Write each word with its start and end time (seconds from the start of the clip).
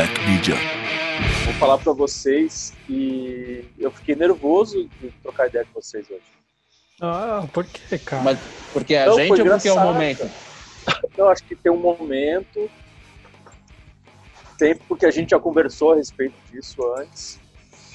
Black 0.00 0.26
Media. 0.26 0.54
Vou 1.44 1.52
falar 1.54 1.76
para 1.76 1.92
vocês 1.92 2.72
e 2.88 3.62
eu 3.78 3.90
fiquei 3.90 4.16
nervoso 4.16 4.88
de 4.98 5.10
trocar 5.22 5.48
ideia 5.48 5.66
com 5.66 5.78
vocês 5.78 6.08
hoje. 6.10 6.22
Ah, 7.02 7.46
por 7.52 7.66
que, 7.66 7.98
cara? 7.98 8.22
Mas 8.22 8.38
porque 8.72 8.94
é 8.94 9.02
a 9.02 9.06
Não, 9.08 9.16
gente 9.16 9.42
ou 9.42 9.46
porque 9.46 9.68
é 9.68 9.72
o 9.74 9.78
momento? 9.78 10.30
Eu 11.18 11.28
acho 11.28 11.44
que 11.44 11.54
tem 11.54 11.70
um 11.70 11.76
momento, 11.76 12.70
tem 14.56 14.74
porque 14.74 15.04
a 15.04 15.10
gente 15.10 15.32
já 15.32 15.38
conversou 15.38 15.92
a 15.92 15.96
respeito 15.96 16.34
disso 16.50 16.82
antes, 16.96 17.38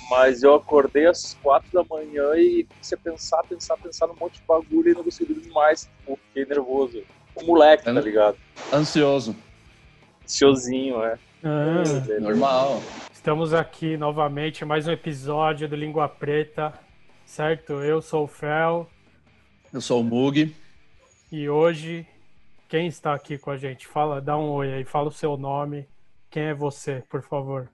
mas 0.08 0.44
eu 0.44 0.54
acordei 0.54 1.08
às 1.08 1.36
quatro 1.42 1.72
da 1.74 1.84
manhã 1.84 2.36
e 2.36 2.66
comecei 2.66 2.96
a 2.96 3.02
pensar, 3.02 3.42
pensar, 3.50 3.78
pensar 3.78 4.06
num 4.06 4.16
monte 4.20 4.36
de 4.36 4.44
bagulho 4.48 4.92
e 4.92 4.94
não 4.94 5.04
consegui 5.04 5.34
dormir 5.34 5.50
mais, 5.50 5.90
tipo, 6.02 6.20
fiquei 6.28 6.46
nervoso. 6.46 7.02
O 7.34 7.44
moleque, 7.46 7.84
tá 7.84 7.92
ligado? 7.94 8.38
Ansioso. 8.72 9.36
Ansiosinho, 10.24 11.04
é. 11.04 11.18
Ah, 11.48 11.84
Normal. 12.20 12.82
estamos 13.14 13.54
aqui 13.54 13.96
novamente, 13.98 14.66
mais 14.66 14.88
um 14.88 14.92
episódio 14.92 15.70
do 15.70 15.76
Língua 15.76 16.10
Preta, 16.10 16.74
certo? 17.24 17.74
Eu 17.84 18.02
sou 18.02 18.24
o 18.24 18.28
Fel 18.28 18.90
Eu 19.72 19.80
sou 19.80 20.02
o 20.02 20.04
Mug. 20.04 20.56
e 21.32 21.48
hoje 21.48 22.08
quem 22.68 22.88
está 22.88 23.14
aqui 23.14 23.38
com 23.38 23.52
a 23.52 23.58
gente? 23.58 23.86
Fala, 23.86 24.20
dá 24.20 24.36
um 24.36 24.50
oi 24.54 24.74
aí, 24.74 24.84
fala 24.84 25.10
o 25.10 25.12
seu 25.12 25.38
nome. 25.38 25.88
Quem 26.32 26.46
é 26.46 26.54
você, 26.56 27.04
por 27.10 27.22
favor? 27.22 27.70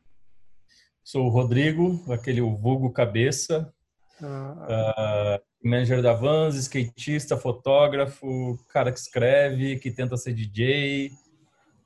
Sou 1.02 1.26
o 1.26 1.30
Rodrigo, 1.30 2.04
aquele 2.12 2.42
vulgo 2.42 2.92
cabeça, 2.92 3.74
Ah, 4.22 5.40
manager 5.64 6.02
da 6.02 6.14
Vans, 6.14 6.56
skatista, 6.56 7.38
fotógrafo, 7.38 8.60
cara 8.68 8.92
que 8.92 9.00
escreve, 9.00 9.80
que 9.80 9.90
tenta 9.92 10.18
ser 10.18 10.34
DJ, 10.34 11.10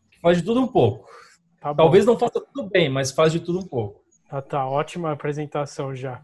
que 0.09 0.19
faz 0.19 0.37
de 0.39 0.43
tudo 0.43 0.61
um 0.61 0.67
pouco. 0.67 1.07
Tá. 1.73 1.75
Talvez 1.75 2.05
não 2.05 2.17
faça 2.17 2.39
tudo 2.39 2.69
bem, 2.69 2.89
mas 2.89 3.11
faz 3.11 3.31
de 3.31 3.39
tudo 3.39 3.59
um 3.59 3.67
pouco. 3.67 4.03
Tá, 4.29 4.41
tá, 4.41 4.67
ótima 4.67 5.11
apresentação 5.11 5.95
já. 5.95 6.23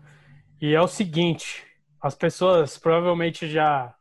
E 0.61 0.73
é 0.75 0.81
o 0.81 0.87
seguinte, 0.87 1.65
as 1.99 2.15
pessoas 2.15 2.77
provavelmente 2.77 3.47
já 3.47 3.95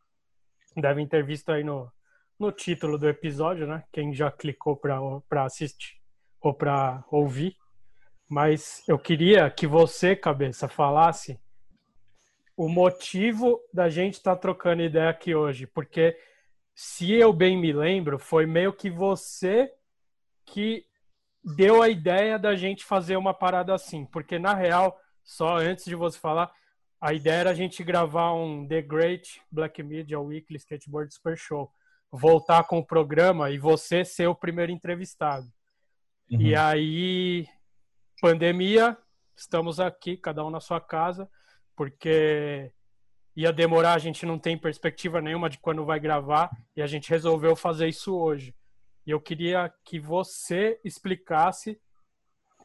devem 0.77 1.07
ter 1.07 1.25
visto 1.25 1.51
aí 1.51 1.65
no, 1.65 1.91
no 2.39 2.53
título 2.53 2.99
do 2.99 3.09
episódio, 3.09 3.67
né? 3.67 3.85
Quem 3.93 4.13
já 4.13 4.31
clicou 4.31 4.77
para 4.77 5.45
assistir 5.45 5.97
ou 6.41 6.53
para 6.53 7.05
ouvir. 7.11 7.57
Mas 8.29 8.83
eu 8.87 8.99
queria 8.99 9.51
que 9.51 9.67
você, 9.67 10.15
cabeça, 10.15 10.69
falasse 10.69 11.41
o 12.57 12.69
motivo 12.69 13.59
da 13.73 13.89
gente 13.89 14.15
estar 14.15 14.37
trocando 14.37 14.83
ideia 14.83 15.09
aqui 15.09 15.35
hoje, 15.35 15.67
porque 15.67 16.17
se 16.75 17.13
eu 17.13 17.33
bem 17.33 17.59
me 17.59 17.73
lembro, 17.73 18.19
foi 18.19 18.47
meio 18.47 18.73
que 18.73 18.91
você 18.91 19.73
que 20.45 20.85
deu 21.43 21.83
a 21.83 21.89
ideia 21.89 22.39
da 22.39 22.55
gente 22.55 22.85
fazer 22.85 23.17
uma 23.17 23.33
parada 23.35 23.75
assim, 23.75 24.05
porque 24.07 24.39
na 24.39 24.55
real, 24.55 24.99
só 25.23 25.57
antes 25.57 25.85
de 25.85 25.95
você 25.95 26.19
falar, 26.19 26.53
a 27.01 27.15
ideia 27.15 27.41
era 27.41 27.51
a 27.51 27.55
gente 27.55 27.83
gravar 27.83 28.33
um 28.35 28.67
The 28.67 28.83
Great 28.83 29.41
Black 29.51 29.83
Media 29.83 30.21
Weekly 30.21 30.59
Skateboard 30.59 31.13
Super 31.15 31.37
Show, 31.37 31.73
voltar 32.13 32.65
com 32.65 32.79
o 32.79 32.87
programa 32.87 33.51
e 33.51 33.59
você 33.59 34.05
ser 34.05 34.27
o 34.27 34.35
primeiro 34.35 34.71
entrevistado. 34.73 35.47
E 36.29 36.53
Uhum. 36.53 36.61
aí, 36.61 37.49
pandemia, 38.21 38.97
estamos 39.35 39.81
aqui, 39.81 40.17
cada 40.17 40.45
um 40.45 40.51
na 40.51 40.61
sua 40.61 40.81
casa, 40.81 41.29
porque 41.75 42.71
ia 43.35 43.53
demorar, 43.53 43.95
a 43.95 43.99
gente 43.99 44.27
não 44.27 44.39
tem 44.39 44.59
perspectiva 44.59 45.21
nenhuma 45.21 45.49
de 45.49 45.59
quando 45.59 45.85
vai 45.85 45.99
gravar, 45.99 46.51
e 46.77 46.83
a 46.83 46.87
gente 46.87 47.09
resolveu 47.09 47.57
fazer 47.57 47.89
isso 47.89 48.15
hoje. 48.15 48.55
E 49.11 49.13
eu 49.13 49.21
queria 49.21 49.75
que 49.85 49.99
você 49.99 50.79
explicasse 50.85 51.81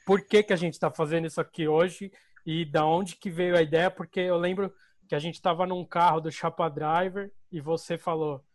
por 0.05 0.21
que, 0.21 0.43
que 0.43 0.53
a 0.53 0.55
gente 0.55 0.73
está 0.73 0.91
fazendo 0.91 1.25
isso 1.25 1.41
aqui 1.41 1.67
hoje 1.67 2.11
e 2.45 2.63
da 2.63 2.85
onde 2.85 3.15
que 3.15 3.31
veio 3.31 3.57
a 3.57 3.63
ideia, 3.63 3.89
porque 3.89 4.19
eu 4.19 4.37
lembro 4.37 4.71
que 5.09 5.15
a 5.15 5.19
gente 5.19 5.33
estava 5.33 5.65
num 5.65 5.83
carro 5.83 6.21
do 6.21 6.31
Chapa 6.31 6.69
Driver 6.69 7.31
e 7.51 7.59
você 7.59 7.97
falou, 7.97 8.45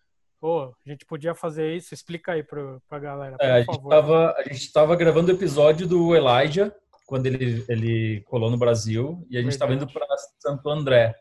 pô, 0.40 0.66
a 0.66 0.88
gente 0.88 1.04
podia 1.04 1.34
fazer 1.34 1.74
isso, 1.74 1.92
explica 1.92 2.30
aí 2.30 2.44
para 2.44 2.78
a 2.90 2.98
galera, 3.00 3.36
por 3.36 3.44
É, 3.44 3.52
a, 3.54 3.58
gente 3.58 3.66
favor. 3.74 3.88
tava, 3.88 4.34
a 4.38 4.42
gente 4.44 4.72
tava 4.72 4.94
gravando 4.94 5.32
o 5.32 5.34
episódio 5.34 5.88
do 5.88 6.14
Elijah, 6.14 6.72
quando 7.08 7.26
ele, 7.26 7.64
ele 7.68 8.20
colou 8.20 8.52
no 8.52 8.56
Brasil, 8.56 9.26
e 9.28 9.36
a 9.36 9.42
gente 9.42 9.50
estava 9.50 9.74
indo 9.74 9.92
para 9.92 10.06
Santo 10.38 10.70
André. 10.70 11.12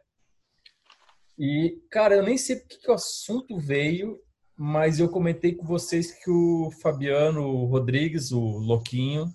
E, 1.35 1.81
cara, 1.89 2.13
eu 2.17 2.21
nem 2.21 2.37
sei 2.37 2.57
por 2.57 2.67
que 2.67 2.77
que 2.77 2.91
o 2.91 2.93
assunto 2.93 3.57
veio, 3.57 4.21
mas 4.61 4.99
eu 4.99 5.07
comentei 5.07 5.55
com 5.55 5.65
vocês 5.65 6.11
que 6.11 6.29
o 6.29 6.69
Fabiano 6.81 7.63
Rodrigues, 7.63 8.33
o 8.33 8.41
Louquinho, 8.41 9.33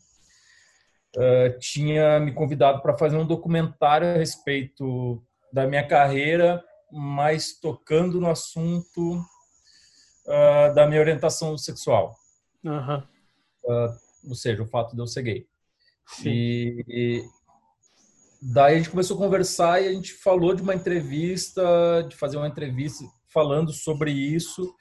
eh, 1.17 1.57
tinha 1.59 2.21
me 2.21 2.31
convidado 2.31 2.83
para 2.83 2.99
fazer 2.99 3.17
um 3.17 3.27
documentário 3.27 4.07
a 4.07 4.19
respeito 4.19 5.25
da 5.51 5.67
minha 5.67 5.89
carreira, 5.89 6.63
mas 6.93 7.59
tocando 7.59 8.21
no 8.21 8.29
assunto 8.29 9.25
ah, 10.29 10.69
da 10.75 10.87
minha 10.87 11.01
orientação 11.01 11.57
sexual 11.57 12.15
Aham, 12.67 13.09
ou 14.29 14.35
seja, 14.35 14.63
o 14.63 14.67
fato 14.67 14.95
de 14.95 15.01
eu 15.01 15.07
ser 15.07 15.23
gay. 15.23 15.47
sim. 16.07 16.29
E, 16.29 16.85
e 16.87 17.25
daí 18.43 18.75
a 18.75 18.77
gente 18.77 18.91
começou 18.91 19.17
a 19.17 19.21
conversar 19.21 19.81
e 19.81 19.89
a 19.89 19.93
gente 19.93 20.13
falou 20.13 20.55
de 20.55 20.61
uma 20.61 20.75
entrevista, 20.75 21.63
de 22.09 22.15
fazer 22.15 22.37
uma 22.37 22.49
entrevista 22.49 23.05
falando 23.33 23.73
sobre 23.73 24.11
isso. 24.11 24.75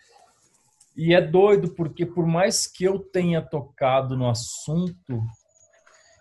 E 0.95 1.13
é 1.13 1.21
doido 1.21 1.73
porque 1.73 2.05
por 2.05 2.25
mais 2.25 2.67
que 2.67 2.83
eu 2.83 2.99
tenha 2.99 3.41
tocado 3.41 4.15
no 4.15 4.29
assunto 4.29 5.23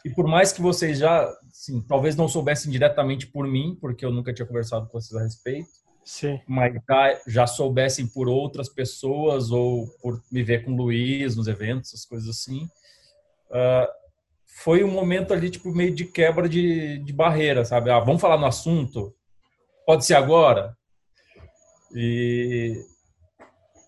e 0.04 0.10
por 0.10 0.26
mais 0.26 0.52
que 0.52 0.60
vocês 0.60 0.98
já, 0.98 1.30
assim, 1.50 1.80
talvez 1.82 2.16
não 2.16 2.26
soubessem 2.28 2.70
diretamente 2.70 3.26
por 3.26 3.46
mim, 3.46 3.76
porque 3.80 4.04
eu 4.04 4.10
nunca 4.10 4.32
tinha 4.32 4.46
conversado 4.46 4.86
com 4.86 5.00
vocês 5.00 5.14
a 5.20 5.22
respeito, 5.22 5.68
Sim, 6.04 6.40
mas 6.48 6.74
já, 6.88 7.20
já 7.28 7.46
soubessem 7.46 8.06
por 8.08 8.28
outras 8.28 8.68
pessoas 8.68 9.52
ou 9.52 9.86
por 10.00 10.20
me 10.32 10.42
ver 10.42 10.64
com 10.64 10.72
o 10.72 10.76
Luiz 10.76 11.36
nos 11.36 11.46
eventos, 11.46 11.90
essas 11.90 12.04
coisas 12.04 12.28
assim. 12.28 12.66
ah, 13.52 13.88
foi 14.62 14.84
um 14.84 14.90
momento 14.90 15.32
ali, 15.32 15.50
tipo, 15.50 15.72
meio 15.72 15.94
de 15.94 16.04
quebra 16.04 16.48
de, 16.48 16.98
de 16.98 17.12
barreira, 17.12 17.64
sabe? 17.64 17.90
Ah, 17.90 18.00
vamos 18.00 18.20
falar 18.20 18.38
no 18.38 18.46
assunto? 18.46 19.14
Pode 19.86 20.04
ser 20.04 20.14
agora? 20.14 20.76
E, 21.94 22.80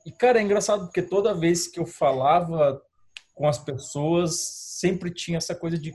e, 0.07 0.13
cara, 0.13 0.39
é 0.39 0.43
engraçado 0.43 0.85
porque 0.85 1.03
toda 1.03 1.35
vez 1.35 1.67
que 1.67 1.81
eu 1.81 1.87
falava 1.87 2.81
com 3.35 3.49
as 3.49 3.59
pessoas, 3.59 4.39
sempre 4.79 5.13
tinha 5.13 5.39
essa 5.39 5.55
coisa 5.55 5.79
de, 5.79 5.93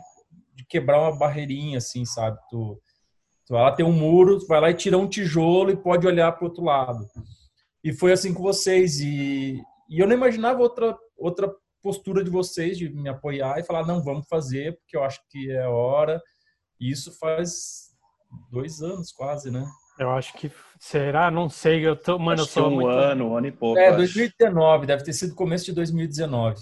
de 0.56 0.66
quebrar 0.66 1.02
uma 1.02 1.18
barreirinha, 1.18 1.78
assim, 1.78 2.04
sabe? 2.06 2.38
Tu, 2.50 2.82
Tu 3.50 3.54
vai 3.54 3.64
lá, 3.64 3.72
tem 3.72 3.84
um 3.84 3.92
muro, 3.92 4.38
vai 4.46 4.62
lá 4.62 4.70
e 4.70 4.76
tira 4.76 4.96
um 4.96 5.10
tijolo 5.10 5.72
e 5.72 5.76
pode 5.76 6.06
olhar 6.06 6.32
para 6.34 6.46
o 6.46 6.50
outro 6.50 6.64
lado. 6.64 7.04
E 7.84 7.92
foi 7.92 8.12
assim 8.12 8.32
com 8.32 8.44
vocês. 8.44 9.00
E, 9.00 9.60
e 9.90 10.00
eu 10.00 10.06
não 10.06 10.14
imaginava 10.14 10.62
outra, 10.62 10.96
outra 11.18 11.52
postura 11.82 12.24
de 12.24 12.30
vocês, 12.30 12.78
de 12.78 12.90
me 12.90 13.10
apoiar 13.10 13.58
e 13.58 13.64
falar, 13.64 13.88
não, 13.88 14.04
vamos 14.04 14.28
fazer, 14.28 14.78
porque 14.78 14.96
eu 14.96 15.04
acho 15.04 15.20
que 15.32 15.50
é 15.50 15.68
hora. 15.68 16.22
E 16.80 16.92
isso 16.92 17.12
faz 17.18 17.90
dois 18.52 18.84
anos 18.84 19.12
quase, 19.12 19.50
né? 19.50 19.66
Eu 20.00 20.10
acho 20.12 20.34
que 20.34 20.52
será, 20.80 21.30
não 21.30 21.50
sei, 21.50 21.86
eu 21.86 21.96
tô, 21.96 22.18
mano, 22.18 22.40
eu 22.40 22.44
Acho 22.44 22.54
que 22.54 22.60
sou 22.60 22.68
um 22.68 22.76
muito... 22.76 22.90
ano, 22.90 23.30
um 23.30 23.38
ano 23.38 23.48
e 23.48 23.52
pouco. 23.52 23.78
É, 23.80 23.88
eu 23.90 23.90
acho. 23.90 23.98
2019, 23.98 24.88
deve 24.88 25.04
ter 25.04 25.14
sido 25.14 25.36
começo 25.36 25.66
de 25.66 25.74
2019. 25.74 26.60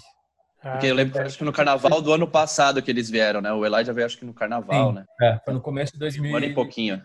É, 0.64 0.72
Porque 0.72 0.88
eu 0.88 0.96
lembro 0.96 1.14
que 1.14 1.20
acho 1.20 1.38
que 1.38 1.44
no 1.44 1.54
carnaval 1.54 2.02
do 2.02 2.12
ano 2.12 2.28
passado 2.28 2.82
que 2.82 2.90
eles 2.90 3.10
vieram, 3.10 3.40
né? 3.40 3.54
O 3.54 3.64
Elijah 3.64 3.94
veio 3.94 4.06
acho 4.06 4.18
que 4.18 4.26
no 4.26 4.34
carnaval, 4.34 4.90
Sim. 4.90 4.96
né? 4.96 5.06
É, 5.22 5.40
foi 5.46 5.54
no 5.54 5.62
começo 5.62 5.94
de 5.98 6.04
Um 6.04 6.36
ano 6.36 6.46
e 6.46 6.54
2019. 6.54 6.54
pouquinho. 6.56 7.04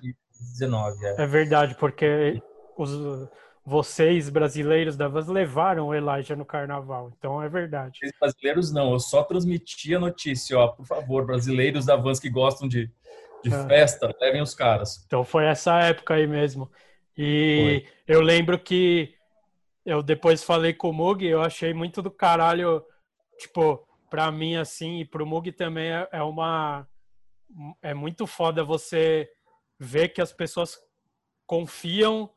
É. 1.19 1.23
É 1.23 1.27
verdade, 1.27 1.77
porque 1.77 2.43
os, 2.77 2.91
vocês, 3.65 4.29
brasileiros 4.29 4.97
da 4.97 5.07
Vans, 5.07 5.29
levaram 5.29 5.87
o 5.87 5.95
Elijah 5.95 6.35
no 6.35 6.45
carnaval. 6.45 7.13
Então 7.17 7.43
é 7.43 7.49
verdade. 7.49 7.99
Vocês 7.99 8.13
brasileiros 8.19 8.73
não, 8.73 8.93
eu 8.93 8.99
só 8.99 9.23
transmiti 9.23 9.95
a 9.95 10.01
notícia, 10.01 10.59
ó, 10.59 10.69
por 10.69 10.85
favor, 10.87 11.25
brasileiros 11.25 11.87
da 11.87 11.95
Vans 11.95 12.19
que 12.19 12.29
gostam 12.29 12.67
de, 12.67 12.91
de 13.43 13.53
Ah. 13.53 13.67
festa, 13.67 14.15
levem 14.21 14.41
os 14.43 14.55
caras. 14.55 15.03
Então 15.07 15.25
foi 15.25 15.45
essa 15.47 15.79
época 15.81 16.15
aí 16.15 16.27
mesmo. 16.27 16.71
E 17.17 17.85
eu 18.07 18.21
lembro 18.21 18.59
que 18.59 19.15
eu 19.85 20.03
depois 20.03 20.43
falei 20.45 20.73
com 20.73 20.91
o 20.91 20.93
Mug, 20.93 21.25
eu 21.27 21.43
achei 21.43 21.75
muito 21.75 22.01
do 22.01 22.11
caralho, 22.11 22.85
tipo, 23.39 23.87
pra 24.09 24.31
mim 24.31 24.57
assim, 24.57 25.01
e 25.01 25.05
pro 25.05 25.27
Mug 25.27 25.51
também 25.53 25.91
é, 25.93 26.09
é 26.13 26.23
uma. 26.23 26.87
É 27.83 27.93
muito 27.93 28.27
foda 28.27 28.65
você 28.65 29.29
ver 29.79 30.09
que 30.09 30.23
as 30.23 30.33
pessoas 30.33 30.79
confiam 31.47 32.31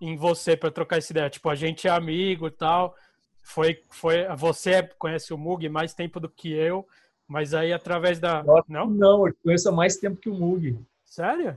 em 0.00 0.16
você 0.16 0.56
pra 0.56 0.70
trocar 0.70 0.98
essa 0.98 1.12
ideia. 1.12 1.30
Tipo, 1.30 1.48
a 1.50 1.54
gente 1.54 1.86
é 1.86 1.90
amigo 1.90 2.46
e 2.48 2.50
tal. 2.50 2.94
Foi, 3.42 3.80
foi, 3.90 4.24
você 4.36 4.82
conhece 4.98 5.32
o 5.32 5.38
Mug 5.38 5.68
mais 5.68 5.94
tempo 5.94 6.18
do 6.18 6.28
que 6.28 6.52
eu, 6.52 6.86
mas 7.28 7.52
aí 7.54 7.72
através 7.72 8.18
da. 8.18 8.42
Nossa, 8.42 8.64
Não? 8.68 8.86
Não, 8.88 9.26
eu 9.28 9.34
conheço 9.44 9.68
há 9.68 9.72
mais 9.72 9.96
tempo 9.96 10.16
que 10.20 10.30
o 10.30 10.34
Mug. 10.34 10.78
Sério? 11.04 11.56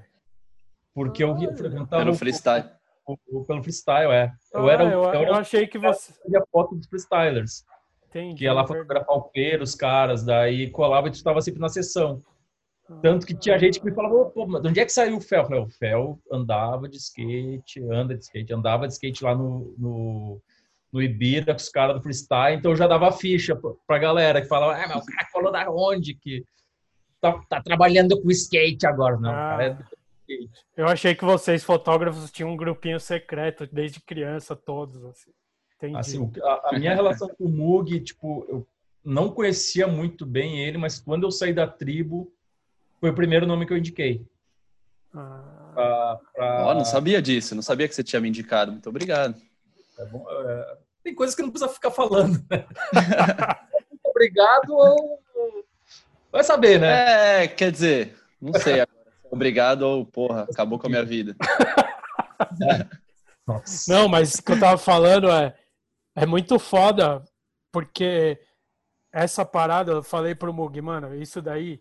Porque 0.94 1.24
eu 1.24 1.34
via 1.36 1.56
frequentava 1.56 2.04
Pelo 2.04 2.12
o- 2.12 2.18
freestyle. 2.18 2.70
o- 3.08 3.18
o- 3.32 3.46
pelo 3.46 3.64
freestyle, 3.64 4.12
é. 4.12 4.32
Eu 4.54 4.68
Ah, 4.68 4.74
era, 4.74 4.84
o- 4.86 4.88
eu, 4.92 5.04
eu 5.04 5.10
era 5.10 5.28
eu 5.30 5.34
o 5.34 5.38
achei 5.38 5.66
que 5.66 5.78
você. 5.80 6.12
que 6.12 6.20
fazia 6.24 6.44
foto 6.52 6.76
dos 6.76 6.88
freestylers. 6.88 7.66
Entendi. 8.10 8.36
Que 8.36 8.44
ia 8.44 8.54
lá 8.54 8.64
é 8.64 8.68
fotografar 8.68 9.16
o 9.16 9.22
pera, 9.24 9.64
os 9.64 9.74
caras, 9.74 10.24
daí 10.26 10.70
colava 10.70 11.08
e 11.08 11.12
tu 11.12 11.16
estava 11.16 11.42
sempre 11.42 11.62
na 11.62 11.70
sessão. 11.70 12.22
Tanto 13.02 13.26
que 13.26 13.34
tinha 13.34 13.58
gente 13.58 13.80
que 13.80 13.86
me 13.86 13.94
falava, 13.94 14.14
"Ô, 14.16 14.26
pô, 14.26 14.46
mas 14.46 14.62
de 14.62 14.68
onde 14.68 14.80
é 14.82 14.86
que 14.86 14.92
saiu 14.92 15.16
o 15.16 15.22
Fel? 15.22 15.44
Eu 15.44 15.46
falei, 15.48 15.64
o 15.64 15.70
Fel 15.70 16.20
andava 16.30 16.90
de 16.90 16.98
skate, 16.98 17.82
anda 17.90 18.14
de 18.18 18.22
skate, 18.26 18.54
andava 18.54 18.86
de 18.86 18.92
skate 18.94 19.24
lá 19.24 19.34
no, 19.34 19.74
no, 19.78 20.42
no 20.92 21.02
Ibira 21.02 21.54
com 21.54 21.60
os 21.60 21.70
caras 21.70 21.96
do 21.96 22.02
freestyle, 22.02 22.58
então 22.58 22.72
eu 22.72 22.76
já 22.76 22.88
dava 22.88 23.12
ficha 23.12 23.58
pra, 23.88 23.98
galera 23.98 24.42
que 24.42 24.48
falava, 24.48 24.74
ah, 24.74 24.88
mas 24.88 25.04
o 25.04 25.06
cara 25.06 25.28
falou 25.32 25.52
da 25.52 25.70
onde 25.72 26.14
que 26.16 26.44
tá, 27.20 27.40
tá 27.50 27.62
trabalhando 27.62 28.22
com 28.22 28.30
skate 28.32 28.86
agora. 28.86 29.16
Não, 29.18 29.30
o 29.30 29.34
cara 29.34 29.64
é 29.66 29.70
do 29.74 29.84
skate. 29.84 30.52
Eu 30.76 30.88
achei 30.88 31.16
que 31.16 31.24
vocês, 31.26 31.64
fotógrafos, 31.64 32.30
tinham 32.32 32.50
um 32.52 32.58
grupinho 32.58 33.00
secreto 33.00 33.68
desde 33.72 34.02
criança, 34.02 34.56
todos. 34.56 35.04
Assim. 35.06 35.32
Entendi. 35.78 35.98
Assim, 35.98 36.32
a, 36.44 36.70
a 36.76 36.80
minha 36.80 36.94
relação 36.94 37.28
com 37.30 37.46
o 37.46 37.50
Mug, 37.50 38.00
tipo, 38.02 38.46
eu 38.50 38.68
não 39.04 39.30
conhecia 39.30 39.88
muito 39.88 40.26
bem 40.26 40.60
ele, 40.64 40.78
mas 40.78 41.00
quando 41.00 41.24
eu 41.24 41.32
saí 41.32 41.54
da 41.54 41.66
tribo, 41.68 42.32
foi 43.00 43.10
o 43.10 43.16
primeiro 43.16 43.48
nome 43.48 43.66
que 43.66 43.74
eu 43.74 43.78
indiquei. 43.78 44.26
Ah, 45.14 45.58
Pra, 45.74 46.20
pra- 46.34 46.66
Ó, 46.68 46.74
não 46.74 46.84
sabia 46.84 47.22
disso, 47.22 47.56
não 47.56 47.62
sabia 47.62 47.88
que 47.88 47.96
você 47.96 48.04
tinha 48.04 48.20
me 48.22 48.28
indicado. 48.28 48.72
Muito 48.74 48.90
obrigado. 48.90 49.36
Tá 50.02 50.08
bom? 50.08 50.26
É, 50.28 50.78
tem 51.04 51.14
coisas 51.14 51.36
que 51.36 51.44
não 51.44 51.52
precisa 51.52 51.72
ficar 51.72 51.92
falando. 51.92 52.44
Né? 52.50 52.66
Obrigado 54.04 54.72
ou. 54.72 55.22
Vai 56.32 56.44
saber, 56.44 56.80
né? 56.80 57.44
É, 57.44 57.48
quer 57.48 57.72
dizer, 57.72 58.18
não 58.42 58.52
sei 58.60 58.82
agora. 58.82 58.98
é 59.06 59.28
Obrigado 59.30 59.84
ou, 59.84 60.04
porra, 60.04 60.48
acabou 60.52 60.80
com 60.80 60.88
a 60.88 60.90
minha 60.90 61.06
vida. 61.06 61.36
Nossa. 63.46 63.94
Não, 63.94 64.10
mas 64.10 64.34
o 64.34 64.44
que 64.44 64.54
eu 64.54 64.60
tava 64.60 64.78
falando 64.80 65.30
é, 65.30 65.56
é 66.16 66.26
muito 66.26 66.58
foda, 66.58 67.24
porque 67.72 68.42
essa 69.12 69.46
parada, 69.46 69.92
eu 69.92 70.04
falei 70.04 70.34
pro 70.34 70.52
Mug, 70.54 70.82
mano, 70.82 71.14
isso 71.14 71.44
daí 71.44 71.80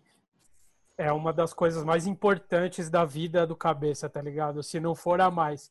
é 0.99 1.11
uma 1.11 1.33
das 1.33 1.55
coisas 1.55 1.85
mais 1.85 2.07
importantes 2.07 2.91
da 2.91 3.07
vida 3.07 3.47
do 3.47 3.57
cabeça, 3.57 4.11
tá 4.11 4.21
ligado? 4.21 4.63
Se 4.63 4.79
não 4.79 4.95
for 4.95 5.23
a 5.23 5.31
mais. 5.31 5.71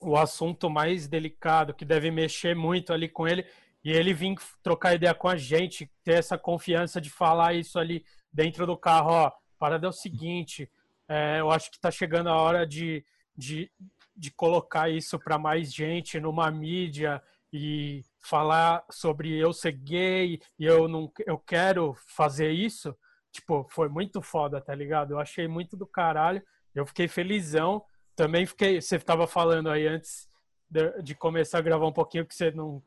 O 0.00 0.16
assunto 0.16 0.68
mais 0.68 1.08
delicado, 1.08 1.74
que 1.74 1.84
deve 1.84 2.10
mexer 2.10 2.54
muito 2.54 2.92
ali 2.92 3.08
com 3.08 3.26
ele, 3.26 3.46
e 3.84 3.90
ele 3.90 4.12
vir 4.12 4.36
trocar 4.62 4.94
ideia 4.94 5.14
com 5.14 5.28
a 5.28 5.36
gente, 5.36 5.90
ter 6.02 6.14
essa 6.14 6.36
confiança 6.36 7.00
de 7.00 7.08
falar 7.08 7.54
isso 7.54 7.78
ali 7.78 8.04
dentro 8.32 8.66
do 8.66 8.76
carro, 8.76 9.10
ó, 9.10 9.32
parada 9.58 9.86
é 9.86 9.88
o 9.88 9.92
seguinte, 9.92 10.70
é, 11.08 11.40
eu 11.40 11.50
acho 11.50 11.70
que 11.70 11.80
tá 11.80 11.90
chegando 11.90 12.28
a 12.28 12.36
hora 12.36 12.66
de, 12.66 13.04
de, 13.36 13.70
de 14.14 14.30
colocar 14.30 14.90
isso 14.90 15.18
para 15.18 15.38
mais 15.38 15.72
gente 15.72 16.18
numa 16.18 16.50
mídia 16.50 17.22
e 17.52 18.04
falar 18.20 18.84
sobre 18.90 19.32
eu 19.36 19.52
ser 19.52 19.72
gay 19.72 20.40
e 20.58 20.64
eu 20.64 20.88
não 20.88 21.10
eu 21.24 21.38
quero 21.38 21.94
fazer 22.08 22.50
isso, 22.50 22.96
tipo, 23.30 23.66
foi 23.70 23.88
muito 23.88 24.20
foda, 24.20 24.60
tá 24.60 24.74
ligado? 24.74 25.12
Eu 25.12 25.20
achei 25.20 25.46
muito 25.46 25.76
do 25.76 25.86
caralho. 25.86 26.42
Eu 26.74 26.84
fiquei 26.86 27.08
felizão. 27.08 27.82
Também 28.16 28.46
fiquei, 28.46 28.80
você 28.80 28.98
tava 28.98 29.26
falando 29.26 29.68
aí 29.68 29.86
antes 29.86 30.26
de, 30.70 31.02
de 31.02 31.14
começar 31.14 31.58
a 31.58 31.62
gravar 31.62 31.86
um 31.86 31.92
pouquinho 31.92 32.24
que 32.26 32.34
você 32.34 32.50
não 32.50 32.82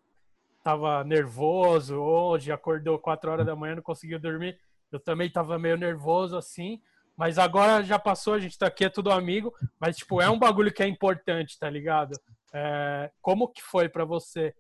tava 0.64 1.04
nervoso 1.04 1.96
hoje, 1.96 2.52
acordou 2.52 2.98
quatro 2.98 3.32
horas 3.32 3.46
da 3.46 3.56
manhã, 3.56 3.76
não 3.76 3.84
conseguiu 3.84 4.20
dormir. 4.20 4.60
Eu 4.92 5.00
também 5.00 5.32
tava 5.32 5.60
meio 5.60 5.78
nervoso 5.78 6.36
assim, 6.36 6.82
mas 7.16 7.38
agora 7.38 7.84
já 7.84 8.00
passou, 8.00 8.34
a 8.34 8.40
gente 8.40 8.58
tá 8.58 8.68
aqui, 8.68 8.86
é 8.86 8.90
tudo 8.90 9.12
amigo, 9.12 9.54
mas 9.80 9.98
tipo, 9.98 10.20
é 10.20 10.30
um 10.30 10.40
bagulho 10.40 10.74
que 10.74 10.82
é 10.82 10.88
importante, 10.88 11.60
tá 11.60 11.70
ligado? 11.70 12.20
É, 12.52 13.12
como 13.22 13.48
que 13.48 13.62
foi 13.62 13.88
pra 13.88 14.04
você 14.04 14.56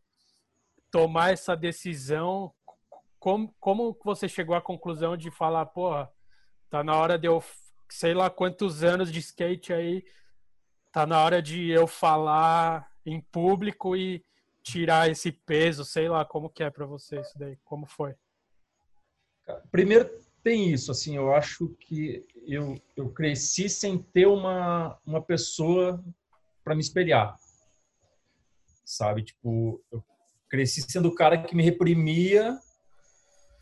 tomar 0.91 1.33
essa 1.33 1.55
decisão? 1.57 2.53
Como, 3.19 3.53
como 3.59 3.97
você 4.05 4.29
chegou 4.29 4.55
à 4.55 4.61
conclusão 4.61 5.17
de 5.17 5.31
falar, 5.31 5.65
porra, 5.65 6.11
tá 6.69 6.83
na 6.83 6.95
hora 6.95 7.17
de 7.17 7.27
eu, 7.27 7.43
sei 7.89 8.13
lá 8.13 8.29
quantos 8.29 8.83
anos 8.83 9.11
de 9.11 9.19
skate 9.19 9.73
aí, 9.73 10.05
tá 10.91 11.05
na 11.05 11.23
hora 11.23 11.41
de 11.41 11.69
eu 11.69 11.87
falar 11.87 12.89
em 13.05 13.21
público 13.21 13.95
e 13.95 14.23
tirar 14.61 15.09
esse 15.09 15.31
peso, 15.31 15.83
sei 15.85 16.09
lá, 16.09 16.25
como 16.25 16.49
que 16.49 16.63
é 16.63 16.69
pra 16.69 16.85
você 16.85 17.19
isso 17.19 17.37
daí? 17.37 17.57
Como 17.63 17.85
foi? 17.85 18.13
Primeiro, 19.71 20.09
tem 20.43 20.71
isso, 20.71 20.91
assim, 20.91 21.15
eu 21.15 21.33
acho 21.33 21.69
que 21.79 22.25
eu, 22.45 22.79
eu 22.95 23.09
cresci 23.09 23.69
sem 23.69 23.97
ter 23.97 24.27
uma, 24.27 24.97
uma 25.05 25.21
pessoa 25.21 26.03
para 26.63 26.75
me 26.75 26.81
espelhar, 26.81 27.37
sabe? 28.85 29.23
Tipo, 29.23 29.81
eu 29.91 30.03
cresci 30.47 30.81
sendo 30.81 31.09
o 31.09 31.15
cara 31.15 31.41
que 31.41 31.55
me 31.55 31.63
reprimia 31.63 32.57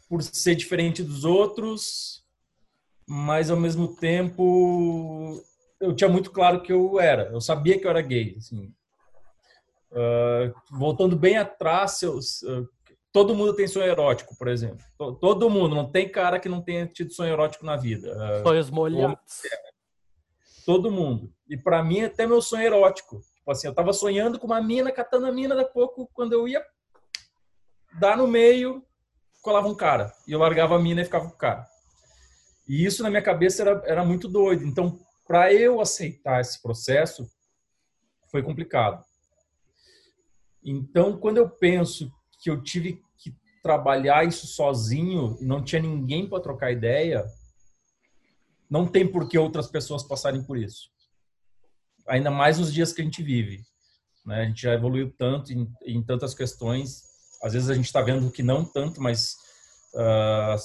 por 0.09 0.21
ser 0.23 0.55
diferente 0.55 1.03
dos 1.03 1.25
outros, 1.25 2.25
mas 3.05 3.49
ao 3.49 3.57
mesmo 3.57 3.95
tempo 3.95 5.41
eu 5.79 5.95
tinha 5.95 6.09
muito 6.09 6.31
claro 6.31 6.61
que 6.61 6.71
eu 6.73 6.99
era, 6.99 7.29
eu 7.31 7.41
sabia 7.41 7.79
que 7.79 7.85
eu 7.85 7.89
era 7.89 8.01
gay, 8.01 8.35
assim. 8.37 8.73
Ah, 9.91 10.51
voltando 10.71 11.15
bem 11.15 11.37
atrás, 11.37 12.01
eu, 12.01 12.19
eu- 12.43 12.67
todo 13.11 13.33
mundo 13.35 13.55
tem 13.55 13.67
sonho 13.67 13.85
erótico, 13.87 14.37
por 14.37 14.47
exemplo. 14.47 14.83
To- 14.97 15.15
Todo 15.15 15.49
mundo, 15.49 15.75
não 15.75 15.89
tem 15.89 16.09
cara 16.09 16.39
que 16.39 16.49
não 16.49 16.61
tenha 16.61 16.85
tido 16.87 17.13
sonho 17.13 17.31
erótico 17.33 17.65
na 17.65 17.75
vida. 17.77 18.15
Ah, 18.19 18.43
Sonhos 18.43 18.69
molhados. 18.69 19.41
todo 20.65 20.91
mundo. 20.91 21.31
E 21.49 21.55
para 21.57 21.81
mim 21.83 22.01
até 22.01 22.27
meu 22.27 22.41
sonho 22.41 22.63
erótico. 22.63 23.21
Tipo 23.37 23.51
assim, 23.51 23.67
eu 23.67 23.73
tava 23.73 23.93
sonhando 23.93 24.37
com 24.37 24.47
uma 24.47 24.61
mina, 24.61 24.91
catando 24.91 25.25
a 25.25 25.31
mina, 25.31 25.55
daqui 25.55 25.69
a 25.69 25.73
pouco 25.73 26.09
quando 26.13 26.33
eu 26.33 26.47
ia 26.47 26.61
dar 27.97 28.17
no 28.17 28.27
meio, 28.27 28.83
colava 29.41 29.67
um 29.69 29.75
cara. 29.75 30.11
E 30.27 30.33
eu 30.33 30.39
largava 30.39 30.75
a 30.75 30.79
mina 30.79 31.01
e 31.01 31.05
ficava 31.05 31.25
com 31.29 31.33
o 31.33 31.37
cara. 31.37 31.65
E 32.67 32.85
isso 32.85 33.01
na 33.01 33.09
minha 33.09 33.21
cabeça 33.21 33.61
era, 33.61 33.81
era 33.85 34.03
muito 34.03 34.27
doido. 34.27 34.65
Então, 34.65 34.99
para 35.27 35.53
eu 35.53 35.81
aceitar 35.81 36.39
esse 36.39 36.61
processo, 36.61 37.29
foi 38.31 38.41
complicado. 38.41 39.03
Então, 40.63 41.17
quando 41.17 41.37
eu 41.37 41.49
penso 41.49 42.11
que 42.41 42.49
eu 42.49 42.61
tive 42.61 43.01
que 43.17 43.35
trabalhar 43.61 44.25
isso 44.25 44.47
sozinho 44.47 45.37
e 45.39 45.45
não 45.45 45.63
tinha 45.63 45.81
ninguém 45.81 46.27
para 46.27 46.41
trocar 46.41 46.71
ideia, 46.71 47.25
não 48.69 48.87
tem 48.87 49.07
por 49.07 49.27
que 49.27 49.37
outras 49.37 49.67
pessoas 49.67 50.03
passarem 50.03 50.43
por 50.43 50.57
isso. 50.57 50.89
Ainda 52.07 52.31
mais 52.31 52.57
nos 52.57 52.73
dias 52.73 52.93
que 52.93 53.01
a 53.01 53.03
gente 53.03 53.21
vive. 53.21 53.63
Né? 54.25 54.41
A 54.41 54.45
gente 54.45 54.61
já 54.61 54.73
evoluiu 54.73 55.13
tanto 55.17 55.53
em, 55.53 55.71
em 55.85 56.03
tantas 56.03 56.33
questões. 56.33 57.03
Às 57.43 57.53
vezes 57.53 57.69
a 57.69 57.73
gente 57.73 57.85
está 57.85 58.01
vendo 58.01 58.31
que 58.31 58.43
não 58.43 58.65
tanto, 58.65 59.01
mas 59.01 59.35
ah, 59.95 60.55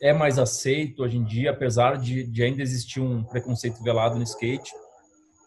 é 0.00 0.12
mais 0.12 0.38
aceito 0.38 1.02
hoje 1.02 1.16
em 1.16 1.24
dia, 1.24 1.50
apesar 1.50 1.96
de, 1.98 2.24
de 2.24 2.42
ainda 2.42 2.62
existir 2.62 3.00
um 3.00 3.24
preconceito 3.24 3.82
velado 3.82 4.16
no 4.16 4.22
skate. 4.22 4.72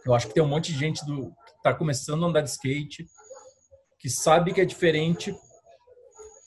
Eu 0.05 0.13
acho 0.13 0.27
que 0.27 0.33
tem 0.33 0.41
um 0.41 0.47
monte 0.47 0.71
de 0.71 0.79
gente 0.79 1.05
do, 1.05 1.29
que 1.45 1.51
está 1.57 1.73
começando 1.73 2.25
a 2.25 2.27
andar 2.27 2.41
de 2.41 2.49
skate 2.49 3.07
que 3.99 4.09
sabe 4.09 4.53
que 4.53 4.61
é 4.61 4.65
diferente, 4.65 5.35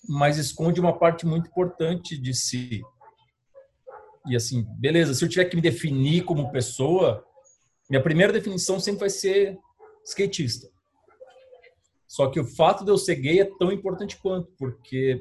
mas 0.08 0.38
esconde 0.38 0.80
uma 0.80 0.98
parte 0.98 1.26
muito 1.26 1.48
importante 1.48 2.18
de 2.18 2.34
si. 2.34 2.82
E 4.26 4.34
assim, 4.34 4.64
beleza, 4.78 5.12
se 5.14 5.24
eu 5.24 5.28
tiver 5.28 5.44
que 5.44 5.56
me 5.56 5.62
definir 5.62 6.24
como 6.24 6.50
pessoa, 6.50 7.24
minha 7.90 8.02
primeira 8.02 8.32
definição 8.32 8.80
sempre 8.80 9.00
vai 9.00 9.10
ser 9.10 9.58
skatista. 10.04 10.68
Só 12.08 12.30
que 12.30 12.40
o 12.40 12.44
fato 12.44 12.84
de 12.84 12.90
eu 12.90 12.98
ser 12.98 13.16
gay 13.16 13.40
é 13.40 13.50
tão 13.58 13.70
importante 13.70 14.16
quanto, 14.16 14.50
porque 14.58 15.20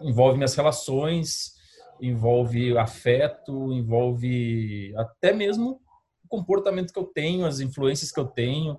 envolve 0.00 0.36
minhas 0.36 0.54
relações, 0.54 1.53
envolve 2.00 2.76
afeto, 2.76 3.72
envolve 3.72 4.92
até 4.96 5.32
mesmo 5.32 5.80
o 6.24 6.28
comportamento 6.28 6.92
que 6.92 6.98
eu 6.98 7.04
tenho, 7.04 7.46
as 7.46 7.60
influências 7.60 8.10
que 8.10 8.20
eu 8.20 8.26
tenho. 8.26 8.78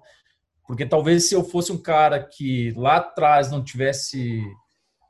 Porque 0.67 0.86
talvez 0.86 1.29
se 1.29 1.36
eu 1.36 1.43
fosse 1.43 1.72
um 1.72 1.77
cara 1.77 2.24
que 2.24 2.72
lá 2.72 2.98
atrás 2.98 3.51
não 3.51 3.63
tivesse 3.63 4.43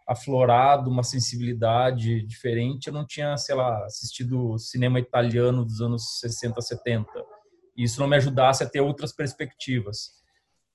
aflorado 0.07 0.89
uma 0.89 1.03
sensibilidade 1.03 2.21
diferente, 2.27 2.87
eu 2.87 2.93
não 2.93 3.05
tinha, 3.05 3.35
sei 3.37 3.55
lá, 3.55 3.85
assistido 3.85 4.57
cinema 4.59 4.99
italiano 4.99 5.65
dos 5.65 5.81
anos 5.81 6.19
60, 6.19 6.61
70. 6.61 7.09
E 7.75 7.83
isso 7.83 7.99
não 7.99 8.07
me 8.07 8.15
ajudasse 8.15 8.63
a 8.63 8.69
ter 8.69 8.81
outras 8.81 9.11
perspectivas. 9.11 10.11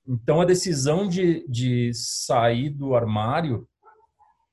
Então, 0.06 0.40
a 0.40 0.44
decisão 0.44 1.06
de, 1.06 1.46
de 1.49 1.92
sair 1.94 2.70
do 2.70 2.94
armário, 2.94 3.68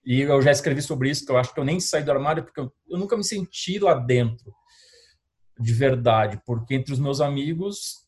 e 0.07 0.21
eu 0.21 0.41
já 0.41 0.51
escrevi 0.51 0.81
sobre 0.81 1.09
isso, 1.09 1.25
que 1.25 1.31
eu 1.31 1.37
acho 1.37 1.53
que 1.53 1.59
eu 1.59 1.65
nem 1.65 1.81
saí 1.81 2.01
do 2.01 2.11
armário 2.11 2.43
porque 2.43 2.61
eu, 2.61 2.71
eu 2.89 2.97
nunca 2.97 3.17
me 3.17 3.23
senti 3.25 3.77
lá 3.77 3.93
dentro, 3.93 4.53
de 5.59 5.73
verdade, 5.73 6.41
porque 6.45 6.75
entre 6.75 6.93
os 6.93 6.99
meus 6.99 7.19
amigos, 7.19 8.07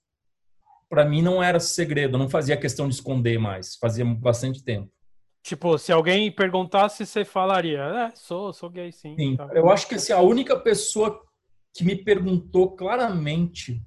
para 0.87 1.03
mim 1.03 1.21
não 1.21 1.43
era 1.43 1.59
segredo, 1.59 2.15
eu 2.15 2.19
não 2.19 2.29
fazia 2.29 2.55
questão 2.55 2.87
de 2.87 2.95
esconder 2.95 3.37
mais, 3.37 3.75
fazia 3.75 4.05
bastante 4.05 4.63
tempo. 4.63 4.89
Tipo, 5.43 5.77
se 5.77 5.91
alguém 5.91 6.31
perguntasse, 6.31 7.05
você 7.05 7.25
falaria, 7.25 7.81
é, 7.81 8.15
sou, 8.15 8.53
sou 8.53 8.69
gay 8.69 8.91
sim. 8.91 9.15
Sim, 9.17 9.35
tá. 9.35 9.49
eu 9.53 9.69
acho 9.69 9.87
que 9.87 9.95
assim, 9.95 10.13
a 10.13 10.21
única 10.21 10.57
pessoa 10.57 11.21
que 11.75 11.83
me 11.83 11.95
perguntou 11.95 12.75
claramente 12.75 13.81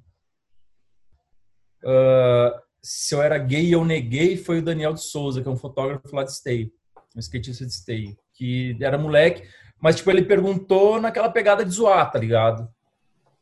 ah, 1.85 2.63
se 2.83 3.15
eu 3.15 3.23
era 3.23 3.39
gay 3.39 3.67
e 3.67 3.73
eu 3.73 3.85
neguei 3.85 4.37
foi 4.37 4.59
o 4.59 4.63
Daniel 4.63 4.93
de 4.93 5.03
Souza, 5.03 5.41
que 5.41 5.49
é 5.49 5.51
um 5.51 5.57
fotógrafo 5.57 6.15
lá 6.15 6.25
de 6.25 6.31
Esteio. 6.31 6.71
Um 7.17 7.21
skatista 7.21 7.65
de 7.67 7.73
esteio, 7.73 8.17
que 8.35 8.77
era 8.81 8.97
moleque, 8.99 9.49
mas 9.81 9.97
tipo, 9.97 10.11
ele 10.11 10.25
perguntou 10.25 11.01
naquela 11.01 11.31
pegada 11.31 11.65
de 11.65 11.71
zoar, 11.71 12.11
tá 12.11 12.19
ligado? 12.19 12.69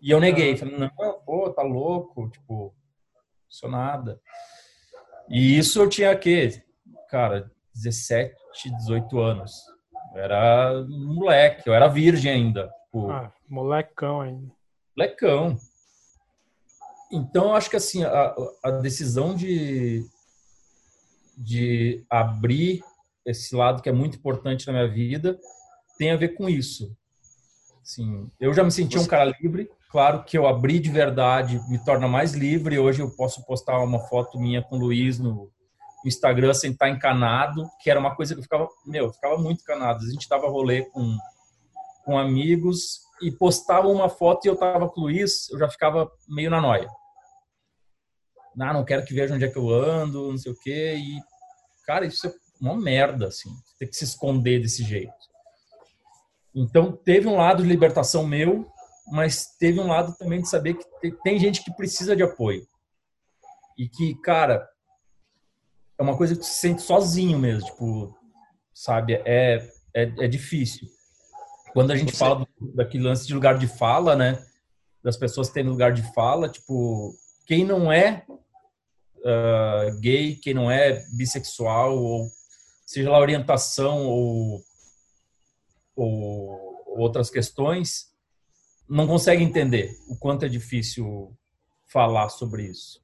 E 0.00 0.10
eu 0.10 0.18
neguei, 0.20 0.56
falei, 0.56 0.76
não, 0.78 0.88
pô, 1.24 1.50
tá 1.50 1.62
louco, 1.62 2.28
tipo, 2.30 2.74
sou 3.48 3.70
nada. 3.70 4.18
E 5.28 5.58
isso 5.58 5.80
eu 5.80 5.88
tinha 5.88 6.16
que, 6.16 6.62
cara, 7.08 7.50
17, 7.74 8.34
18 8.78 9.18
anos. 9.20 9.52
Eu 10.14 10.22
era 10.22 10.84
moleque, 10.88 11.68
eu 11.68 11.74
era 11.74 11.86
virgem 11.86 12.32
ainda. 12.32 12.68
Tipo, 12.86 13.10
Ah, 13.10 13.32
molecão 13.48 14.22
ainda. 14.22 14.50
molecão. 14.96 15.56
Então, 17.12 17.46
eu 17.46 17.54
acho 17.54 17.68
que 17.68 17.76
assim, 17.76 18.02
a, 18.04 18.34
a 18.64 18.70
decisão 18.70 19.34
de, 19.34 20.04
de 21.36 22.04
abrir 22.08 22.82
esse 23.24 23.54
lado 23.54 23.82
que 23.82 23.88
é 23.88 23.92
muito 23.92 24.16
importante 24.16 24.66
na 24.66 24.72
minha 24.72 24.88
vida 24.88 25.38
tem 25.98 26.10
a 26.10 26.16
ver 26.16 26.30
com 26.30 26.48
isso. 26.48 26.96
Assim, 27.82 28.30
eu 28.38 28.54
já 28.54 28.62
me 28.62 28.70
senti 28.70 28.98
um 28.98 29.06
cara 29.06 29.32
livre. 29.40 29.68
Claro 29.90 30.24
que 30.24 30.38
eu 30.38 30.46
abri 30.46 30.78
de 30.78 30.90
verdade 30.90 31.60
me 31.68 31.82
torna 31.84 32.06
mais 32.06 32.32
livre. 32.32 32.78
Hoje 32.78 33.02
eu 33.02 33.10
posso 33.10 33.44
postar 33.44 33.78
uma 33.82 33.98
foto 33.98 34.38
minha 34.38 34.62
com 34.62 34.76
o 34.76 34.78
Luiz 34.78 35.18
no 35.18 35.50
Instagram 36.06 36.54
sem 36.54 36.72
estar 36.72 36.88
encanado, 36.88 37.68
que 37.82 37.90
era 37.90 38.00
uma 38.00 38.14
coisa 38.14 38.34
que 38.34 38.38
eu 38.38 38.42
ficava, 38.42 38.68
meu, 38.86 39.06
eu 39.06 39.12
ficava 39.12 39.36
muito 39.36 39.62
encanado. 39.62 40.04
A 40.04 40.10
gente 40.10 40.28
dava 40.28 40.48
rolê 40.48 40.84
com, 40.86 41.16
com 42.04 42.16
amigos 42.16 43.00
e 43.20 43.30
postava 43.30 43.88
uma 43.88 44.08
foto 44.08 44.46
e 44.46 44.48
eu 44.48 44.56
tava 44.56 44.88
com 44.88 45.00
o 45.00 45.04
Luiz, 45.04 45.50
eu 45.50 45.58
já 45.58 45.68
ficava 45.68 46.10
meio 46.28 46.50
na 46.50 46.60
noia. 46.60 46.88
Ah, 48.58 48.72
não 48.72 48.84
quero 48.84 49.04
que 49.04 49.14
veja 49.14 49.34
onde 49.34 49.44
é 49.44 49.48
que 49.48 49.58
eu 49.58 49.70
ando, 49.70 50.30
não 50.30 50.38
sei 50.38 50.52
o 50.52 50.58
quê. 50.58 50.96
E, 50.96 51.20
cara, 51.86 52.06
isso 52.06 52.26
é 52.26 52.32
uma 52.61 52.76
merda, 52.76 53.29
assim. 53.29 53.50
Ter 53.79 53.87
que 53.87 53.97
se 53.97 54.05
esconder 54.05 54.61
desse 54.61 54.83
jeito. 54.85 55.12
Então, 56.55 56.93
teve 56.93 57.26
um 57.29 57.37
lado 57.37 57.62
de 57.62 57.69
libertação 57.69 58.26
meu, 58.26 58.67
mas 59.11 59.47
teve 59.59 59.81
um 59.81 59.87
lado 59.87 60.14
também 60.19 60.40
de 60.40 60.49
saber 60.49 60.75
que 60.75 60.85
te- 61.00 61.17
tem 61.23 61.38
gente 61.38 61.62
que 61.64 61.73
precisa 61.73 62.14
de 62.17 62.23
apoio. 62.23 62.67
E 63.79 63.88
que, 63.88 64.14
cara, 64.17 64.69
é 65.99 66.02
uma 66.02 66.17
coisa 66.17 66.35
que 66.35 66.40
tu 66.40 66.47
se 66.47 66.55
sente 66.61 66.83
sozinho 66.83 67.38
mesmo, 67.38 67.64
tipo, 67.67 68.14
sabe? 68.75 69.14
É, 69.25 69.69
é, 69.95 70.02
é 70.02 70.29
difícil. 70.29 70.88
Quando 71.73 71.93
a 71.93 71.97
gente 71.97 72.12
Você- 72.12 72.19
fala 72.19 72.45
do- 72.61 72.73
daquele 72.75 73.05
lance 73.05 73.26
de 73.26 73.35
lugar 73.35 73.57
de 73.59 73.67
fala, 73.69 74.17
né? 74.17 74.45
Das 75.02 75.17
pessoas 75.17 75.49
terem 75.50 75.71
lugar 75.71 75.93
de 75.93 76.02
fala, 76.12 76.49
tipo, 76.49 77.14
quem 77.47 77.64
não 77.64 77.90
é 77.93 78.25
ah, 79.25 79.90
gay, 80.00 80.35
quem 80.37 80.55
não 80.55 80.71
é 80.71 81.05
bissexual, 81.14 81.97
ou 81.97 82.29
seja 82.90 83.09
lá 83.09 83.20
orientação 83.20 84.04
ou, 84.04 84.64
ou 85.94 86.99
outras 87.00 87.30
questões, 87.30 88.06
não 88.88 89.06
consegue 89.06 89.44
entender 89.44 89.97
o 90.09 90.16
quanto 90.16 90.44
é 90.44 90.49
difícil 90.49 91.32
falar 91.87 92.28
sobre 92.30 92.66
isso. 92.66 93.00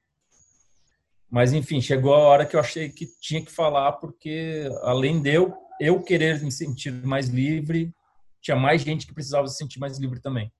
Mas, 1.30 1.52
enfim, 1.52 1.80
chegou 1.80 2.12
a 2.12 2.18
hora 2.18 2.44
que 2.44 2.56
eu 2.56 2.60
achei 2.60 2.88
que 2.88 3.06
tinha 3.20 3.40
que 3.40 3.52
falar, 3.52 3.92
porque 3.92 4.68
além 4.82 5.22
de 5.22 5.32
eu, 5.32 5.56
eu 5.80 6.02
querer 6.02 6.42
me 6.42 6.50
sentir 6.50 6.92
mais 6.92 7.28
livre, 7.28 7.94
tinha 8.40 8.56
mais 8.56 8.82
gente 8.82 9.06
que 9.06 9.14
precisava 9.14 9.46
se 9.46 9.56
sentir 9.56 9.78
mais 9.78 9.98
livre 9.98 10.18
também. 10.18 10.52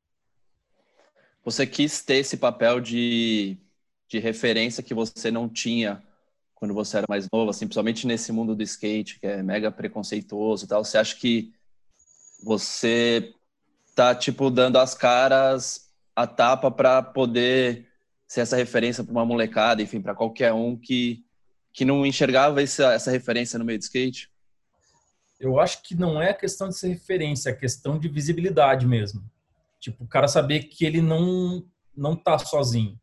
Você 1.45 1.67
quis 1.67 2.01
ter 2.01 2.19
esse 2.19 2.37
papel 2.37 2.81
de, 2.81 3.59
de 4.09 4.21
referência 4.21 4.85
que 4.85 4.95
você 4.95 5.33
não 5.33 5.49
tinha 5.49 6.01
quando 6.57 6.75
você 6.75 6.97
era 6.97 7.07
mais 7.09 7.29
novo, 7.33 7.51
assim, 7.51 7.67
principalmente 7.67 8.07
nesse 8.07 8.33
mundo 8.33 8.57
do 8.57 8.63
skate, 8.63 9.21
que 9.21 9.27
é 9.27 9.43
mega 9.43 9.71
preconceituoso 9.71 10.65
e 10.65 10.69
tal. 10.69 10.83
Você 10.83 10.99
acha 10.99 11.15
que 11.15 11.53
você 12.43 13.33
tá, 13.95 14.15
tipo, 14.15 14.51
dando 14.51 14.79
as 14.79 14.95
caras, 14.95 15.91
a 16.15 16.27
tapa 16.27 16.71
para 16.71 17.03
poder 17.03 17.87
ser 18.27 18.41
essa 18.41 18.57
referência 18.57 19.05
para 19.05 19.13
uma 19.13 19.25
molecada, 19.25 19.83
enfim, 19.83 20.01
para 20.01 20.15
qualquer 20.15 20.53
um 20.53 20.77
que, 20.77 21.25
que 21.73 21.85
não 21.85 22.07
enxergava 22.07 22.63
essa, 22.63 22.95
essa 22.95 23.11
referência 23.11 23.59
no 23.59 23.65
meio 23.65 23.79
do 23.79 23.83
skate? 23.83 24.31
Eu 25.39 25.61
acho 25.61 25.83
que 25.83 25.95
não 25.95 26.21
é 26.21 26.33
questão 26.33 26.71
de 26.71 26.79
ser 26.79 26.89
referência, 26.89 27.51
é 27.51 27.53
questão 27.53 27.99
de 27.99 28.09
visibilidade 28.09 28.87
mesmo. 28.87 29.23
Tipo, 29.79 30.05
o 30.05 30.09
cara 30.09 30.27
saber 30.27 30.65
que 30.65 30.87
ele 30.87 31.03
não 31.03 31.63
não 31.95 32.15
tá 32.15 32.39
sozinho. 32.39 32.99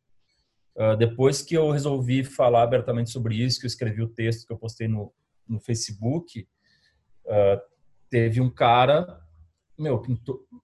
Uh, 0.76 0.98
depois 0.98 1.42
que 1.42 1.56
eu 1.56 1.70
resolvi 1.70 2.24
falar 2.24 2.64
abertamente 2.64 3.12
sobre 3.12 3.36
isso, 3.36 3.60
que 3.60 3.66
eu 3.66 3.70
escrevi 3.70 4.02
o 4.02 4.10
texto 4.10 4.48
que 4.48 4.54
eu 4.54 4.58
postei 4.58 4.88
no, 4.88 5.14
no 5.48 5.60
Facebook, 5.60 6.48
uh, 7.26 7.62
teve 8.10 8.42
um 8.42 8.50
cara, 8.50 9.22
meu, 9.78 10.02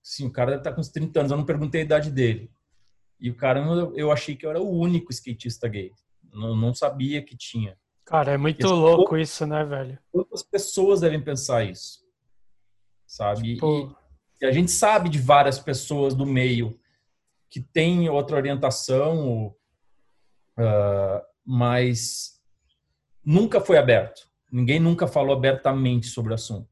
sim, 0.02 0.26
o 0.26 0.32
cara 0.32 0.52
deve 0.52 0.62
estar 0.62 0.74
com 0.74 0.82
uns 0.82 0.90
30 0.90 1.20
anos, 1.20 1.32
eu 1.32 1.38
não 1.38 1.46
perguntei 1.46 1.82
a 1.82 1.84
idade 1.84 2.10
dele. 2.10 2.52
E 3.20 3.30
o 3.30 3.36
cara, 3.36 3.60
eu, 3.96 4.12
achei 4.12 4.36
que 4.36 4.46
eu 4.46 4.50
era 4.50 4.62
o 4.62 4.70
único 4.70 5.12
skatista 5.12 5.68
gay. 5.68 5.92
Não, 6.32 6.56
não 6.56 6.74
sabia 6.74 7.22
que 7.22 7.36
tinha. 7.36 7.78
Cara, 8.06 8.32
é 8.32 8.38
muito 8.38 8.68
louco 8.68 9.18
isso, 9.18 9.46
né, 9.46 9.64
velho? 9.64 10.00
Quantas 10.12 10.42
pessoas 10.42 11.02
devem 11.02 11.22
pensar 11.22 11.64
isso? 11.64 12.00
Sabe? 13.06 13.56
Tipo, 13.56 13.96
E 14.42 14.46
a 14.46 14.52
gente 14.52 14.72
sabe 14.72 15.10
de 15.10 15.20
várias 15.20 15.60
pessoas 15.60 16.16
do 16.16 16.26
meio 16.26 16.80
que 17.50 17.60
têm 17.60 18.10
outra 18.10 18.38
orientação, 18.38 19.54
uh, 20.60 21.22
mas 21.46 22.40
nunca 23.24 23.62
foi 23.62 23.78
aberto. 23.78 24.28
Ninguém 24.52 24.80
nunca 24.80 25.08
falou 25.08 25.36
abertamente 25.36 26.08
sobre 26.08 26.32
o 26.32 26.36
assunto. 26.36 26.70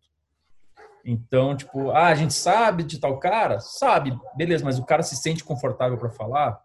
Então, 1.05 1.55
tipo, 1.55 1.91
ah, 1.91 2.07
a 2.07 2.15
gente 2.15 2.33
sabe 2.33 2.83
de 2.83 2.99
tal 2.99 3.17
cara? 3.19 3.59
Sabe, 3.59 4.17
beleza, 4.35 4.65
mas 4.65 4.77
o 4.77 4.85
cara 4.85 5.03
se 5.03 5.15
sente 5.15 5.43
confortável 5.43 5.97
para 5.97 6.09
falar 6.09 6.61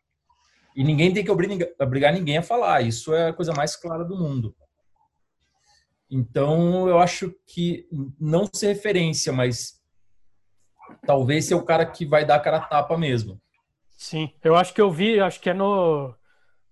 e 0.74 0.82
ninguém 0.82 1.12
tem 1.12 1.24
que 1.24 1.30
obrigar, 1.30 1.68
obrigar 1.80 2.12
ninguém 2.12 2.38
a 2.38 2.42
falar. 2.42 2.82
Isso 2.82 3.14
é 3.14 3.28
a 3.28 3.32
coisa 3.32 3.52
mais 3.52 3.76
clara 3.76 4.04
do 4.04 4.16
mundo. 4.16 4.54
Então, 6.10 6.88
eu 6.88 6.98
acho 6.98 7.34
que 7.46 7.86
não 8.20 8.48
ser 8.52 8.68
referência, 8.68 9.32
mas 9.32 9.80
talvez 11.06 11.46
ser 11.46 11.54
o 11.54 11.64
cara 11.64 11.86
que 11.86 12.04
vai 12.04 12.24
dar 12.24 12.36
a 12.36 12.40
cara 12.40 12.58
a 12.58 12.66
tapa 12.66 12.98
mesmo. 12.98 13.40
Sim, 13.96 14.30
eu 14.42 14.56
acho 14.56 14.74
que 14.74 14.80
eu 14.80 14.90
vi, 14.90 15.20
acho 15.20 15.40
que 15.40 15.50
é 15.50 15.54
no, 15.54 16.14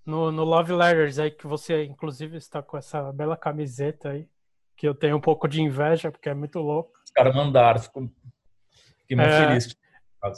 no, 0.05 0.31
no 0.33 0.45
Love 0.45 0.73
Letters 0.73 1.19
aí, 1.19 1.31
que 1.31 1.47
você 1.47 1.85
inclusive 1.85 2.37
está 2.37 2.63
com 2.63 2.77
essa 2.77 3.13
bela 3.13 3.37
camiseta 3.37 4.11
aí, 4.11 4.29
que 4.77 4.89
eu 4.89 4.95
tenho 4.95 5.17
um 5.17 5.21
pouco 5.21 5.47
de 5.47 5.61
inveja, 5.61 6.11
porque 6.11 6.29
é 6.29 6.35
muito 6.35 6.59
louco. 6.59 6.93
Os 7.05 7.11
caras 7.11 7.35
mandaram, 7.35 7.81
fico, 7.81 8.11
fiquei 9.01 9.17
muito 9.17 9.31
É, 9.31 9.47
feliz. 9.47 9.77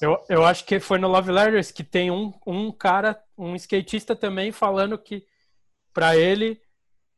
Eu, 0.01 0.23
eu 0.29 0.45
acho 0.45 0.65
que 0.65 0.79
foi 0.79 0.99
no 0.99 1.09
Love 1.09 1.33
Letters 1.33 1.73
que 1.73 1.83
tem 1.83 2.11
um, 2.11 2.33
um 2.47 2.71
cara, 2.71 3.21
um 3.37 3.55
skatista 3.57 4.15
também, 4.15 4.53
falando 4.53 4.97
que 4.97 5.27
para 5.93 6.17
ele, 6.17 6.61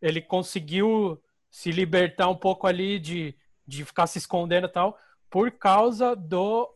ele 0.00 0.20
conseguiu 0.20 1.20
se 1.50 1.70
libertar 1.70 2.28
um 2.28 2.36
pouco 2.36 2.66
ali 2.66 2.98
de, 2.98 3.36
de 3.66 3.84
ficar 3.84 4.06
se 4.06 4.18
escondendo 4.18 4.66
e 4.66 4.70
tal, 4.70 4.98
por 5.30 5.50
causa 5.52 6.16
do 6.16 6.74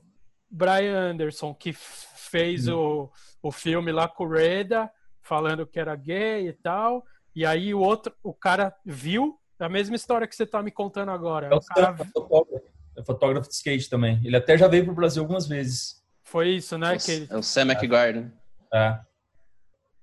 Brian 0.51 1.11
Anderson, 1.11 1.55
que 1.55 1.73
fez 1.73 2.69
o, 2.69 3.11
o 3.43 3.51
filme 3.51 3.91
lá 3.91 4.07
com 4.07 4.25
o 4.25 4.29
Reda, 4.29 4.91
falando 5.29 5.67
que 5.67 5.79
era 5.79 5.95
gay 5.95 6.49
e 6.49 6.53
tal. 6.53 7.05
E 7.37 7.45
aí 7.45 7.75
o 7.75 7.81
outro, 7.81 8.13
o 8.23 8.33
cara 8.33 8.75
viu 8.85 9.39
a 9.61 9.69
mesma 9.69 9.95
história 9.95 10.27
que 10.27 10.35
você 10.35 10.47
tá 10.47 10.63
me 10.63 10.71
contando 10.71 11.11
agora. 11.11 11.49
É 11.49 11.55
o 11.55 11.59
O 11.59 11.61
cara 11.61 11.97
é 11.99 12.05
fotógrafo, 12.05 12.67
é 12.97 13.05
fotógrafo 13.05 13.49
de 13.49 13.55
skate 13.55 13.91
também. 13.91 14.21
Ele 14.25 14.37
até 14.37 14.57
já 14.57 14.67
veio 14.67 14.85
pro 14.85 14.95
Brasil 14.95 15.23
algumas 15.23 15.47
vezes. 15.47 16.03
foi 16.25 16.51
isso, 16.51 16.79
né? 16.79 16.97
Que 16.99 17.11
ele, 17.11 17.29
É 17.31 17.37
o 17.37 17.43
Sam 17.43 17.73
McGuire. 17.73 18.33
É. 18.73 18.99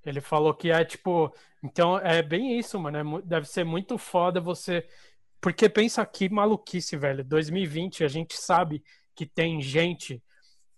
ele 0.06 0.22
falou 0.22 0.54
que 0.54 0.70
é 0.72 0.86
tipo. 0.86 1.34
Então 1.64 1.98
é 1.98 2.22
bem 2.22 2.60
isso, 2.60 2.80
mano. 2.80 3.20
é 3.20 3.22
deve 3.24 3.48
ser 3.48 3.64
muito 3.64 3.98
foda 3.98 4.40
você. 4.40 4.88
Porque 5.42 5.68
pensa 5.68 6.06
que 6.06 6.30
maluquice, 6.30 6.96
velho. 6.96 7.24
2020, 7.24 8.04
a 8.04 8.08
gente 8.08 8.36
sabe 8.36 8.84
que 9.16 9.26
tem 9.26 9.62
gente 9.62 10.22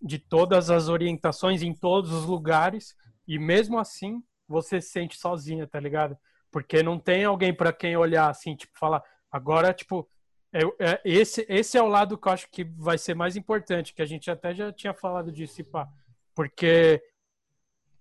de 0.02 0.20
todas 0.20 0.70
as 0.70 0.88
orientações 0.88 1.62
em 1.62 1.74
todos 1.74 2.12
os 2.12 2.26
lugares 2.26 2.96
e 3.28 3.40
mesmo 3.40 3.80
assim 3.80 4.22
você 4.48 4.80
se 4.82 4.90
sente 4.90 5.18
sozinha, 5.18 5.68
tá 5.68 5.80
ligado? 5.80 6.18
Porque 6.52 6.82
não 6.82 6.98
tem 6.98 7.26
alguém 7.26 7.54
pra 7.54 7.74
quem 7.74 7.98
olhar 7.98 8.30
assim, 8.30 8.56
tipo, 8.56 8.78
falar, 8.78 9.04
agora, 9.32 9.74
tipo, 9.74 10.10
é, 10.54 10.62
é- 10.80 11.02
esse, 11.04 11.46
esse 11.50 11.78
é 11.78 11.82
o 11.84 11.88
lado 11.88 12.18
que 12.18 12.28
eu 12.28 12.32
acho 12.32 12.50
que 12.50 12.64
vai 12.64 12.98
ser 12.98 13.14
mais 13.14 13.36
importante, 13.36 13.94
que 13.94 14.02
a 14.02 14.06
gente 14.06 14.32
até 14.32 14.54
já 14.56 14.72
tinha 14.72 14.94
falado 14.94 15.32
disso, 15.32 15.64
pá. 15.66 15.88
Porque 16.34 17.04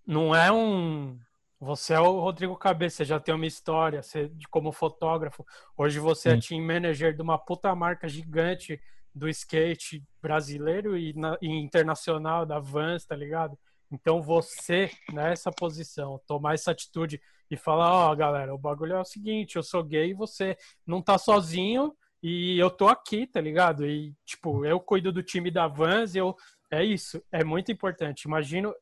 não 0.07 0.35
é 0.35 0.51
um. 0.53 1.19
Você 1.59 1.95
é 1.95 2.01
o 2.01 2.21
Rodrigo 2.21 2.55
Cabeça, 2.57 2.97
você 2.99 3.05
já 3.07 3.19
tem 3.19 3.35
uma 3.35 3.47
história, 3.47 4.03
você, 4.03 4.29
de 4.29 4.47
como 4.49 4.71
fotógrafo. 4.73 5.45
Hoje 5.77 5.99
você 5.99 6.29
é 6.31 6.41
Sim. 6.41 6.49
team 6.59 6.63
manager 6.67 7.15
de 7.15 7.23
uma 7.23 7.39
puta 7.39 7.75
marca 7.75 8.07
gigante 8.09 8.81
do 9.15 9.27
skate 9.29 10.05
brasileiro 10.21 10.97
e, 10.99 11.15
na- 11.15 11.39
e 11.41 11.49
internacional, 11.49 12.45
da 12.45 12.59
Vans, 12.59 13.07
tá 13.07 13.17
ligado? 13.17 13.59
Então 13.91 14.21
você, 14.23 14.91
nessa 15.13 15.51
posição, 15.51 16.21
tomar 16.27 16.55
essa 16.55 16.73
atitude 16.73 17.21
e 17.51 17.57
falar, 17.57 18.11
ó, 18.11 18.15
galera, 18.15 18.55
o 18.55 18.59
bagulho 18.59 18.95
é 18.95 19.01
o 19.01 19.05
seguinte, 19.05 19.57
eu 19.57 19.63
sou 19.63 19.85
gay 19.85 20.13
você 20.13 20.57
não 20.87 21.01
tá 21.01 21.17
sozinho 21.17 21.95
e 22.23 22.59
eu 22.59 22.71
tô 22.71 22.89
aqui, 22.89 23.27
tá 23.27 23.41
ligado? 23.41 23.87
E, 23.87 24.15
tipo, 24.25 24.65
eu 24.65 24.81
cuido 24.81 25.13
do 25.13 25.23
time 25.23 25.51
da 25.51 25.69
Vans, 25.69 26.17
eu. 26.17 26.35
É 26.71 26.83
isso, 26.83 27.23
é 27.31 27.45
muito 27.45 27.71
importante. 27.71 28.23
Imagino. 28.23 28.75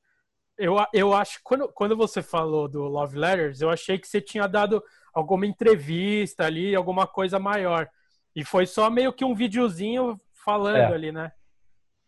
Eu, 0.56 0.76
eu 0.94 1.12
acho, 1.12 1.40
quando, 1.42 1.68
quando 1.68 1.96
você 1.96 2.22
falou 2.22 2.68
do 2.68 2.84
Love 2.84 3.18
Letters, 3.18 3.60
eu 3.60 3.68
achei 3.68 3.98
que 3.98 4.06
você 4.06 4.20
tinha 4.20 4.46
dado 4.46 4.82
alguma 5.12 5.44
entrevista 5.46 6.44
ali, 6.46 6.74
alguma 6.74 7.06
coisa 7.06 7.38
maior. 7.38 7.88
E 8.34 8.44
foi 8.44 8.64
só 8.64 8.88
meio 8.88 9.12
que 9.12 9.24
um 9.24 9.34
videozinho 9.34 10.18
falando 10.44 10.76
é. 10.76 10.94
ali, 10.94 11.12
né? 11.12 11.32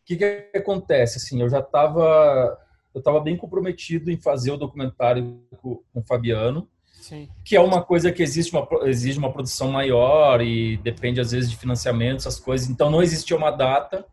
O 0.03 0.07
que, 0.07 0.17
que 0.17 0.51
acontece? 0.57 1.19
Assim, 1.19 1.43
eu 1.43 1.49
já 1.49 1.59
estava 1.59 2.57
eu 2.97 3.01
estava 3.01 3.21
bem 3.21 3.37
comprometido 3.37 4.11
em 4.11 4.17
fazer 4.17 4.51
o 4.53 4.57
documentário 4.57 5.47
com, 5.61 5.83
com 5.93 6.01
o 6.01 6.03
Fabiano, 6.03 6.67
Sim. 6.95 7.29
que 7.45 7.55
é 7.55 7.61
uma 7.61 7.83
coisa 7.83 8.11
que 8.11 8.23
existe 8.23 8.57
uma, 8.57 8.67
exige 8.89 9.19
uma 9.19 9.31
produção 9.31 9.71
maior 9.71 10.41
e 10.41 10.79
depende 10.79 11.21
às 11.21 11.31
vezes 11.31 11.51
de 11.51 11.59
financiamento, 11.59 12.21
essas 12.21 12.41
coisas. 12.41 12.71
Então 12.71 12.91
não 12.91 13.03
existia 13.03 13.37
uma 13.37 13.51
data 13.51 14.07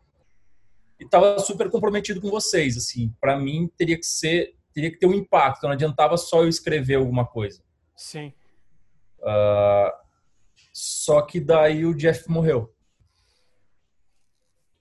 e 1.00 1.04
estava 1.04 1.38
super 1.38 1.70
comprometido 1.70 2.20
com 2.20 2.28
vocês. 2.28 2.76
Assim, 2.76 3.10
para 3.18 3.38
mim 3.38 3.70
teria 3.74 3.96
que 3.96 4.04
ser, 4.04 4.54
teria 4.74 4.90
que 4.90 4.98
ter 4.98 5.06
um 5.06 5.14
impacto. 5.14 5.62
Não 5.62 5.70
adiantava 5.70 6.18
só 6.18 6.42
eu 6.42 6.48
escrever 6.48 6.96
alguma 6.96 7.24
coisa. 7.24 7.62
Sim. 7.96 8.34
Uh, 9.20 9.90
só 10.74 11.22
que 11.22 11.40
daí 11.40 11.86
o 11.86 11.94
Jeff 11.94 12.28
morreu. 12.28 12.70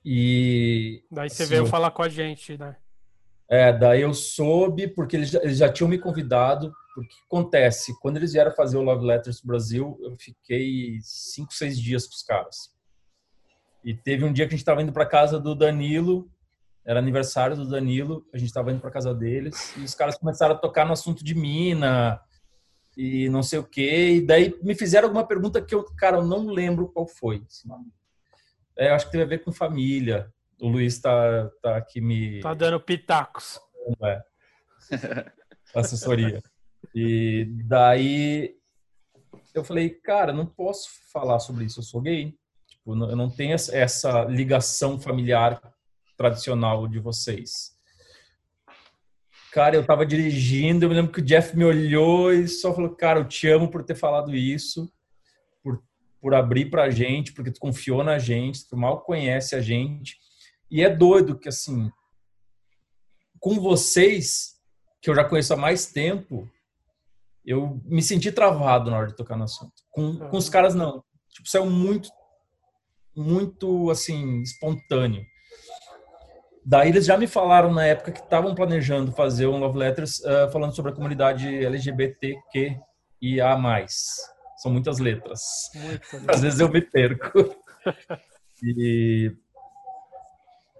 E 0.04 1.06
daí 1.10 1.30
você 1.30 1.44
assim, 1.44 1.50
veio 1.50 1.66
falar 1.66 1.92
com 1.92 2.04
a 2.04 2.10
gente, 2.10 2.58
né? 2.58 2.76
É, 3.50 3.72
daí 3.72 4.02
eu 4.02 4.14
soube, 4.14 4.88
porque 4.88 5.16
eles 5.16 5.30
já, 5.30 5.40
eles 5.42 5.58
já 5.58 5.72
tinham 5.72 5.90
me 5.90 6.00
convidado, 6.00 6.74
porque 6.94 7.16
acontece, 7.26 7.94
quando 8.00 8.18
eles 8.18 8.34
vieram 8.34 8.52
fazer 8.52 8.78
o 8.78 8.82
Love 8.82 9.06
Letters 9.06 9.42
Brasil, 9.42 9.98
eu 10.02 10.16
fiquei 10.18 11.00
cinco, 11.02 11.54
seis 11.54 11.80
dias 11.80 12.06
com 12.06 12.14
os 12.14 12.24
caras. 12.24 12.74
E 13.84 13.94
teve 13.94 14.24
um 14.24 14.32
dia 14.32 14.46
que 14.46 14.54
a 14.54 14.56
gente 14.56 14.62
estava 14.62 14.82
indo 14.82 14.94
para 14.94 15.06
casa 15.06 15.40
do 15.40 15.54
Danilo, 15.54 16.30
era 16.86 17.00
aniversário 17.00 17.56
do 17.56 17.68
Danilo, 17.68 18.26
a 18.34 18.38
gente 18.38 18.48
estava 18.48 18.72
indo 18.72 18.80
para 18.80 18.92
casa 18.92 19.14
deles, 19.14 19.76
e 19.78 19.82
os 19.82 19.96
caras 19.96 20.18
começaram 20.18 20.56
a 20.56 20.58
tocar 20.58 20.86
no 20.86 20.94
assunto 20.94 21.24
de 21.24 21.36
mina 21.36 22.20
e 22.96 23.28
não 23.30 23.42
sei 23.42 23.60
o 23.60 23.64
quê, 23.64 24.16
e 24.16 24.22
daí 24.22 24.58
me 24.62 24.76
fizeram 24.76 25.08
alguma 25.08 25.26
pergunta 25.26 25.62
que 25.62 25.74
eu, 25.74 25.84
cara, 25.98 26.18
eu 26.18 26.26
não 26.26 26.48
lembro 26.48 26.90
qual 26.90 27.08
foi. 27.08 27.44
É, 28.78 28.90
eu 28.90 28.94
acho 28.94 29.06
que 29.06 29.12
teve 29.12 29.24
a 29.24 29.28
ver 29.28 29.40
com 29.40 29.52
família, 29.52 30.32
o 30.60 30.68
Luiz 30.68 31.00
tá, 31.00 31.50
tá 31.62 31.78
aqui 31.78 32.02
me. 32.02 32.40
Tá 32.42 32.54
dando 32.54 32.80
pitacos. 32.80 33.60
É. 34.04 34.24
Assessoria. 35.76 36.42
E 36.94 37.48
daí 37.66 38.56
eu 39.54 39.64
falei, 39.64 39.90
cara, 39.90 40.34
não 40.34 40.46
posso 40.46 40.90
falar 41.12 41.40
sobre 41.40 41.66
isso, 41.66 41.80
eu 41.80 41.84
sou 41.84 42.02
gay. 42.02 42.36
Tipo, 42.68 42.94
eu 42.94 43.16
não 43.16 43.30
tenho 43.30 43.54
essa 43.54 44.24
ligação 44.26 45.00
familiar 45.00 45.62
tradicional 46.18 46.88
de 46.88 47.00
vocês. 47.00 47.74
Cara, 49.52 49.76
eu 49.76 49.86
tava 49.86 50.06
dirigindo, 50.06 50.86
eu 50.86 50.90
me 50.90 50.96
lembro 50.96 51.12
que 51.12 51.20
o 51.20 51.24
Jeff 51.24 51.56
me 51.56 51.64
olhou 51.64 52.34
e 52.34 52.48
só 52.48 52.74
falou, 52.74 52.96
cara, 52.96 53.20
eu 53.20 53.28
te 53.28 53.48
amo 53.48 53.70
por 53.70 53.84
ter 53.84 53.94
falado 53.94 54.36
isso, 54.36 54.92
por, 55.62 55.84
por 56.20 56.34
abrir 56.34 56.72
pra 56.72 56.90
gente, 56.90 57.34
porque 57.34 57.52
tu 57.52 57.60
confiou 57.60 58.04
na 58.04 58.18
gente, 58.18 58.68
tu 58.68 58.76
mal 58.76 59.02
conhece 59.02 59.56
a 59.56 59.62
gente. 59.62 60.18
E 60.74 60.82
é 60.82 60.90
doido 60.90 61.38
que, 61.38 61.48
assim, 61.48 61.92
com 63.40 63.60
vocês, 63.60 64.56
que 65.00 65.08
eu 65.08 65.14
já 65.14 65.24
conheço 65.24 65.54
há 65.54 65.56
mais 65.56 65.86
tempo, 65.86 66.50
eu 67.46 67.80
me 67.86 68.02
senti 68.02 68.32
travado 68.32 68.90
na 68.90 68.98
hora 68.98 69.08
de 69.10 69.16
tocar 69.16 69.38
no 69.38 69.44
assunto. 69.44 69.72
Com, 69.92 70.18
com 70.18 70.36
os 70.36 70.50
caras, 70.50 70.74
não. 70.74 71.04
Tipo, 71.30 71.48
saiu 71.48 71.68
muito, 71.68 72.10
muito, 73.16 73.92
assim, 73.92 74.42
espontâneo. 74.42 75.24
Daí 76.66 76.90
eles 76.90 77.06
já 77.06 77.20
me 77.20 77.28
falaram 77.28 77.72
na 77.72 77.86
época 77.86 78.12
que 78.12 78.22
estavam 78.22 78.56
planejando 78.56 79.12
fazer 79.12 79.46
um 79.46 79.60
Love 79.60 79.78
Letters 79.78 80.22
uh, 80.22 80.52
falando 80.52 80.76
sobre 80.76 80.92
a 80.92 80.96
comunidade 80.96 81.64
LGBTQ 81.64 82.80
e 83.22 83.40
A+. 83.40 83.86
São 84.58 84.72
muitas 84.72 84.98
letras. 84.98 85.40
Muito 85.76 86.32
Às 86.32 86.42
vezes 86.42 86.60
eu 86.60 86.68
me 86.68 86.82
perco. 86.82 87.56
e 88.64 89.36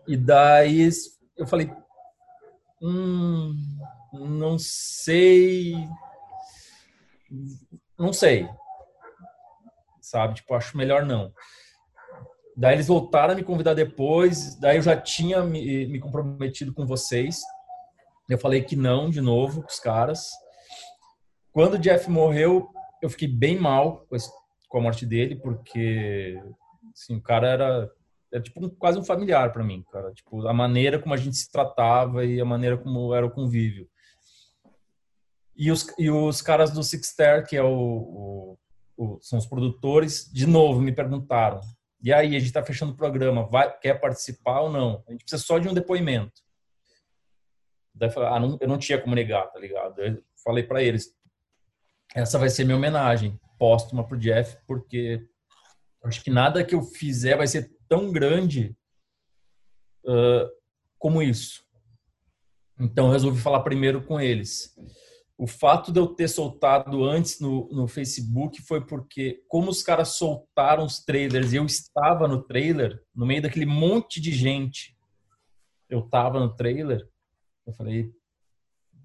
e 0.08 0.18
daí 0.18 0.90
eu 1.38 1.48
falei, 1.48 1.72
hum, 2.82 3.56
não 4.14 4.58
sei, 4.60 5.76
não 7.98 8.12
sei, 8.12 8.48
sabe? 10.02 10.36
Tipo, 10.36 10.54
acho 10.56 10.78
melhor 10.78 11.06
não. 11.06 11.34
Daí 12.56 12.76
eles 12.76 12.88
voltaram 12.88 13.34
a 13.34 13.36
me 13.36 13.44
convidar 13.44 13.74
depois, 13.74 14.56
daí 14.60 14.78
eu 14.78 14.82
já 14.82 14.96
tinha 14.96 15.42
me, 15.42 15.88
me 15.88 16.00
comprometido 16.00 16.74
com 16.74 16.86
vocês. 16.86 17.42
Eu 18.30 18.38
falei 18.38 18.62
que 18.62 18.76
não 18.76 19.10
de 19.10 19.22
novo 19.22 19.62
com 19.62 19.68
os 19.68 19.80
caras. 19.80 20.30
Quando 21.52 21.76
o 21.76 21.80
Jeff 21.80 22.10
morreu, 22.10 22.70
eu 23.02 23.10
fiquei 23.10 23.28
bem 23.28 23.60
mal 23.60 24.08
com 24.70 24.78
a 24.78 24.82
morte 24.82 25.06
dele, 25.06 25.36
porque 25.36 26.40
assim, 26.94 27.16
o 27.16 27.22
cara 27.22 27.48
era 27.48 27.92
é 28.34 28.42
tipo 28.42 28.66
um, 28.66 28.70
quase 28.70 28.98
um 28.98 29.04
familiar 29.04 29.54
para 29.54 29.64
mim, 29.64 29.84
cara. 29.92 30.12
Tipo, 30.12 30.48
a 30.48 30.54
maneira 30.54 31.00
como 31.00 31.14
a 31.14 31.18
gente 31.18 31.38
se 31.38 31.52
tratava 31.52 32.26
e 32.26 32.42
a 32.42 32.46
maneira 32.46 32.78
como 32.78 33.14
era 33.14 33.26
o 33.26 33.32
convívio. 33.32 33.88
E 35.56 35.72
os, 35.72 35.88
e 36.00 36.10
os 36.10 36.42
caras 36.42 36.72
do 36.72 36.84
Sixter, 36.84 37.48
que 37.48 37.56
é 37.56 37.62
o, 37.62 37.68
o, 37.68 38.58
o, 38.98 39.20
são 39.22 39.38
os 39.38 39.46
produtores, 39.46 40.30
de 40.32 40.48
novo 40.48 40.82
me 40.82 40.92
perguntaram: 40.92 41.62
e 42.04 42.12
aí, 42.12 42.36
a 42.36 42.40
gente 42.40 42.48
está 42.48 42.62
fechando 42.62 42.92
o 42.92 42.98
programa, 42.98 43.48
vai, 43.48 43.72
quer 43.78 43.94
participar 43.94 44.62
ou 44.62 44.72
não? 44.72 45.04
A 45.08 45.12
gente 45.12 45.24
precisa 45.24 45.42
só 45.42 45.58
de 45.58 45.70
um 45.70 45.74
depoimento. 45.74 46.42
Daí 47.96 48.10
eu 48.10 48.14
falei, 48.14 48.30
ah, 48.30 48.40
não, 48.40 48.58
eu 48.60 48.68
não 48.68 48.78
tinha 48.78 49.00
como 49.00 49.16
negar, 49.16 49.48
tá 49.52 49.58
ligado? 49.60 50.02
Eu 50.02 50.22
falei 50.44 50.64
para 50.64 50.82
eles: 50.84 51.16
essa 52.14 52.40
vai 52.40 52.50
ser 52.50 52.66
minha 52.66 52.76
homenagem 52.76 53.40
póstuma 53.58 54.06
pro 54.06 54.18
Jeff, 54.18 54.58
porque 54.68 55.26
acho 56.04 56.22
que 56.22 56.30
nada 56.30 56.66
que 56.66 56.76
eu 56.76 56.82
fizer 56.82 57.38
vai 57.38 57.48
ser 57.48 57.72
tão 57.94 58.12
grande 58.12 58.76
uh, 60.04 60.50
como 60.98 61.22
isso. 61.22 61.64
Então, 62.80 63.12
resolvi 63.12 63.40
falar 63.40 63.62
primeiro 63.62 64.04
com 64.04 64.20
eles. 64.20 64.76
O 65.38 65.46
fato 65.46 65.92
de 65.92 66.00
eu 66.00 66.08
ter 66.08 66.28
soltado 66.28 67.04
antes 67.04 67.40
no, 67.40 67.70
no 67.72 67.88
Facebook 67.88 68.64
foi 68.64 68.84
porque, 68.84 69.44
como 69.48 69.70
os 69.70 69.84
caras 69.84 70.16
soltaram 70.16 70.86
os 70.86 71.06
trailers 71.06 71.54
e 71.54 71.58
eu 71.58 71.66
estava 71.68 72.28
no 72.28 72.42
trailer, 72.42 73.00
no 73.14 73.28
meio 73.28 73.44
daquele 73.44 73.68
monte 73.68 74.20
de 74.20 74.32
gente, 74.32 74.98
eu 75.88 76.00
estava 76.00 76.40
no 76.40 76.56
trailer, 76.56 77.08
eu 77.68 77.74
falei, 77.74 78.12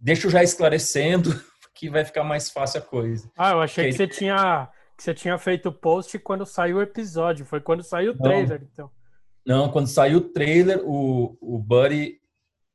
deixa 0.00 0.26
eu 0.26 0.30
já 0.30 0.42
esclarecendo, 0.42 1.28
que 1.76 1.90
vai 1.90 2.06
ficar 2.06 2.24
mais 2.24 2.50
fácil 2.50 2.80
a 2.80 2.82
coisa. 2.82 3.30
Ah, 3.36 3.50
eu 3.50 3.60
achei 3.60 3.84
que, 3.84 3.90
que 3.90 3.96
você 3.98 4.08
tinha 4.08 4.72
que 4.98 5.04
você 5.04 5.14
tinha 5.14 5.38
feito 5.38 5.68
o 5.68 5.72
post 5.72 6.18
quando 6.18 6.44
saiu 6.44 6.78
o 6.78 6.82
episódio, 6.82 7.46
foi 7.46 7.60
quando 7.60 7.84
saiu 7.84 8.10
o 8.10 8.18
trailer, 8.18 8.60
não, 8.60 8.68
então. 8.72 8.90
Não, 9.46 9.70
quando 9.70 9.86
saiu 9.86 10.18
o 10.18 10.28
trailer, 10.32 10.82
o, 10.84 11.38
o 11.40 11.56
Buddy, 11.56 12.20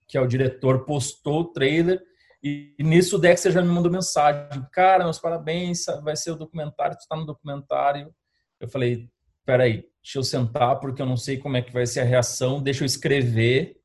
que 0.07 0.17
é 0.17 0.21
o 0.21 0.27
diretor, 0.27 0.85
postou 0.85 1.41
o 1.41 1.51
trailer 1.51 2.01
e, 2.41 2.73
e 2.79 2.83
nisso 2.83 3.17
o 3.17 3.19
Dexter 3.19 3.51
já 3.51 3.61
me 3.61 3.67
mandou 3.67 3.91
mensagem. 3.91 4.65
Cara, 4.71 5.03
meus 5.03 5.19
parabéns, 5.19 5.83
vai 6.01 6.15
ser 6.15 6.31
o 6.31 6.37
documentário, 6.37 6.95
tu 6.95 7.01
está 7.01 7.17
no 7.17 7.25
documentário. 7.25 8.09
Eu 8.57 8.69
falei, 8.69 9.09
peraí, 9.45 9.85
deixa 10.01 10.19
eu 10.19 10.23
sentar 10.23 10.79
porque 10.79 11.01
eu 11.01 11.05
não 11.05 11.17
sei 11.17 11.37
como 11.37 11.57
é 11.57 11.61
que 11.61 11.73
vai 11.73 11.85
ser 11.85 11.99
a 11.99 12.05
reação, 12.05 12.63
deixa 12.63 12.83
eu 12.83 12.85
escrever 12.85 13.77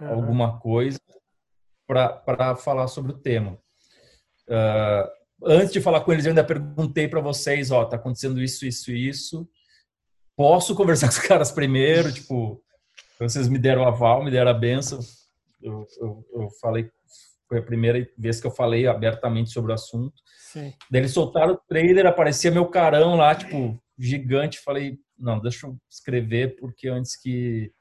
uhum. 0.00 0.10
alguma 0.10 0.60
coisa 0.60 1.00
para 1.88 2.54
falar 2.54 2.86
sobre 2.86 3.10
o 3.10 3.18
tema. 3.18 3.58
Uh, 4.48 5.23
antes 5.46 5.72
de 5.72 5.80
falar 5.80 6.00
com 6.00 6.12
eles, 6.12 6.24
eu 6.24 6.30
ainda 6.30 6.44
perguntei 6.44 7.08
para 7.08 7.20
vocês, 7.20 7.70
ó, 7.70 7.84
tá 7.84 7.96
acontecendo 7.96 8.42
isso, 8.42 8.66
isso 8.66 8.90
e 8.90 9.08
isso. 9.08 9.48
Posso 10.36 10.74
conversar 10.74 11.08
com 11.12 11.12
os 11.12 11.18
caras 11.18 11.52
primeiro? 11.52 12.12
Tipo, 12.12 12.62
vocês 13.18 13.48
me 13.48 13.58
deram 13.58 13.86
aval, 13.86 14.24
me 14.24 14.30
deram 14.30 14.50
a 14.50 14.54
benção. 14.54 15.00
Eu, 15.62 15.86
eu, 15.98 16.26
eu, 16.34 16.50
falei, 16.60 16.90
foi 17.48 17.58
a 17.58 17.62
primeira 17.62 18.06
vez 18.18 18.40
que 18.40 18.46
eu 18.46 18.50
falei 18.50 18.86
abertamente 18.86 19.50
sobre 19.50 19.72
o 19.72 19.74
assunto. 19.74 20.14
Sim. 20.52 20.72
Daí 20.90 21.00
eles 21.00 21.12
soltaram 21.12 21.54
o 21.54 21.60
trailer, 21.68 22.06
aparecia 22.06 22.50
meu 22.50 22.66
carão 22.66 23.16
lá, 23.16 23.34
tipo, 23.34 23.80
gigante. 23.98 24.60
Falei, 24.60 24.98
não, 25.18 25.40
deixa 25.40 25.66
eu 25.66 25.76
escrever, 25.90 26.56
porque 26.56 26.88
antes 26.88 27.16
que, 27.16 27.72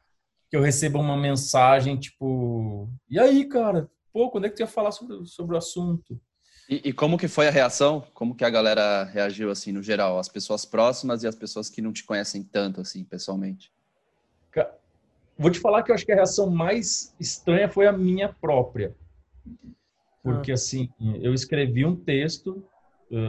que 0.49 0.56
eu 0.56 0.62
receba 0.62 0.99
uma 0.99 1.17
mensagem, 1.17 1.97
tipo, 1.97 2.89
e 3.10 3.19
aí, 3.19 3.45
cara? 3.45 3.89
Pô, 4.13 4.30
quando 4.30 4.45
é 4.45 4.49
que 4.49 4.56
tu 4.56 4.62
ia 4.62 4.67
falar 4.67 4.91
sobre, 4.91 5.26
sobre 5.26 5.56
o 5.56 5.58
assunto? 5.58 6.19
E, 6.69 6.89
e, 6.89 6.93
como 6.93 7.17
que 7.17 7.28
foi 7.28 7.47
a 7.47 7.52
reação? 7.52 8.06
Como 8.13 8.36
que 8.36 8.45
a 8.45 8.49
galera 8.49 9.04
reagiu, 9.04 9.52
assim, 9.52 9.71
no 9.71 9.84
geral? 9.84 10.17
As 10.17 10.30
pessoas 10.30 10.63
próximas 10.63 11.23
e 11.23 11.28
as 11.28 11.36
pessoas 11.36 11.69
que 11.69 11.82
não 11.82 11.91
te 11.91 12.04
conhecem 12.04 12.41
tanto, 12.41 12.80
assim, 12.82 13.04
pessoalmente? 13.04 13.71
Vou 15.38 15.49
te 15.49 15.60
falar 15.60 15.84
que 15.84 15.91
eu 15.91 15.95
acho 15.95 16.06
que 16.06 16.12
a 16.12 16.15
reação 16.15 16.49
mais 16.49 17.13
estranha 17.19 17.67
foi 17.67 17.88
a 17.88 17.91
minha 17.91 18.30
própria. 18.30 18.95
Porque, 20.21 20.52
ah. 20.52 20.56
assim, 20.56 20.89
eu 21.21 21.34
escrevi 21.34 21.86
um 21.86 21.95
texto, 21.95 22.63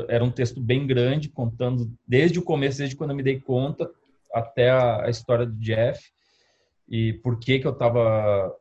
era 0.09 0.23
um 0.23 0.31
texto 0.31 0.61
bem 0.61 0.87
grande, 0.87 1.29
contando 1.29 1.91
desde 2.07 2.39
o 2.39 2.43
começo, 2.43 2.79
desde 2.79 2.95
quando 2.95 3.11
eu 3.11 3.17
me 3.17 3.23
dei 3.23 3.41
conta, 3.41 3.91
até 4.33 4.71
a, 4.71 5.07
a 5.07 5.11
história 5.11 5.47
do 5.47 5.57
Jeff 5.59 6.13
e 6.89 7.15
por 7.15 7.39
que 7.39 7.59
que 7.59 7.67
eu 7.67 7.73
estava 7.73 8.55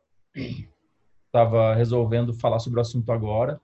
tava 1.30 1.74
resolvendo 1.74 2.32
falar 2.32 2.60
sobre 2.60 2.78
o 2.78 2.82
assunto 2.82 3.10
agora. 3.10 3.60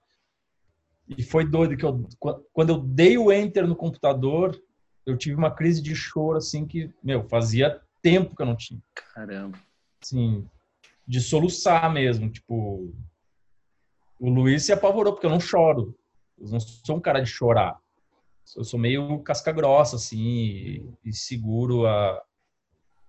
E 1.17 1.23
foi 1.23 1.45
doido 1.45 1.77
que 1.77 1.85
eu 1.85 2.07
quando 2.53 2.71
eu 2.71 2.79
dei 2.79 3.19
o 3.19 3.33
enter 3.33 3.67
no 3.67 3.75
computador, 3.75 4.61
eu 5.05 5.17
tive 5.17 5.35
uma 5.35 5.51
crise 5.51 5.83
de 5.83 5.95
choro 5.95 6.39
assim 6.39 6.67
que, 6.67 6.93
meu, 7.03 7.29
fazia 7.29 7.81
tempo 8.01 8.37
que 8.37 8.43
eu 8.43 8.47
não 8.47 8.57
tinha. 8.57 8.81
Caramba. 9.15 9.59
Assim, 10.03 10.47
de 11.07 11.21
soluçar 11.21 11.93
mesmo, 11.93 12.31
tipo, 12.31 12.93
o 14.19 14.29
Luiz 14.29 14.65
se 14.65 14.73
apavorou 14.73 15.13
porque 15.13 15.27
eu 15.27 15.31
não 15.31 15.41
choro. 15.41 15.99
Eu 16.39 16.49
não 16.49 16.61
sou 16.61 16.97
um 16.97 17.01
cara 17.01 17.21
de 17.21 17.29
chorar. 17.29 17.79
Eu 18.57 18.65
sou 18.65 18.79
meio 18.79 19.21
casca 19.21 19.53
grossa 19.53 19.97
assim 19.97 20.19
e, 20.19 20.89
e 21.05 21.13
seguro 21.13 21.87
a 21.87 22.23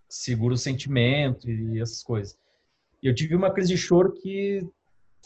seguro 0.08 0.56
o 0.56 0.58
sentimento 0.58 1.50
e 1.50 1.80
essas 1.80 2.04
coisas. 2.04 2.38
E 3.02 3.08
eu 3.08 3.16
tive 3.16 3.36
uma 3.36 3.52
crise 3.52 3.70
de 3.70 3.78
choro 3.78 4.14
que 4.14 4.68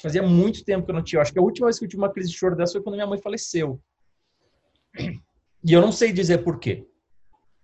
fazia 0.02 0.22
muito 0.22 0.64
tempo 0.64 0.86
que 0.86 0.92
eu 0.92 0.96
não 0.96 1.04
tinha. 1.04 1.18
Eu 1.18 1.22
acho 1.22 1.34
que 1.34 1.40
a 1.40 1.42
última 1.42 1.68
vez 1.68 1.80
que 1.80 1.86
eu 1.86 1.90
tive 1.90 2.02
uma 2.02 2.12
crise 2.12 2.30
de 2.30 2.38
choro 2.38 2.56
dessa 2.56 2.74
foi 2.74 2.82
quando 2.82 2.96
minha 2.96 3.08
mãe 3.08 3.20
faleceu. 3.20 3.82
E 5.64 5.74
eu 5.74 5.82
não 5.82 5.92
sei 5.92 6.12
dizer 6.12 6.40
por 6.40 6.60
quê. 6.60 6.88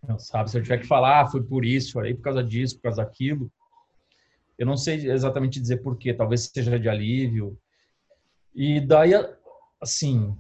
Não, 0.08 0.18
sabe, 0.18 0.50
se 0.50 0.58
eu 0.58 0.64
tiver 0.64 0.80
que 0.80 0.88
falar, 0.88 1.22
ah, 1.22 1.28
foi 1.28 1.44
por 1.44 1.64
isso, 1.64 1.94
foi 1.94 2.14
por 2.16 2.24
causa 2.24 2.44
disso, 2.44 2.76
por 2.78 2.84
causa 2.84 3.04
daquilo. 3.04 3.52
Eu 4.58 4.66
não 4.66 4.76
sei 4.76 5.10
exatamente 5.10 5.60
dizer 5.60 5.78
por 5.78 5.98
quê. 5.98 6.14
Talvez 6.14 6.50
seja 6.54 6.80
de 6.80 6.90
alívio. 6.90 7.58
E 8.54 8.82
daí, 8.82 9.12
assim, 9.80 10.36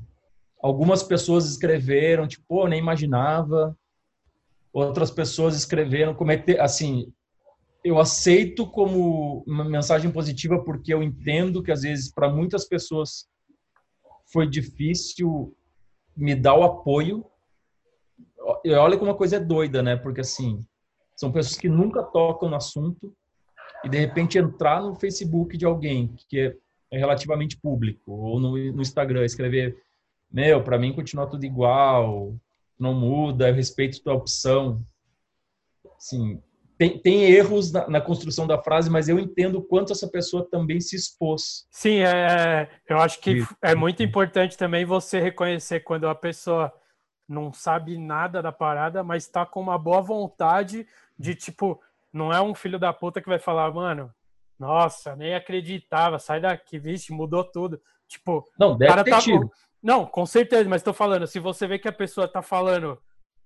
algumas 0.62 1.04
pessoas 1.04 1.49
escreveram, 1.49 2.27
tipo, 2.27 2.43
pô, 2.47 2.67
nem 2.67 2.80
imaginava. 2.80 3.77
Outras 4.73 5.12
pessoas 5.12 5.56
escreveram, 5.56 6.15
cometer, 6.15 6.60
assim, 6.60 7.13
eu 7.83 7.99
aceito 7.99 8.67
como 8.67 9.43
uma 9.47 9.63
mensagem 9.63 10.11
positiva 10.11 10.63
porque 10.63 10.93
eu 10.93 11.01
entendo 11.01 11.63
que 11.63 11.71
às 11.71 11.81
vezes 11.81 12.11
para 12.13 12.29
muitas 12.29 12.65
pessoas 12.65 13.27
foi 14.31 14.47
difícil 14.47 15.55
me 16.15 16.35
dar 16.35 16.55
o 16.55 16.63
apoio. 16.63 17.25
E 18.63 18.71
olha 18.73 18.97
como 18.97 19.09
uma 19.11 19.17
coisa 19.17 19.37
é 19.37 19.39
doida, 19.39 19.81
né? 19.81 19.95
Porque 19.95 20.21
assim, 20.21 20.65
são 21.15 21.31
pessoas 21.31 21.57
que 21.57 21.69
nunca 21.69 22.03
tocam 22.03 22.49
no 22.49 22.55
assunto 22.55 23.13
e 23.83 23.89
de 23.89 23.97
repente 23.97 24.37
entrar 24.37 24.81
no 24.81 24.95
Facebook 24.95 25.57
de 25.57 25.65
alguém 25.65 26.15
que 26.29 26.39
é, 26.39 26.57
é 26.91 26.97
relativamente 26.97 27.57
público 27.57 28.11
ou 28.11 28.39
no, 28.39 28.51
no 28.51 28.81
Instagram 28.81 29.25
escrever 29.25 29.81
meu, 30.31 30.63
para 30.63 30.79
mim 30.79 30.93
continua 30.93 31.27
tudo 31.27 31.43
igual, 31.45 32.33
não 32.79 32.93
muda, 32.93 33.49
eu 33.49 33.53
respeito 33.53 34.01
tua 34.01 34.13
opção. 34.13 34.81
Assim, 35.97 36.41
tem, 36.81 36.97
tem 36.97 37.23
erros 37.25 37.71
na, 37.71 37.87
na, 37.87 38.01
construção 38.01 38.47
da 38.47 38.57
frase, 38.57 38.89
mas 38.89 39.07
eu 39.07 39.19
entendo 39.19 39.59
o 39.59 39.61
quanto 39.61 39.93
essa 39.93 40.07
pessoa 40.07 40.43
também 40.49 40.81
se 40.81 40.95
expôs. 40.95 41.67
Sim, 41.69 41.99
é, 41.99 42.09
é 42.09 42.69
eu 42.89 42.97
acho 42.97 43.19
que 43.21 43.45
é 43.61 43.75
muito 43.75 44.01
importante 44.01 44.57
também 44.57 44.83
você 44.83 45.19
reconhecer 45.19 45.81
quando 45.81 46.07
a 46.07 46.15
pessoa 46.15 46.73
não 47.29 47.53
sabe 47.53 47.99
nada 47.99 48.41
da 48.41 48.51
parada, 48.51 49.03
mas 49.03 49.25
está 49.25 49.45
com 49.45 49.61
uma 49.61 49.77
boa 49.77 50.01
vontade 50.01 50.87
de, 51.19 51.35
tipo, 51.35 51.79
não 52.11 52.33
é 52.33 52.41
um 52.41 52.55
filho 52.55 52.79
da 52.79 52.91
puta 52.91 53.21
que 53.21 53.29
vai 53.29 53.37
falar, 53.37 53.71
mano, 53.71 54.11
nossa, 54.57 55.15
nem 55.15 55.35
acreditava, 55.35 56.17
sai 56.17 56.41
daqui, 56.41 56.79
vixe, 56.79 57.13
mudou 57.13 57.43
tudo. 57.43 57.79
Tipo, 58.07 58.43
não, 58.57 58.75
deve 58.75 58.89
cara 58.89 59.03
ter 59.03 59.11
tá 59.11 59.19
tido. 59.19 59.41
Com... 59.41 59.49
Não, 59.83 60.05
com 60.07 60.25
certeza, 60.25 60.67
mas 60.67 60.81
estou 60.81 60.95
falando, 60.95 61.27
se 61.27 61.39
você 61.39 61.67
vê 61.67 61.77
que 61.77 61.87
a 61.87 61.93
pessoa 61.93 62.25
está 62.25 62.41
falando 62.41 62.99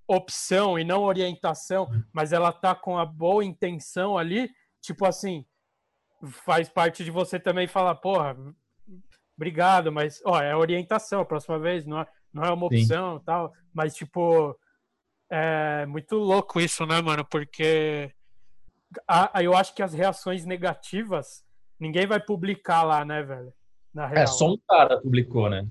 opção 0.07 0.77
e 0.77 0.83
não 0.83 1.03
orientação, 1.03 1.87
mas 2.13 2.31
ela 2.31 2.51
tá 2.51 2.75
com 2.75 2.97
a 2.97 3.05
boa 3.05 3.43
intenção 3.43 4.17
ali, 4.17 4.49
tipo 4.81 5.05
assim, 5.05 5.45
faz 6.45 6.69
parte 6.69 7.03
de 7.03 7.11
você 7.11 7.39
também 7.39 7.67
falar, 7.67 7.95
porra, 7.95 8.35
obrigado, 9.35 9.91
mas 9.91 10.21
ó, 10.25 10.41
é 10.41 10.55
orientação, 10.55 11.21
a 11.21 11.25
próxima 11.25 11.59
vez 11.59 11.85
não 11.85 12.01
é, 12.01 12.07
não 12.33 12.43
é 12.43 12.51
uma 12.51 12.67
opção, 12.67 13.17
Sim. 13.17 13.23
tal, 13.25 13.53
mas 13.73 13.95
tipo 13.95 14.57
é 15.29 15.85
muito 15.87 16.15
louco 16.17 16.59
isso, 16.59 16.85
né, 16.85 17.01
mano? 17.01 17.25
Porque 17.25 18.13
a, 19.07 19.41
eu 19.41 19.55
acho 19.55 19.73
que 19.73 19.81
as 19.81 19.93
reações 19.93 20.45
negativas 20.45 21.43
ninguém 21.79 22.05
vai 22.05 22.19
publicar 22.19 22.83
lá, 22.83 23.03
né, 23.03 23.23
velho? 23.23 23.53
Na 23.93 24.05
é, 24.05 24.07
real. 24.07 24.23
É, 24.23 24.27
só 24.27 24.47
um 24.47 24.57
cara 24.67 25.01
publicou, 25.01 25.49
né? 25.49 25.67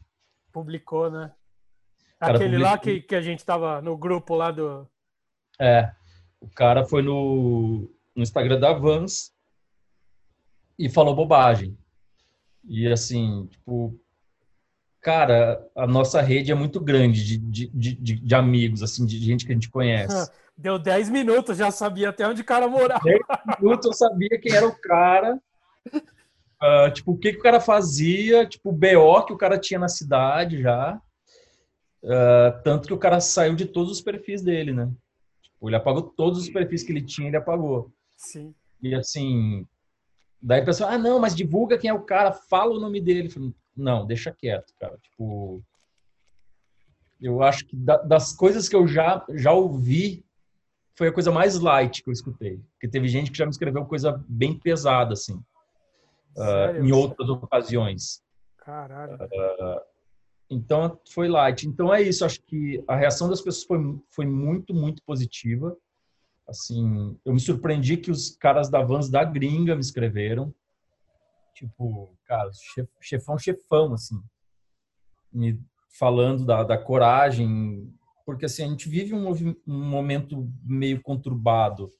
Publicou, 0.52 1.10
né? 1.10 1.32
Cara, 2.24 2.36
Aquele 2.36 2.56
publicou... 2.56 2.72
lá 2.72 2.78
que, 2.78 3.00
que 3.02 3.14
a 3.14 3.20
gente 3.20 3.44
tava 3.44 3.82
no 3.82 3.96
grupo 3.96 4.34
lá 4.34 4.50
do. 4.50 4.88
É. 5.60 5.90
O 6.40 6.48
cara 6.48 6.84
foi 6.84 7.02
no, 7.02 7.90
no 8.14 8.22
Instagram 8.22 8.58
da 8.58 8.72
Vans 8.72 9.32
e 10.78 10.88
falou 10.88 11.14
bobagem. 11.14 11.76
E 12.66 12.90
assim, 12.90 13.46
tipo, 13.50 13.98
cara, 15.00 15.62
a 15.76 15.86
nossa 15.86 16.20
rede 16.22 16.50
é 16.50 16.54
muito 16.54 16.80
grande 16.80 17.38
de, 17.38 17.38
de, 17.38 17.94
de, 17.94 18.14
de 18.20 18.34
amigos, 18.34 18.82
assim, 18.82 19.04
de 19.04 19.18
gente 19.18 19.44
que 19.44 19.52
a 19.52 19.54
gente 19.54 19.70
conhece. 19.70 20.30
Deu 20.56 20.78
10 20.78 21.10
minutos, 21.10 21.58
já 21.58 21.70
sabia 21.70 22.10
até 22.10 22.26
onde 22.26 22.42
o 22.42 22.44
cara 22.44 22.68
morava. 22.68 23.02
10 23.02 23.20
minutos 23.60 23.86
eu 23.86 23.92
sabia 23.92 24.40
quem 24.40 24.54
era 24.54 24.66
o 24.66 24.80
cara. 24.80 25.38
Uh, 25.92 26.90
tipo, 26.92 27.12
o 27.12 27.18
que, 27.18 27.32
que 27.32 27.38
o 27.38 27.42
cara 27.42 27.60
fazia, 27.60 28.46
tipo, 28.46 28.70
o 28.70 28.72
BO 28.72 29.26
que 29.26 29.32
o 29.32 29.36
cara 29.36 29.58
tinha 29.58 29.80
na 29.80 29.88
cidade 29.88 30.62
já. 30.62 30.98
Uh, 32.04 32.62
tanto 32.62 32.86
que 32.86 32.94
o 32.94 32.98
cara 32.98 33.18
saiu 33.18 33.56
de 33.56 33.64
todos 33.64 33.90
os 33.90 34.00
perfis 34.00 34.42
dele, 34.42 34.72
né? 34.72 34.90
Tipo, 35.42 35.68
ele 35.68 35.76
apagou 35.76 36.02
todos 36.02 36.38
os 36.38 36.48
perfis 36.48 36.82
que 36.82 36.92
ele 36.92 37.02
tinha, 37.02 37.28
ele 37.28 37.36
apagou. 37.36 37.90
Sim. 38.16 38.54
E 38.82 38.94
assim, 38.94 39.66
daí 40.40 40.60
a 40.60 40.64
pessoa, 40.64 40.90
ah, 40.90 40.98
não, 40.98 41.18
mas 41.18 41.34
divulga 41.34 41.78
quem 41.78 41.88
é 41.88 41.94
o 41.94 42.02
cara, 42.02 42.32
fala 42.32 42.76
o 42.76 42.80
nome 42.80 43.00
dele. 43.00 43.30
Falei, 43.30 43.54
não, 43.74 44.06
deixa 44.06 44.30
quieto, 44.30 44.74
cara. 44.78 44.98
Tipo, 45.02 45.62
eu 47.20 47.42
acho 47.42 47.64
que 47.66 47.74
das 47.76 48.34
coisas 48.34 48.68
que 48.68 48.76
eu 48.76 48.86
já, 48.86 49.24
já 49.30 49.52
ouvi, 49.52 50.22
foi 50.94 51.08
a 51.08 51.12
coisa 51.12 51.32
mais 51.32 51.58
light 51.58 52.02
que 52.02 52.10
eu 52.10 52.12
escutei. 52.12 52.60
Porque 52.72 52.86
teve 52.86 53.08
gente 53.08 53.32
que 53.32 53.38
já 53.38 53.46
me 53.46 53.50
escreveu 53.50 53.86
coisa 53.86 54.22
bem 54.28 54.58
pesada, 54.58 55.14
assim 55.14 55.42
uh, 56.36 56.84
em 56.84 56.92
outras 56.92 57.28
ocasiões. 57.28 58.22
Caralho. 58.58 59.14
Uh, 59.14 59.80
então 60.50 61.00
foi 61.08 61.28
light. 61.28 61.66
Então 61.66 61.92
é 61.92 62.02
isso. 62.02 62.24
Acho 62.24 62.40
que 62.42 62.82
a 62.86 62.96
reação 62.96 63.28
das 63.28 63.40
pessoas 63.40 63.64
foi, 63.64 63.78
foi 64.10 64.26
muito, 64.26 64.74
muito 64.74 65.02
positiva. 65.02 65.76
Assim, 66.46 67.18
eu 67.24 67.32
me 67.32 67.40
surpreendi 67.40 67.96
que 67.96 68.10
os 68.10 68.36
caras 68.36 68.68
da 68.68 68.82
Vans 68.82 69.08
da 69.08 69.24
gringa 69.24 69.74
me 69.74 69.80
escreveram. 69.80 70.54
Tipo, 71.54 72.14
cara, 72.26 72.50
chef, 72.52 72.88
chefão, 73.00 73.38
chefão, 73.38 73.94
assim. 73.94 74.20
Me 75.32 75.58
falando 75.98 76.44
da, 76.44 76.62
da 76.62 76.76
coragem. 76.76 77.92
Porque, 78.26 78.44
assim, 78.44 78.64
a 78.64 78.68
gente 78.68 78.88
vive 78.88 79.14
um, 79.14 79.30
um 79.66 79.84
momento 79.84 80.50
meio 80.62 81.00
conturbado, 81.00 81.90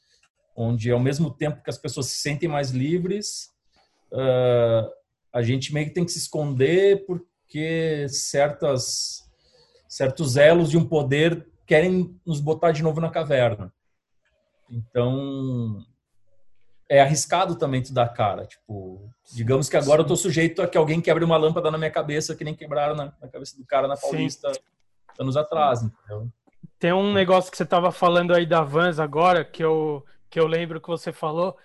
onde, 0.57 0.91
ao 0.91 1.01
mesmo 1.01 1.31
tempo 1.31 1.63
que 1.63 1.71
as 1.71 1.79
pessoas 1.79 2.07
se 2.07 2.17
sentem 2.17 2.49
mais 2.49 2.71
livres, 2.71 3.51
uh, 4.13 4.91
a 5.33 5.43
gente 5.43 5.73
meio 5.73 5.87
que 5.87 5.95
tem 5.95 6.05
que 6.05 6.13
se 6.13 6.19
esconder 6.19 7.05
porque 7.07 7.34
certas, 8.09 9.31
certos 9.89 10.37
elos 10.37 10.71
de 10.71 10.77
um 10.77 10.85
poder 10.87 11.47
querem 11.67 12.19
nos 12.27 12.41
botar 12.41 12.73
de 12.73 12.83
novo 12.83 13.01
na 13.01 13.11
caverna. 13.11 13.73
Então, 14.71 15.79
é 16.89 17.01
arriscado 17.01 17.57
também 17.57 17.83
tu 17.83 17.93
dar 17.93 18.09
cara. 18.09 18.47
Tipo, 18.47 19.11
digamos 19.33 19.69
que 19.69 19.77
agora 19.77 20.03
eu 20.03 20.07
tô 20.07 20.17
sujeito 20.17 20.63
a 20.63 20.69
que 20.69 20.79
alguém 20.79 21.01
quebre 21.01 21.25
uma 21.25 21.37
lâmpada 21.37 21.71
na 21.71 21.79
minha 21.79 21.91
cabeça, 21.91 22.35
que 22.35 22.45
nem 22.45 22.55
quebraram 22.55 22.95
na, 22.95 23.13
na 23.21 23.29
cabeça 23.29 23.57
do 23.57 23.65
cara 23.65 23.89
na 23.89 23.97
Paulista 23.97 24.53
Sim. 24.53 24.61
anos 25.19 25.37
atrás, 25.37 25.83
entendeu? 25.83 26.29
Tem 26.79 26.93
um 26.93 27.13
negócio 27.13 27.51
que 27.51 27.57
você 27.57 27.65
tava 27.65 27.91
falando 27.91 28.35
aí 28.35 28.47
da 28.47 28.63
Vans 28.63 28.99
agora, 28.99 29.45
que 29.45 29.65
eu, 29.65 30.05
que 30.29 30.39
eu 30.39 30.47
lembro 30.47 30.81
que 30.81 30.89
você 30.89 31.13
falou, 31.13 31.57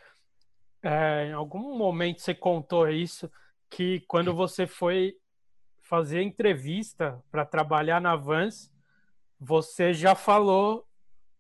é, 0.81 1.27
em 1.27 1.33
algum 1.33 1.77
momento 1.77 2.21
você 2.21 2.33
contou 2.33 2.87
isso, 2.87 3.29
que 3.69 4.01
quando 4.01 4.33
você 4.33 4.65
foi 4.65 5.15
fazer 5.89 6.21
entrevista 6.21 7.19
para 7.31 7.43
trabalhar 7.43 7.99
na 7.99 8.15
Vans, 8.15 8.71
você 9.39 9.91
já 9.91 10.13
falou, 10.13 10.87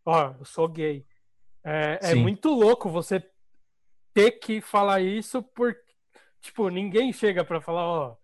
ó, 0.03 0.33
eu 0.39 0.43
sou 0.43 0.67
gay. 0.67 1.05
É, 1.63 1.99
é, 2.01 2.15
muito 2.15 2.49
louco 2.49 2.89
você 2.89 3.23
ter 4.11 4.31
que 4.31 4.59
falar 4.59 5.01
isso 5.01 5.43
porque, 5.43 5.93
tipo, 6.41 6.67
ninguém 6.69 7.13
chega 7.13 7.45
para 7.45 7.61
falar, 7.61 7.85
ó, 7.85 8.17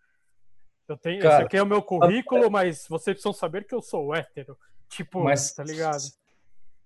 eu 0.88 0.98
tenho, 0.98 1.22
Cara, 1.22 1.36
esse 1.36 1.44
aqui 1.44 1.58
é 1.58 1.62
o 1.62 1.68
meu 1.68 1.82
currículo, 1.82 2.50
mas 2.50 2.88
vocês 2.88 3.14
precisam 3.14 3.34
saber 3.34 3.68
que 3.68 3.76
eu 3.76 3.82
sou 3.82 4.16
hétero. 4.16 4.58
Tipo, 4.90 5.24
mas, 5.24 5.54
tá 5.54 5.64
ligado? 5.64 6.02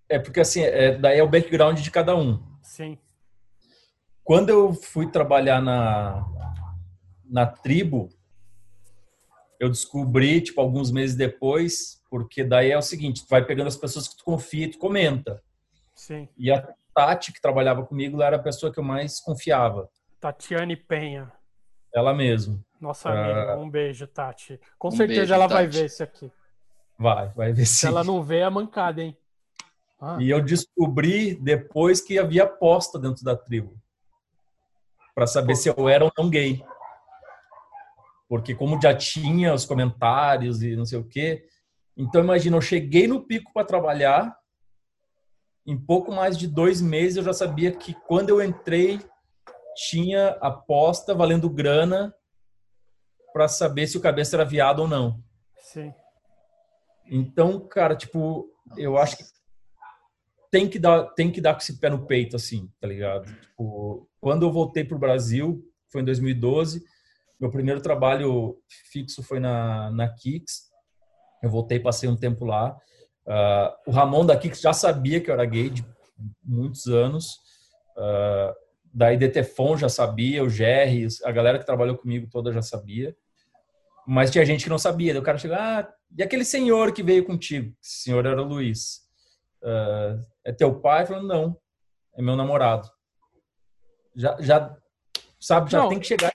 É 0.10 0.20
porque 0.20 0.42
assim, 0.42 0.64
é, 0.64 0.98
daí 0.98 1.18
é 1.18 1.24
o 1.24 1.30
background 1.30 1.80
de 1.80 1.92
cada 1.92 2.14
um. 2.14 2.44
Sim. 2.62 2.98
Quando 4.22 4.50
eu 4.50 4.74
fui 4.74 5.10
trabalhar 5.10 5.62
na, 5.62 6.26
na 7.24 7.46
tribo, 7.46 8.10
eu 9.60 9.70
descobri, 9.70 10.42
tipo, 10.42 10.62
alguns 10.62 10.90
meses 10.92 11.16
depois, 11.16 12.02
porque 12.10 12.44
daí 12.44 12.72
é 12.72 12.78
o 12.78 12.82
seguinte, 12.82 13.24
tu 13.26 13.30
vai 13.30 13.44
pegando 13.46 13.68
as 13.68 13.78
pessoas 13.78 14.08
que 14.08 14.18
tu 14.18 14.24
confia 14.24 14.66
e 14.66 14.70
tu 14.72 14.78
comenta. 14.78 15.42
Sim. 15.94 16.30
E 16.38 16.50
a 16.52 16.68
Tati, 16.96 17.34
que 17.34 17.42
trabalhava 17.42 17.86
comigo, 17.86 18.16
ela 18.18 18.26
era 18.28 18.36
a 18.38 18.42
pessoa 18.42 18.72
que 18.72 18.80
eu 18.80 18.84
mais 18.84 19.20
confiava. 19.20 19.90
Tatiane 20.20 20.76
Penha. 20.76 21.32
Ela 21.94 22.14
mesmo. 22.14 22.64
Nossa 22.80 23.10
Ah. 23.10 23.26
amiga, 23.26 23.58
um 23.58 23.70
beijo, 23.70 24.08
Tati. 24.08 24.60
Com 24.78 24.88
Um 24.88 24.92
certeza 24.92 25.20
beijo, 25.22 25.34
ela 25.34 25.48
vai 25.48 25.66
Tati. 25.66 25.78
ver 25.78 25.86
isso 25.86 26.04
aqui. 26.04 26.32
Vai, 26.98 27.30
vai 27.30 27.52
ver 27.54 27.66
Se 27.66 27.80
se. 27.80 27.88
ela 27.88 28.04
não 28.04 28.22
vê, 28.24 28.40
é 28.40 28.50
mancada, 28.50 29.02
hein? 29.02 29.18
Ah, 30.02 30.18
E 30.22 30.30
eu 30.30 30.42
descobri 30.42 31.36
depois 31.36 32.00
que 32.00 32.18
havia 32.18 32.44
aposta 32.44 32.98
dentro 32.98 33.24
da 33.24 33.36
tribo. 33.36 33.74
Pra 35.14 35.28
saber 35.28 35.56
se 35.56 35.68
eu 35.70 35.90
era 35.90 36.06
ou 36.06 36.12
não 36.18 36.30
gay. 36.30 36.64
Porque 38.30 38.56
como 38.56 38.80
já 38.80 38.96
tinha 38.96 39.54
os 39.54 39.66
comentários 39.66 40.62
e 40.62 40.76
não 40.76 40.86
sei 40.86 41.00
o 41.00 41.04
quê. 41.04 41.46
Então 41.98 42.24
imagina, 42.24 42.56
eu 42.56 42.62
cheguei 42.62 43.08
no 43.08 43.26
pico 43.26 43.52
para 43.52 43.66
trabalhar. 43.66 44.38
Em 45.66 45.78
pouco 45.78 46.12
mais 46.12 46.38
de 46.38 46.48
dois 46.48 46.80
meses 46.80 47.18
eu 47.18 47.24
já 47.24 47.34
sabia 47.34 47.72
que 47.72 47.94
quando 48.08 48.30
eu 48.30 48.42
entrei 48.42 49.00
tinha 49.88 50.30
aposta 50.42 51.14
valendo 51.14 51.50
grana 51.50 52.14
para 53.34 53.48
saber 53.48 53.88
se 53.88 53.98
o 53.98 54.02
cabeça 54.02 54.36
era 54.36 54.46
viado 54.46 54.80
ou 54.80 54.88
não. 54.88 55.24
sim. 55.58 55.94
Então, 57.12 57.60
cara, 57.68 57.96
tipo, 57.96 58.54
eu 58.78 58.96
acho 58.98 59.18
que 59.18 59.24
tem 60.52 60.70
que 60.70 60.78
dar, 60.78 61.06
tem 61.14 61.32
que 61.32 61.42
dar 61.42 61.54
com 61.54 61.60
esse 61.60 61.80
pé 61.80 61.90
no 61.90 62.06
peito, 62.06 62.36
assim, 62.36 62.72
tá 62.80 62.88
ligado? 62.88 63.26
Tipo, 63.42 64.08
quando 64.20 64.46
eu 64.46 64.52
voltei 64.52 64.84
pro 64.84 65.00
Brasil, 65.00 65.64
foi 65.92 66.02
em 66.02 66.06
2012, 66.06 66.84
meu 67.40 67.50
primeiro 67.50 67.82
trabalho 67.82 68.58
fixo 68.92 69.24
foi 69.24 69.40
na, 69.40 69.90
na 69.92 70.08
Kicks. 70.14 70.70
Eu 71.42 71.50
voltei, 71.50 71.80
passei 71.80 72.10
um 72.10 72.18
tempo 72.18 72.44
lá. 72.44 72.78
Ah, 73.26 73.76
o 73.88 73.92
Ramon 73.92 74.26
da 74.26 74.36
Kicks 74.36 74.60
já 74.60 74.74
sabia 74.74 75.22
que 75.22 75.30
eu 75.30 75.34
era 75.34 75.46
gay 75.46 75.70
de 75.70 75.86
muitos 76.44 76.88
anos. 76.88 77.38
Ah, 77.98 78.54
da 78.94 79.14
IDTFON 79.14 79.78
já 79.78 79.88
sabia, 79.88 80.44
o 80.44 80.50
Jerry, 80.50 81.08
a 81.24 81.32
galera 81.32 81.60
que 81.60 81.66
trabalhou 81.66 81.96
comigo 81.96 82.28
toda 82.30 82.52
já 82.52 82.62
sabia. 82.62 83.16
Mas 84.06 84.32
tinha 84.32 84.46
gente 84.46 84.64
que 84.64 84.70
não 84.70 84.80
sabia. 84.80 85.14
Daí 85.14 85.22
o 85.22 85.26
cara 85.26 85.38
chegou, 85.38 85.56
ah, 85.56 85.88
e 86.18 86.24
aquele 86.24 86.44
senhor 86.44 86.92
que 86.92 87.04
veio 87.04 87.26
contigo? 87.26 87.74
Esse 87.82 88.04
senhor 88.04 88.26
era 88.26 88.42
o 88.42 88.46
Luiz. 88.46 89.02
Ah, 89.64 90.20
é 90.44 90.52
teu 90.52 90.78
pai? 90.82 91.06
Falando, 91.06 91.28
não, 91.28 91.58
é 92.18 92.22
meu 92.22 92.36
namorado. 92.36 92.90
Já, 94.14 94.36
já 94.42 94.76
sabe, 95.40 95.72
já 95.72 95.78
Não. 95.78 95.90
tem 95.90 96.00
que 96.00 96.08
chegar 96.08 96.34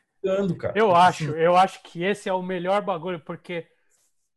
cara. 0.58 0.72
Eu 0.76 0.86
Tipo 0.86 0.96
acho, 0.96 1.24
assim, 1.30 1.38
eu 1.40 1.56
acho 1.56 1.82
que 1.82 2.02
esse 2.02 2.28
é 2.28 2.32
o 2.32 2.42
melhor 2.42 2.82
bagulho, 2.82 3.20
porque 3.20 3.66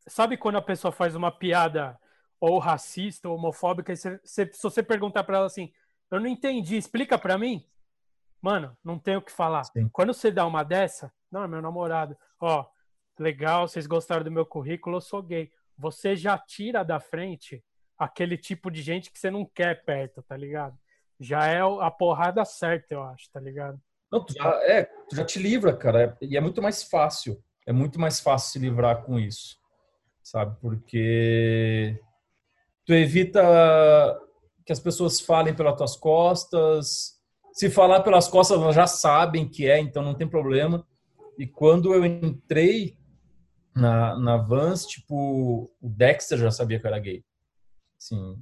sabe 0.07 0.37
quando 0.37 0.57
a 0.57 0.61
pessoa 0.61 0.91
faz 0.91 1.15
uma 1.15 1.31
piada 1.31 1.99
ou 2.39 2.59
racista 2.59 3.27
ou 3.27 3.35
homofóbica, 3.35 3.91
e 3.91 3.97
você- 3.97 4.19
você- 4.23 4.51
se 4.53 4.61
você 4.63 4.83
perguntar 4.83 5.23
pra 5.23 5.37
ela 5.37 5.45
assim, 5.47 5.71
eu 6.11 6.19
não 6.19 6.27
entendi, 6.27 6.77
explica 6.77 7.17
pra 7.17 7.37
mim? 7.37 7.65
Mano, 8.41 8.77
não 8.83 8.99
tem 8.99 9.15
o 9.17 9.21
que 9.21 9.31
falar. 9.31 9.63
Sim. 9.65 9.89
Quando 9.89 10.13
você 10.13 10.31
dá 10.31 10.45
uma 10.45 10.63
dessa, 10.63 11.11
não, 11.31 11.43
é 11.43 11.47
meu 11.47 11.61
namorado. 11.61 12.15
Ó, 12.39 12.65
legal, 13.17 13.67
vocês 13.67 13.87
gostaram 13.87 14.23
do 14.23 14.31
meu 14.31 14.45
currículo, 14.45 14.97
eu 14.97 15.01
sou 15.01 15.23
gay. 15.23 15.51
Você 15.77 16.15
já 16.15 16.37
tira 16.37 16.83
da 16.83 16.99
frente 16.99 17.63
aquele 17.97 18.37
tipo 18.37 18.69
de 18.69 18.81
gente 18.81 19.11
que 19.11 19.17
você 19.17 19.31
não 19.31 19.43
quer 19.43 19.83
perto, 19.83 20.21
tá 20.21 20.37
ligado? 20.37 20.77
Já 21.19 21.47
é 21.47 21.61
a 21.61 21.89
porrada 21.89 22.45
certa, 22.45 22.93
eu 22.93 23.01
acho, 23.01 23.29
tá 23.31 23.39
ligado? 23.39 23.81
Não, 24.11 24.23
já, 24.29 24.49
é, 24.63 24.87
tu 25.09 25.15
já 25.15 25.25
te 25.25 25.39
livra, 25.39 25.75
cara. 25.75 26.17
E 26.21 26.37
é 26.37 26.41
muito 26.41 26.61
mais 26.61 26.83
fácil. 26.83 27.41
É 27.65 27.71
muito 27.73 27.99
mais 27.99 28.19
fácil 28.19 28.51
se 28.51 28.59
livrar 28.59 29.03
com 29.03 29.19
isso. 29.19 29.57
Sabe? 30.23 30.57
Porque 30.61 31.99
tu 32.85 32.93
evita 32.93 33.41
que 34.65 34.71
as 34.73 34.79
pessoas 34.79 35.19
falem 35.19 35.53
pelas 35.53 35.75
tuas 35.77 35.95
costas. 35.95 37.17
Se 37.53 37.69
falar 37.69 38.01
pelas 38.01 38.27
costas, 38.27 38.59
elas 38.61 38.75
já 38.75 38.85
sabem 38.87 39.47
que 39.47 39.67
é, 39.69 39.79
então 39.79 40.03
não 40.03 40.13
tem 40.13 40.27
problema. 40.27 40.85
E 41.37 41.47
quando 41.47 41.93
eu 41.93 42.05
entrei 42.05 42.97
na, 43.75 44.17
na 44.19 44.37
Vans, 44.37 44.85
tipo, 44.85 45.71
o 45.81 45.89
Dexter 45.89 46.37
já 46.37 46.51
sabia 46.51 46.79
que 46.79 46.85
eu 46.85 46.89
era 46.89 46.99
gay. 46.99 47.23
Assim, 47.99 48.35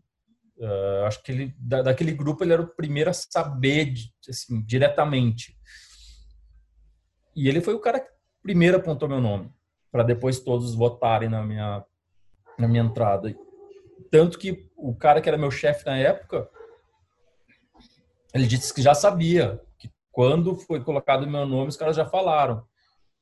eh, 0.59 1.03
acho 1.05 1.21
que 1.23 1.31
ele, 1.31 1.55
da- 1.59 1.81
daquele 1.81 2.11
grupo, 2.13 2.43
ele 2.43 2.53
era 2.53 2.61
o 2.61 2.67
primeiro 2.75 3.09
a 3.09 3.13
saber, 3.13 3.93
assim, 4.27 4.61
diretamente. 4.63 5.57
E 7.35 7.49
ele 7.49 7.61
foi 7.61 7.73
o 7.73 7.79
cara 7.79 7.99
que 7.99 8.09
primeiro 8.41 8.77
apontou 8.77 9.09
meu 9.09 9.19
nome, 9.19 9.51
para 9.91 10.03
depois 10.03 10.39
todos 10.39 10.75
votarem 10.75 11.29
na 11.29 11.43
minha, 11.43 11.83
na 12.57 12.67
minha 12.67 12.83
entrada. 12.83 13.35
Tanto 14.09 14.37
que 14.37 14.69
o 14.77 14.95
cara 14.95 15.19
que 15.19 15.27
era 15.27 15.37
meu 15.37 15.51
chefe 15.51 15.85
na 15.85 15.97
época, 15.97 16.49
ele 18.33 18.47
disse 18.47 18.73
que 18.73 18.81
já 18.81 18.93
sabia, 18.93 19.61
que 19.77 19.89
quando 20.11 20.55
foi 20.55 20.83
colocado 20.83 21.27
meu 21.27 21.45
nome, 21.45 21.69
os 21.69 21.77
caras 21.77 21.95
já 21.95 22.05
falaram. 22.05 22.63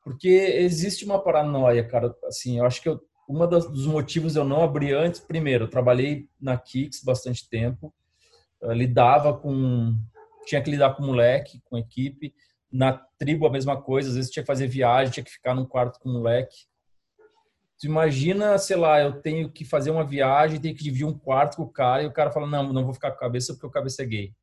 Porque 0.04 0.28
existe 0.28 1.06
uma 1.06 1.18
paranoia, 1.18 1.84
cara. 1.88 2.14
Assim, 2.26 2.60
eu 2.60 2.66
acho 2.66 2.82
que 2.82 2.90
eu, 2.90 3.00
uma 3.28 3.48
das, 3.48 3.66
dos 3.66 3.86
motivos 3.86 4.36
eu 4.36 4.44
não 4.44 4.64
abri 4.64 4.92
antes, 4.92 5.22
primeiro, 5.22 5.64
eu 5.64 5.70
trabalhei 5.70 6.28
na 6.40 6.58
Kicks 6.58 7.02
bastante 7.04 7.50
tempo, 7.50 7.94
eu 8.62 8.74
lidava 8.74 9.34
com. 9.34 9.96
tinha 10.46 10.62
que 10.62 10.70
lidar 10.70 10.96
com 10.96 11.04
moleque, 11.06 11.62
com 11.66 11.78
equipe. 11.78 12.34
Na 12.74 12.94
tribo, 13.20 13.46
a 13.46 13.52
mesma 13.52 13.80
coisa, 13.80 14.10
às 14.10 14.16
vezes 14.16 14.32
tinha 14.32 14.44
que 14.44 14.48
fazer 14.48 14.68
viagem, 14.68 15.14
tinha 15.14 15.24
que 15.24 15.32
ficar 15.32 15.54
num 15.54 15.66
quarto 15.66 16.00
com 16.00 16.10
moleque. 16.10 16.66
Tu 17.80 17.86
imagina, 17.86 18.58
sei 18.58 18.76
lá, 18.76 19.00
eu 19.00 19.22
tenho 19.22 19.52
que 19.52 19.64
fazer 19.64 19.92
uma 19.92 20.04
viagem, 20.04 20.60
tenho 20.60 20.76
que 20.76 20.84
dividir 20.84 21.06
um 21.06 21.18
quarto 21.18 21.58
com 21.58 21.64
o 21.64 21.70
cara, 21.70 22.02
e 22.02 22.08
o 22.08 22.12
cara 22.12 22.32
fala: 22.32 22.48
não, 22.48 22.74
não 22.74 22.84
vou 22.84 22.94
ficar 22.94 23.12
com 23.12 23.18
a 23.18 23.20
cabeça 23.20 23.54
porque 23.54 23.68
o 23.68 23.72
cabeça 23.72 24.02
é 24.02 24.06
gay 24.06 24.34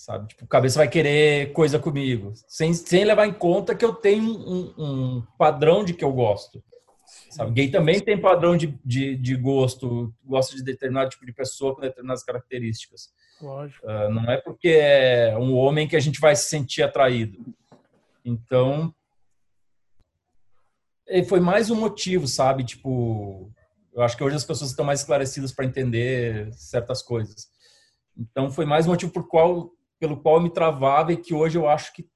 sabe? 0.00 0.28
Tipo, 0.28 0.44
o 0.44 0.48
cabeça 0.48 0.78
vai 0.78 0.88
querer 0.88 1.52
coisa 1.52 1.78
comigo, 1.78 2.32
sem, 2.48 2.72
sem 2.72 3.04
levar 3.04 3.26
em 3.26 3.32
conta 3.32 3.74
que 3.74 3.84
eu 3.84 3.92
tenho 3.92 4.24
um, 4.24 4.74
um 4.78 5.22
padrão 5.38 5.84
de 5.84 5.92
que 5.92 6.04
eu 6.04 6.12
gosto. 6.12 6.62
Sabe? 7.30 7.52
Gay 7.52 7.70
também 7.70 8.00
tem 8.00 8.20
padrão 8.20 8.56
de, 8.56 8.78
de, 8.84 9.16
de 9.16 9.36
gosto, 9.36 10.12
gosta 10.24 10.56
de 10.56 10.64
determinado 10.64 11.10
tipo 11.10 11.26
de 11.26 11.32
pessoa 11.32 11.74
com 11.74 11.80
determinadas 11.80 12.24
características. 12.24 13.12
Lógico. 13.40 13.88
Ah, 13.88 14.08
não 14.08 14.30
é 14.30 14.36
porque 14.38 14.68
é 14.68 15.36
um 15.36 15.56
homem 15.56 15.88
que 15.88 15.96
a 15.96 16.00
gente 16.00 16.20
vai 16.20 16.36
se 16.36 16.48
sentir 16.48 16.82
atraído. 16.82 17.38
Então, 18.24 18.94
foi 21.26 21.40
mais 21.40 21.70
um 21.70 21.76
motivo, 21.76 22.26
sabe? 22.26 22.64
Tipo, 22.64 23.50
eu 23.92 24.02
acho 24.02 24.16
que 24.16 24.22
hoje 24.22 24.36
as 24.36 24.44
pessoas 24.44 24.70
estão 24.70 24.84
mais 24.84 25.00
esclarecidas 25.00 25.52
para 25.52 25.64
entender 25.64 26.52
certas 26.52 27.02
coisas. 27.02 27.48
Então, 28.16 28.50
foi 28.50 28.64
mais 28.64 28.86
um 28.86 28.90
motivo 28.90 29.12
por 29.12 29.26
qual, 29.26 29.70
pelo 29.98 30.20
qual 30.20 30.36
eu 30.36 30.42
me 30.42 30.52
travava 30.52 31.12
e 31.12 31.16
que 31.16 31.34
hoje 31.34 31.56
eu 31.56 31.68
acho 31.68 31.92
que 31.92 32.08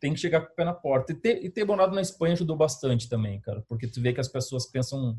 tem 0.00 0.12
que 0.12 0.20
chegar 0.20 0.40
com 0.42 0.52
o 0.52 0.54
pé 0.54 0.64
na 0.64 0.74
porta. 0.74 1.12
E 1.12 1.16
ter, 1.16 1.44
e 1.44 1.50
ter 1.50 1.64
morado 1.64 1.94
na 1.94 2.00
Espanha 2.00 2.34
ajudou 2.34 2.56
bastante 2.56 3.08
também, 3.08 3.40
cara, 3.40 3.64
porque 3.68 3.86
tu 3.86 4.00
vê 4.00 4.12
que 4.12 4.20
as 4.20 4.28
pessoas 4.28 4.66
pensam, 4.66 5.16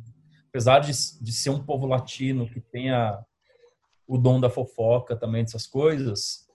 apesar 0.49 0.79
de, 0.79 0.91
de 1.21 1.31
ser 1.31 1.49
um 1.49 1.63
povo 1.63 1.85
latino 1.85 2.49
que 2.49 2.61
tenha 2.61 3.19
o 4.09 4.17
dom 4.17 4.39
da 4.39 4.49
fofoca 4.49 5.15
também, 5.15 5.43
dessas 5.43 5.67
coisas, 5.67 6.47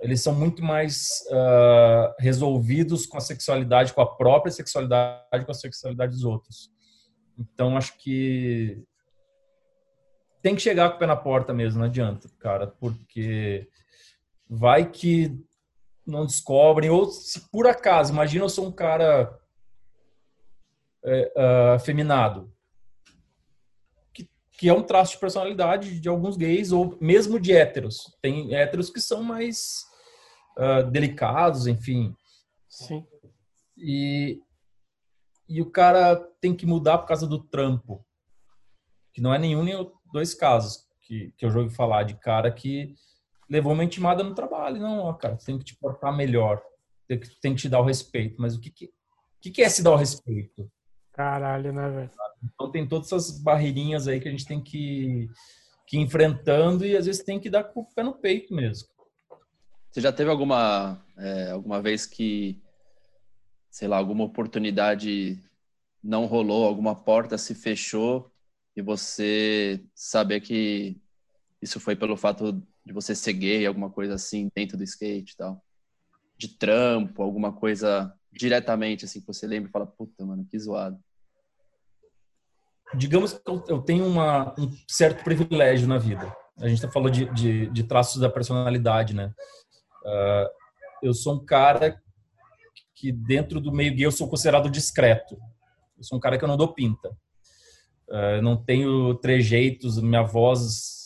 eles 0.00 0.22
são 0.22 0.34
muito 0.34 0.64
mais 0.64 1.22
ah, 1.30 2.16
resolvidos 2.18 3.04
com 3.04 3.18
a 3.18 3.20
sexualidade, 3.20 3.92
com 3.92 4.00
a 4.00 4.16
própria 4.16 4.50
sexualidade, 4.50 5.44
com 5.44 5.50
a 5.50 5.54
sexualidade 5.54 6.12
dos 6.12 6.24
outros. 6.24 6.70
Então, 7.38 7.76
acho 7.76 7.98
que 7.98 8.82
tem 10.40 10.54
que 10.54 10.62
chegar 10.62 10.88
com 10.90 10.96
o 10.96 10.98
pé 10.98 11.06
na 11.06 11.16
porta 11.16 11.52
mesmo, 11.52 11.80
não 11.80 11.86
adianta, 11.86 12.28
cara, 12.38 12.66
porque 12.66 13.68
vai 14.48 14.90
que 14.90 15.38
não 16.06 16.24
descobrem, 16.24 16.88
ou 16.88 17.06
se 17.06 17.50
por 17.50 17.66
acaso, 17.66 18.12
imagina 18.12 18.44
eu 18.44 18.48
sou 18.48 18.66
um 18.66 18.72
cara 18.72 19.38
é, 21.04 21.32
que, 24.64 24.68
é 24.70 24.72
um 24.72 24.82
traço 24.82 25.12
de 25.12 25.18
personalidade 25.18 26.00
de 26.00 26.08
alguns 26.08 26.36
gays, 26.36 26.72
ou 26.72 26.96
mesmo 27.00 27.38
de 27.38 27.52
héteros. 27.52 28.16
Tem 28.22 28.54
héteros 28.54 28.88
que 28.88 29.00
são 29.00 29.22
mais 29.22 29.84
ah, 30.56 30.82
delicados, 30.82 31.66
enfim. 31.66 32.14
Sim. 32.68 33.06
E, 33.76 34.40
e 35.48 35.60
o 35.60 35.70
cara 35.70 36.16
tem 36.40 36.54
que 36.54 36.64
mudar 36.64 36.98
por 36.98 37.08
causa 37.08 37.26
do 37.26 37.38
trampo. 37.38 38.04
Que 39.12 39.20
não 39.20 39.34
é 39.34 39.38
nenhum 39.38 39.62
nem 39.62 39.92
dois 40.12 40.34
casos 40.34 40.86
que, 41.02 41.32
que 41.36 41.44
eu 41.44 41.50
já 41.50 41.58
ouvi 41.58 41.74
falar 41.74 42.04
de 42.04 42.14
cara 42.14 42.50
que 42.50 42.94
levou 43.50 43.72
uma 43.72 43.84
intimada 43.84 44.22
no 44.22 44.34
trabalho. 44.34 44.80
Não, 44.80 45.00
ó, 45.00 45.12
cara, 45.12 45.36
tem 45.36 45.58
que 45.58 45.64
te 45.64 45.76
portar 45.76 46.16
melhor. 46.16 46.62
Tem 47.06 47.20
que, 47.20 47.40
tem 47.40 47.54
que 47.54 47.62
te 47.62 47.68
dar 47.68 47.80
o 47.80 47.84
respeito. 47.84 48.40
Mas 48.40 48.56
o 48.56 48.60
que, 48.60 48.70
que, 48.70 48.90
que, 49.40 49.50
que 49.50 49.62
é 49.62 49.68
se 49.68 49.82
dar 49.82 49.92
o 49.92 49.96
respeito? 49.96 50.70
Caralho, 51.14 51.72
né, 51.72 51.88
velho? 51.90 52.10
Então 52.42 52.70
tem 52.70 52.86
todas 52.86 53.06
essas 53.06 53.40
barreirinhas 53.40 54.08
aí 54.08 54.20
que 54.20 54.28
a 54.28 54.30
gente 54.30 54.44
tem 54.44 54.60
que, 54.60 55.28
que 55.86 55.96
ir 55.96 56.00
enfrentando 56.00 56.84
e 56.84 56.96
às 56.96 57.06
vezes 57.06 57.22
tem 57.24 57.38
que 57.38 57.48
dar 57.48 57.64
com 57.64 57.80
o 57.80 57.86
pé 57.86 58.02
no 58.02 58.14
peito 58.14 58.52
mesmo. 58.52 58.88
Você 59.90 60.00
já 60.00 60.12
teve 60.12 60.28
alguma, 60.28 61.00
é, 61.16 61.52
alguma 61.52 61.80
vez 61.80 62.04
que, 62.04 62.60
sei 63.70 63.86
lá, 63.86 63.96
alguma 63.96 64.24
oportunidade 64.24 65.40
não 66.02 66.26
rolou, 66.26 66.66
alguma 66.66 66.96
porta 66.96 67.38
se 67.38 67.54
fechou 67.54 68.30
e 68.76 68.82
você 68.82 69.80
saber 69.94 70.40
que 70.40 71.00
isso 71.62 71.78
foi 71.78 71.94
pelo 71.94 72.16
fato 72.16 72.60
de 72.84 72.92
você 72.92 73.14
ser 73.14 73.34
gay, 73.34 73.64
alguma 73.64 73.88
coisa 73.88 74.14
assim, 74.14 74.50
dentro 74.52 74.76
do 74.76 74.82
skate 74.82 75.32
e 75.32 75.36
tal? 75.36 75.64
De 76.36 76.48
trampo, 76.48 77.22
alguma 77.22 77.52
coisa 77.52 78.12
diretamente, 78.34 79.04
assim, 79.04 79.20
que 79.20 79.26
você 79.26 79.46
lembra 79.46 79.68
e 79.68 79.72
fala, 79.72 79.86
puta, 79.86 80.24
mano, 80.24 80.44
que 80.44 80.58
zoado. 80.58 80.98
Digamos 82.96 83.32
que 83.32 83.40
eu 83.68 83.80
tenho 83.80 84.06
uma, 84.06 84.54
um 84.58 84.70
certo 84.88 85.24
privilégio 85.24 85.88
na 85.88 85.98
vida. 85.98 86.34
A 86.58 86.68
gente 86.68 86.82
tá 86.82 86.90
falou 86.90 87.10
de, 87.10 87.26
de, 87.32 87.66
de 87.70 87.82
traços 87.84 88.20
da 88.20 88.28
personalidade, 88.28 89.14
né? 89.14 89.32
Uh, 90.04 90.48
eu 91.02 91.14
sou 91.14 91.34
um 91.34 91.44
cara 91.44 92.00
que 92.94 93.10
dentro 93.10 93.60
do 93.60 93.72
meio 93.72 93.94
gay 93.94 94.06
eu 94.06 94.12
sou 94.12 94.28
considerado 94.28 94.70
discreto. 94.70 95.36
Eu 95.96 96.04
sou 96.04 96.18
um 96.18 96.20
cara 96.20 96.38
que 96.38 96.44
eu 96.44 96.48
não 96.48 96.56
dou 96.56 96.72
pinta. 96.72 97.10
Uh, 98.08 98.42
não 98.42 98.56
tenho 98.56 99.14
trejeitos, 99.16 100.00
minha 100.00 100.22
voz 100.22 101.02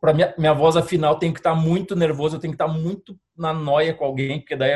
para 0.00 0.12
minha, 0.12 0.34
minha 0.38 0.52
voz 0.52 0.76
afinal 0.76 1.18
tem 1.18 1.32
que 1.32 1.40
estar 1.40 1.54
tá 1.54 1.56
muito 1.56 1.96
nervoso, 1.96 2.36
eu 2.36 2.40
tenho 2.40 2.52
que 2.52 2.62
estar 2.62 2.72
tá 2.72 2.72
muito 2.72 3.18
na 3.36 3.52
noia 3.52 3.94
com 3.94 4.04
alguém, 4.04 4.38
porque 4.38 4.56
daí 4.56 4.72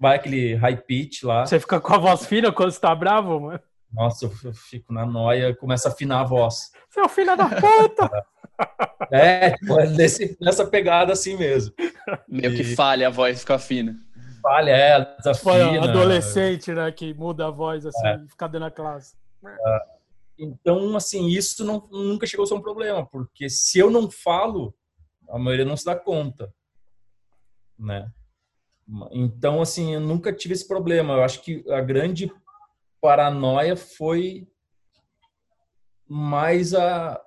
vai 0.00 0.16
aquele 0.16 0.54
high 0.54 0.78
pitch 0.78 1.22
lá. 1.22 1.44
Você 1.44 1.60
fica 1.60 1.78
com 1.78 1.92
a 1.92 1.98
voz 1.98 2.24
fina 2.24 2.50
quando 2.50 2.70
você 2.70 2.80
tá 2.80 2.94
bravo, 2.94 3.38
mano? 3.38 3.60
Nossa, 3.92 4.24
eu 4.24 4.54
fico 4.54 4.92
na 4.92 5.04
noia, 5.04 5.54
começa 5.54 5.88
a 5.88 5.92
afinar 5.92 6.20
a 6.20 6.24
voz. 6.24 6.72
Seu 6.88 7.08
filho 7.08 7.36
da 7.36 7.48
puta! 7.48 8.10
é, 9.12 9.48
é 9.48 9.86
nesse, 9.90 10.38
nessa 10.40 10.64
pegada 10.64 11.12
assim 11.12 11.36
mesmo. 11.36 11.74
Meio 12.26 12.56
que 12.56 12.64
falha 12.64 13.08
a 13.08 13.10
voz, 13.10 13.40
fica 13.40 13.58
fina. 13.58 13.96
Falha, 14.40 14.70
é, 14.70 15.16
desafina. 15.16 15.84
adolescente, 15.84 16.72
né, 16.72 16.90
que 16.92 17.12
muda 17.12 17.48
a 17.48 17.50
voz 17.50 17.84
assim, 17.84 18.06
é. 18.06 18.18
fica 18.26 18.48
dentro 18.48 18.60
da 18.60 18.70
classe. 18.70 19.14
É. 19.44 19.80
Então, 20.38 20.96
assim, 20.96 21.26
isso 21.26 21.62
não, 21.64 21.86
nunca 21.90 22.26
chegou 22.26 22.44
a 22.44 22.46
ser 22.46 22.54
um 22.54 22.62
problema, 22.62 23.04
porque 23.04 23.50
se 23.50 23.78
eu 23.78 23.90
não 23.90 24.10
falo, 24.10 24.74
a 25.28 25.38
maioria 25.38 25.66
não 25.66 25.76
se 25.76 25.84
dá 25.84 25.94
conta, 25.94 26.50
né? 27.78 28.10
Então, 29.12 29.62
assim, 29.62 29.94
eu 29.94 30.00
nunca 30.00 30.32
tive 30.32 30.54
esse 30.54 30.66
problema. 30.66 31.14
Eu 31.14 31.22
acho 31.22 31.42
que 31.42 31.64
a 31.70 31.80
grande 31.80 32.32
paranoia 33.00 33.76
foi 33.76 34.48
mais 36.08 36.74
a, 36.74 37.20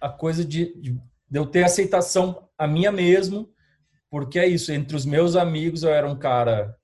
a 0.00 0.08
coisa 0.08 0.44
de, 0.44 0.74
de, 0.80 1.00
eu 1.32 1.46
ter 1.46 1.64
aceitação 1.64 2.48
a 2.58 2.66
minha 2.66 2.90
mesmo, 2.90 3.48
porque 4.10 4.38
é 4.38 4.46
isso, 4.46 4.72
entre 4.72 4.96
os 4.96 5.06
meus 5.06 5.36
amigos 5.36 5.82
eu 5.82 5.90
era 5.90 6.06
um 6.06 6.16
cara 6.18 6.76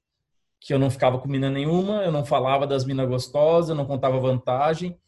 que 0.61 0.73
eu 0.73 0.79
não 0.79 0.91
ficava 0.91 1.19
com 1.19 1.29
mina 1.29 1.51
nenhuma, 1.51 2.05
eu 2.05 2.13
não 2.13 2.25
falava 2.25 2.67
das 2.67 2.85
minas 2.85 3.09
gostosas, 3.09 3.71
eu 3.71 3.75
não 3.75 3.87
contava 3.87 4.21
vantagem, 4.21 4.99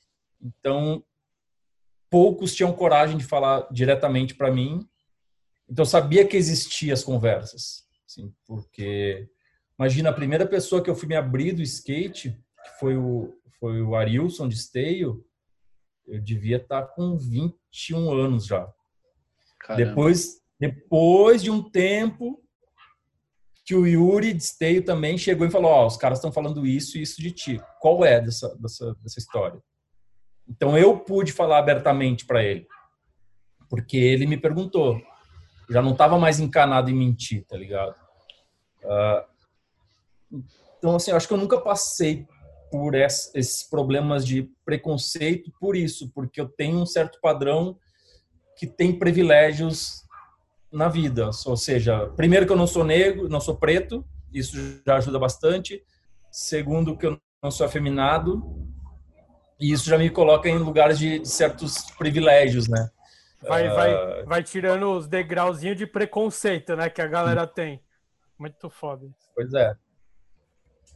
então, 0.43 1.05
poucos 2.11 2.55
tinham 2.55 2.73
coragem 2.73 3.17
de 3.17 3.25
falar 3.25 3.69
diretamente 3.71 4.35
para 4.35 4.51
mim. 4.51 4.87
Então, 5.69 5.85
eu 5.85 5.87
sabia 5.87 6.27
que 6.27 6.37
existiam 6.37 6.93
as 6.93 7.05
conversas. 7.05 7.87
Assim, 8.13 8.31
porque, 8.47 9.27
imagina, 9.79 10.11
a 10.11 10.15
primeira 10.15 10.47
pessoa 10.47 10.83
que 10.83 10.91
eu 10.91 10.95
fui 10.95 11.09
me 11.09 11.17
abrir 11.17 11.53
do 11.53 11.63
skate, 11.63 12.31
que 12.31 12.79
foi 12.79 12.95
o, 12.95 13.35
foi 13.59 13.81
o 13.81 13.97
Arilson 13.97 14.49
de 14.49 14.55
Esteio, 14.55 15.25
eu 16.07 16.21
devia 16.21 16.59
estar 16.59 16.83
com 16.89 17.17
21 17.17 18.13
anos 18.13 18.45
já. 18.45 18.71
Depois, 19.77 20.43
depois 20.61 21.43
de 21.43 21.51
um 21.51 21.63
tempo 21.71 22.43
que 23.65 23.75
o 23.75 23.87
Yuri 23.87 24.35
de 24.35 24.43
Esteio 24.43 24.85
também 24.85 25.17
chegou 25.17 25.47
e 25.47 25.51
falou, 25.51 25.71
ó, 25.71 25.85
oh, 25.85 25.87
os 25.87 25.97
caras 25.97 26.19
estão 26.19 26.33
falando 26.33 26.67
isso 26.67 26.99
e 26.99 27.03
isso 27.03 27.23
de 27.23 27.31
ti. 27.31 27.63
Qual 27.81 28.05
é 28.05 28.21
dessa, 28.21 28.55
dessa, 28.59 28.95
dessa 28.97 29.19
história? 29.19 29.63
Então 30.47 30.77
eu 30.77 30.99
pude 30.99 31.33
falar 31.33 31.59
abertamente 31.59 32.27
para 32.27 32.43
ele, 32.43 32.67
porque 33.71 33.97
ele 33.97 34.27
me 34.27 34.37
perguntou. 34.37 35.01
Já 35.71 35.81
não 35.81 35.93
estava 35.93 36.19
mais 36.19 36.41
encanado 36.41 36.91
em 36.91 36.95
mentir, 36.95 37.47
tá 37.47 37.57
ligado? 37.57 38.02
Uh, 38.85 40.43
então, 40.79 40.97
assim, 40.97 41.13
acho 41.13 41.29
que 41.29 41.35
eu 41.35 41.39
nunca 41.39 41.61
passei 41.61 42.27
por 42.71 42.95
esses 42.95 43.63
problemas 43.63 44.27
de 44.27 44.51
preconceito 44.65 45.53
por 45.61 45.77
isso, 45.77 46.11
porque 46.15 46.41
eu 46.41 46.49
tenho 46.49 46.79
um 46.79 46.87
certo 46.87 47.21
padrão 47.21 47.79
que 48.57 48.67
tem 48.67 48.99
privilégios 48.99 50.03
na 50.73 50.89
vida. 50.89 51.31
Ou 51.47 51.57
seja, 51.57 52.07
primeiro 52.17 52.47
que 52.47 52.53
eu 52.53 52.57
não 52.57 52.67
sou 52.67 52.83
negro, 52.83 53.29
não 53.29 53.41
sou 53.41 53.57
preto, 53.57 54.05
isso 54.33 54.57
já 54.87 54.97
ajuda 54.97 55.19
bastante. 55.19 55.85
Segundo 56.31 56.97
que 56.97 57.07
eu 57.07 57.21
não 57.43 57.51
sou 57.51 57.67
afeminado, 57.67 58.43
e 59.61 59.71
isso 59.71 59.89
já 59.89 59.99
me 59.99 60.11
coloca 60.11 60.49
em 60.49 60.59
lugares 60.59 60.99
de, 60.99 61.21
de 61.21 61.29
certos 61.29 61.91
privilégios, 61.97 62.69
né? 62.69 62.91
Vai, 63.43 63.69
uh... 63.69 63.75
vai, 63.75 64.25
vai 64.25 64.43
tirando 64.43 64.91
os 64.93 65.07
degrauzinhos 65.07 65.77
de 65.77 65.87
preconceito, 65.87 66.75
né? 66.75 66.89
Que 66.89 67.03
a 67.03 67.07
galera 67.07 67.47
tem. 67.47 67.81
Muito 68.43 68.69
foda. 68.69 69.09
Pois 69.37 69.55
é. 69.55 69.77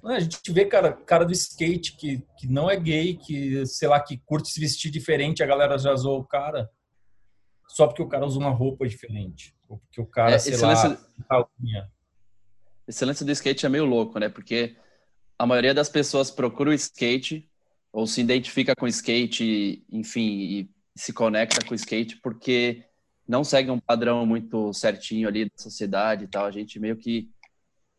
A 0.04 0.18
gente 0.18 0.52
vê, 0.52 0.64
cara, 0.64 0.92
cara 0.92 1.24
do 1.24 1.32
skate 1.32 1.96
que, 1.96 2.26
que 2.36 2.48
não 2.48 2.68
é 2.68 2.76
gay, 2.76 3.16
que, 3.16 3.64
sei 3.66 3.86
lá, 3.86 4.00
que 4.00 4.18
curte 4.18 4.50
se 4.50 4.58
vestir 4.58 4.90
diferente, 4.90 5.44
a 5.44 5.46
galera 5.46 5.78
já 5.78 5.94
zoou 5.94 6.18
o 6.18 6.24
cara. 6.24 6.68
Só 7.68 7.86
porque 7.86 8.02
o 8.02 8.08
cara 8.08 8.26
usa 8.26 8.36
uma 8.36 8.50
roupa 8.50 8.84
diferente. 8.86 9.54
Ou 9.68 9.78
porque 9.78 10.00
o 10.00 10.06
cara, 10.06 10.32
é, 10.32 10.38
sei 10.40 10.56
lá, 10.56 10.68
lance... 10.68 10.98
Esse 12.88 13.04
lance 13.04 13.24
do 13.24 13.30
skate 13.30 13.64
é 13.64 13.68
meio 13.68 13.84
louco, 13.84 14.18
né? 14.18 14.28
Porque 14.28 14.76
a 15.38 15.46
maioria 15.46 15.72
das 15.72 15.88
pessoas 15.88 16.32
procura 16.32 16.70
o 16.70 16.74
skate 16.74 17.48
ou 17.92 18.08
se 18.08 18.20
identifica 18.20 18.74
com 18.74 18.86
o 18.86 18.88
skate, 18.88 19.86
enfim, 19.90 20.26
e 20.26 20.70
se 20.96 21.12
conecta 21.12 21.64
com 21.64 21.74
o 21.74 21.76
skate 21.76 22.16
porque 22.20 22.84
não 23.26 23.42
segue 23.42 23.70
um 23.70 23.80
padrão 23.80 24.24
muito 24.24 24.72
certinho 24.72 25.28
ali 25.28 25.44
da 25.44 25.56
sociedade 25.56 26.24
e 26.24 26.28
tal. 26.28 26.46
A 26.46 26.50
gente 26.50 26.78
meio 26.78 26.96
que 26.96 27.28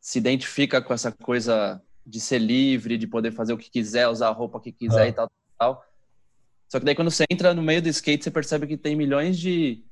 se 0.07 0.17
identifica 0.17 0.81
com 0.81 0.93
essa 0.93 1.11
coisa 1.11 1.81
de 2.05 2.21
ser 2.21 2.39
livre, 2.39 2.97
de 2.97 3.05
poder 3.05 3.33
fazer 3.33 3.51
o 3.51 3.57
que 3.57 3.69
quiser, 3.69 4.07
usar 4.07 4.29
a 4.29 4.31
roupa 4.31 4.61
que 4.61 4.71
quiser 4.71 5.01
ah. 5.01 5.07
e 5.09 5.11
tal, 5.11 5.29
tal. 5.59 5.85
Só 6.69 6.79
que 6.79 6.85
daí 6.85 6.95
quando 6.95 7.11
você 7.11 7.25
entra 7.29 7.53
no 7.53 7.61
meio 7.61 7.81
do 7.81 7.89
skate, 7.89 8.23
você 8.23 8.31
percebe 8.31 8.67
que 8.67 8.77
tem 8.77 8.95
milhões 8.95 9.37
de 9.37 9.83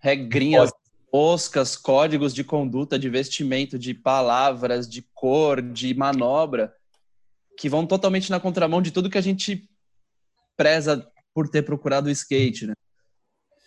regrinhas, 0.00 0.70
moscas, 1.10 1.78
códigos 1.78 2.34
de 2.34 2.44
conduta, 2.44 2.98
de 2.98 3.08
vestimento, 3.08 3.78
de 3.78 3.94
palavras, 3.94 4.86
de 4.86 5.00
cor, 5.14 5.62
de 5.62 5.94
manobra, 5.94 6.74
que 7.56 7.70
vão 7.70 7.86
totalmente 7.86 8.30
na 8.30 8.38
contramão 8.38 8.82
de 8.82 8.90
tudo 8.90 9.08
que 9.08 9.16
a 9.16 9.22
gente 9.22 9.66
preza 10.58 11.10
por 11.32 11.48
ter 11.48 11.62
procurado 11.62 12.08
o 12.08 12.12
skate, 12.12 12.66
né? 12.66 12.74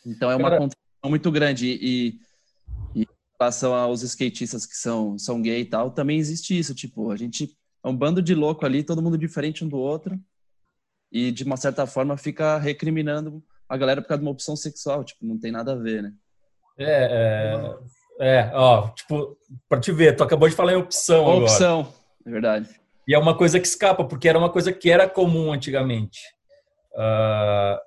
Então 0.05 0.29
é 0.29 0.35
uma 0.35 0.49
Cara... 0.51 0.61
contradição 0.61 1.09
muito 1.09 1.31
grande. 1.31 1.65
E, 1.81 2.19
e, 2.93 3.07
relação 3.39 3.73
aos 3.73 4.03
skatistas 4.03 4.65
que 4.65 4.75
são, 4.75 5.17
são 5.17 5.41
gay 5.41 5.61
e 5.61 5.65
tal, 5.65 5.91
também 5.91 6.19
existe 6.19 6.57
isso. 6.57 6.75
Tipo, 6.75 7.11
a 7.11 7.15
gente 7.15 7.57
é 7.83 7.87
um 7.87 7.95
bando 7.95 8.21
de 8.21 8.35
louco 8.35 8.65
ali, 8.65 8.83
todo 8.83 9.01
mundo 9.01 9.17
diferente 9.17 9.63
um 9.63 9.69
do 9.69 9.77
outro. 9.77 10.19
E 11.11 11.31
de 11.31 11.43
uma 11.43 11.57
certa 11.57 11.87
forma 11.87 12.17
fica 12.17 12.57
recriminando 12.57 13.41
a 13.67 13.77
galera 13.77 14.01
por 14.01 14.09
causa 14.09 14.19
de 14.19 14.25
uma 14.25 14.33
opção 14.33 14.55
sexual. 14.55 15.03
Tipo, 15.03 15.25
não 15.25 15.39
tem 15.39 15.51
nada 15.51 15.71
a 15.71 15.75
ver, 15.75 16.03
né? 16.03 16.13
É, 16.77 17.77
é, 18.19 18.29
é 18.29 18.51
ó, 18.53 18.89
tipo, 18.89 19.37
pra 19.67 19.79
te 19.79 19.91
ver, 19.91 20.15
tu 20.15 20.23
acabou 20.23 20.49
de 20.49 20.55
falar 20.55 20.73
em 20.73 20.77
opção. 20.77 21.25
Opção, 21.25 21.79
agora. 21.79 21.95
é 22.25 22.31
verdade. 22.31 22.69
E 23.07 23.15
é 23.15 23.17
uma 23.17 23.35
coisa 23.35 23.59
que 23.59 23.67
escapa, 23.67 24.03
porque 24.03 24.29
era 24.29 24.37
uma 24.37 24.51
coisa 24.51 24.71
que 24.71 24.91
era 24.91 25.09
comum 25.09 25.51
antigamente. 25.51 26.19
Uh, 26.93 27.79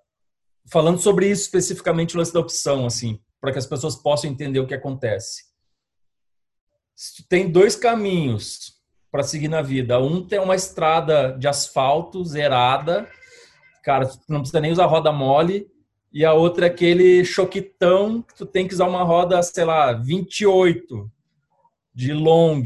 falando 0.71 0.99
sobre 0.99 1.31
isso 1.31 1.43
especificamente, 1.43 2.17
o 2.17 2.19
lance 2.19 2.33
da 2.33 2.41
opção, 2.41 2.87
assim, 2.87 3.21
para 3.43 3.53
que 3.53 3.59
as 3.59 3.67
pessoas 3.67 3.97
possam 3.97 4.31
entender 4.31 4.61
o 4.61 4.67
que 4.67 4.73
acontece. 4.73 5.43
Tu 7.17 7.27
tem 7.29 7.51
dois 7.51 7.75
caminhos 7.77 8.81
para 9.11 9.25
seguir 9.25 9.49
na 9.49 9.61
vida, 9.61 9.99
um 9.99 10.25
tem 10.25 10.39
uma 10.39 10.55
estrada 10.55 11.37
de 11.37 11.47
asfalto 11.47 12.25
zerada, 12.25 13.07
cara, 13.83 14.07
tu 14.07 14.21
não 14.29 14.39
precisa 14.39 14.61
nem 14.61 14.73
usar 14.73 14.87
roda 14.87 15.13
mole, 15.13 15.69
e 16.13 16.25
a 16.25 16.33
outra 16.33 16.67
é 16.67 16.71
aquele 16.71 17.25
choquitão 17.25 18.23
que 18.23 18.35
tu 18.35 18.47
tem 18.47 18.67
que 18.67 18.73
usar 18.73 18.87
uma 18.87 19.03
roda, 19.03 19.43
sei 19.43 19.65
lá, 19.65 19.93
28 19.93 21.11
de 21.95 22.15
long 22.15 22.63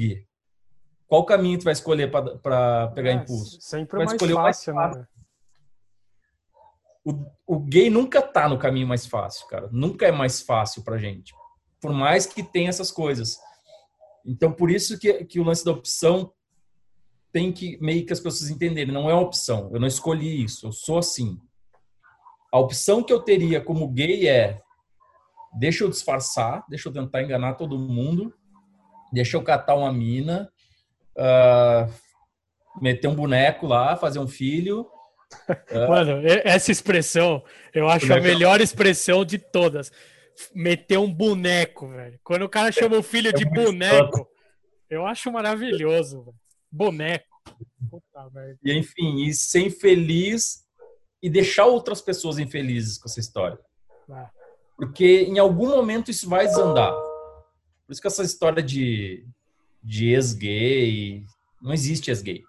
qual 1.06 1.24
caminho 1.24 1.58
tu 1.58 1.64
vai 1.64 1.72
escolher 1.72 2.10
para 2.10 2.88
pegar 2.88 3.10
é, 3.10 3.14
impulso? 3.14 3.60
Sempre 3.60 3.96
vai 3.96 4.06
mais 4.06 4.14
escolher 4.14 4.34
fácil, 4.34 4.74
mais 4.74 4.88
fácil. 4.88 5.02
né? 5.02 5.08
O, 7.06 7.54
o 7.54 7.60
gay 7.60 7.88
nunca 7.88 8.20
tá 8.20 8.48
no 8.48 8.58
caminho 8.58 8.88
mais 8.88 9.06
fácil, 9.06 9.46
cara. 9.46 9.68
Nunca 9.70 10.06
é 10.06 10.12
mais 10.12 10.40
fácil 10.40 10.82
pra 10.82 10.98
gente. 10.98 11.32
Por 11.80 11.92
mais 11.92 12.26
que 12.26 12.42
tenha 12.42 12.68
essas 12.68 12.90
coisas. 12.90 13.38
Então, 14.26 14.50
por 14.50 14.70
isso 14.70 14.98
que, 14.98 15.24
que 15.24 15.38
o 15.38 15.44
lance 15.44 15.64
da 15.64 15.70
opção 15.70 16.32
tem 17.32 17.52
que 17.52 17.78
meio 17.80 18.04
que 18.04 18.12
as 18.12 18.18
pessoas 18.18 18.50
entenderem. 18.50 18.92
Não 18.92 19.08
é 19.08 19.14
uma 19.14 19.22
opção. 19.22 19.70
Eu 19.72 19.78
não 19.78 19.86
escolhi 19.86 20.42
isso. 20.42 20.66
Eu 20.66 20.72
sou 20.72 20.98
assim. 20.98 21.38
A 22.52 22.58
opção 22.58 23.04
que 23.04 23.12
eu 23.12 23.20
teria 23.20 23.60
como 23.60 23.88
gay 23.88 24.26
é 24.26 24.60
deixa 25.56 25.84
eu 25.84 25.90
disfarçar, 25.90 26.64
deixa 26.68 26.88
eu 26.88 26.92
tentar 26.92 27.22
enganar 27.22 27.54
todo 27.54 27.78
mundo, 27.78 28.34
deixa 29.12 29.36
eu 29.36 29.42
catar 29.42 29.74
uma 29.74 29.92
mina, 29.92 30.50
uh, 31.16 31.92
meter 32.80 33.08
um 33.08 33.14
boneco 33.14 33.66
lá, 33.66 33.96
fazer 33.96 34.18
um 34.18 34.28
filho. 34.28 34.86
Uh, 35.48 35.88
Mano, 35.88 36.22
essa 36.44 36.70
expressão 36.70 37.42
eu 37.74 37.88
acho 37.88 38.12
a 38.12 38.20
melhor 38.20 38.60
expressão 38.60 39.24
de 39.24 39.38
todas. 39.38 39.90
meter 40.54 40.98
um 40.98 41.12
boneco, 41.12 41.88
velho. 41.88 42.18
Quando 42.22 42.42
o 42.42 42.48
cara 42.48 42.70
chama 42.70 42.96
o 42.96 43.02
filho 43.02 43.32
de 43.32 43.42
É 43.42 43.46
muito 43.46 43.64
boneco, 43.64 44.28
eu 44.88 45.06
acho 45.06 45.30
maravilhoso, 45.32 46.22
velho. 46.22 46.36
Boneco. 46.70 47.26
Puta 47.90 48.30
merda. 48.32 48.58
E 48.64 48.72
enfim, 48.72 49.24
e 49.24 49.32
ser 49.32 49.60
infeliz 49.60 50.64
e 51.22 51.30
deixar 51.30 51.66
outras 51.66 52.00
pessoas 52.00 52.38
infelizes 52.38 52.98
com 52.98 53.08
essa 53.08 53.20
história. 53.20 53.58
Ah, 54.10 54.30
Porque 54.76 55.22
em 55.22 55.38
algum 55.38 55.68
momento 55.68 56.10
isso 56.10 56.28
vai 56.28 56.46
desandar. 56.46 56.92
Por 56.92 57.92
isso 57.92 58.00
que 58.00 58.06
essa 58.06 58.22
história 58.22 58.62
de, 58.62 59.26
de 59.82 60.12
ex-gay, 60.12 61.24
não 61.62 61.72
existe 61.72 62.10
ex-gay. 62.10 62.42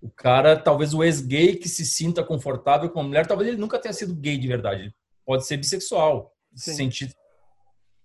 O 0.00 0.10
cara, 0.10 0.58
talvez 0.58 0.94
o 0.94 1.04
ex-gay 1.04 1.56
que 1.56 1.68
se 1.68 1.84
sinta 1.84 2.24
confortável 2.24 2.88
com 2.90 3.00
a 3.00 3.02
mulher, 3.02 3.26
talvez 3.26 3.48
ele 3.48 3.58
nunca 3.58 3.78
tenha 3.78 3.92
sido 3.92 4.14
gay 4.14 4.38
de 4.38 4.48
verdade. 4.48 4.82
Ele 4.84 4.94
pode 5.26 5.46
ser 5.46 5.56
bissexual, 5.58 6.34
se 6.54 6.70
Sim. 6.70 6.76
sentir 6.76 7.14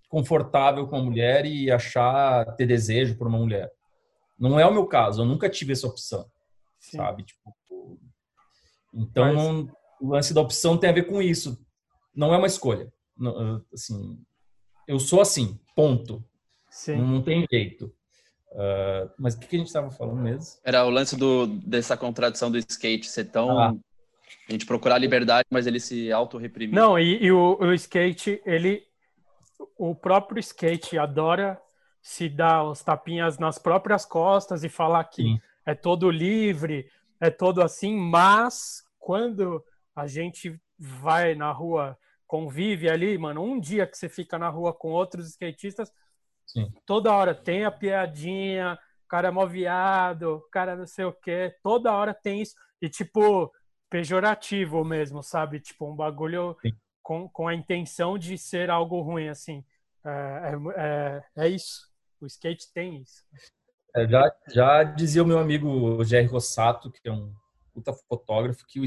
confortável 0.10 0.88
com 0.88 0.98
a 0.98 1.04
mulher 1.04 1.46
e 1.46 1.72
achar 1.72 2.46
ter 2.56 2.66
desejo 2.66 3.18
por 3.18 3.28
uma 3.28 3.38
mulher. 3.38 3.72
Não 4.38 4.60
é 4.60 4.66
o 4.66 4.74
meu 4.74 4.86
caso, 4.88 5.22
eu 5.22 5.26
nunca 5.26 5.50
tive 5.50 5.72
essa 5.74 5.88
opção 5.88 6.30
sim. 6.80 6.98
sabe? 6.98 7.24
Tipo, 7.24 7.56
então, 8.94 9.34
Mas- 9.34 9.74
o 10.02 10.08
lance 10.10 10.34
da 10.34 10.42
opção 10.42 10.78
tem 10.78 10.90
a 10.90 10.94
ver 10.94 11.04
com 11.08 11.22
isso. 11.22 11.58
Não 12.14 12.34
é 12.34 12.38
uma 12.38 12.48
escolha. 12.48 12.92
Não, 13.18 13.62
assim, 13.74 14.20
eu 14.88 15.00
sou 15.00 15.22
assim, 15.22 15.60
ponto. 15.76 16.24
Sim. 16.70 16.98
Não 16.98 17.22
tem 17.22 17.46
jeito. 17.52 17.94
Ah, 18.58 19.10
mas 19.18 19.36
o 19.36 19.40
que 19.40 19.48
que 19.48 19.56
a 19.56 19.60
gente 19.60 19.68
estava 19.68 19.92
falando 19.92 20.22
mesmo? 20.22 20.60
Era 20.64 20.86
o 20.86 20.90
lance 20.90 21.16
do, 21.16 21.48
dessa 21.48 21.98
contradição 21.98 22.50
do 22.50 22.58
skate 22.58 23.08
ser 23.08 23.26
tão. 23.26 23.60
Ah. 23.60 23.76
A 24.48 24.52
gente 24.52 24.66
procurar 24.66 24.98
liberdade, 24.98 25.48
mas 25.50 25.66
ele 25.66 25.80
se 25.80 26.12
auto-reprimir. 26.12 26.76
Não, 26.76 26.98
e, 26.98 27.24
e 27.24 27.32
o, 27.32 27.58
o 27.60 27.74
skate, 27.74 28.42
ele. 28.46 28.84
O 29.78 29.96
próprio 29.96 30.40
skate 30.40 30.98
adora 30.98 31.60
se 32.02 32.30
dar 32.30 32.64
os 32.64 32.84
tapinhas 32.84 33.40
nas 33.40 33.58
próprias 33.58 34.06
costas 34.06 34.64
e 34.64 34.70
falar 34.70 35.04
que 35.06 35.24
Sim. 35.24 35.42
é 35.66 35.74
todo 35.74 36.12
livre, 36.12 36.90
é 37.20 37.30
todo 37.30 37.62
assim, 37.62 37.96
mas 37.96 38.84
quando 39.00 39.64
a 39.96 40.06
gente 40.06 40.60
vai 40.78 41.36
na 41.36 41.52
rua, 41.52 41.98
convive 42.28 42.90
ali, 42.90 43.18
mano, 43.18 43.42
um 43.42 43.60
dia 43.60 43.88
que 43.88 43.98
você 43.98 44.08
fica 44.08 44.38
na 44.38 44.50
rua 44.50 44.74
com 44.74 44.90
outros 44.90 45.30
skatistas, 45.30 45.92
Sim. 46.56 46.72
toda 46.86 47.12
hora 47.12 47.36
tem 47.36 47.66
a 47.66 47.72
piadinha, 47.72 48.80
o 49.04 49.08
cara 49.10 49.28
é 49.28 49.32
mó 49.32 49.46
viado, 49.46 50.38
o 50.38 50.50
cara 50.50 50.74
não 50.74 50.88
sei 50.88 51.04
o 51.04 51.12
quê, 51.12 51.54
toda 51.62 51.92
hora 51.92 52.14
tem 52.14 52.42
isso. 52.42 52.56
E, 52.82 52.88
tipo, 52.88 53.52
pejorativo 53.90 54.86
mesmo, 54.86 55.22
sabe? 55.22 55.60
Tipo, 55.60 55.92
um 55.92 55.96
bagulho 55.96 56.56
Sim. 56.62 56.72
com, 57.04 57.28
com 57.28 57.50
a 57.50 57.54
intenção 57.54 58.18
de 58.18 58.38
ser 58.38 58.70
algo 58.70 59.02
ruim, 59.02 59.28
assim. 59.28 59.66
É, 60.06 60.10
é, 60.10 60.54
é, 60.78 61.46
é 61.46 61.50
isso. 61.50 61.90
O 62.22 62.26
skate 62.26 62.72
tem 62.74 63.02
isso. 63.02 63.26
É, 63.94 64.08
já, 64.08 64.36
já 64.48 64.84
dizia 64.84 65.24
o 65.24 65.28
meu 65.28 65.40
amigo 65.40 66.02
Jerry 66.06 66.28
Rossato, 66.28 66.90
que 66.90 67.02
é 67.04 67.12
um 67.12 67.34
puta 67.74 67.92
fotógrafo, 67.92 68.66
que 68.66 68.80
o 68.80 68.86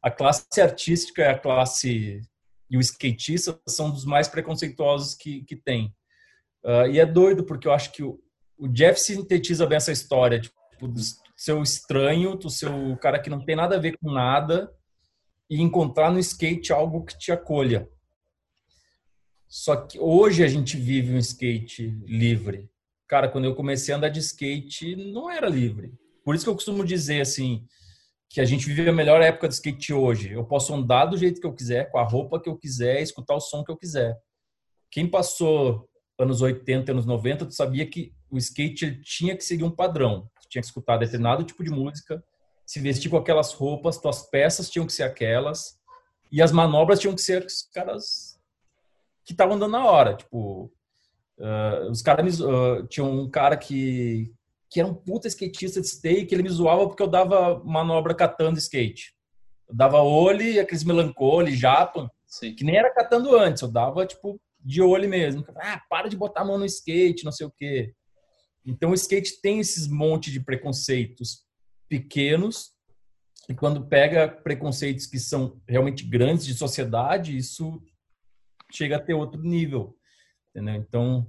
a 0.00 0.10
classe 0.10 0.60
artística 0.60 1.22
e 1.22 1.26
a 1.26 1.38
classe 1.38 2.22
e 2.70 2.76
o 2.76 2.80
skatista 2.80 3.58
são 3.66 3.90
dos 3.90 4.04
mais 4.04 4.28
preconceituosos 4.28 5.14
que, 5.14 5.42
que 5.44 5.56
tem. 5.56 5.94
Ah, 6.64 6.86
e 6.88 6.98
é 6.98 7.06
doido, 7.06 7.44
porque 7.44 7.68
eu 7.68 7.72
acho 7.72 7.92
que 7.92 8.02
o, 8.02 8.20
o 8.58 8.68
Jeff 8.68 9.00
sintetiza 9.00 9.66
bem 9.66 9.76
essa 9.76 9.92
história, 9.92 10.40
tipo, 10.40 10.56
do 10.88 11.00
seu 11.36 11.62
estranho, 11.62 12.36
do 12.36 12.50
seu 12.50 12.96
cara 12.98 13.20
que 13.20 13.30
não 13.30 13.44
tem 13.44 13.56
nada 13.56 13.76
a 13.76 13.80
ver 13.80 13.96
com 13.98 14.10
nada, 14.10 14.72
e 15.48 15.62
encontrar 15.62 16.10
no 16.10 16.18
skate 16.18 16.72
algo 16.72 17.04
que 17.04 17.16
te 17.16 17.32
acolha. 17.32 17.88
Só 19.48 19.76
que 19.76 19.98
hoje 19.98 20.44
a 20.44 20.48
gente 20.48 20.76
vive 20.76 21.14
um 21.14 21.18
skate 21.18 21.88
livre. 22.06 22.68
Cara, 23.06 23.28
quando 23.28 23.46
eu 23.46 23.54
comecei 23.54 23.94
a 23.94 23.96
andar 23.96 24.10
de 24.10 24.20
skate, 24.20 24.94
não 24.94 25.30
era 25.30 25.48
livre. 25.48 25.94
Por 26.22 26.34
isso 26.34 26.44
que 26.44 26.50
eu 26.50 26.54
costumo 26.54 26.84
dizer 26.84 27.22
assim, 27.22 27.64
que 28.28 28.42
a 28.42 28.44
gente 28.44 28.66
vive 28.66 28.90
a 28.90 28.92
melhor 28.92 29.22
época 29.22 29.48
do 29.48 29.52
skate 29.52 29.94
hoje. 29.94 30.32
Eu 30.32 30.44
posso 30.44 30.74
andar 30.74 31.06
do 31.06 31.16
jeito 31.16 31.40
que 31.40 31.46
eu 31.46 31.54
quiser, 31.54 31.90
com 31.90 31.98
a 31.98 32.02
roupa 32.02 32.38
que 32.38 32.48
eu 32.48 32.58
quiser, 32.58 33.00
escutar 33.00 33.34
o 33.34 33.40
som 33.40 33.64
que 33.64 33.72
eu 33.72 33.76
quiser. 33.76 34.14
Quem 34.90 35.08
passou 35.08 35.88
anos 36.18 36.42
80, 36.42 36.92
anos 36.92 37.06
90, 37.06 37.46
tu 37.46 37.54
sabia 37.54 37.86
que 37.86 38.12
o 38.30 38.36
skate 38.36 39.00
tinha 39.02 39.36
que 39.36 39.44
seguir 39.44 39.64
um 39.64 39.70
padrão. 39.70 40.28
Tu 40.42 40.48
tinha 40.48 40.62
que 40.62 40.66
escutar 40.66 40.96
determinado 40.96 41.44
tipo 41.44 41.62
de 41.62 41.70
música, 41.70 42.22
se 42.66 42.80
vestir 42.80 43.08
com 43.08 43.16
aquelas 43.16 43.52
roupas, 43.52 43.98
tuas 43.98 44.22
peças 44.22 44.68
tinham 44.68 44.86
que 44.86 44.92
ser 44.92 45.04
aquelas, 45.04 45.78
e 46.30 46.42
as 46.42 46.52
manobras 46.52 46.98
tinham 47.00 47.14
que 47.14 47.22
ser 47.22 47.44
os 47.44 47.62
caras 47.72 48.38
que 49.24 49.32
estavam 49.32 49.56
andando 49.56 49.72
na 49.72 49.86
hora. 49.86 50.14
Tipo, 50.14 50.70
uh, 51.38 51.90
os 51.90 52.02
caras 52.02 52.40
uh, 52.40 52.86
tinha 52.88 53.04
um 53.04 53.30
cara 53.30 53.56
que 53.56 54.32
que 54.70 54.80
era 54.80 54.88
um 54.88 54.94
puta 54.94 55.26
skatista 55.28 55.80
de 55.80 55.88
steak, 55.88 56.30
ele 56.30 56.42
me 56.42 56.50
zoava 56.50 56.86
porque 56.86 57.02
eu 57.02 57.06
dava 57.06 57.62
manobra 57.64 58.14
catando 58.14 58.58
skate. 58.58 59.14
Eu 59.66 59.74
dava 59.74 60.02
olho, 60.02 60.60
aqueles 60.60 60.84
melancole, 60.84 61.56
japa, 61.56 62.10
Sim. 62.26 62.54
que 62.54 62.64
nem 62.64 62.76
era 62.76 62.92
catando 62.92 63.34
antes, 63.34 63.62
eu 63.62 63.68
dava 63.68 64.04
tipo 64.04 64.38
de 64.68 64.82
olho 64.82 65.08
mesmo. 65.08 65.42
Ah, 65.56 65.82
para 65.88 66.08
de 66.08 66.16
botar 66.16 66.42
a 66.42 66.44
mão 66.44 66.58
no 66.58 66.66
skate, 66.66 67.24
não 67.24 67.32
sei 67.32 67.46
o 67.46 67.50
quê. 67.50 67.94
Então 68.66 68.90
o 68.90 68.94
skate 68.94 69.40
tem 69.40 69.60
esses 69.60 69.88
monte 69.88 70.30
de 70.30 70.40
preconceitos 70.40 71.46
pequenos 71.88 72.74
e 73.48 73.54
quando 73.54 73.86
pega 73.86 74.28
preconceitos 74.28 75.06
que 75.06 75.18
são 75.18 75.58
realmente 75.66 76.04
grandes 76.04 76.44
de 76.44 76.52
sociedade, 76.52 77.34
isso 77.34 77.82
chega 78.70 78.96
a 78.96 79.00
ter 79.00 79.14
outro 79.14 79.42
nível, 79.42 79.96
entendeu? 80.50 80.74
Então, 80.74 81.26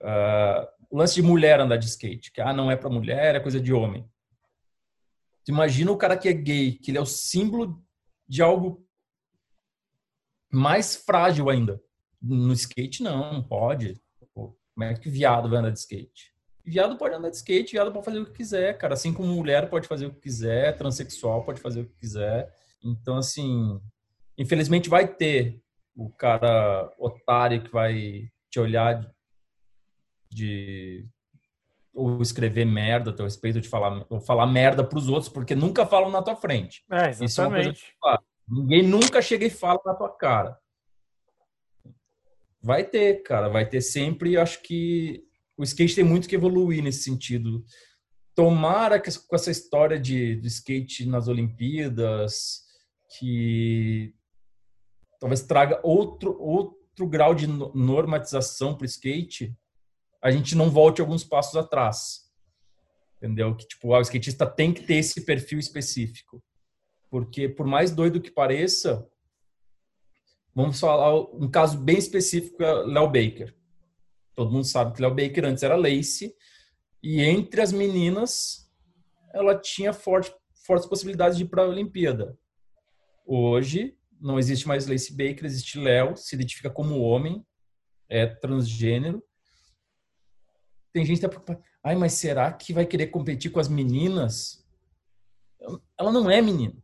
uh, 0.00 0.66
o 0.88 0.96
lance 0.96 1.14
de 1.14 1.22
mulher 1.22 1.60
andar 1.60 1.76
de 1.76 1.84
skate, 1.84 2.32
que 2.32 2.40
ah, 2.40 2.54
não 2.54 2.70
é 2.70 2.76
para 2.76 2.88
mulher, 2.88 3.34
é 3.34 3.40
coisa 3.40 3.60
de 3.60 3.74
homem. 3.74 4.08
Tu 5.44 5.50
imagina 5.50 5.92
o 5.92 5.98
cara 5.98 6.16
que 6.16 6.26
é 6.26 6.32
gay, 6.32 6.72
que 6.72 6.90
ele 6.90 6.96
é 6.96 7.02
o 7.02 7.06
símbolo 7.06 7.84
de 8.26 8.40
algo 8.40 8.82
mais 10.50 10.96
frágil 10.96 11.50
ainda. 11.50 11.78
No 12.20 12.52
skate, 12.52 13.02
não, 13.02 13.32
não 13.34 13.42
pode. 13.42 14.00
Pô, 14.34 14.56
como 14.74 14.84
é 14.84 14.94
que 14.94 15.08
viado 15.08 15.48
vai 15.48 15.58
andar 15.58 15.70
de 15.70 15.78
skate? 15.78 16.34
Viado 16.64 16.96
pode 16.96 17.14
andar 17.14 17.30
de 17.30 17.36
skate, 17.36 17.72
viado 17.72 17.92
pode 17.92 18.04
fazer 18.04 18.18
o 18.18 18.26
que 18.26 18.32
quiser, 18.32 18.76
cara. 18.76 18.94
Assim 18.94 19.12
como 19.12 19.32
mulher 19.32 19.70
pode 19.70 19.88
fazer 19.88 20.06
o 20.06 20.12
que 20.12 20.20
quiser, 20.20 20.76
transexual 20.76 21.44
pode 21.44 21.60
fazer 21.60 21.80
o 21.80 21.86
que 21.86 21.94
quiser. 21.94 22.52
Então, 22.84 23.16
assim, 23.16 23.80
infelizmente 24.36 24.88
vai 24.88 25.06
ter 25.06 25.62
o 25.96 26.10
cara 26.10 26.92
otário 26.98 27.62
que 27.62 27.72
vai 27.72 28.28
te 28.50 28.60
olhar 28.60 29.10
de 30.30 31.08
ou 31.92 32.22
escrever 32.22 32.64
merda 32.64 33.10
a 33.10 33.12
teu 33.12 33.24
respeito 33.24 33.60
de 33.60 33.68
falar 33.68 34.06
ou 34.08 34.20
falar 34.20 34.46
merda 34.46 34.84
para 34.84 34.98
os 34.98 35.08
outros 35.08 35.28
porque 35.28 35.54
nunca 35.54 35.84
falam 35.84 36.10
na 36.10 36.22
tua 36.22 36.36
frente. 36.36 36.84
É, 36.90 37.10
Isso 37.24 37.40
é 37.40 37.46
uma 37.46 37.54
coisa 37.54 37.70
exatamente. 37.70 37.98
Ninguém 38.48 38.82
nunca 38.82 39.20
chega 39.20 39.44
e 39.44 39.50
fala 39.50 39.80
na 39.84 39.94
tua 39.94 40.08
cara. 40.08 40.58
Vai 42.60 42.84
ter, 42.84 43.22
cara, 43.22 43.48
vai 43.48 43.68
ter 43.68 43.80
sempre. 43.80 44.36
Acho 44.36 44.62
que 44.62 45.24
o 45.56 45.62
skate 45.62 45.94
tem 45.94 46.04
muito 46.04 46.28
que 46.28 46.34
evoluir 46.34 46.82
nesse 46.82 47.02
sentido. 47.02 47.64
Tomara 48.34 49.00
que 49.00 49.10
com 49.26 49.36
essa 49.36 49.50
história 49.50 49.98
de, 49.98 50.36
de 50.36 50.48
skate 50.48 51.06
nas 51.06 51.28
Olimpíadas, 51.28 52.62
que 53.18 54.14
talvez 55.20 55.42
traga 55.42 55.80
outro, 55.82 56.40
outro 56.40 57.06
grau 57.06 57.34
de 57.34 57.46
no- 57.46 57.72
normatização 57.74 58.76
para 58.76 58.84
o 58.84 58.86
skate, 58.86 59.56
a 60.22 60.30
gente 60.30 60.54
não 60.54 60.70
volte 60.70 61.00
alguns 61.00 61.24
passos 61.24 61.56
atrás. 61.56 62.28
Entendeu? 63.16 63.56
Que 63.56 63.66
tipo, 63.66 63.92
ah, 63.94 63.98
o 63.98 64.02
skatista 64.02 64.46
tem 64.46 64.72
que 64.72 64.82
ter 64.82 64.96
esse 64.96 65.24
perfil 65.24 65.58
específico. 65.58 66.42
Porque 67.10 67.48
por 67.48 67.66
mais 67.66 67.90
doido 67.90 68.20
que 68.20 68.30
pareça, 68.30 69.04
vamos 70.58 70.80
falar 70.80 71.14
um 71.34 71.48
caso 71.48 71.78
bem 71.78 71.96
específico, 71.96 72.60
é 72.64 72.84
Léo 72.84 73.06
Baker. 73.06 73.54
Todo 74.34 74.50
mundo 74.50 74.64
sabe 74.64 74.92
que 74.92 75.00
Léo 75.00 75.14
Baker 75.14 75.44
antes 75.44 75.62
era 75.62 75.76
Lace 75.76 76.34
e 77.00 77.20
entre 77.20 77.60
as 77.60 77.70
meninas 77.70 78.68
ela 79.32 79.56
tinha 79.56 79.92
forte, 79.92 80.34
fortes 80.66 80.88
possibilidades 80.88 81.38
de 81.38 81.44
ir 81.44 81.48
para 81.48 81.62
a 81.62 81.68
Olimpíada. 81.68 82.36
Hoje 83.24 83.96
não 84.20 84.36
existe 84.36 84.66
mais 84.66 84.88
Lace 84.88 85.12
Baker, 85.16 85.44
existe 85.44 85.78
Léo, 85.78 86.16
se 86.16 86.34
identifica 86.34 86.68
como 86.68 87.02
homem, 87.02 87.46
é 88.08 88.26
transgênero. 88.26 89.22
Tem 90.92 91.04
gente 91.06 91.18
que 91.18 91.22
tá 91.22 91.28
preocupada. 91.28 91.62
Ai, 91.84 91.94
mas 91.94 92.14
será 92.14 92.52
que 92.52 92.72
vai 92.72 92.84
querer 92.84 93.08
competir 93.08 93.52
com 93.52 93.60
as 93.60 93.68
meninas? 93.68 94.66
Ela 95.96 96.10
não 96.10 96.28
é 96.28 96.42
menina. 96.42 96.74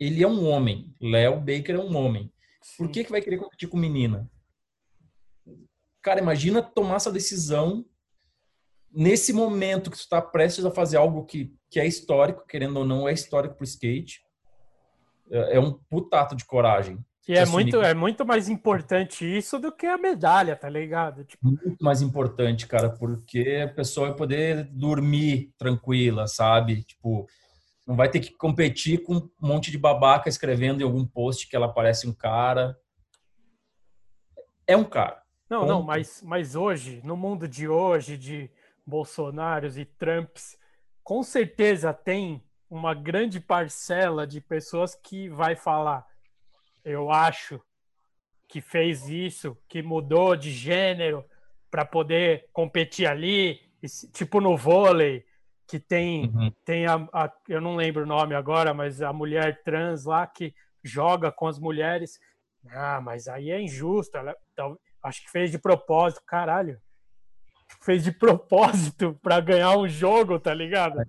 Ele 0.00 0.24
é 0.24 0.26
um 0.26 0.44
homem. 0.48 0.92
Léo 1.00 1.38
Baker 1.38 1.76
é 1.76 1.78
um 1.78 1.96
homem. 1.96 2.32
Por 2.76 2.90
que, 2.90 3.04
que 3.04 3.10
vai 3.10 3.20
querer 3.20 3.38
competir 3.38 3.68
com 3.68 3.76
menina? 3.76 4.30
Cara, 6.02 6.20
imagina 6.20 6.62
tomar 6.62 6.96
essa 6.96 7.12
decisão 7.12 7.84
nesse 8.90 9.32
momento 9.32 9.90
que 9.90 9.96
tu 9.96 10.00
está 10.00 10.20
prestes 10.20 10.64
a 10.64 10.70
fazer 10.70 10.96
algo 10.96 11.24
que, 11.24 11.54
que 11.70 11.78
é 11.78 11.86
histórico, 11.86 12.46
querendo 12.46 12.78
ou 12.78 12.84
não, 12.84 13.08
é 13.08 13.12
histórico 13.12 13.56
pro 13.56 13.64
skate. 13.64 14.22
É 15.30 15.56
é 15.56 15.60
um 15.60 15.72
putato 15.72 16.34
de 16.34 16.44
coragem. 16.44 16.98
E 17.28 17.34
é 17.34 17.44
muito, 17.44 17.82
é 17.82 17.92
muito 17.92 18.24
mais 18.24 18.48
importante 18.48 19.22
isso 19.22 19.58
do 19.58 19.70
que 19.70 19.84
a 19.84 19.98
medalha, 19.98 20.56
tá 20.56 20.70
ligado? 20.70 21.24
Tipo... 21.24 21.46
Muito 21.46 21.76
mais 21.82 22.00
importante, 22.00 22.66
cara, 22.66 22.88
porque 22.88 23.60
a 23.62 23.68
pessoa 23.68 24.08
vai 24.08 24.16
poder 24.16 24.64
dormir 24.64 25.52
tranquila, 25.58 26.26
sabe? 26.26 26.82
Tipo, 26.84 27.26
não 27.88 27.96
vai 27.96 28.10
ter 28.10 28.20
que 28.20 28.30
competir 28.32 29.02
com 29.02 29.14
um 29.14 29.30
monte 29.40 29.70
de 29.70 29.78
babaca 29.78 30.28
escrevendo 30.28 30.82
em 30.82 30.84
algum 30.84 31.06
post 31.06 31.48
que 31.48 31.56
ela 31.56 31.72
parece 31.72 32.06
um 32.06 32.12
cara. 32.12 32.78
É 34.66 34.76
um 34.76 34.84
cara. 34.84 35.22
Não, 35.48 35.60
Ponto. 35.60 35.68
não, 35.70 35.82
mas, 35.82 36.22
mas 36.22 36.54
hoje, 36.54 37.00
no 37.02 37.16
mundo 37.16 37.48
de 37.48 37.66
hoje, 37.66 38.18
de 38.18 38.50
Bolsonaros 38.86 39.78
e 39.78 39.86
Trumps, 39.86 40.58
com 41.02 41.22
certeza 41.22 41.94
tem 41.94 42.44
uma 42.68 42.92
grande 42.92 43.40
parcela 43.40 44.26
de 44.26 44.42
pessoas 44.42 44.94
que 44.94 45.30
vai 45.30 45.56
falar 45.56 46.06
eu 46.84 47.10
acho, 47.10 47.60
que 48.46 48.60
fez 48.60 49.08
isso, 49.08 49.56
que 49.66 49.82
mudou 49.82 50.36
de 50.36 50.50
gênero 50.50 51.24
para 51.70 51.84
poder 51.84 52.48
competir 52.52 53.06
ali, 53.06 53.60
tipo 54.12 54.40
no 54.40 54.56
vôlei, 54.56 55.24
que 55.68 55.78
tem, 55.78 56.24
uhum. 56.24 56.50
tem 56.64 56.86
a, 56.86 56.94
a, 57.12 57.32
eu 57.46 57.60
não 57.60 57.76
lembro 57.76 58.04
o 58.04 58.06
nome 58.06 58.34
agora, 58.34 58.72
mas 58.72 59.02
a 59.02 59.12
mulher 59.12 59.62
trans 59.62 60.06
lá 60.06 60.26
que 60.26 60.54
joga 60.82 61.30
com 61.30 61.46
as 61.46 61.58
mulheres. 61.58 62.18
Ah, 62.70 63.00
mas 63.02 63.28
aí 63.28 63.50
é 63.50 63.60
injusto. 63.60 64.16
Ela, 64.16 64.34
acho 65.02 65.22
que 65.22 65.30
fez 65.30 65.50
de 65.50 65.58
propósito, 65.58 66.22
caralho. 66.26 66.80
Fez 67.82 68.02
de 68.02 68.10
propósito 68.16 69.18
para 69.22 69.40
ganhar 69.40 69.76
um 69.76 69.86
jogo, 69.86 70.40
tá 70.40 70.54
ligado? 70.54 71.04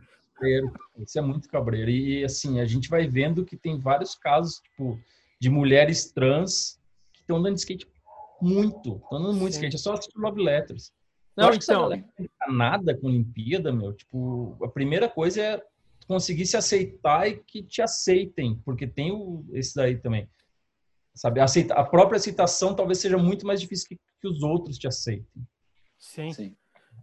Isso 0.97 1.17
é 1.17 1.21
muito 1.21 1.47
cabreiro. 1.47 1.89
E 1.89 2.25
assim, 2.25 2.59
a 2.59 2.65
gente 2.65 2.89
vai 2.89 3.07
vendo 3.07 3.45
que 3.45 3.55
tem 3.55 3.79
vários 3.79 4.13
casos, 4.13 4.59
tipo, 4.59 4.99
de 5.39 5.49
mulheres 5.49 6.11
trans 6.11 6.77
que 7.13 7.21
estão 7.21 7.37
andando 7.37 7.55
de 7.55 7.61
skate 7.61 7.87
muito. 8.41 8.97
Estão 8.97 9.19
andando 9.19 9.35
muito 9.35 9.53
Sim. 9.53 9.59
skate. 9.59 9.75
É 9.75 9.79
só 9.79 9.93
assistir 9.93 10.17
Love 10.17 10.43
Letters. 10.43 10.91
Não, 11.39 11.47
Eu 11.47 11.49
acho 11.49 11.59
então... 11.63 11.89
não 11.89 12.55
nada 12.55 12.95
com 12.97 13.07
Olimpíada, 13.07 13.71
meu. 13.71 13.93
Tipo, 13.93 14.57
a 14.63 14.67
primeira 14.67 15.07
coisa 15.09 15.41
é 15.41 15.63
conseguir 16.07 16.45
se 16.45 16.57
aceitar 16.57 17.27
e 17.27 17.37
que 17.37 17.63
te 17.63 17.81
aceitem, 17.81 18.59
porque 18.65 18.87
tem 18.87 19.11
o, 19.11 19.45
esse 19.53 19.75
daí 19.75 19.97
também. 19.97 20.29
Sabe, 21.13 21.39
a, 21.39 21.43
aceita, 21.43 21.73
a 21.73 21.83
própria 21.83 22.17
aceitação 22.17 22.75
talvez 22.75 22.99
seja 22.99 23.17
muito 23.17 23.45
mais 23.45 23.59
difícil 23.59 23.87
que, 23.89 23.99
que 24.21 24.27
os 24.27 24.41
outros 24.41 24.77
te 24.77 24.87
aceitem. 24.87 25.47
Sim. 25.97 26.31
Sim. 26.31 26.55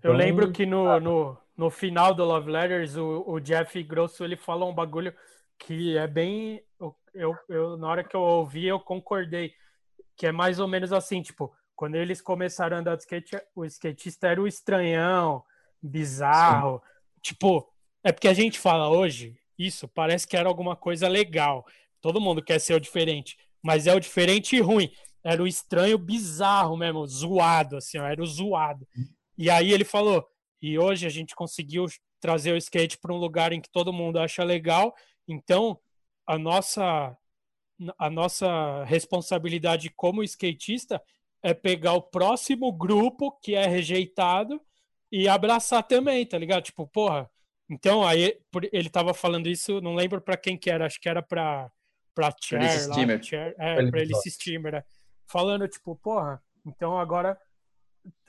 Eu 0.03 0.13
então, 0.13 0.13
lembro 0.13 0.53
que 0.53 0.65
no, 0.67 0.99
no, 1.01 1.39
no 1.57 1.71
final 1.71 2.15
do 2.15 2.25
Love 2.25 2.51
Letters, 2.51 2.97
o, 2.97 3.25
o 3.27 3.41
Jeff 3.41 3.83
Grosso 3.83 4.25
ele 4.25 4.37
falou 4.37 4.71
um 4.71 4.75
bagulho 4.75 5.15
que 5.59 5.97
é 5.97 6.07
bem 6.07 6.63
eu, 7.17 7.35
eu, 7.49 7.77
na 7.77 7.89
hora 7.89 8.05
que 8.05 8.15
eu 8.15 8.21
ouvi, 8.21 8.67
eu 8.67 8.79
concordei. 8.79 9.55
Que 10.17 10.27
é 10.27 10.33
mais 10.33 10.61
ou 10.61 10.69
menos 10.69 10.93
assim, 10.93 11.23
tipo, 11.23 11.53
quando 11.77 11.95
eles 11.95 12.23
começaram 12.23 12.79
a 12.79 12.81
andar 12.81 12.97
de 12.97 13.03
skate, 13.03 13.39
o 13.55 13.65
skatista 13.67 14.29
era 14.29 14.41
o 14.41 14.49
estranhão, 14.49 15.45
bizarro. 15.83 16.83
Sim. 16.83 17.21
Tipo, 17.23 17.71
é 18.03 18.11
porque 18.11 18.29
a 18.29 18.35
gente 18.35 18.59
fala 18.59 18.89
hoje, 18.89 19.39
isso 19.59 19.87
parece 19.87 20.27
que 20.27 20.37
era 20.37 20.49
alguma 20.49 20.75
coisa 20.75 21.07
legal. 21.07 21.67
Todo 22.01 22.21
mundo 22.21 22.43
quer 22.43 22.59
ser 22.59 22.75
o 22.75 22.81
diferente, 22.81 23.37
mas 23.63 23.87
é 23.87 23.95
o 23.95 24.01
diferente 24.01 24.57
e 24.57 24.61
ruim. 24.61 24.91
Era 25.23 25.43
o 25.43 25.47
estranho 25.47 25.99
bizarro 25.99 26.77
mesmo, 26.77 27.07
zoado, 27.07 27.77
assim, 27.77 27.99
ó, 27.99 28.07
era 28.07 28.23
o 28.23 28.27
zoado. 28.27 28.89
E 29.37 29.51
aí 29.51 29.71
ele 29.73 29.85
falou, 29.85 30.27
e 30.63 30.79
hoje 30.79 31.07
a 31.07 31.11
gente 31.11 31.35
conseguiu 31.35 31.87
trazer 32.21 32.53
o 32.53 32.57
skate 32.57 32.97
para 32.99 33.13
um 33.13 33.19
lugar 33.19 33.53
em 33.53 33.61
que 33.61 33.69
todo 33.69 33.93
mundo 33.93 34.19
acha 34.19 34.43
legal, 34.43 34.95
então 35.29 35.79
a 36.27 36.39
nossa 36.39 37.17
a 37.99 38.09
nossa 38.09 38.85
responsabilidade 38.85 39.91
como 39.91 40.23
skatista 40.23 41.03
é 41.43 41.55
pegar 41.55 41.95
o 41.95 42.03
próximo 42.03 42.73
grupo 42.73 43.33
que 43.41 43.55
é 43.55 43.67
rejeitado 43.67 44.61
e 45.11 45.29
abraçar 45.29 45.83
também, 45.83 46.27
tá 46.27 46.39
ligado? 46.39 46.65
Tipo, 46.65 46.87
porra. 46.87 47.31
Então, 47.69 48.07
aí 48.07 48.39
ele 48.73 48.89
tava 48.89 49.13
falando 49.13 49.49
isso, 49.49 49.81
não 49.81 49.95
lembro 49.95 50.21
para 50.21 50.37
quem 50.37 50.57
que 50.57 50.71
era, 50.71 50.87
acho 50.87 51.01
que 51.01 51.09
era 51.09 51.23
para 51.23 51.71
para 52.15 52.35
Cher, 52.41 52.89
lá, 52.89 53.23
Cher, 53.23 53.55
é, 53.59 53.91
para 53.91 54.01
ele 54.01 54.15
Steamer, 54.15 54.73
né? 54.73 54.85
falando 55.27 55.69
tipo, 55.69 55.95
porra, 55.97 56.43
então 56.65 56.99
agora 56.99 57.39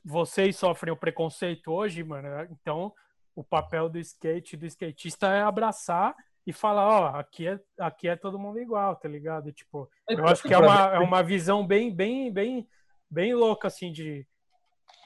vocês 0.04 0.58
sofrem 0.58 0.94
o 0.94 0.98
preconceito 0.98 1.72
hoje, 1.72 2.04
mano. 2.04 2.28
Então, 2.52 2.94
o 3.36 3.44
papel 3.44 3.88
do 3.88 3.98
skate, 4.00 4.58
do 4.58 4.66
skatista 4.66 5.28
é 5.28 5.42
abraçar 5.42 6.16
e 6.46 6.54
falar, 6.54 6.88
ó, 6.88 7.20
aqui 7.20 7.48
é, 7.48 7.60
aqui 7.78 8.08
é 8.08 8.16
todo 8.16 8.40
mundo 8.40 8.60
igual, 8.60 8.96
tá 8.96 9.08
ligado? 9.08 9.52
Tipo, 9.52 9.90
é, 10.10 10.14
eu 10.14 10.26
acho 10.26 10.44
que 10.44 10.54
é 10.54 10.58
uma, 10.58 10.96
é 10.96 11.00
uma 11.00 11.22
visão 11.22 11.66
bem, 11.66 11.94
bem, 11.94 12.32
bem, 12.32 12.68
bem 13.10 13.34
louca, 13.34 13.68
assim, 13.68 13.92
de, 13.92 14.28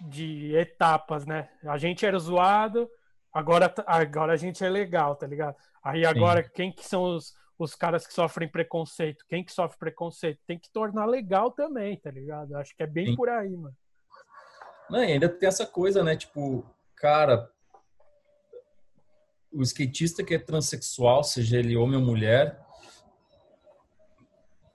de 0.10 0.56
etapas, 0.56 1.26
né? 1.26 1.49
A 1.64 1.78
gente 1.78 2.06
era 2.06 2.18
zoado, 2.18 2.89
agora, 3.34 3.74
agora 3.86 4.34
a 4.34 4.38
gente 4.38 4.64
é 4.64 4.70
legal, 4.70 5.16
tá 5.16 5.28
ligado? 5.28 5.56
Aí 5.84 6.06
agora, 6.06 6.43
Sim. 6.43 6.49
quem 6.54 6.72
que 6.72 6.86
são 6.86 7.16
os, 7.16 7.34
os 7.58 7.76
caras 7.76 8.06
que 8.06 8.14
sofrem 8.14 8.49
preconceito? 8.49 9.26
Quem 9.28 9.43
que 9.43 9.52
sofre 9.52 9.78
preconceito? 9.78 10.39
Tem 10.45 10.60
que 10.60 10.70
tornar 10.72 11.06
legal 11.06 11.52
também, 11.52 11.97
tá 11.97 12.12
ligado? 12.12 12.56
Acho 12.56 12.76
que 12.76 12.84
é 12.84 12.88
bem 12.88 13.08
Sim. 13.08 13.16
por 13.16 13.30
aí, 13.30 13.49
mano. 13.49 13.76
Não, 14.89 14.99
ainda 14.99 15.30
tem 15.30 15.47
essa 15.47 15.66
coisa, 15.66 16.04
né? 16.04 16.16
Tipo, 16.18 16.66
cara, 16.95 17.49
o 19.52 19.62
skatista 19.62 20.24
que 20.24 20.36
é 20.36 20.39
transexual, 20.39 21.24
seja 21.24 21.58
ele 21.58 21.78
homem 21.78 21.97
ou 21.97 22.06
mulher, 22.06 22.60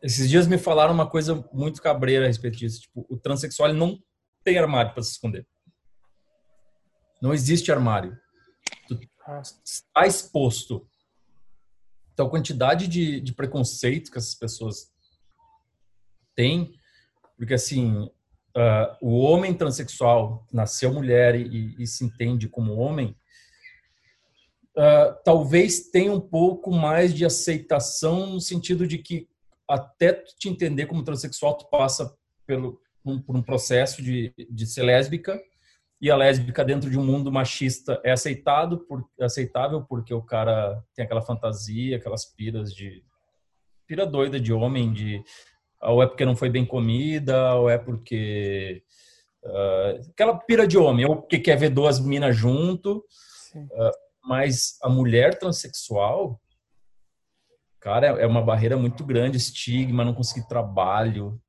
esses 0.06 0.30
dias 0.30 0.46
me 0.46 0.56
falaram 0.56 0.94
uma 0.94 1.10
coisa 1.10 1.44
muito 1.52 1.82
cabreira 1.82 2.24
a 2.24 2.28
respeito 2.28 2.56
disso. 2.56 2.82
Tipo, 2.82 3.04
o 3.10 3.18
transexual 3.18 3.72
não 3.74 4.00
tem 4.44 4.56
armário 4.56 4.94
para 4.94 5.02
se 5.02 5.10
esconder. 5.10 5.44
Não 7.20 7.34
existe 7.34 7.72
armário. 7.72 8.16
Tu 8.86 9.00
está 9.64 10.06
exposto. 10.06 10.88
Então, 12.12 12.28
a 12.28 12.30
quantidade 12.30 12.86
de, 12.86 13.20
de 13.20 13.34
preconceito 13.34 14.12
que 14.12 14.18
essas 14.18 14.36
pessoas 14.36 14.92
têm, 16.36 16.78
porque 17.36 17.54
assim, 17.54 18.04
uh, 18.04 18.96
o 19.02 19.18
homem 19.18 19.54
transexual 19.54 20.46
nasceu 20.52 20.92
mulher 20.92 21.34
e, 21.34 21.74
e 21.82 21.84
se 21.84 22.04
entende 22.04 22.48
como 22.48 22.76
homem, 22.76 23.16
uh, 24.76 25.20
talvez 25.24 25.90
tenha 25.90 26.12
um 26.12 26.20
pouco 26.20 26.70
mais 26.70 27.12
de 27.12 27.24
aceitação 27.24 28.28
no 28.28 28.40
sentido 28.40 28.86
de 28.86 28.98
que 28.98 29.28
até 29.68 30.12
te 30.12 30.48
entender 30.48 30.86
como 30.86 31.02
transexual, 31.02 31.56
tu 31.56 31.68
passa 31.68 32.14
pelo, 32.46 32.80
um, 33.04 33.20
por 33.20 33.36
um 33.36 33.42
processo 33.42 34.02
de, 34.02 34.32
de 34.50 34.66
ser 34.66 34.82
lésbica 34.82 35.40
e 36.00 36.10
a 36.10 36.16
lésbica 36.16 36.64
dentro 36.64 36.90
de 36.90 36.98
um 36.98 37.04
mundo 37.04 37.32
machista 37.32 38.00
é 38.04 38.12
aceitado 38.12 38.80
por, 38.86 39.04
aceitável 39.20 39.82
porque 39.82 40.12
o 40.12 40.22
cara 40.22 40.82
tem 40.94 41.04
aquela 41.04 41.22
fantasia, 41.22 41.96
aquelas 41.96 42.24
piras 42.24 42.72
de 42.72 43.02
pira 43.86 44.04
doida 44.04 44.38
de 44.38 44.52
homem, 44.52 44.92
de 44.92 45.22
ou 45.80 46.02
é 46.02 46.06
porque 46.06 46.24
não 46.24 46.34
foi 46.34 46.50
bem 46.50 46.64
comida, 46.64 47.54
ou 47.54 47.70
é 47.70 47.78
porque 47.78 48.82
uh, 49.44 50.10
aquela 50.10 50.36
pira 50.36 50.66
de 50.66 50.76
homem, 50.76 51.06
ou 51.06 51.16
porque 51.16 51.38
quer 51.38 51.56
ver 51.56 51.70
duas 51.70 52.00
minas 52.00 52.36
junto. 52.36 53.04
Uh, 53.54 54.06
mas 54.24 54.76
a 54.82 54.88
mulher 54.88 55.38
transexual, 55.38 56.40
cara, 57.86 58.08
é 58.08 58.26
uma 58.26 58.42
barreira 58.42 58.76
muito 58.76 59.04
grande, 59.04 59.36
estigma, 59.36 60.04
não 60.04 60.12
conseguir 60.12 60.48
trabalho, 60.48 61.40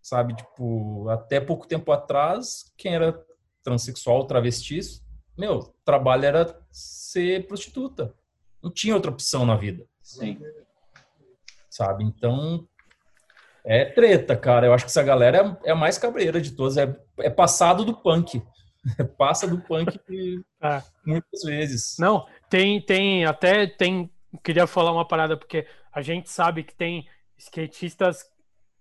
sabe? 0.00 0.36
Tipo, 0.36 1.08
até 1.08 1.40
pouco 1.40 1.66
tempo 1.66 1.90
atrás, 1.90 2.72
quem 2.78 2.94
era 2.94 3.20
transexual, 3.60 4.24
travesti, 4.24 4.78
meu, 5.36 5.74
trabalho 5.84 6.26
era 6.26 6.62
ser 6.70 7.48
prostituta. 7.48 8.14
Não 8.62 8.70
tinha 8.70 8.94
outra 8.94 9.10
opção 9.10 9.44
na 9.44 9.56
vida. 9.56 9.84
Sim. 10.00 10.38
Sabe? 11.68 12.04
Então, 12.04 12.64
é 13.64 13.84
treta, 13.84 14.36
cara. 14.36 14.68
Eu 14.68 14.72
acho 14.72 14.84
que 14.84 14.92
essa 14.92 15.02
galera 15.02 15.58
é, 15.64 15.70
é 15.70 15.72
a 15.72 15.76
mais 15.76 15.98
cabreira 15.98 16.40
de 16.40 16.52
todas. 16.52 16.76
É, 16.76 16.96
é 17.18 17.30
passado 17.30 17.84
do 17.84 17.96
punk. 17.96 18.40
passa 19.18 19.48
do 19.48 19.60
punk 19.60 19.98
é. 20.62 20.82
muitas 21.04 21.42
vezes. 21.42 21.96
Não, 21.98 22.24
tem, 22.48 22.80
tem, 22.80 23.24
até 23.24 23.66
tem. 23.66 24.08
Queria 24.42 24.66
falar 24.66 24.92
uma 24.92 25.06
parada, 25.06 25.36
porque 25.36 25.66
a 25.92 26.00
gente 26.00 26.30
sabe 26.30 26.62
que 26.64 26.74
tem 26.74 27.08
skatistas 27.36 28.24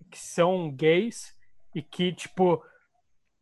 que 0.10 0.18
são 0.18 0.72
gays 0.72 1.36
e 1.76 1.82
que, 1.82 2.14
tipo, 2.14 2.64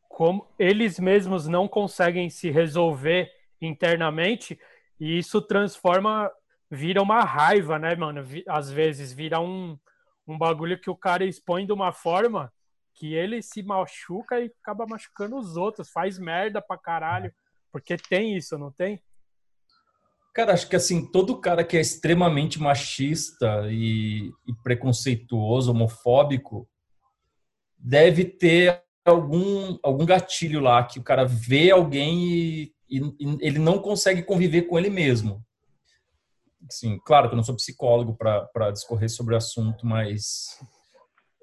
como 0.07 0.47
eles 0.57 0.99
mesmos 0.99 1.47
não 1.47 1.67
conseguem 1.67 2.29
se 2.29 2.49
resolver 2.49 3.31
internamente, 3.61 4.59
e 4.99 5.17
isso 5.17 5.41
transforma, 5.41 6.29
vira 6.69 7.01
uma 7.01 7.21
raiva, 7.21 7.79
né, 7.79 7.95
mano? 7.95 8.23
Às 8.47 8.71
vezes 8.71 9.13
vira 9.13 9.39
um, 9.39 9.77
um 10.27 10.37
bagulho 10.37 10.79
que 10.79 10.89
o 10.89 10.95
cara 10.95 11.23
expõe 11.23 11.65
de 11.65 11.71
uma 11.71 11.91
forma 11.91 12.51
que 12.93 13.13
ele 13.13 13.41
se 13.41 13.63
machuca 13.63 14.41
e 14.41 14.51
acaba 14.61 14.85
machucando 14.85 15.37
os 15.37 15.55
outros, 15.55 15.89
faz 15.89 16.19
merda 16.19 16.61
pra 16.61 16.77
caralho, 16.77 17.33
porque 17.71 17.95
tem 17.95 18.35
isso, 18.35 18.57
não 18.57 18.71
tem? 18.71 19.01
Cara, 20.39 20.53
acho 20.53 20.69
que 20.69 20.75
assim, 20.77 21.05
todo 21.05 21.41
cara 21.41 21.65
que 21.65 21.75
é 21.75 21.81
extremamente 21.81 22.61
machista 22.61 23.67
e, 23.69 24.31
e 24.47 24.53
preconceituoso, 24.63 25.71
homofóbico, 25.71 26.65
deve 27.77 28.23
ter 28.23 28.81
algum, 29.03 29.77
algum 29.83 30.05
gatilho 30.05 30.61
lá 30.61 30.81
que 30.85 30.97
o 30.97 31.03
cara 31.03 31.25
vê 31.25 31.71
alguém 31.71 32.23
e, 32.23 32.73
e, 32.89 32.99
e 33.19 33.37
ele 33.41 33.59
não 33.59 33.79
consegue 33.79 34.23
conviver 34.23 34.61
com 34.61 34.79
ele 34.79 34.89
mesmo. 34.89 35.45
Assim, 36.69 36.97
claro 37.05 37.27
que 37.27 37.33
eu 37.33 37.37
não 37.37 37.43
sou 37.43 37.57
psicólogo 37.57 38.15
para 38.15 38.71
discorrer 38.71 39.09
sobre 39.09 39.33
o 39.33 39.37
assunto, 39.37 39.85
mas 39.85 40.57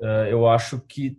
uh, 0.01 0.27
eu 0.31 0.49
acho 0.49 0.81
que 0.81 1.19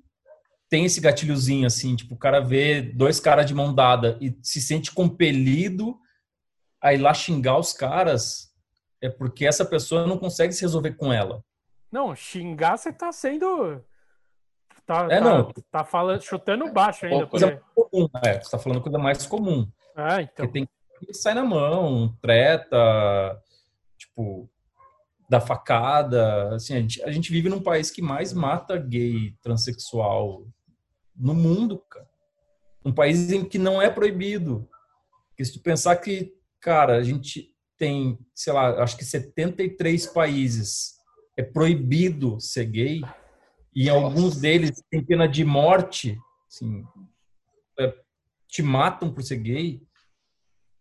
tem 0.67 0.85
esse 0.85 0.99
gatilhozinho 0.99 1.67
assim, 1.67 1.95
tipo, 1.95 2.15
o 2.15 2.17
cara 2.17 2.39
vê 2.39 2.81
dois 2.81 3.19
caras 3.19 3.45
de 3.45 3.53
mão 3.53 3.71
dada 3.71 4.17
e 4.19 4.35
se 4.41 4.59
sente 4.59 4.91
compelido 4.91 5.95
a 6.81 6.93
ir 6.93 6.97
lá 6.97 7.13
xingar 7.13 7.57
os 7.57 7.73
caras, 7.73 8.53
é 9.01 9.09
porque 9.09 9.45
essa 9.45 9.65
pessoa 9.65 10.07
não 10.07 10.17
consegue 10.17 10.53
se 10.53 10.61
resolver 10.61 10.93
com 10.93 11.11
ela. 11.11 11.43
Não, 11.91 12.15
xingar 12.15 12.77
você 12.77 12.91
tá 12.91 13.11
sendo 13.11 13.81
Tá, 14.87 15.05
é, 15.11 15.19
tá, 15.19 15.21
não. 15.21 15.53
tá 15.69 15.83
falando, 15.83 16.21
chutando 16.21 16.71
baixo 16.71 17.05
ainda. 17.05 17.27
Coisa 17.27 17.61
comum, 17.75 18.07
é, 18.23 18.39
você 18.41 18.49
tá 18.49 18.57
falando 18.57 18.81
coisa 18.81 18.97
mais 18.97 19.25
comum. 19.25 19.69
Ah, 19.93 20.21
então. 20.21 20.45
Porque 20.47 20.59
tem 20.59 20.69
que 21.05 21.13
sair 21.13 21.35
na 21.35 21.43
mão, 21.43 22.15
treta, 22.21 23.37
tipo, 23.97 24.49
da 25.29 25.41
facada. 25.41 26.55
Assim, 26.55 26.73
a 26.73 26.79
gente, 26.79 27.03
a 27.03 27.11
gente 27.11 27.29
vive 27.33 27.49
num 27.49 27.61
país 27.61 27.91
que 27.91 28.01
mais 28.01 28.31
mata 28.31 28.77
gay, 28.77 29.35
transexual 29.41 30.47
no 31.13 31.35
mundo, 31.35 31.79
cara. 31.89 32.07
Um 32.85 32.93
país 32.93 33.29
em 33.29 33.43
que 33.43 33.59
não 33.59 33.81
é 33.81 33.89
proibido. 33.89 34.69
Porque 35.27 35.43
se 35.43 35.51
tu 35.51 35.59
pensar 35.59 35.97
que, 35.97 36.33
cara, 36.61 36.97
a 36.97 37.03
gente 37.03 37.51
tem, 37.77 38.17
sei 38.33 38.53
lá, 38.53 38.81
acho 38.83 38.97
que 38.97 39.05
73 39.05 40.07
países 40.07 40.97
é 41.37 41.43
proibido 41.43 42.39
ser 42.39 42.65
gay 42.65 43.01
e 43.75 43.87
em 43.87 43.89
alguns 43.89 44.41
deles 44.41 44.83
tem 44.89 45.03
pena 45.03 45.27
de 45.27 45.45
morte, 45.45 46.17
assim, 46.47 46.83
é, 47.79 47.93
te 48.47 48.63
matam 48.63 49.13
por 49.13 49.21
ser 49.21 49.37
gay, 49.37 49.81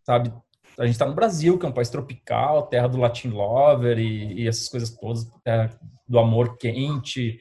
sabe? 0.03 0.33
A 0.79 0.85
gente 0.85 0.95
está 0.95 1.07
no 1.07 1.15
Brasil, 1.15 1.59
que 1.59 1.67
é 1.67 1.69
um 1.69 1.73
país 1.73 1.91
tropical, 1.91 2.67
terra 2.69 2.89
do 2.89 2.99
Latin 2.99 3.29
Lover 3.29 3.99
e, 3.99 4.43
e 4.43 4.49
essas 4.49 4.69
coisas 4.69 4.91
todas, 4.91 5.31
terra 5.45 5.79
do 6.09 6.19
amor 6.19 6.57
quente, 6.57 7.39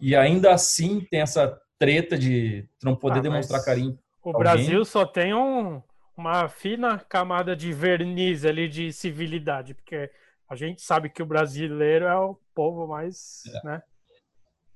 e 0.00 0.16
ainda 0.16 0.52
assim 0.52 1.00
tem 1.10 1.20
essa 1.20 1.56
treta 1.78 2.18
de 2.18 2.68
não 2.82 2.96
poder 2.96 3.20
ah, 3.20 3.22
demonstrar 3.22 3.64
carinho. 3.64 3.96
O 4.22 4.32
Brasil 4.32 4.84
só 4.84 5.04
tem 5.04 5.32
um, 5.32 5.80
uma 6.22 6.48
fina 6.48 6.98
camada 6.98 7.56
de 7.56 7.72
verniz 7.72 8.44
ali 8.44 8.68
de 8.68 8.92
civilidade, 8.92 9.74
porque 9.74 10.10
a 10.48 10.54
gente 10.54 10.80
sabe 10.80 11.10
que 11.10 11.22
o 11.22 11.26
brasileiro 11.26 12.06
é 12.06 12.16
o 12.16 12.38
povo 12.54 12.86
mais, 12.86 13.42
é. 13.46 13.66
né? 13.66 13.82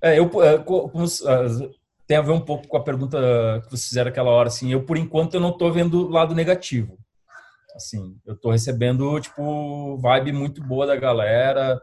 É, 0.03 0.19
eu, 0.19 0.31
é, 0.43 0.57
ah, 0.57 1.71
tem 2.07 2.17
a 2.17 2.23
ver 2.23 2.33
um 2.33 2.41
pouco 2.41 2.69
com 2.69 2.77
a 2.77 2.83
pergunta 2.83 3.19
que 3.65 3.71
vocês 3.71 3.89
fizeram 3.89 4.11
aquela 4.11 4.31
hora, 4.31 4.49
assim, 4.49 4.71
eu 4.71 4.85
por 4.85 4.97
enquanto 4.97 5.35
eu 5.35 5.41
não 5.41 5.51
estou 5.51 5.73
vendo 5.73 6.07
o 6.07 6.11
lado 6.11 6.35
negativo. 6.35 6.99
Assim, 7.75 8.19
eu 8.25 8.35
estou 8.35 8.51
recebendo, 8.51 9.21
tipo, 9.21 9.99
vibe 9.99 10.33
muito 10.33 10.63
boa 10.63 10.87
da 10.87 10.97
galera, 10.97 11.81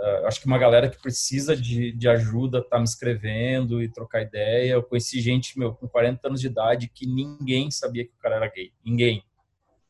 uh, 0.00 0.26
acho 0.26 0.40
que 0.40 0.46
uma 0.46 0.58
galera 0.58 0.88
que 0.88 1.00
precisa 1.00 1.54
de, 1.56 1.92
de 1.92 2.08
ajuda 2.08 2.62
tá 2.62 2.78
me 2.78 2.84
escrevendo 2.84 3.82
e 3.82 3.88
trocar 3.88 4.22
ideia. 4.22 4.72
Eu 4.72 4.82
conheci 4.82 5.20
gente, 5.20 5.58
meu, 5.58 5.74
com 5.74 5.86
40 5.86 6.28
anos 6.28 6.40
de 6.40 6.46
idade 6.46 6.88
que 6.88 7.06
ninguém 7.06 7.70
sabia 7.70 8.04
que 8.04 8.12
o 8.12 8.18
cara 8.18 8.36
era 8.36 8.48
gay. 8.48 8.72
Ninguém. 8.84 9.22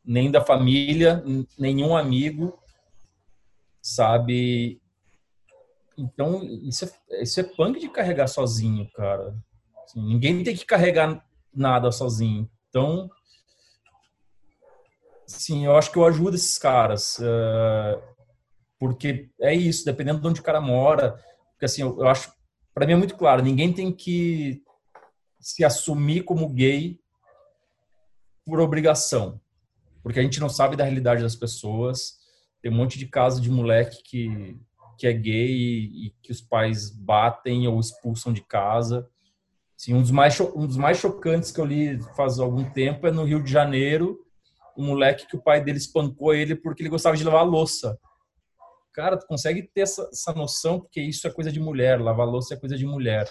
Nem 0.04 0.30
da 0.30 0.40
família, 0.40 1.22
nenhum 1.58 1.96
amigo, 1.96 2.58
sabe? 3.80 4.80
Então, 5.96 6.42
isso 6.42 6.84
é, 6.84 7.22
isso 7.22 7.40
é 7.40 7.42
punk 7.42 7.78
de 7.78 7.88
carregar 7.88 8.26
sozinho, 8.26 8.90
cara. 8.94 9.34
Assim, 9.84 10.02
ninguém 10.02 10.42
tem 10.42 10.56
que 10.56 10.64
carregar 10.64 11.24
nada 11.54 11.92
sozinho. 11.92 12.50
Então, 12.68 13.10
sim, 15.26 15.66
eu 15.66 15.76
acho 15.76 15.92
que 15.92 15.98
eu 15.98 16.06
ajudo 16.06 16.36
esses 16.36 16.56
caras. 16.58 17.18
Uh, 17.18 18.09
porque 18.80 19.30
é 19.40 19.54
isso, 19.54 19.84
dependendo 19.84 20.20
de 20.20 20.26
onde 20.26 20.40
o 20.40 20.42
cara 20.42 20.60
mora. 20.60 21.22
Porque, 21.52 21.66
assim, 21.66 21.82
eu, 21.82 21.96
eu 22.00 22.08
acho, 22.08 22.32
para 22.74 22.86
mim 22.86 22.94
é 22.94 22.96
muito 22.96 23.14
claro, 23.14 23.42
ninguém 23.42 23.72
tem 23.72 23.92
que 23.92 24.62
se 25.38 25.64
assumir 25.64 26.24
como 26.24 26.48
gay 26.48 26.98
por 28.44 28.58
obrigação. 28.58 29.40
Porque 30.02 30.18
a 30.18 30.22
gente 30.22 30.40
não 30.40 30.48
sabe 30.48 30.76
da 30.76 30.84
realidade 30.84 31.22
das 31.22 31.36
pessoas. 31.36 32.18
Tem 32.62 32.72
um 32.72 32.74
monte 32.74 32.98
de 32.98 33.06
casos 33.06 33.40
de 33.40 33.50
moleque 33.50 34.02
que 34.02 34.58
que 35.00 35.06
é 35.06 35.14
gay 35.14 35.50
e, 35.50 36.06
e 36.06 36.10
que 36.22 36.30
os 36.30 36.42
pais 36.42 36.90
batem 36.90 37.66
ou 37.66 37.80
expulsam 37.80 38.34
de 38.34 38.42
casa. 38.42 39.08
Assim, 39.74 39.94
um, 39.94 40.02
dos 40.02 40.10
mais, 40.10 40.38
um 40.38 40.66
dos 40.66 40.76
mais 40.76 40.98
chocantes 40.98 41.50
que 41.50 41.58
eu 41.58 41.64
li 41.64 41.98
faz 42.14 42.38
algum 42.38 42.70
tempo 42.70 43.06
é 43.06 43.10
no 43.10 43.24
Rio 43.24 43.42
de 43.42 43.50
Janeiro, 43.50 44.20
um 44.76 44.84
moleque 44.84 45.26
que 45.26 45.36
o 45.36 45.42
pai 45.42 45.64
dele 45.64 45.78
espancou 45.78 46.34
ele 46.34 46.54
porque 46.54 46.82
ele 46.82 46.90
gostava 46.90 47.16
de 47.16 47.24
lavar 47.24 47.46
louça. 47.46 47.98
Cara, 48.92 49.16
tu 49.16 49.26
consegue 49.26 49.62
ter 49.62 49.82
essa, 49.82 50.08
essa 50.12 50.32
noção 50.32 50.80
porque 50.80 51.00
isso 51.00 51.26
é 51.26 51.30
coisa 51.30 51.50
de 51.50 51.60
mulher, 51.60 52.00
lavar 52.00 52.26
louça 52.26 52.54
é 52.54 52.56
coisa 52.56 52.76
de 52.76 52.86
mulher. 52.86 53.30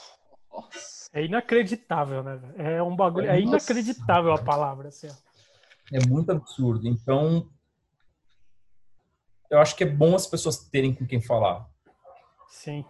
É 1.11 1.25
inacreditável, 1.25 2.23
né? 2.23 2.39
É 2.57 2.83
um 2.83 2.95
bagulho. 2.95 3.29
É, 3.29 3.37
é 3.37 3.41
inacreditável 3.41 4.31
a 4.31 4.37
palavra. 4.37 4.89
Assim. 4.89 5.07
É 5.91 6.05
muito 6.07 6.31
absurdo. 6.31 6.87
Então, 6.87 7.49
eu 9.49 9.59
acho 9.59 9.75
que 9.75 9.83
é 9.83 9.87
bom 9.87 10.15
as 10.15 10.27
pessoas 10.27 10.69
terem 10.69 10.93
com 10.93 11.05
quem 11.05 11.21
falar. 11.21 11.67
Sim. 12.47 12.85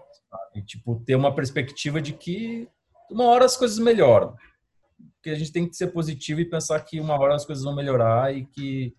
Tipo, 0.66 1.00
ter 1.06 1.16
uma 1.16 1.34
perspectiva 1.34 2.02
de 2.02 2.14
que 2.14 2.70
uma 3.10 3.26
hora 3.26 3.46
as 3.46 3.56
coisas 3.56 3.80
melhoram. 3.80 4.36
Que 5.24 5.30
a 5.30 5.36
gente 5.36 5.52
tem 5.52 5.68
que 5.68 5.76
ser 5.76 5.88
positivo 5.88 6.42
e 6.42 6.50
pensar 6.50 6.80
que 6.82 7.00
uma 7.00 7.18
hora 7.18 7.36
as 7.36 7.46
coisas 7.46 7.64
vão 7.64 7.76
melhorar 7.76 8.36
e 8.36 8.46
que 8.46 8.94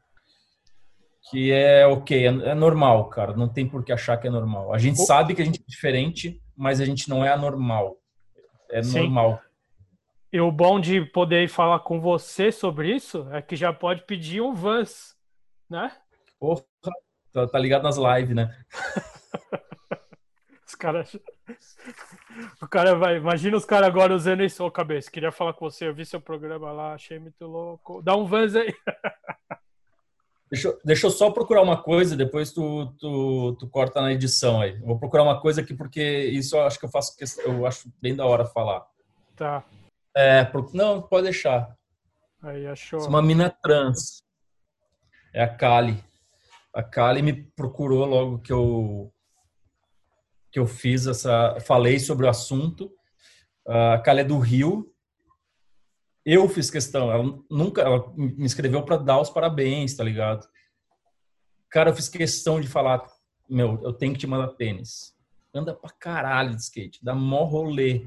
que 1.29 1.53
é 1.53 1.87
ok, 1.87 2.27
é, 2.27 2.29
é 2.29 2.55
normal, 2.55 3.09
cara. 3.09 3.35
Não 3.35 3.49
tem 3.49 3.69
por 3.69 3.85
que 3.85 3.93
achar 3.93 4.17
que 4.17 4.29
é 4.29 4.31
normal. 4.31 4.73
A 4.73 4.79
gente 4.79 4.99
sabe 5.05 5.35
que 5.35 5.43
a 5.43 5.45
gente 5.45 5.61
é 5.61 5.65
diferente, 5.67 6.41
mas 6.57 6.81
a 6.81 6.85
gente 6.85 7.09
não 7.09 7.25
é 7.25 7.33
anormal. 7.33 7.99
É 8.71 8.83
Sim. 8.83 9.01
normal. 9.01 9.41
E 10.33 10.41
o 10.41 10.51
bom 10.51 10.79
de 10.81 11.05
poder 11.05 11.49
falar 11.49 11.81
com 11.81 12.01
você 12.01 12.53
sobre 12.53 12.95
isso 12.95 13.29
é 13.33 13.43
que 13.43 13.57
já 13.57 13.73
pode 13.73 14.07
pedir 14.07 14.41
um 14.41 14.55
Vans, 14.55 15.17
né? 15.69 15.93
Porra, 16.39 16.63
Tá, 17.33 17.47
tá 17.47 17.59
ligado 17.59 17.83
nas 17.83 17.97
lives, 17.97 18.35
né? 18.35 18.53
os 20.67 20.75
caras. 20.75 21.17
O 22.61 22.67
cara 22.67 22.95
vai. 22.97 23.17
Imagina 23.17 23.57
os 23.57 23.65
caras 23.65 23.89
agora 23.89 24.15
usando 24.15 24.43
isso, 24.43 24.65
ô 24.65 24.71
cabeça. 24.71 25.11
Queria 25.11 25.31
falar 25.31 25.53
com 25.53 25.71
você, 25.71 25.87
eu 25.87 25.95
vi 25.95 26.05
seu 26.05 26.21
programa 26.21 26.73
lá, 26.73 26.95
achei 26.95 27.19
muito 27.19 27.47
louco. 27.47 28.03
Dá 28.03 28.17
um 28.17 28.27
vans 28.27 28.55
aí. 28.57 28.75
Deixa, 30.51 30.77
deixa 30.85 31.07
eu 31.07 31.11
só 31.11 31.31
procurar 31.31 31.63
uma 31.63 31.81
coisa, 31.81 32.17
depois 32.17 32.53
tu, 32.53 32.93
tu, 32.99 33.57
tu 33.59 33.69
corta 33.69 34.01
na 34.01 34.13
edição 34.13 34.61
aí. 34.61 34.77
vou 34.81 34.99
procurar 34.99 35.23
uma 35.23 35.41
coisa 35.41 35.61
aqui, 35.61 35.75
porque 35.75 36.03
isso 36.03 36.57
eu 36.57 36.63
acho 36.63 36.79
que 36.79 36.85
eu 36.85 36.91
faço 36.91 37.15
eu 37.45 37.65
acho 37.67 37.89
bem 38.03 38.17
da 38.17 38.27
hora 38.27 38.45
falar. 38.45 38.85
Tá. 39.37 39.65
É, 40.17 40.51
não, 40.75 41.01
pode 41.01 41.25
deixar. 41.25 41.77
Aí, 42.43 42.67
achou. 42.67 43.01
É 43.01 43.09
uma 43.09 43.23
mina 43.23 43.49
trans. 43.49 44.25
É 45.33 45.43
a 45.43 45.49
Kali 45.49 46.03
a 46.73 46.83
Kali 46.83 47.23
me 47.23 47.33
procurou 47.33 48.05
logo 48.07 48.39
que 48.39 48.53
eu 48.53 49.13
que 50.53 50.59
eu 50.59 50.67
fiz 50.67 51.07
essa, 51.07 51.61
falei 51.61 52.01
sobre 52.01 52.27
o 52.27 52.29
assunto. 52.29 52.91
A 53.67 53.99
Kali 53.99 54.21
é 54.21 54.25
do 54.25 54.39
Rio. 54.39 54.93
Eu 56.33 56.49
fiz 56.49 56.71
questão, 56.71 57.11
ela 57.11 57.25
nunca, 57.51 57.83
ela 57.83 58.13
me 58.17 58.47
escreveu 58.47 58.85
para 58.85 58.97
dar 58.97 59.21
os 59.21 59.29
parabéns, 59.29 59.97
tá 59.97 60.05
ligado? 60.05 60.49
Cara, 61.69 61.91
eu 61.91 61.97
fiz 61.97 62.09
questão 62.09 62.61
de 62.61 62.69
falar, 62.69 63.05
meu, 63.49 63.81
eu 63.83 63.93
tenho 63.93 64.13
que 64.13 64.21
te 64.21 64.29
mandar 64.29 64.55
tênis. 64.55 65.13
Anda 65.53 65.75
pra 65.75 65.91
caralho 65.91 66.55
de 66.55 66.63
skate, 66.63 67.05
dá 67.05 67.17
mó 67.17 67.43
rolê. 67.43 68.07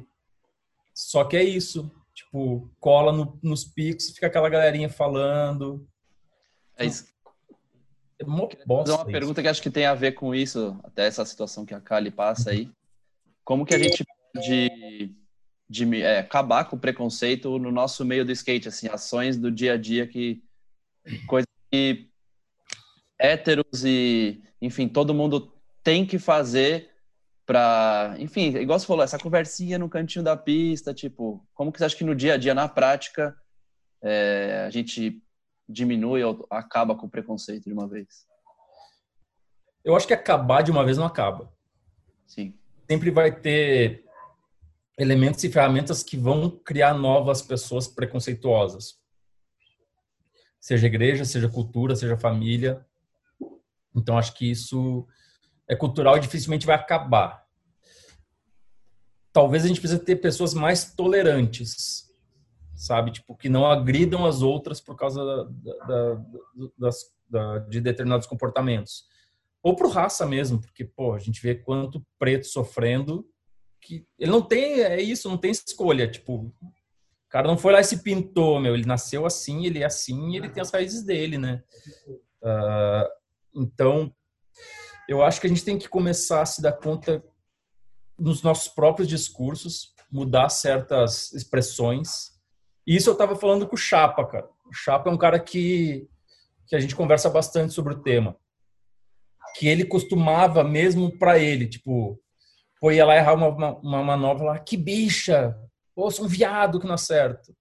Só 0.94 1.26
que 1.26 1.36
é 1.36 1.44
isso, 1.44 1.92
tipo, 2.14 2.72
cola 2.80 3.12
no, 3.12 3.38
nos 3.44 3.66
picos, 3.66 4.12
fica 4.12 4.28
aquela 4.28 4.48
galerinha 4.48 4.88
falando. 4.88 5.86
É 6.78 6.86
isso, 6.86 7.14
é 8.18 8.24
uma 8.24 8.48
bosta 8.66 8.96
uma 8.96 9.06
pergunta 9.06 9.42
que 9.42 9.50
acho 9.50 9.62
que 9.62 9.70
tem 9.70 9.86
a 9.86 9.94
ver 9.94 10.14
com 10.14 10.34
isso, 10.34 10.80
até 10.86 11.08
essa 11.08 11.26
situação 11.26 11.66
que 11.66 11.74
a 11.74 11.82
Kali 11.82 12.10
passa 12.10 12.52
aí. 12.52 12.72
Como 13.44 13.66
que 13.66 13.76
a 13.76 13.80
gente 13.80 14.06
pode 14.34 15.14
de, 15.70 16.02
é, 16.02 16.20
acabar 16.20 16.66
com 16.66 16.76
o 16.76 16.80
preconceito 16.80 17.58
no 17.58 17.72
nosso 17.72 18.04
meio 18.06 18.26
do 18.26 18.32
skate, 18.32 18.68
assim, 18.68 18.88
ações 18.88 19.38
do 19.38 19.52
dia 19.52 19.74
a 19.74 19.78
dia 19.78 20.08
que 20.08 20.44
coisas 21.28 21.48
que 21.72 22.10
héteros 23.20 23.84
e, 23.84 24.44
enfim, 24.62 24.88
todo 24.88 25.14
mundo 25.14 25.54
tem 25.84 26.06
que 26.06 26.20
fazer 26.20 26.92
para, 27.46 28.16
enfim, 28.20 28.56
igual 28.58 28.80
você 28.80 28.86
falou, 28.86 29.04
essa 29.04 29.18
conversinha 29.18 29.78
no 29.78 29.90
cantinho 29.90 30.24
da 30.24 30.38
pista, 30.38 30.94
tipo, 30.94 31.46
como 31.54 31.72
que 31.72 31.80
você 31.80 31.86
acha 31.86 31.98
que 31.98 32.04
no 32.04 32.16
dia 32.16 32.36
a 32.36 32.38
dia, 32.38 32.54
na 32.54 32.70
prática, 32.70 33.36
é, 34.02 34.64
a 34.66 34.70
gente 34.70 35.22
diminui 35.68 36.24
ou 36.24 36.46
acaba 36.50 36.96
com 36.96 37.06
o 37.06 37.10
preconceito 37.10 37.66
de 37.66 37.74
uma 37.74 37.88
vez? 37.88 38.26
eu 39.84 39.96
acho 39.96 40.08
que 40.08 40.14
acabar 40.14 40.62
de 40.62 40.72
uma 40.72 40.86
vez 40.86 40.98
não 40.98 41.06
acaba. 41.06 41.52
Sim. 42.26 42.58
Sempre 42.90 43.12
vai 43.12 43.32
ter 43.32 44.06
elementos 44.98 45.44
e 45.44 45.50
ferramentas 45.50 46.04
que 46.04 46.18
vão 46.18 46.50
criar 46.50 46.94
novas 46.94 47.42
pessoas 47.42 47.88
preconceituosas. 47.88 49.02
Seja 50.60 50.88
igreja, 50.88 51.26
seja 51.26 51.50
cultura, 51.50 51.96
seja 51.96 52.18
família. 52.18 52.86
Então, 53.96 54.18
acho 54.18 54.34
que 54.34 54.50
isso 54.50 55.08
é 55.68 55.76
cultural 55.76 56.18
e 56.18 56.22
dificilmente 56.22 56.66
vai 56.66 56.76
acabar. 56.76 57.44
Talvez 59.32 59.66
a 59.66 59.68
gente 59.68 59.80
precise 59.80 60.04
ter 60.04 60.18
pessoas 60.18 60.54
mais 60.54 60.94
tolerantes, 60.94 62.14
sabe? 62.76 63.12
Tipo, 63.12 63.36
que 63.36 63.50
não 63.50 63.66
agridam 63.66 64.26
as 64.26 64.42
outras 64.42 64.80
por 64.80 64.96
causa 64.96 65.26
da, 65.26 65.44
da, 65.88 66.26
das, 66.78 66.98
da, 67.28 67.60
de 67.60 67.82
determinados 67.82 68.28
comportamentos. 68.28 69.06
Ou 69.62 69.76
por 69.76 69.90
raça 69.90 70.26
mesmo, 70.26 70.62
porque, 70.62 70.86
pô, 70.86 71.14
a 71.14 71.20
gente 71.20 71.42
vê 71.42 71.56
quanto 71.56 72.06
preto 72.20 72.46
sofrendo 72.46 73.28
que 73.84 74.06
ele 74.18 74.32
não 74.32 74.42
tem, 74.42 74.82
é 74.82 75.02
isso, 75.02 75.30
não 75.30 75.38
tem 75.38 75.52
escolha, 75.52 76.10
tipo, 76.10 76.36
o 76.36 77.30
cara 77.30 77.48
não 77.48 77.58
foi 77.58 77.74
lá 77.74 77.82
e 77.82 77.84
se 77.84 78.02
pintou, 78.02 78.60
meu, 78.60 78.74
ele 78.74 78.86
nasceu 78.86 79.26
assim, 79.26 79.66
ele 79.66 79.80
é 79.80 79.86
assim, 79.86 80.36
ele 80.36 80.50
tem 80.50 80.62
as 80.62 80.72
raízes 80.72 81.04
dele, 81.04 81.38
né? 81.38 81.62
Uh, 82.42 83.62
então, 83.62 84.14
eu 85.08 85.22
acho 85.22 85.42
que 85.42 85.48
a 85.48 85.50
gente 85.50 85.66
tem 85.66 85.78
que 85.78 85.90
começar 85.90 86.42
a 86.42 86.46
se 86.46 86.62
dar 86.62 86.74
conta 86.74 87.24
nos 88.18 88.42
nossos 88.42 88.68
próprios 88.68 89.08
discursos, 89.08 89.94
mudar 90.12 90.50
certas 90.50 91.34
expressões. 91.34 92.32
E 92.88 92.96
isso 92.96 93.10
eu 93.10 93.14
estava 93.14 93.36
falando 93.36 93.68
com 93.68 93.76
o 93.76 93.80
Chapa, 93.80 94.26
cara. 94.26 94.48
O 94.66 94.74
Chapa 94.74 95.10
é 95.10 95.14
um 95.14 95.18
cara 95.18 95.40
que, 95.40 96.08
que 96.68 96.76
a 96.76 96.80
gente 96.80 96.96
conversa 96.96 97.30
bastante 97.30 97.74
sobre 97.74 97.94
o 97.94 98.02
tema. 98.02 98.38
Que 99.56 99.68
ele 99.68 99.86
costumava, 99.86 100.64
mesmo 100.64 101.18
para 101.18 101.38
ele, 101.38 101.68
tipo, 101.68 102.23
ia 102.92 103.06
lá 103.06 103.16
errar 103.16 103.34
uma, 103.34 103.48
uma, 103.48 103.78
uma 103.80 104.04
manobra 104.04 104.44
lá, 104.46 104.60
que 104.60 104.76
bicha! 104.76 105.58
Pô, 105.96 106.10
sou 106.10 106.26
um 106.26 106.28
viado 106.28 106.80
que 106.80 106.88
não 106.88 106.96
acerta. 106.96 107.52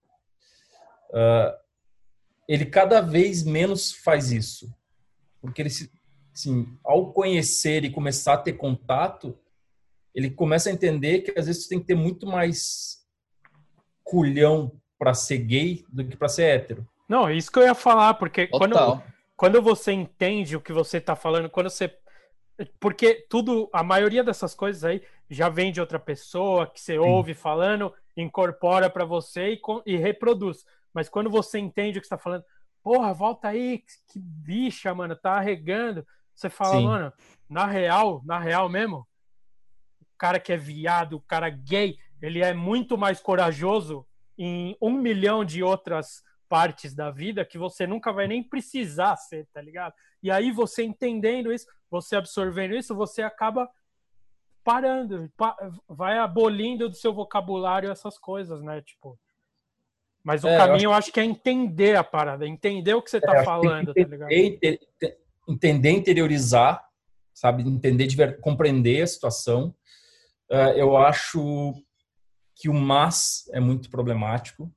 Uh, 1.11 1.55
ele 2.49 2.67
cada 2.67 3.01
vez 3.01 3.43
menos 3.43 3.93
faz 3.93 4.33
isso. 4.33 4.75
Porque 5.41 5.63
ele 5.63 5.71
se, 5.71 5.91
assim, 6.35 6.79
ao 6.83 7.13
conhecer 7.13 7.85
e 7.85 7.91
começar 7.91 8.35
a 8.35 8.39
ter 8.39 8.55
contato, 8.55 9.39
ele 10.15 10.31
começa 10.31 10.71
a 10.71 10.73
entender 10.73 11.21
que 11.21 11.39
às 11.39 11.47
vezes 11.47 11.67
tem 11.67 11.79
que 11.79 11.87
ter 11.87 11.95
muito 11.95 12.27
mais 12.27 13.03
culhão 14.03 14.73
para 14.99 15.15
ser 15.15 15.39
gay 15.39 15.85
do 15.89 16.07
que 16.07 16.17
para 16.17 16.29
ser 16.29 16.45
hétero. 16.45 16.87
Não, 17.09 17.29
é 17.29 17.35
isso 17.35 17.51
que 17.51 17.59
eu 17.59 17.65
ia 17.65 17.75
falar, 17.75 18.15
porque 18.15 18.47
quando, 18.47 19.03
quando 19.37 19.61
você 19.61 19.93
entende 19.93 20.57
o 20.57 20.61
que 20.61 20.73
você 20.73 20.99
está 20.99 21.17
falando, 21.17 21.51
quando 21.51 21.69
você. 21.69 21.93
Porque 22.79 23.27
tudo, 23.29 23.69
a 23.73 23.83
maioria 23.83 24.23
dessas 24.23 24.55
coisas 24.55 24.85
aí 24.85 25.03
já 25.29 25.49
vem 25.49 25.73
de 25.73 25.81
outra 25.81 25.99
pessoa, 25.99 26.67
que 26.67 26.81
você 26.81 26.95
Sim. 26.95 26.99
ouve 26.99 27.35
falando, 27.35 27.93
incorpora 28.17 28.91
para 28.91 29.05
você 29.05 29.55
e, 29.55 29.61
e 29.87 29.97
reproduz. 29.97 30.65
Mas 30.93 31.09
quando 31.09 31.31
você 31.31 31.59
entende 31.59 31.99
o 31.99 32.01
que 32.01 32.07
está 32.07 32.19
falando, 32.19 32.45
porra, 32.83 33.13
volta 33.13 33.49
aí, 33.49 33.83
que 34.09 34.19
bicha, 34.19 34.95
mano, 34.95 35.17
tá 35.17 35.33
arregando. 35.33 36.07
Você 36.35 36.51
fala, 36.51 36.77
Sim. 36.77 36.85
mano, 36.85 37.13
na 37.49 37.67
real, 37.67 38.23
na 38.25 38.39
real 38.39 38.69
mesmo, 38.69 39.07
o 40.01 40.07
cara 40.19 40.39
que 40.39 40.53
é 40.53 40.57
viado, 40.57 41.17
o 41.17 41.21
cara 41.21 41.49
gay, 41.49 41.97
ele 42.21 42.43
é 42.43 42.53
muito 42.53 42.99
mais 42.99 43.21
corajoso 43.21 44.07
em 44.39 44.77
um 44.81 44.93
milhão 44.93 45.45
de 45.45 45.63
outras 45.63 46.23
partes 46.49 46.95
da 46.95 47.11
vida 47.11 47.45
que 47.45 47.57
você 47.57 47.87
nunca 47.87 48.13
vai 48.13 48.29
nem 48.29 48.43
precisar 48.43 49.17
ser, 49.17 49.47
tá 49.53 49.63
ligado? 49.63 49.95
E 50.23 50.31
aí 50.31 50.51
você 50.53 50.83
entendendo 50.83 51.53
isso, 51.53 51.67
você 51.93 52.17
absorvendo 52.17 52.75
isso, 52.75 52.95
você 52.95 53.21
acaba 53.21 53.71
parando, 54.65 55.31
vai 55.87 56.17
abolindo 56.17 56.89
do 56.89 56.97
seu 56.97 57.13
vocabulário 57.13 57.91
essas 57.91 58.17
coisas, 58.19 58.63
né? 58.63 58.81
Tipo, 58.81 59.19
mas 60.25 60.43
o 60.43 60.49
é, 60.49 60.57
caminho 60.57 60.87
eu 60.87 60.91
acho... 60.93 61.01
acho... 61.01 61.13
que 61.13 61.21
é 61.21 61.25
entender 61.25 61.95
a 61.97 62.03
parada, 62.03 62.47
entender 62.49 62.95
o 62.95 63.03
que 63.03 63.11
você 63.11 63.19
está 63.19 63.37
é, 63.37 63.45
falando, 63.45 63.91
entender, 63.91 64.05
tá 64.05 64.11
ligado? 64.11 65.19
entender, 65.47 65.91
interiorizar, 65.91 66.83
sabe? 67.35 67.63
Entender, 67.63 68.07
de 68.07 68.33
compreender 68.39 69.03
a 69.03 69.07
situação. 69.07 69.75
Uh, 70.51 70.73
eu 70.77 70.97
acho 70.97 71.75
que 72.55 72.71
o 72.71 72.75
mas 72.75 73.51
é 73.53 73.61
muito 73.61 73.91
problemático, 73.91 74.73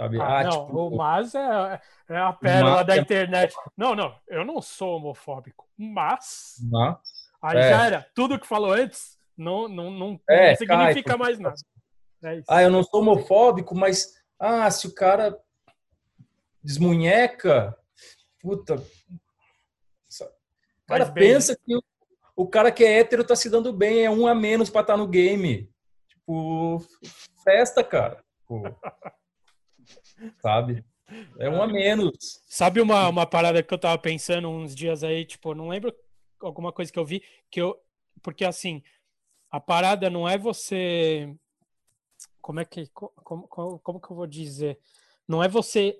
sabe? 0.00 0.20
Ah, 0.20 0.38
ah 0.38 0.44
não, 0.44 0.66
tipo, 0.66 0.78
o 0.78 0.96
mas 0.96 1.34
é, 1.34 1.80
é 2.08 2.16
a 2.16 2.32
pérola 2.32 2.82
da 2.82 2.96
é... 2.96 3.00
internet. 3.00 3.54
Não, 3.76 3.94
não, 3.94 4.14
eu 4.26 4.44
não 4.44 4.62
sou 4.62 4.96
homofóbico, 4.96 5.68
mas... 5.76 6.56
mas 6.62 6.96
aí 7.42 7.58
é. 7.58 7.70
já 7.70 7.86
era. 7.86 8.06
Tudo 8.14 8.38
que 8.38 8.46
falou 8.46 8.72
antes 8.72 9.18
não, 9.36 9.68
não, 9.68 9.90
não, 9.90 10.20
é, 10.28 10.50
não 10.50 10.56
significa 10.56 11.16
mais 11.16 11.38
nada. 11.38 11.56
É 12.22 12.42
ah, 12.48 12.62
eu 12.62 12.70
não 12.70 12.82
sou 12.82 13.00
homofóbico, 13.00 13.74
mas 13.74 14.14
ah, 14.38 14.70
se 14.70 14.86
o 14.86 14.94
cara 14.94 15.38
desmunheca, 16.62 17.76
puta, 18.40 18.76
o 18.76 20.86
cara 20.86 21.10
pensa 21.10 21.56
que 21.56 21.76
o, 21.76 21.82
o, 22.36 22.46
cara 22.46 22.72
que 22.72 22.84
é 22.84 22.98
hétero 22.98 23.24
tá 23.24 23.36
se 23.36 23.48
dando 23.48 23.72
bem, 23.72 24.04
é 24.04 24.10
um 24.10 24.26
a 24.26 24.34
menos 24.34 24.68
para 24.68 24.82
estar 24.82 24.94
tá 24.94 24.98
no 24.98 25.06
game. 25.06 25.70
Tipo, 26.08 26.84
festa, 27.44 27.82
cara. 27.82 28.22
Tipo, 28.40 28.62
sabe? 30.40 30.84
É 31.38 31.48
um 31.48 31.62
a 31.62 31.66
menos. 31.66 32.42
Sabe 32.46 32.80
uma, 32.80 33.08
uma 33.08 33.26
parada 33.26 33.62
que 33.62 33.74
eu 33.74 33.78
tava 33.78 33.98
pensando 33.98 34.48
uns 34.48 34.74
dias 34.74 35.02
aí, 35.02 35.24
tipo, 35.24 35.54
não 35.54 35.68
lembro 35.68 35.92
alguma 36.40 36.72
coisa 36.72 36.92
que 36.92 36.98
eu 36.98 37.04
vi, 37.04 37.22
que 37.50 37.60
eu. 37.60 37.76
Porque 38.22 38.44
assim, 38.44 38.82
a 39.50 39.60
parada 39.60 40.08
não 40.08 40.28
é 40.28 40.38
você. 40.38 41.34
Como 42.40 42.60
é 42.60 42.64
que. 42.64 42.86
Como, 42.88 43.48
como, 43.48 43.78
como 43.80 44.00
que 44.00 44.10
eu 44.10 44.16
vou 44.16 44.26
dizer? 44.26 44.78
Não 45.26 45.42
é 45.42 45.48
você 45.48 45.98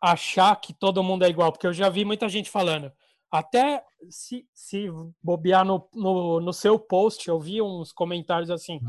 achar 0.00 0.54
que 0.56 0.72
todo 0.72 1.02
mundo 1.02 1.24
é 1.24 1.28
igual, 1.28 1.52
porque 1.52 1.66
eu 1.66 1.72
já 1.72 1.88
vi 1.88 2.04
muita 2.04 2.28
gente 2.28 2.50
falando. 2.50 2.92
Até 3.30 3.84
se, 4.08 4.46
se 4.54 4.86
bobear 5.22 5.64
no, 5.64 5.88
no, 5.92 6.40
no 6.40 6.52
seu 6.52 6.78
post, 6.78 7.28
eu 7.28 7.40
vi 7.40 7.60
uns 7.60 7.92
comentários 7.92 8.50
assim. 8.50 8.80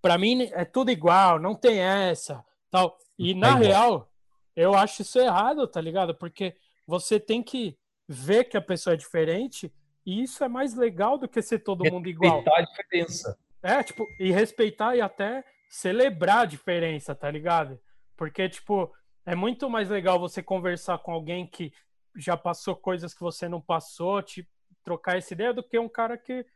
Para 0.00 0.16
mim 0.16 0.42
é 0.52 0.64
tudo 0.64 0.90
igual, 0.90 1.38
não 1.38 1.54
tem 1.54 1.78
essa, 1.80 2.44
tal. 2.76 2.98
E 3.18 3.34
na 3.34 3.58
é 3.58 3.68
real, 3.68 4.10
eu 4.54 4.74
acho 4.74 5.02
isso 5.02 5.18
errado, 5.18 5.66
tá 5.66 5.80
ligado? 5.80 6.14
Porque 6.14 6.54
você 6.86 7.18
tem 7.18 7.42
que 7.42 7.76
ver 8.06 8.44
que 8.44 8.56
a 8.56 8.62
pessoa 8.62 8.94
é 8.94 8.96
diferente 8.96 9.72
e 10.04 10.22
isso 10.22 10.44
é 10.44 10.48
mais 10.48 10.74
legal 10.74 11.18
do 11.18 11.28
que 11.28 11.40
ser 11.42 11.60
todo 11.60 11.82
respeitar 11.82 11.96
mundo 11.96 12.08
igual. 12.08 12.36
Respeitar 12.36 12.60
a 12.60 12.64
diferença. 12.64 13.38
É, 13.62 13.82
tipo, 13.82 14.06
e 14.20 14.30
respeitar 14.30 14.94
e 14.94 15.00
até 15.00 15.42
celebrar 15.68 16.40
a 16.40 16.46
diferença, 16.46 17.14
tá 17.14 17.30
ligado? 17.30 17.80
Porque, 18.16 18.48
tipo, 18.48 18.92
é 19.24 19.34
muito 19.34 19.68
mais 19.68 19.88
legal 19.88 20.20
você 20.20 20.42
conversar 20.42 20.98
com 20.98 21.12
alguém 21.12 21.46
que 21.46 21.72
já 22.16 22.36
passou 22.36 22.76
coisas 22.76 23.12
que 23.12 23.20
você 23.20 23.48
não 23.48 23.60
passou, 23.60 24.22
te 24.22 24.48
trocar 24.84 25.18
essa 25.18 25.34
ideia, 25.34 25.52
do 25.52 25.62
que 25.62 25.78
um 25.78 25.88
cara 25.88 26.16
que 26.16 26.46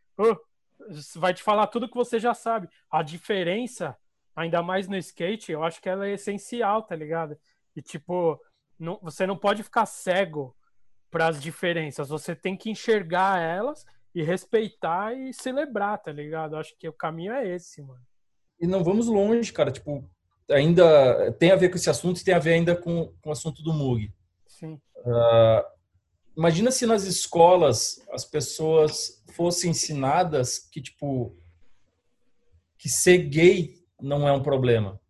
vai 1.17 1.35
te 1.35 1.43
falar 1.43 1.67
tudo 1.67 1.89
que 1.89 1.97
você 1.97 2.21
já 2.21 2.33
sabe. 2.33 2.69
A 2.89 3.03
diferença, 3.03 3.97
ainda 4.41 4.63
mais 4.63 4.89
no 4.89 4.97
skate, 4.97 5.53
eu 5.53 5.63
acho 5.63 5.81
que 5.81 5.89
ela 5.89 6.07
é 6.07 6.13
essencial, 6.13 6.83
tá 6.83 6.95
ligado? 6.97 7.37
E 7.77 7.83
tipo, 7.83 8.41
não, 8.79 8.99
você 9.03 9.27
não 9.27 9.37
pode 9.37 9.63
ficar 9.63 9.87
cego 9.87 10.57
para 11.11 11.29
as 11.29 11.43
diferenças, 11.43 12.09
você 12.09 12.35
tem 12.35 12.57
que 12.57 12.71
enxergar 12.71 13.41
elas 13.41 13.85
e 14.15 14.23
respeitar 14.23 15.13
e 15.15 15.33
celebrar, 15.33 15.99
tá 15.99 16.13
ligado? 16.13 16.57
Acho 16.57 16.77
que 16.79 16.89
o 16.89 16.93
caminho 16.93 17.33
é 17.33 17.47
esse, 17.49 17.83
mano. 17.83 18.01
E 18.61 18.67
não 18.67 18.85
vamos 18.85 19.07
longe, 19.07 19.53
cara, 19.53 19.71
tipo, 19.71 20.09
ainda 20.51 21.33
tem 21.33 21.51
a 21.51 21.57
ver 21.57 21.69
com 21.69 21.77
esse 21.77 21.91
assunto 21.91 22.21
e 22.21 22.25
tem 22.25 22.35
a 22.35 22.39
ver 22.39 22.55
ainda 22.55 22.77
com, 22.77 23.13
com 23.21 23.31
o 23.31 23.33
assunto 23.33 23.63
do 23.63 23.73
Mug. 23.73 24.13
Sim. 24.47 24.81
Uh, 24.97 25.65
imagina 26.37 26.71
se 26.71 26.87
nas 26.87 27.05
escolas 27.05 28.05
as 28.11 28.25
pessoas 28.25 29.23
fossem 29.33 29.71
ensinadas 29.71 30.59
que, 30.59 30.81
tipo, 30.81 31.37
que 32.79 32.89
ser 32.89 33.19
gay 33.19 33.80
não 34.03 34.27
é 34.27 34.33
um 34.33 34.43
problema. 34.43 35.01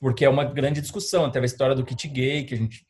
Porque 0.00 0.24
é 0.24 0.28
uma 0.28 0.44
grande 0.44 0.80
discussão. 0.80 1.30
Teve 1.30 1.44
a 1.44 1.46
história 1.46 1.74
do 1.74 1.84
kit 1.84 2.08
gay, 2.08 2.44
que 2.44 2.54
a 2.54 2.56
gente 2.56 2.86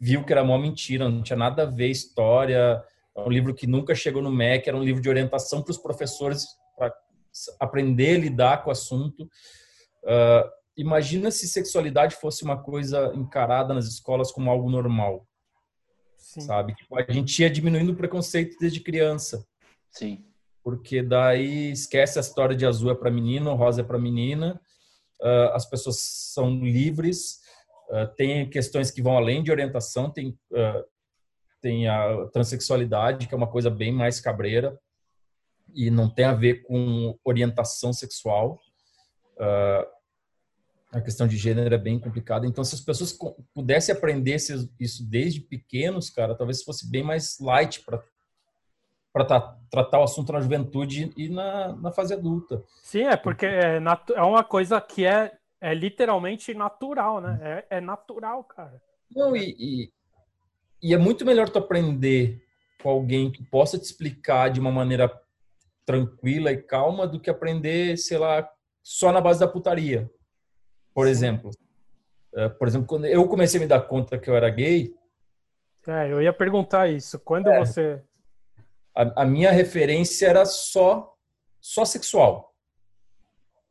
viu 0.00 0.24
que 0.24 0.32
era 0.32 0.42
uma 0.42 0.58
mentira, 0.58 1.08
não 1.08 1.22
tinha 1.22 1.36
nada 1.36 1.62
a 1.62 1.66
ver 1.66 1.88
história. 1.88 2.82
É 3.16 3.20
um 3.20 3.30
livro 3.30 3.54
que 3.54 3.66
nunca 3.66 3.94
chegou 3.94 4.22
no 4.22 4.30
MEC, 4.30 4.68
era 4.68 4.76
um 4.76 4.82
livro 4.82 5.00
de 5.00 5.08
orientação 5.08 5.62
para 5.62 5.70
os 5.70 5.78
professores 5.78 6.46
para 6.76 6.94
aprender 7.60 8.16
a 8.16 8.20
lidar 8.20 8.62
com 8.62 8.70
o 8.70 8.72
assunto. 8.72 9.24
Uh, 10.04 10.48
imagina 10.76 11.30
se 11.30 11.48
sexualidade 11.48 12.16
fosse 12.16 12.44
uma 12.44 12.62
coisa 12.62 13.12
encarada 13.14 13.72
nas 13.72 13.86
escolas 13.86 14.30
como 14.30 14.50
algo 14.50 14.70
normal. 14.70 15.26
Sim. 16.16 16.40
Sabe? 16.40 16.74
Tipo, 16.74 16.98
a 16.98 17.12
gente 17.12 17.40
ia 17.40 17.48
diminuindo 17.48 17.92
o 17.92 17.96
preconceito 17.96 18.56
desde 18.58 18.80
criança. 18.80 19.46
Sim. 19.90 20.24
Porque 20.62 21.02
daí 21.02 21.70
esquece 21.70 22.18
a 22.18 22.20
história 22.20 22.56
de 22.56 22.66
azul 22.66 22.90
é 22.90 22.94
para 22.94 23.10
menino, 23.10 23.54
rosa 23.54 23.80
é 23.80 23.84
para 23.84 23.98
menina. 23.98 24.60
Uh, 25.20 25.52
as 25.52 25.68
pessoas 25.68 25.98
são 25.98 26.50
livres. 26.64 27.40
Uh, 27.88 28.06
tem 28.16 28.48
questões 28.48 28.90
que 28.90 29.02
vão 29.02 29.16
além 29.16 29.42
de 29.42 29.50
orientação, 29.50 30.10
tem, 30.10 30.38
uh, 30.52 30.84
tem 31.60 31.88
a 31.88 32.26
transexualidade, 32.32 33.26
que 33.26 33.34
é 33.34 33.36
uma 33.36 33.50
coisa 33.50 33.70
bem 33.70 33.92
mais 33.92 34.20
cabreira. 34.20 34.78
e 35.74 35.90
não 35.90 36.08
tem 36.08 36.24
a 36.24 36.32
ver 36.32 36.62
com 36.62 37.18
orientação 37.24 37.92
sexual. 37.92 38.58
A 40.92 41.00
questão 41.02 41.26
de 41.26 41.36
gênero 41.36 41.74
é 41.74 41.78
bem 41.78 41.98
complicada. 41.98 42.46
Então, 42.46 42.64
se 42.64 42.74
as 42.74 42.80
pessoas 42.80 43.14
pudessem 43.52 43.94
aprender 43.94 44.36
isso 44.80 45.04
desde 45.04 45.40
pequenos, 45.40 46.08
cara, 46.08 46.34
talvez 46.34 46.62
fosse 46.62 46.88
bem 46.90 47.02
mais 47.02 47.38
light 47.40 47.84
para 47.84 48.02
para 49.16 49.56
tratar 49.70 50.00
o 50.00 50.02
assunto 50.02 50.30
na 50.30 50.42
juventude 50.42 51.10
e 51.16 51.30
na, 51.30 51.74
na 51.74 51.90
fase 51.90 52.12
adulta. 52.12 52.62
Sim, 52.82 53.04
é 53.04 53.16
porque 53.16 53.46
é, 53.46 53.80
é 54.14 54.22
uma 54.22 54.44
coisa 54.44 54.78
que 54.78 55.06
é, 55.06 55.32
é 55.58 55.72
literalmente 55.72 56.52
natural, 56.52 57.22
né? 57.22 57.64
É, 57.70 57.78
é 57.78 57.80
natural, 57.80 58.44
cara. 58.44 58.78
Não, 59.10 59.34
e, 59.34 59.56
e, 59.58 59.92
e, 60.82 60.92
é 60.92 60.98
muito 60.98 61.24
melhor 61.24 61.48
tu 61.48 61.58
aprender 61.58 62.44
com 62.82 62.90
alguém 62.90 63.30
que 63.30 63.42
possa 63.42 63.78
te 63.78 63.84
explicar 63.84 64.50
de 64.50 64.60
uma 64.60 64.70
maneira 64.70 65.10
tranquila 65.86 66.52
e 66.52 66.60
calma 66.60 67.06
do 67.06 67.18
que 67.18 67.30
aprender, 67.30 67.96
sei 67.96 68.18
lá, 68.18 68.46
só 68.82 69.10
na 69.12 69.20
base 69.22 69.40
da 69.40 69.48
putaria. 69.48 70.10
Por 70.92 71.06
exemplo. 71.06 71.52
É, 72.34 72.50
por 72.50 72.68
exemplo, 72.68 72.86
quando 72.86 73.06
eu 73.06 73.26
comecei 73.26 73.58
a 73.58 73.62
me 73.62 73.66
dar 73.66 73.80
conta 73.80 74.18
que 74.18 74.28
eu 74.28 74.36
era 74.36 74.50
gay. 74.50 74.94
É, 75.88 76.12
eu 76.12 76.20
ia 76.20 76.34
perguntar 76.34 76.90
isso. 76.90 77.18
Quando 77.18 77.48
é, 77.48 77.58
você. 77.60 78.02
A, 78.96 79.22
a 79.22 79.24
minha 79.26 79.50
referência 79.50 80.26
era 80.26 80.46
só, 80.46 81.12
só 81.60 81.84
sexual. 81.84 82.54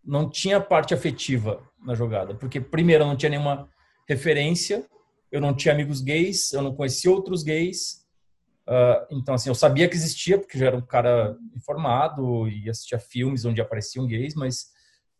Não 0.04 0.30
tinha 0.30 0.62
parte 0.62 0.94
afetiva 0.94 1.68
na 1.84 1.96
jogada. 1.96 2.36
Porque, 2.36 2.62
primeiro, 2.62 3.04
eu 3.04 3.08
não 3.08 3.16
tinha 3.18 3.32
nenhuma 3.32 3.68
referência, 4.08 4.86
eu 5.32 5.42
não 5.42 5.56
tinha 5.56 5.74
amigos 5.74 6.00
gays, 6.00 6.54
eu 6.54 6.62
não 6.62 6.76
conhecia 6.76 7.10
outros 7.10 7.42
gays. 7.42 8.06
Uh, 8.68 9.18
então, 9.18 9.34
assim, 9.36 9.50
eu 9.50 9.56
sabia 9.56 9.88
que 9.90 9.96
existia, 9.96 10.38
porque 10.38 10.58
já 10.58 10.68
era 10.68 10.78
um 10.78 10.86
cara 10.86 11.36
informado 11.56 12.48
e 12.48 12.70
assistia 12.70 13.00
filmes 13.00 13.46
onde 13.46 13.62
apareciam 13.62 14.08
gays, 14.08 14.36
mas 14.36 14.68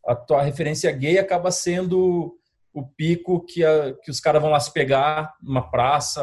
a 0.06 0.16
tua 0.16 0.42
referência 0.42 0.92
gay 0.92 1.18
acaba 1.18 1.52
sendo 1.52 2.38
o 2.74 2.86
pico 2.86 3.44
que, 3.46 3.64
a, 3.64 3.94
que 4.04 4.12
os 4.12 4.20
caras 4.20 4.42
vão 4.42 4.52
lá 4.52 4.60
se 4.60 4.72
pegar 4.72 5.34
numa 5.42 5.70
praça, 5.70 6.22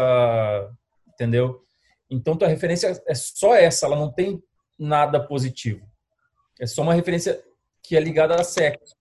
entendeu? 1.09 1.61
Então, 2.13 2.37
tua 2.37 2.49
referência 2.49 3.03
é 3.07 3.15
só 3.15 3.55
essa, 3.55 3.87
ela 3.87 3.97
não 3.97 4.13
tem 4.13 4.43
nada 4.79 5.21
positivo. 5.21 5.87
É 6.61 6.67
só 6.67 6.83
uma 6.83 6.95
referência 6.95 7.43
que 7.83 7.97
é 7.97 8.01
ligada 8.01 8.35
a 8.35 8.45
sexo. 8.45 8.95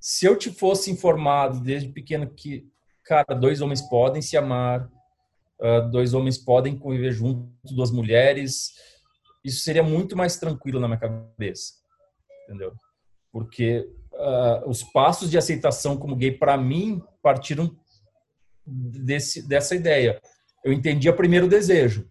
Se 0.00 0.26
eu 0.26 0.36
te 0.36 0.50
fosse 0.50 0.90
informado 0.90 1.60
desde 1.60 1.88
pequeno 1.88 2.30
que, 2.30 2.70
cara, 3.04 3.34
dois 3.34 3.60
homens 3.60 3.82
podem 3.82 4.22
se 4.22 4.36
amar, 4.36 4.88
uh, 5.60 5.90
dois 5.90 6.14
homens 6.14 6.38
podem 6.38 6.78
conviver 6.78 7.12
juntos, 7.12 7.72
duas 7.72 7.90
mulheres, 7.90 8.74
isso 9.44 9.60
seria 9.62 9.82
muito 9.82 10.16
mais 10.16 10.38
tranquilo 10.38 10.78
na 10.78 10.86
minha 10.86 11.00
cabeça, 11.00 11.74
entendeu? 12.44 12.72
porque 13.32 13.88
uh, 14.12 14.68
os 14.68 14.82
passos 14.82 15.30
de 15.30 15.38
aceitação 15.38 15.96
como 15.96 16.16
gay 16.16 16.32
para 16.32 16.56
mim 16.56 17.02
partiram 17.22 17.76
desse, 18.66 19.46
dessa 19.46 19.74
ideia. 19.74 20.20
Eu 20.64 20.72
entendia 20.72 21.12
primeiro 21.12 21.46
o 21.46 21.48
desejo. 21.48 22.08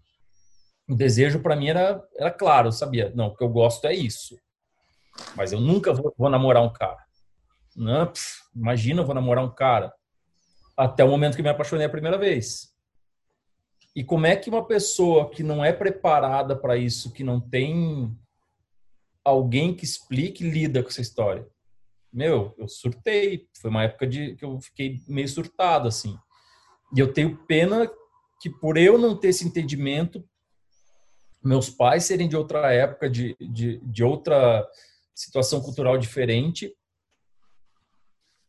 O 0.88 0.95
desejo 0.95 1.39
para 1.39 1.56
mim 1.56 1.68
era, 1.68 2.02
era 2.16 2.32
claro, 2.32 2.70
eu 2.70 2.72
sabia, 2.72 3.12
não, 3.14 3.28
o 3.28 3.36
que 3.36 3.43
eu 3.43 3.50
gosto 3.50 3.86
é 3.86 3.93
isso. 3.93 4.38
Mas 5.36 5.52
eu 5.52 5.60
nunca 5.60 5.93
vou, 5.93 6.14
vou 6.18 6.30
namorar 6.30 6.64
um 6.64 6.72
cara. 6.72 7.04
Não, 7.76 8.12
imagina, 8.56 9.02
eu 9.02 9.06
vou 9.06 9.16
namorar 9.16 9.43
um 9.43 9.54
cara. 9.54 9.93
Até 10.76 11.04
o 11.04 11.10
momento 11.10 11.36
que 11.36 11.43
me 11.43 11.50
apaixonei 11.50 11.86
a 11.86 11.89
primeira 11.89 12.18
vez. 12.18 12.74
E 13.95 14.04
como 14.04 14.28
é 14.28 14.36
que 14.36 14.50
uma 14.50 14.66
pessoa 14.66 15.30
que 15.30 15.43
não 15.43 15.66
é 15.66 15.74
preparada 15.74 16.56
para 16.56 16.78
isso, 16.78 17.12
que 17.12 17.24
não 17.24 17.41
tem 17.41 18.16
alguém 19.28 19.74
que 19.74 19.84
explique 19.84 20.50
lida 20.50 20.82
com 20.82 20.89
essa 20.89 21.02
história. 21.02 21.45
Meu, 22.14 22.56
eu 22.58 22.68
surtei. 22.68 23.48
Foi 23.62 23.70
uma 23.70 23.84
época 23.84 24.08
de 24.08 24.36
que 24.36 24.45
eu 24.45 24.60
fiquei 24.62 25.02
meio 25.08 25.28
surtado, 25.28 25.88
assim. 25.88 26.18
E 26.95 27.00
eu 27.00 27.12
tenho 27.12 27.36
pena 27.45 27.91
que 28.39 28.49
por 28.49 28.77
eu 28.77 28.97
não 28.97 29.15
ter 29.15 29.29
esse 29.29 29.45
entendimento, 29.45 30.23
meus 31.43 31.69
pais 31.69 32.05
serem 32.05 32.27
de 32.27 32.35
outra 32.35 32.71
época, 32.73 33.09
de, 33.09 33.35
de, 33.39 33.79
de 33.79 34.03
outra 34.03 34.67
situação 35.13 35.61
cultural 35.61 35.97
diferente, 35.97 36.73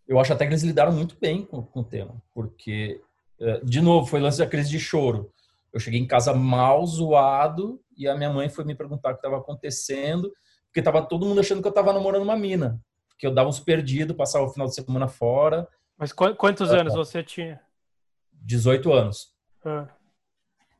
eu 0.06 0.18
acho 0.18 0.32
até 0.32 0.46
que 0.46 0.52
eles 0.52 0.62
lidaram 0.62 0.92
muito 0.92 1.16
bem 1.20 1.44
com, 1.44 1.62
com 1.62 1.80
o 1.80 1.84
tema. 1.84 2.20
Porque, 2.34 3.00
eh, 3.40 3.60
de 3.62 3.80
novo, 3.80 4.06
foi 4.06 4.20
lance 4.20 4.38
da 4.38 4.46
crise 4.46 4.70
de 4.70 4.80
choro. 4.80 5.32
Eu 5.72 5.78
cheguei 5.78 6.00
em 6.00 6.06
casa 6.06 6.32
mal, 6.32 6.84
zoado, 6.86 7.80
e 7.96 8.08
a 8.08 8.16
minha 8.16 8.30
mãe 8.30 8.48
foi 8.48 8.64
me 8.64 8.74
perguntar 8.74 9.10
o 9.10 9.12
que 9.12 9.18
estava 9.18 9.38
acontecendo 9.38 10.32
porque 10.68 10.82
tava 10.82 11.02
todo 11.02 11.26
mundo 11.26 11.40
achando 11.40 11.60
que 11.60 11.66
eu 11.66 11.72
tava 11.72 11.92
namorando 11.92 12.22
uma 12.22 12.36
mina. 12.36 12.80
Porque 13.08 13.26
eu 13.26 13.34
dava 13.34 13.48
uns 13.48 13.58
perdidos, 13.58 14.16
passava 14.16 14.44
o 14.44 14.50
final 14.50 14.68
de 14.68 14.74
semana 14.74 15.08
fora. 15.08 15.66
Mas 15.96 16.12
qu 16.12 16.34
quantos 16.36 16.70
anos 16.70 16.94
você 16.94 17.22
tinha? 17.22 17.60
18 18.32 18.92
anos. 18.92 19.34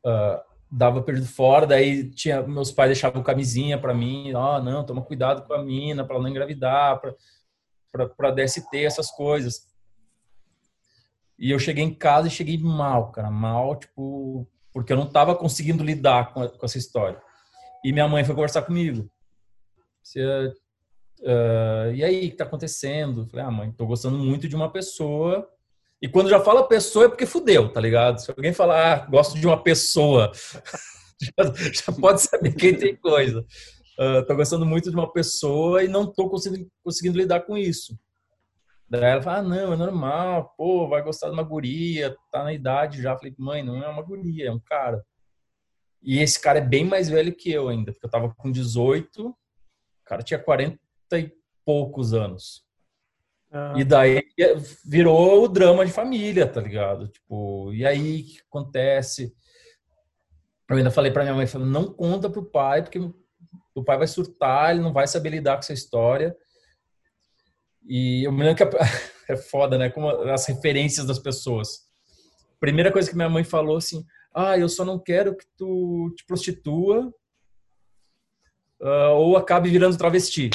Uh, 0.05 0.41
dava 0.71 1.01
perdido 1.01 1.27
fora, 1.27 1.65
daí 1.65 2.09
tinha 2.11 2.41
meus 2.43 2.71
pais 2.71 2.89
deixavam 2.89 3.23
camisinha 3.23 3.77
para 3.77 3.93
mim, 3.93 4.33
ó, 4.33 4.57
oh, 4.57 4.61
não, 4.61 4.85
toma 4.85 5.01
cuidado 5.01 5.45
com 5.47 5.53
a 5.53 5.63
mina 5.63 6.05
para 6.05 6.19
não 6.19 6.27
engravidar, 6.27 7.01
para 8.15 8.31
DST, 8.31 8.77
essas 8.77 9.09
coisas. 9.09 9.67
E 11.37 11.51
eu 11.51 11.57
cheguei 11.57 11.83
em 11.83 11.93
casa 11.93 12.27
e 12.27 12.31
cheguei 12.31 12.57
mal, 12.57 13.11
cara, 13.11 13.31
mal, 13.31 13.75
tipo, 13.75 14.47
porque 14.71 14.93
eu 14.93 14.97
não 14.97 15.07
tava 15.07 15.35
conseguindo 15.35 15.83
lidar 15.83 16.33
com, 16.33 16.47
com 16.47 16.65
essa 16.65 16.77
história. 16.77 17.19
E 17.83 17.91
minha 17.91 18.07
mãe 18.07 18.23
foi 18.23 18.35
conversar 18.35 18.61
comigo. 18.61 19.09
Você, 20.03 20.21
uh, 21.21 21.93
e 21.93 22.03
aí, 22.03 22.17
o 22.17 22.21
que 22.21 22.27
está 22.27 22.43
acontecendo? 22.43 23.25
Falei, 23.27 23.45
ah, 23.45 23.51
mãe, 23.51 23.71
tô 23.71 23.85
gostando 23.87 24.17
muito 24.17 24.47
de 24.47 24.55
uma 24.55 24.69
pessoa. 24.71 25.49
E 26.01 26.07
quando 26.07 26.29
já 26.29 26.39
fala 26.39 26.67
pessoa 26.67 27.05
é 27.05 27.09
porque 27.09 27.25
fudeu, 27.25 27.71
tá 27.71 27.81
ligado? 27.81 28.19
Se 28.19 28.31
alguém 28.31 28.53
falar, 28.53 28.93
ah, 28.93 29.05
gosto 29.05 29.37
de 29.37 29.45
uma 29.45 29.61
pessoa, 29.61 30.31
já, 31.21 31.53
já, 31.73 31.91
pode 31.99 32.21
saber 32.21 32.53
quem 32.53 32.75
tem 32.75 32.95
coisa. 32.95 33.45
Uh, 33.99 34.25
tô 34.25 34.35
gostando 34.35 34.65
muito 34.65 34.89
de 34.89 34.95
uma 34.95 35.11
pessoa 35.11 35.83
e 35.83 35.87
não 35.87 36.05
tô 36.05 36.29
conseguindo, 36.29 36.69
conseguindo 36.83 37.17
lidar 37.17 37.41
com 37.41 37.57
isso. 37.57 37.99
Daí 38.89 39.03
ela 39.03 39.21
fala, 39.21 39.39
ah, 39.39 39.43
não, 39.43 39.73
é 39.73 39.75
normal, 39.75 40.53
pô, 40.57 40.87
vai 40.87 41.03
gostar 41.03 41.27
de 41.27 41.33
uma 41.33 41.43
guria, 41.43 42.15
tá 42.31 42.43
na 42.43 42.53
idade 42.53 43.01
já. 43.01 43.15
Falei, 43.15 43.35
mãe, 43.37 43.61
não 43.61 43.83
é 43.83 43.87
uma 43.87 44.01
guria, 44.01 44.47
é 44.47 44.51
um 44.51 44.59
cara. 44.59 45.03
E 46.01 46.19
esse 46.19 46.39
cara 46.39 46.59
é 46.59 46.61
bem 46.61 46.85
mais 46.85 47.09
velho 47.09 47.35
que 47.35 47.51
eu 47.51 47.67
ainda, 47.67 47.91
porque 47.91 48.05
eu 48.05 48.09
tava 48.09 48.33
com 48.33 48.49
18 48.49 49.35
cara 50.09 50.23
tinha 50.23 50.39
40 50.39 50.79
e 51.13 51.31
poucos 51.63 52.15
anos. 52.15 52.65
E 53.75 53.83
daí 53.83 54.23
virou 54.85 55.43
o 55.43 55.47
drama 55.47 55.85
de 55.85 55.91
família, 55.91 56.47
tá 56.47 56.61
ligado? 56.61 57.07
Tipo, 57.07 57.73
e 57.73 57.85
aí 57.85 58.21
o 58.21 58.25
que 58.25 58.41
acontece? 58.47 59.33
Eu 60.69 60.77
ainda 60.77 60.91
falei 60.91 61.11
pra 61.11 61.23
minha 61.23 61.35
mãe, 61.35 61.47
falei, 61.47 61.67
não 61.67 61.91
conta 61.91 62.29
pro 62.29 62.45
pai, 62.45 62.83
porque 62.83 62.99
o 63.73 63.83
pai 63.83 63.97
vai 63.97 64.05
surtar, 64.05 64.71
ele 64.71 64.81
não 64.81 64.93
vai 64.93 65.07
saber 65.07 65.29
lidar 65.31 65.53
com 65.53 65.59
essa 65.59 65.73
história. 65.73 66.35
E 67.87 68.23
eu 68.23 68.31
me 68.31 68.43
lembro 68.43 68.55
que 68.55 68.77
é 69.33 69.35
foda, 69.35 69.79
né? 69.79 69.89
Como 69.89 70.07
as 70.09 70.45
referências 70.45 71.07
das 71.07 71.17
pessoas. 71.17 71.89
Primeira 72.59 72.91
coisa 72.91 73.09
que 73.09 73.15
minha 73.15 73.29
mãe 73.29 73.43
falou 73.43 73.77
assim: 73.77 74.05
ah, 74.33 74.57
eu 74.59 74.69
só 74.69 74.85
não 74.85 74.99
quero 74.99 75.35
que 75.35 75.45
tu 75.57 76.13
te 76.15 76.23
prostitua 76.25 77.11
uh, 78.79 79.13
ou 79.15 79.37
acabe 79.37 79.69
virando 79.69 79.97
travesti. 79.97 80.51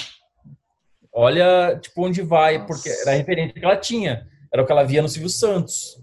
Olha, 1.16 1.78
tipo, 1.80 2.04
onde 2.04 2.22
vai, 2.22 2.58
Nossa. 2.58 2.66
porque 2.66 2.88
era 2.88 3.12
a 3.12 3.14
referência 3.14 3.54
que 3.54 3.64
ela 3.64 3.76
tinha. 3.76 4.28
Era 4.52 4.62
o 4.62 4.66
que 4.66 4.72
ela 4.72 4.82
via 4.82 5.00
no 5.00 5.08
Silvio 5.08 5.28
Santos. 5.28 6.02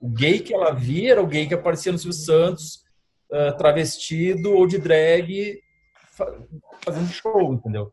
O 0.00 0.08
gay 0.08 0.38
que 0.38 0.54
ela 0.54 0.72
via 0.72 1.12
era 1.12 1.22
o 1.22 1.26
gay 1.26 1.48
que 1.48 1.54
aparecia 1.54 1.90
no 1.90 1.98
Silvio 1.98 2.16
Santos, 2.16 2.84
uh, 3.32 3.56
travestido 3.56 4.52
ou 4.52 4.64
de 4.66 4.78
drag, 4.78 5.60
fazendo 6.84 7.08
show, 7.08 7.52
entendeu? 7.52 7.92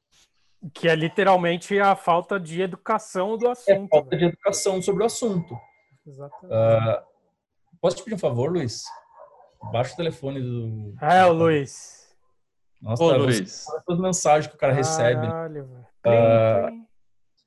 Que 0.73 0.87
é 0.87 0.93
literalmente 0.93 1.79
a 1.79 1.95
falta 1.95 2.39
de 2.39 2.61
educação 2.61 3.35
do 3.37 3.49
assunto. 3.49 3.85
É 3.85 3.87
falta 3.87 4.15
de 4.15 4.25
educação 4.25 4.81
sobre 4.83 5.01
o 5.01 5.05
assunto. 5.07 5.57
Exatamente. 6.05 6.53
Uh, 6.53 7.01
posso 7.81 7.95
te 7.95 8.03
pedir 8.03 8.15
um 8.15 8.19
favor, 8.19 8.51
Luiz? 8.51 8.83
Baixa 9.71 9.93
o 9.93 9.97
telefone 9.97 10.41
do. 10.41 10.93
É, 11.01 11.25
o 11.25 11.33
Luiz. 11.33 12.00
Nossa, 12.81 13.03
Ô, 13.03 13.15
Luiz. 13.17 13.65
as 13.87 13.99
mensagens 13.99 14.47
que 14.47 14.55
o 14.55 14.59
cara 14.59 14.73
recebe. 14.73 15.27
Caralho, 15.27 15.65
uh, 16.05 16.87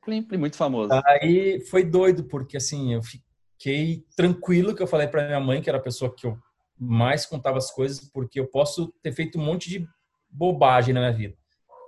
plim, 0.05 0.23
plim. 0.23 0.39
muito 0.39 0.57
famoso. 0.57 0.91
Aí 1.07 1.61
foi 1.61 1.85
doido, 1.85 2.25
porque 2.25 2.57
assim, 2.57 2.95
eu 2.95 3.03
fiquei 3.03 4.05
tranquilo 4.17 4.75
que 4.75 4.83
eu 4.83 4.87
falei 4.87 5.09
para 5.09 5.27
minha 5.27 5.41
mãe, 5.41 5.61
que 5.61 5.69
era 5.69 5.79
a 5.79 5.83
pessoa 5.83 6.15
que 6.15 6.27
eu 6.27 6.39
mais 6.79 7.27
contava 7.27 7.59
as 7.59 7.71
coisas, 7.71 8.01
porque 8.11 8.39
eu 8.39 8.47
posso 8.47 8.93
ter 9.03 9.13
feito 9.13 9.39
um 9.39 9.45
monte 9.45 9.69
de 9.69 9.89
bobagem 10.31 10.95
na 10.95 11.01
minha 11.01 11.13
vida. 11.13 11.37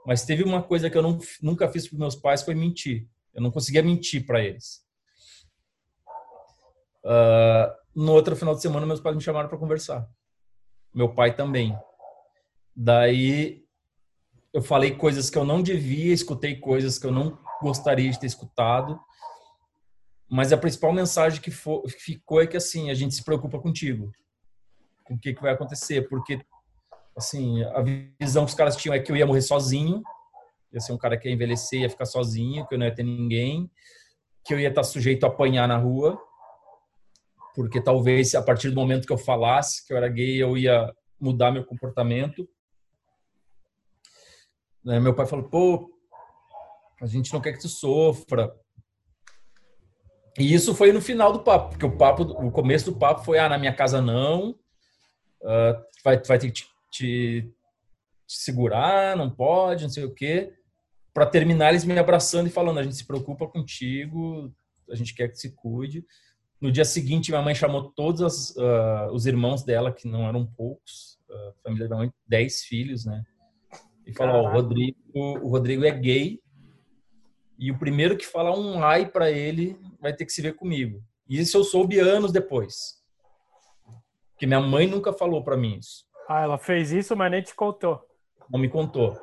Mas 0.05 0.25
teve 0.25 0.43
uma 0.43 0.63
coisa 0.63 0.89
que 0.91 0.97
eu 0.97 1.03
não, 1.03 1.19
nunca 1.43 1.69
fiz 1.69 1.89
para 1.89 1.99
meus 1.99 2.17
pais, 2.17 2.43
foi 2.43 2.55
mentir. 2.55 3.09
Eu 3.35 3.43
não 3.43 3.51
conseguia 3.51 3.83
mentir 3.83 4.25
para 4.25 4.41
eles. 4.41 4.85
Uh, 7.05 7.71
no 7.95 8.13
outro 8.13 8.35
final 8.35 8.55
de 8.55 8.63
semana, 8.63 8.87
meus 8.87 9.01
pais 9.01 9.15
me 9.15 9.23
chamaram 9.23 9.49
para 9.49 9.59
conversar. 9.59 10.09
Meu 10.95 11.13
pai 11.13 11.35
também. 11.35 11.77
Daí 12.77 13.65
eu 14.53 14.61
falei 14.61 14.95
coisas 14.95 15.31
que 15.31 15.39
eu 15.39 15.45
não 15.45 15.63
devia, 15.63 16.13
escutei 16.13 16.57
coisas 16.57 16.99
que 16.99 17.07
eu 17.07 17.13
não 17.13 17.39
gostaria 17.63 18.11
de 18.11 18.21
ter 18.21 18.27
escutado. 18.27 19.01
Mas 20.29 20.53
a 20.53 20.57
principal 20.57 20.93
mensagem 20.93 21.41
que 21.41 21.51
ficou 21.51 22.43
é 22.43 22.47
que 22.47 22.57
assim, 22.57 22.91
a 22.91 22.95
gente 22.95 23.15
se 23.15 23.25
preocupa 23.25 23.59
contigo. 23.59 24.13
Com 25.05 25.15
o 25.15 25.19
que, 25.19 25.33
que 25.33 25.41
vai 25.41 25.53
acontecer, 25.53 26.09
porque 26.09 26.41
assim, 27.17 27.63
a 27.63 27.83
visão 28.21 28.45
que 28.45 28.51
os 28.51 28.57
caras 28.57 28.77
tinham 28.77 28.95
é 28.95 28.99
que 28.99 29.11
eu 29.11 29.17
ia 29.17 29.27
morrer 29.27 29.41
sozinho, 29.41 30.03
ia 30.73 30.81
ser 30.81 30.93
um 30.93 30.99
cara 30.99 31.17
que 31.17 31.29
ia 31.29 31.35
envelhecer, 31.35 31.81
ia 31.81 31.91
ficar 31.91 32.05
sozinho, 32.05 32.67
que 32.67 32.75
eu 32.75 32.79
não 32.79 32.87
ia 32.87 32.95
ter 32.95 33.05
ninguém, 33.05 33.71
que 34.45 34.53
eu 34.53 34.61
ia 34.61 34.69
estar 34.69 34.83
sujeito 34.83 35.25
a 35.25 35.29
apanhar 35.29 35.67
na 35.67 35.79
rua, 35.79 36.21
porque 37.55 37.81
talvez 37.81 38.35
a 38.35 38.43
partir 38.43 38.69
do 38.69 38.77
momento 38.77 39.07
que 39.07 39.13
eu 39.13 39.19
falasse 39.19 39.87
que 39.87 39.93
eu 39.93 39.97
era 39.97 40.09
gay, 40.09 40.43
eu 40.43 40.59
ia 40.59 40.93
mudar 41.19 41.51
meu 41.51 41.65
comportamento. 41.65 42.47
Né, 44.87 45.01
meu 45.01 45.13
pai 45.13 45.27
falou, 45.27 45.49
pô, 45.49 45.91
a 47.03 47.07
gente 47.07 47.33
não 47.33 47.41
quer 47.41 47.53
que 47.53 47.59
tu 47.59 47.69
sofra. 47.69 48.55
E 50.39 50.55
isso 50.55 50.77
foi 50.77 50.93
no 50.93 51.03
final 51.03 51.33
do 51.33 51.41
papo, 51.41 51.71
porque 51.71 51.85
o 51.85 51.97
papo, 51.97 52.23
o 52.23 52.53
começo 52.53 52.93
do 52.93 52.97
papo 52.97 53.25
foi, 53.25 53.37
ah, 53.37 53.49
na 53.49 53.59
minha 53.59 53.75
casa 53.75 54.01
não, 54.01 54.51
uh, 55.43 55.85
vai, 56.05 56.23
vai 56.23 56.39
ter 56.39 56.47
que 56.49 56.53
te, 56.53 56.67
te, 56.93 57.53
te, 58.29 58.39
segurar, 58.39 59.17
não 59.17 59.29
pode, 59.29 59.83
não 59.83 59.91
sei 59.91 60.05
o 60.05 60.15
quê. 60.15 60.55
Para 61.13 61.27
terminar, 61.27 61.71
eles 61.71 61.85
me 61.85 61.99
abraçando 61.99 62.47
e 62.47 62.51
falando, 62.51 62.79
a 62.79 62.83
gente 62.85 62.95
se 62.95 63.07
preocupa 63.07 63.49
contigo, 63.49 64.55
a 64.89 64.95
gente 64.95 65.15
quer 65.15 65.29
que 65.29 65.37
se 65.37 65.51
cuide. 65.57 66.07
No 66.61 66.71
dia 66.71 66.85
seguinte, 66.85 67.33
minha 67.33 67.43
mãe 67.43 67.57
chamou 67.57 67.91
todos 67.91 68.23
as, 68.23 68.51
uh, 68.51 69.11
os 69.13 69.27
irmãos 69.27 69.65
dela, 69.65 69.93
que 69.93 70.07
não 70.07 70.29
eram 70.29 70.47
poucos, 70.47 71.19
uh, 71.29 71.55
família 71.65 71.89
da 71.89 71.97
mãe, 71.97 72.13
dez 72.29 72.63
filhos, 72.63 73.05
né? 73.05 73.25
E 74.07 74.13
falou, 74.13 74.45
oh, 74.45 74.49
o 74.49 74.53
Rodrigo, 74.53 74.97
o 75.15 75.49
Rodrigo 75.49 75.85
é 75.85 75.91
gay, 75.91 76.41
e 77.59 77.71
o 77.71 77.79
primeiro 77.79 78.17
que 78.17 78.27
falar 78.27 78.57
um 78.57 78.83
ai 78.85 79.11
para 79.11 79.31
ele 79.31 79.79
vai 80.01 80.15
ter 80.15 80.25
que 80.25 80.33
se 80.33 80.43
ver 80.43 80.55
comigo. 80.55 81.03
E 81.29 81.41
isso 81.41 81.57
eu 81.57 81.65
soube 81.65 81.99
anos 81.99 82.31
depois. 82.31 83.03
Porque 84.33 84.47
minha 84.47 84.61
mãe 84.61 84.87
nunca 84.87 85.13
falou 85.13 85.43
para 85.43 85.57
mim 85.57 85.79
isso. 85.79 86.05
Ah, 86.29 86.43
ela 86.43 86.59
fez 86.59 86.93
isso, 86.93 87.17
mas 87.17 87.31
nem 87.31 87.43
te 87.43 87.55
contou. 87.55 88.01
Não 88.51 88.61
me 88.61 88.69
contou. 88.69 89.19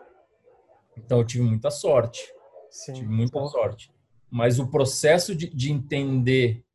Então 0.97 1.19
eu 1.19 1.25
tive 1.25 1.43
muita 1.43 1.69
sorte. 1.69 2.27
Sim. 2.69 2.93
Tive 2.93 3.07
muita 3.07 3.45
sorte. 3.47 3.93
Mas 4.29 4.57
o 4.57 4.69
processo 4.69 5.35
de, 5.35 5.47
de 5.47 5.71
entender 5.71 6.65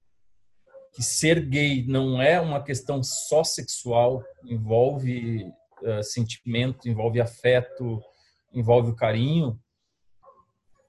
que 0.93 1.03
ser 1.03 1.41
gay 1.41 1.85
não 1.87 2.23
é 2.23 2.41
uma 2.41 2.63
questão 2.63 3.03
só 3.03 3.43
sexual, 3.43 4.23
envolve 4.45 5.53
uh, 5.83 6.03
sentimento, 6.03 6.89
envolve 6.89 7.21
afeto, 7.21 8.03
envolve 8.53 8.91
o 8.91 8.97
carinho, 8.97 9.59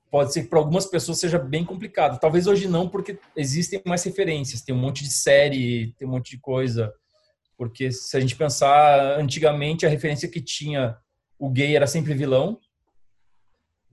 pode 0.10 0.34
ser 0.34 0.44
que 0.44 0.50
para 0.50 0.60
algumas 0.60 0.86
pessoas 0.86 1.20
seja 1.20 1.38
bem 1.38 1.64
complicado. 1.64 2.20
Talvez 2.20 2.48
hoje 2.48 2.68
não, 2.68 2.90
porque 2.90 3.20
existem 3.36 3.82
mais 3.86 4.04
referências, 4.04 4.62
tem 4.62 4.74
um 4.74 4.80
monte 4.80 5.04
de 5.04 5.12
série, 5.12 5.94
tem 5.98 6.08
um 6.08 6.12
monte 6.12 6.32
de 6.32 6.40
coisa. 6.40 6.94
Porque 7.58 7.92
se 7.92 8.16
a 8.16 8.20
gente 8.20 8.36
pensar, 8.36 9.20
antigamente 9.20 9.86
a 9.86 9.90
referência 9.90 10.30
que 10.30 10.42
tinha 10.42 10.98
o 11.38 11.50
gay 11.50 11.76
era 11.76 11.88
sempre 11.88 12.14
vilão. 12.14 12.60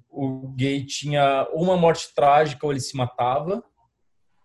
O 0.09 0.49
gay 0.49 0.85
tinha 0.85 1.47
uma 1.53 1.77
morte 1.77 2.15
trágica 2.15 2.65
ou 2.65 2.73
ele 2.73 2.81
se 2.81 2.97
matava 2.97 3.63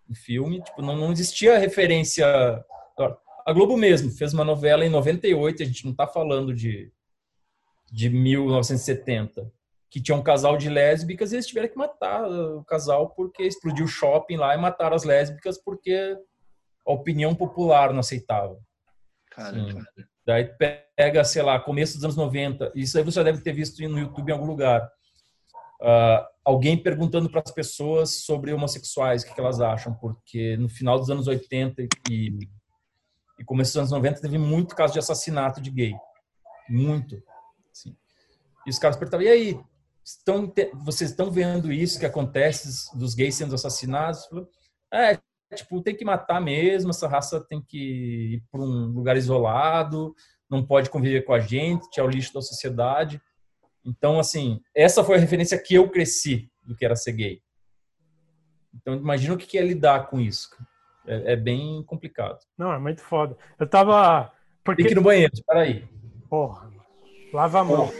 no 0.08 0.14
filme. 0.14 0.62
Tipo, 0.62 0.82
não, 0.82 0.96
não 0.96 1.12
existia 1.12 1.58
referência. 1.58 2.26
A 3.44 3.52
Globo 3.52 3.76
mesmo 3.76 4.10
fez 4.10 4.32
uma 4.32 4.44
novela 4.44 4.84
em 4.84 4.88
98, 4.88 5.62
a 5.62 5.66
gente 5.66 5.84
não 5.84 5.92
está 5.92 6.06
falando 6.06 6.54
de, 6.54 6.92
de 7.90 8.08
1970 8.08 9.52
que 9.92 10.00
tinha 10.00 10.16
um 10.16 10.22
casal 10.22 10.56
de 10.56 10.70
lésbicas 10.70 11.32
e 11.32 11.34
eles 11.34 11.46
tiveram 11.46 11.68
que 11.68 11.76
matar 11.76 12.26
o 12.26 12.64
casal 12.64 13.10
porque 13.10 13.42
explodiu 13.42 13.84
o 13.84 13.88
shopping 13.88 14.36
lá 14.36 14.54
e 14.54 14.58
mataram 14.58 14.96
as 14.96 15.04
lésbicas 15.04 15.62
porque 15.62 16.16
a 16.86 16.92
opinião 16.92 17.34
popular 17.34 17.92
não 17.92 18.00
aceitava. 18.00 18.58
Cara, 19.30 19.66
cara. 19.66 19.84
Daí 20.24 20.50
pega, 20.96 21.22
sei 21.24 21.42
lá, 21.42 21.60
começo 21.60 21.96
dos 21.96 22.04
anos 22.04 22.16
90, 22.16 22.72
isso 22.74 22.96
aí 22.96 23.04
você 23.04 23.16
já 23.16 23.22
deve 23.22 23.42
ter 23.42 23.52
visto 23.52 23.86
no 23.86 23.98
YouTube 23.98 24.30
em 24.30 24.32
algum 24.32 24.46
lugar. 24.46 24.82
Uh, 25.82 26.24
alguém 26.42 26.82
perguntando 26.82 27.28
para 27.28 27.42
as 27.44 27.50
pessoas 27.50 28.24
sobre 28.24 28.50
homossexuais, 28.52 29.22
o 29.22 29.26
que, 29.26 29.34
que, 29.34 29.40
elas 29.40 29.60
acham, 29.60 29.92
porque 29.92 30.56
no 30.56 30.70
final 30.70 30.98
dos 30.98 31.10
anos 31.10 31.26
80 31.26 31.82
e, 32.08 32.38
e 33.42 33.44
começo 33.44 33.72
dos 33.72 33.78
anos 33.78 33.90
90 33.90 34.20
teve 34.20 34.38
muito 34.38 34.76
caso 34.76 34.92
de 34.92 35.00
assassinato 35.00 35.60
de 35.60 35.68
gay. 35.68 35.94
Muito. 36.68 37.20
Assim. 37.72 37.96
E 38.64 38.70
os 38.70 38.78
caras 38.78 38.96
perguntavam, 38.96 39.26
e 39.26 39.28
aí, 39.28 39.60
estão, 40.04 40.52
vocês 40.84 41.10
estão 41.10 41.28
vendo 41.28 41.72
isso 41.72 41.98
que 41.98 42.06
acontece 42.06 42.96
dos 42.96 43.16
gays 43.16 43.34
sendo 43.34 43.56
assassinados? 43.56 44.28
É, 44.94 45.18
tipo, 45.56 45.82
tem 45.82 45.96
que 45.96 46.04
matar 46.04 46.40
mesmo, 46.40 46.90
essa 46.90 47.08
raça 47.08 47.44
tem 47.44 47.60
que 47.60 48.36
ir 48.36 48.44
para 48.48 48.60
um 48.60 48.86
lugar 48.92 49.16
isolado, 49.16 50.14
não 50.48 50.64
pode 50.64 50.88
conviver 50.88 51.22
com 51.22 51.34
a 51.34 51.40
gente, 51.40 51.98
é 51.98 52.02
o 52.02 52.08
lixo 52.08 52.32
da 52.32 52.40
sociedade. 52.40 53.20
Então, 53.84 54.20
assim, 54.20 54.60
essa 54.72 55.02
foi 55.02 55.16
a 55.16 55.18
referência 55.20 55.60
que 55.60 55.74
eu 55.74 55.90
cresci 55.90 56.48
do 56.62 56.76
que 56.76 56.84
era 56.84 56.94
ser 56.94 57.12
gay. 57.12 57.42
Então, 58.72 58.94
imagina 58.94 59.34
o 59.34 59.36
que 59.36 59.58
é 59.58 59.62
lidar 59.62 60.06
com 60.06 60.20
isso. 60.20 60.48
É, 61.06 61.32
é 61.32 61.36
bem 61.36 61.82
complicado. 61.84 62.38
Não, 62.56 62.72
é 62.72 62.78
muito 62.78 63.02
foda. 63.02 63.36
Eu 63.58 63.66
tava. 63.66 64.32
Porque... 64.64 64.82
Tem 64.82 64.88
que 64.88 64.94
ir 64.94 64.96
no 64.96 65.02
banheiro, 65.02 65.32
espera 65.34 65.60
aí. 65.60 65.84
Porra, 66.28 66.70
lava 67.32 67.60
a 67.60 67.64
mão. 67.64 67.88
Porra. 67.88 67.92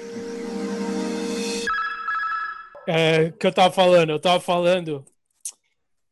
É, 2.86 3.30
que 3.30 3.46
eu 3.46 3.52
tava 3.52 3.72
falando, 3.72 4.10
eu 4.10 4.18
tava 4.18 4.40
falando 4.40 5.04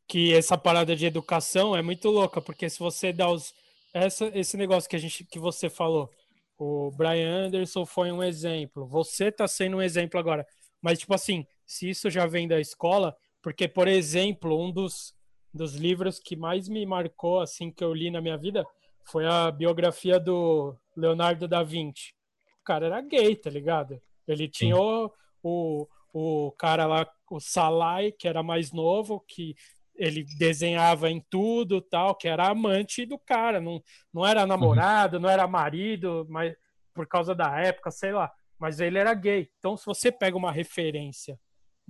que 0.07 0.34
essa 0.34 0.57
parada 0.57 0.95
de 0.95 1.07
educação 1.07 1.76
é 1.76 1.82
muito 1.82 2.09
louca, 2.11 2.41
porque 2.41 2.68
se 2.68 2.78
você 2.78 3.12
dá 3.12 3.30
os 3.30 3.55
essa, 3.93 4.26
esse 4.34 4.57
negócio 4.57 4.88
que 4.88 4.97
a 4.97 4.99
gente 4.99 5.24
que 5.24 5.38
você 5.38 5.68
falou, 5.68 6.11
o 6.59 6.91
Brian 6.93 7.47
Anderson 7.47 7.84
foi 7.84 8.12
um 8.12 8.22
exemplo, 8.22 8.86
você 8.86 9.32
tá 9.32 9.49
sendo 9.49 9.78
um 9.78 9.82
exemplo 9.82 10.18
agora, 10.18 10.47
mas 10.80 10.99
tipo 10.99 11.14
assim, 11.14 11.45
se 11.66 11.91
isso 11.91 12.09
já 12.09 12.26
vem 12.26 12.47
da 12.47 12.61
escola, 12.61 13.16
porque 13.43 13.66
por 13.66 13.88
exemplo, 13.88 14.61
um 14.61 14.70
dos 14.70 15.14
dos 15.53 15.74
livros 15.74 16.18
que 16.18 16.36
mais 16.36 16.68
me 16.68 16.84
marcou 16.86 17.40
assim 17.40 17.70
que 17.70 17.82
eu 17.82 17.92
li 17.92 18.11
na 18.11 18.20
minha 18.20 18.36
vida 18.36 18.64
foi 19.05 19.26
a 19.26 19.51
biografia 19.51 20.20
do 20.20 20.76
Leonardo 20.96 21.48
da 21.48 21.62
Vinci. 21.62 22.14
O 22.61 22.64
cara 22.64 22.86
era 22.86 23.01
gay, 23.01 23.34
tá 23.34 23.51
ligado? 23.51 24.01
Ele 24.28 24.48
tinha 24.48 24.76
o, 24.76 25.11
o 25.42 25.88
o 26.12 26.53
cara 26.59 26.86
lá, 26.86 27.09
o 27.30 27.40
Salai, 27.40 28.12
que 28.12 28.26
era 28.26 28.42
mais 28.42 28.72
novo, 28.72 29.20
que 29.26 29.55
ele 29.94 30.24
desenhava 30.38 31.11
em 31.11 31.24
tudo 31.30 31.80
tal, 31.80 32.14
que 32.14 32.26
era 32.26 32.48
amante 32.48 33.05
do 33.05 33.18
cara, 33.18 33.61
não, 33.61 33.82
não 34.12 34.26
era 34.26 34.46
namorado, 34.46 35.16
uhum. 35.16 35.22
não 35.22 35.30
era 35.30 35.46
marido, 35.46 36.26
mas 36.28 36.55
por 36.94 37.07
causa 37.07 37.34
da 37.34 37.59
época, 37.61 37.90
sei 37.90 38.12
lá. 38.12 38.32
Mas 38.59 38.80
ele 38.80 38.98
era 38.98 39.14
gay. 39.14 39.48
Então, 39.59 39.76
se 39.76 39.86
você 39.86 40.11
pega 40.11 40.36
uma 40.36 40.53
referência 40.53 41.38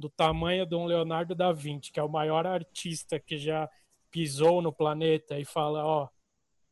do 0.01 0.09
tamanho 0.09 0.67
de 0.67 0.75
um 0.75 0.87
Leonardo 0.87 1.35
da 1.35 1.53
Vinci, 1.53 1.93
que 1.93 2.01
é 2.01 2.03
o 2.03 2.09
maior 2.09 2.47
artista 2.47 3.21
que 3.21 3.39
já 3.39 3.69
pisou 4.11 4.61
no 4.61 4.73
planeta, 4.73 5.39
e 5.39 5.45
fala, 5.45 5.85
ó, 5.85 6.09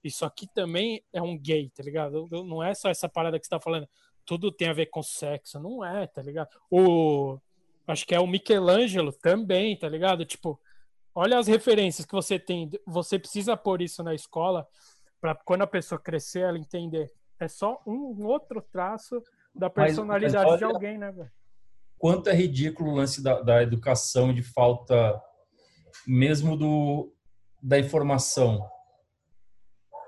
isso 0.03 0.25
aqui 0.25 0.49
também 0.53 1.03
é 1.13 1.23
um 1.23 1.39
gay, 1.39 1.71
tá 1.71 1.83
ligado? 1.83 2.27
Não 2.45 2.63
é 2.63 2.75
só 2.75 2.89
essa 2.89 3.09
parada 3.09 3.39
que 3.39 3.47
você 3.47 3.51
tá 3.51 3.61
falando 3.61 3.89
tudo 4.29 4.53
tem 4.53 4.69
a 4.69 4.75
ver 4.75 4.87
com 4.87 5.03
sexo. 5.03 5.59
Não 5.59 5.83
é, 5.83 6.07
tá 6.07 6.21
ligado? 6.21 6.51
O. 6.71 7.39
Acho 7.87 8.07
que 8.07 8.15
é 8.15 8.21
o 8.21 8.27
Michelangelo 8.27 9.11
também, 9.11 9.75
tá 9.75 9.89
ligado? 9.89 10.27
Tipo, 10.27 10.61
olha 11.15 11.39
as 11.39 11.47
referências 11.47 12.05
que 12.05 12.13
você 12.13 12.39
tem. 12.39 12.71
Você 12.87 13.19
precisa 13.19 13.57
pôr 13.57 13.81
isso 13.81 14.03
na 14.03 14.15
escola 14.15 14.69
para 15.19 15.35
quando 15.35 15.63
a 15.63 15.67
pessoa 15.67 15.99
crescer, 15.99 16.41
ela 16.41 16.59
entender. 16.59 17.11
É 17.41 17.49
só 17.49 17.81
um 17.87 18.27
outro 18.27 18.61
traço 18.61 19.23
da 19.55 19.71
personalidade 19.71 20.35
mas, 20.35 20.51
mas 20.51 20.59
de 20.59 20.65
alguém, 20.65 20.99
né, 20.99 21.11
velho? 21.11 21.33
Quanto 21.99 22.31
é 22.31 22.35
ridículo 22.35 22.91
o 22.91 22.95
lance 22.95 23.23
da, 23.23 23.41
da 23.41 23.63
educação 23.63 24.33
de 24.33 24.43
falta 24.43 25.21
mesmo 26.07 26.57
do 26.57 27.13
da 27.61 27.79
informação. 27.79 28.65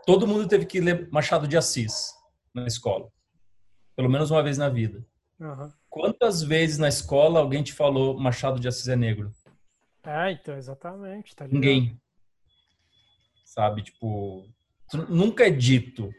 Todo 0.06 0.26
mundo 0.26 0.46
teve 0.46 0.64
que 0.64 0.80
ler 0.80 1.10
Machado 1.10 1.48
de 1.48 1.56
Assis 1.56 2.12
na 2.54 2.64
escola 2.66 3.10
pelo 4.00 4.08
menos 4.08 4.30
uma 4.30 4.42
vez 4.42 4.56
na 4.56 4.70
vida. 4.70 5.06
Uhum. 5.38 5.70
Quantas 5.90 6.42
vezes 6.42 6.78
na 6.78 6.88
escola 6.88 7.38
alguém 7.38 7.62
te 7.62 7.74
falou 7.74 8.18
Machado 8.18 8.58
de 8.58 8.66
Assis 8.66 8.88
é 8.88 8.96
negro? 8.96 9.30
É, 10.02 10.32
então, 10.32 10.56
exatamente. 10.56 11.36
Tá 11.36 11.46
Ninguém. 11.46 12.00
Sabe, 13.44 13.82
tipo, 13.82 14.48
nunca 15.06 15.46
é 15.46 15.50
dito. 15.50 16.10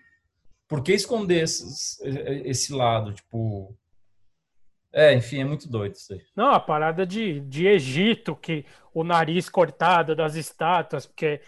Por 0.67 0.83
que 0.83 0.93
esconder 0.93 1.41
esse, 1.41 1.97
esse 2.45 2.71
lado? 2.71 3.13
Tipo, 3.13 3.75
é, 4.93 5.13
enfim, 5.13 5.39
é 5.39 5.45
muito 5.45 5.69
doido 5.69 5.95
isso 5.95 6.13
aí. 6.13 6.21
Não, 6.35 6.51
a 6.51 6.59
parada 6.59 7.05
de, 7.05 7.39
de 7.41 7.65
Egito, 7.65 8.35
que 8.35 8.65
o 8.93 9.03
nariz 9.03 9.49
cortado 9.49 10.15
das 10.15 10.35
estátuas, 10.35 11.05
porque 11.05 11.41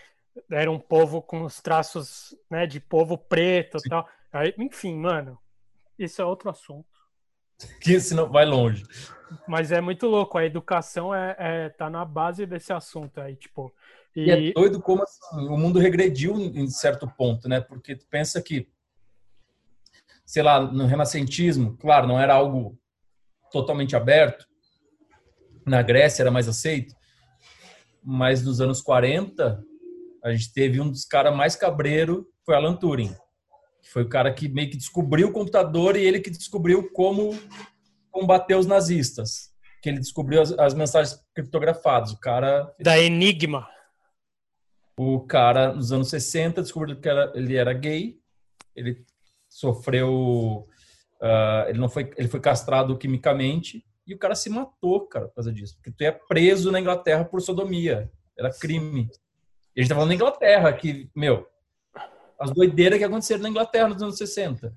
era 0.50 0.72
um 0.72 0.80
povo 0.80 1.22
com 1.22 1.44
os 1.44 1.62
traços 1.62 2.36
né, 2.50 2.66
de 2.66 2.80
povo 2.80 3.18
preto 3.18 3.78
e 3.78 3.90
tal. 3.90 4.08
Aí, 4.32 4.54
enfim, 4.58 4.96
mano, 4.96 5.38
isso 6.00 6.22
é 6.22 6.26
outro 6.26 6.50
assunto. 6.50 6.88
que 7.82 8.00
senão 8.00 8.30
vai 8.30 8.46
longe. 8.46 8.86
Mas 9.48 9.72
é 9.72 9.82
muito 9.82 10.08
louco, 10.08 10.38
a 10.38 10.46
educação 10.46 11.14
é, 11.14 11.36
é 11.38 11.70
tá 11.70 11.90
na 11.90 12.06
base 12.06 12.46
desse 12.46 12.72
assunto 12.72 13.20
aí, 13.20 13.36
tipo. 13.36 13.74
E, 14.16 14.26
e 14.26 14.32
é 14.50 14.54
doido 14.54 14.80
como 14.80 15.04
assim, 15.04 15.48
o 15.48 15.58
mundo 15.58 15.80
regrediu 15.80 16.36
em 16.36 16.68
certo 16.68 17.08
ponto, 17.08 17.50
né? 17.50 17.60
Porque 17.60 17.96
tu 17.96 18.06
pensa 18.08 18.42
que, 18.42 18.70
sei 20.24 20.44
lá, 20.44 20.62
no 20.62 20.86
renascentismo, 20.86 21.76
claro, 21.78 22.08
não 22.08 22.20
era 22.20 22.36
algo 22.36 22.78
totalmente 23.54 23.96
aberto. 23.96 24.46
Na 25.66 25.82
Grécia 25.82 26.24
era 26.24 26.32
mais 26.32 26.50
aceito, 26.50 26.94
mas 28.04 28.44
nos 28.44 28.60
anos 28.60 28.82
40 28.82 29.64
a 30.24 30.32
gente 30.32 30.52
teve 30.52 30.82
um 30.82 30.90
dos 30.90 31.06
caras 31.06 31.36
mais 31.36 31.56
cabreiro, 31.56 32.28
foi 32.46 32.56
Alan 32.56 32.76
Turing. 32.76 33.16
Foi 33.92 34.04
o 34.04 34.10
cara 34.10 34.34
que 34.34 34.48
meio 34.48 34.70
que 34.70 34.78
descobriu 34.78 35.28
o 35.28 35.32
computador 35.32 35.96
e 35.96 36.06
ele 36.06 36.20
que 36.20 36.30
descobriu 36.30 36.90
como 36.92 37.38
combater 38.10 38.56
os 38.56 38.66
nazistas. 38.66 39.52
Que 39.82 39.90
ele 39.90 40.00
descobriu 40.00 40.42
as, 40.42 40.52
as 40.54 40.74
mensagens 40.74 41.20
criptografadas. 41.36 42.14
O 42.14 42.20
cara. 42.20 42.74
Da 42.80 42.98
Enigma. 42.98 43.68
O 44.98 45.20
cara, 45.22 45.74
nos 45.74 45.92
anos 45.92 46.10
60, 46.10 46.62
descobriu 46.62 47.00
que 47.00 47.10
era, 47.10 47.34
ele 47.36 47.56
era 47.56 47.74
gay. 47.74 48.18
Ele 48.74 49.04
sofreu. 49.50 50.68
Uh, 51.24 51.70
ele 51.70 51.80
não 51.80 51.88
foi, 51.88 52.12
ele 52.18 52.28
foi 52.28 52.42
castrado 52.42 52.98
quimicamente 52.98 53.86
e 54.06 54.14
o 54.14 54.18
cara 54.18 54.36
se 54.36 54.50
matou, 54.50 55.08
cara, 55.08 55.30
por 55.30 55.36
causa 55.36 55.54
disso. 55.54 55.76
Porque 55.76 55.92
tu 55.92 56.02
é 56.02 56.12
preso 56.12 56.70
na 56.70 56.82
Inglaterra 56.82 57.24
por 57.24 57.42
sodomia. 57.42 58.12
Era 58.38 58.54
crime. 58.54 59.10
E 59.74 59.80
a 59.80 59.82
gente 59.82 59.90
tá 59.90 59.96
falando 59.96 60.10
da 60.10 60.16
Inglaterra, 60.16 60.74
que, 60.74 61.10
meu, 61.16 61.48
as 62.38 62.52
doideiras 62.52 63.00
que 63.00 63.06
aconteceram 63.06 63.42
na 63.42 63.50
Inglaterra 63.50 63.88
nos 63.88 64.02
anos 64.02 64.18
60. 64.18 64.74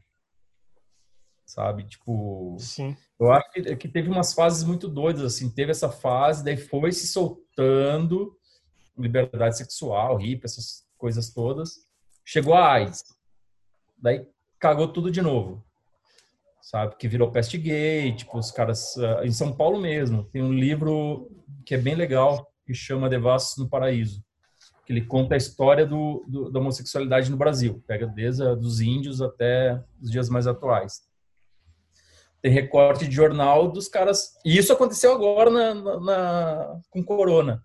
Sabe? 1.44 1.84
Tipo. 1.84 2.56
Sim. 2.60 2.96
Eu 3.18 3.32
acho 3.32 3.50
que, 3.50 3.76
que 3.76 3.88
teve 3.88 4.08
umas 4.08 4.32
fases 4.32 4.62
muito 4.62 4.88
doidas, 4.88 5.22
assim. 5.22 5.50
Teve 5.50 5.72
essa 5.72 5.90
fase, 5.90 6.44
daí 6.44 6.56
foi 6.56 6.92
se 6.92 7.08
soltando 7.08 8.36
liberdade 8.96 9.58
sexual, 9.58 10.16
hippie, 10.16 10.44
essas 10.44 10.86
coisas 10.96 11.30
todas. 11.30 11.86
Chegou 12.24 12.54
a 12.54 12.72
AIDS. 12.72 13.02
Daí 13.98 14.26
cagou 14.58 14.88
tudo 14.88 15.10
de 15.10 15.20
novo. 15.20 15.64
Sabe? 16.66 16.96
Que 16.96 17.06
virou 17.06 17.30
peste 17.30 17.56
gay, 17.56 18.12
tipo, 18.12 18.36
os 18.36 18.50
caras. 18.50 18.96
Uh, 18.96 19.24
em 19.24 19.30
São 19.30 19.52
Paulo 19.52 19.80
mesmo, 19.80 20.24
tem 20.24 20.42
um 20.42 20.52
livro 20.52 21.30
que 21.64 21.76
é 21.76 21.78
bem 21.78 21.94
legal, 21.94 22.44
que 22.66 22.74
chama 22.74 23.08
Devassos 23.08 23.56
no 23.56 23.68
Paraíso 23.68 24.20
que 24.84 24.92
ele 24.92 25.04
conta 25.04 25.34
a 25.34 25.36
história 25.36 25.84
do, 25.84 26.24
do, 26.28 26.48
da 26.48 26.60
homossexualidade 26.60 27.28
no 27.28 27.36
Brasil, 27.36 27.82
pega 27.88 28.06
desde 28.06 28.44
a, 28.44 28.54
dos 28.54 28.80
índios 28.80 29.20
até 29.20 29.82
os 30.00 30.08
dias 30.08 30.28
mais 30.28 30.46
atuais. 30.46 31.00
Tem 32.40 32.52
recorte 32.52 33.08
de 33.08 33.12
jornal 33.12 33.68
dos 33.68 33.88
caras. 33.88 34.34
E 34.44 34.56
isso 34.56 34.72
aconteceu 34.72 35.12
agora 35.12 35.50
na, 35.50 35.74
na, 35.74 36.00
na 36.00 36.80
com 36.88 37.02
Corona. 37.02 37.64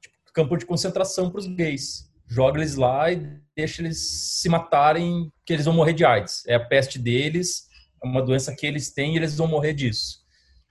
Tipo, 0.00 0.14
campo 0.32 0.56
de 0.56 0.64
concentração 0.64 1.30
para 1.30 1.40
os 1.40 1.48
gays. 1.48 2.08
Joga 2.28 2.60
eles 2.60 2.76
lá 2.76 3.10
e 3.10 3.40
deixa 3.56 3.82
eles 3.82 4.38
se 4.38 4.48
matarem, 4.48 5.32
que 5.44 5.52
eles 5.52 5.64
vão 5.64 5.74
morrer 5.74 5.94
de 5.94 6.04
AIDS. 6.04 6.44
É 6.46 6.54
a 6.54 6.64
peste 6.64 6.96
deles, 6.96 7.66
é 8.02 8.06
uma 8.06 8.22
doença 8.22 8.54
que 8.54 8.66
eles 8.66 8.92
têm 8.92 9.14
e 9.14 9.16
eles 9.16 9.36
vão 9.36 9.46
morrer 9.46 9.72
disso. 9.72 10.24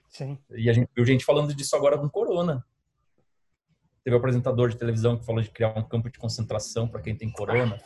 Sim. 0.08 0.38
E 0.50 0.70
a 0.70 0.72
gente 0.72 0.88
viu 0.94 1.04
gente 1.04 1.24
falando 1.24 1.54
disso 1.54 1.76
agora 1.76 1.98
com 1.98 2.08
Corona. 2.08 2.64
Teve 4.02 4.14
um 4.14 4.18
apresentador 4.18 4.68
de 4.68 4.76
televisão 4.76 5.18
que 5.18 5.26
falou 5.26 5.42
de 5.42 5.50
criar 5.50 5.76
um 5.76 5.82
campo 5.82 6.08
de 6.08 6.18
concentração 6.18 6.86
para 6.86 7.02
quem 7.02 7.16
tem 7.16 7.28
corona. 7.28 7.76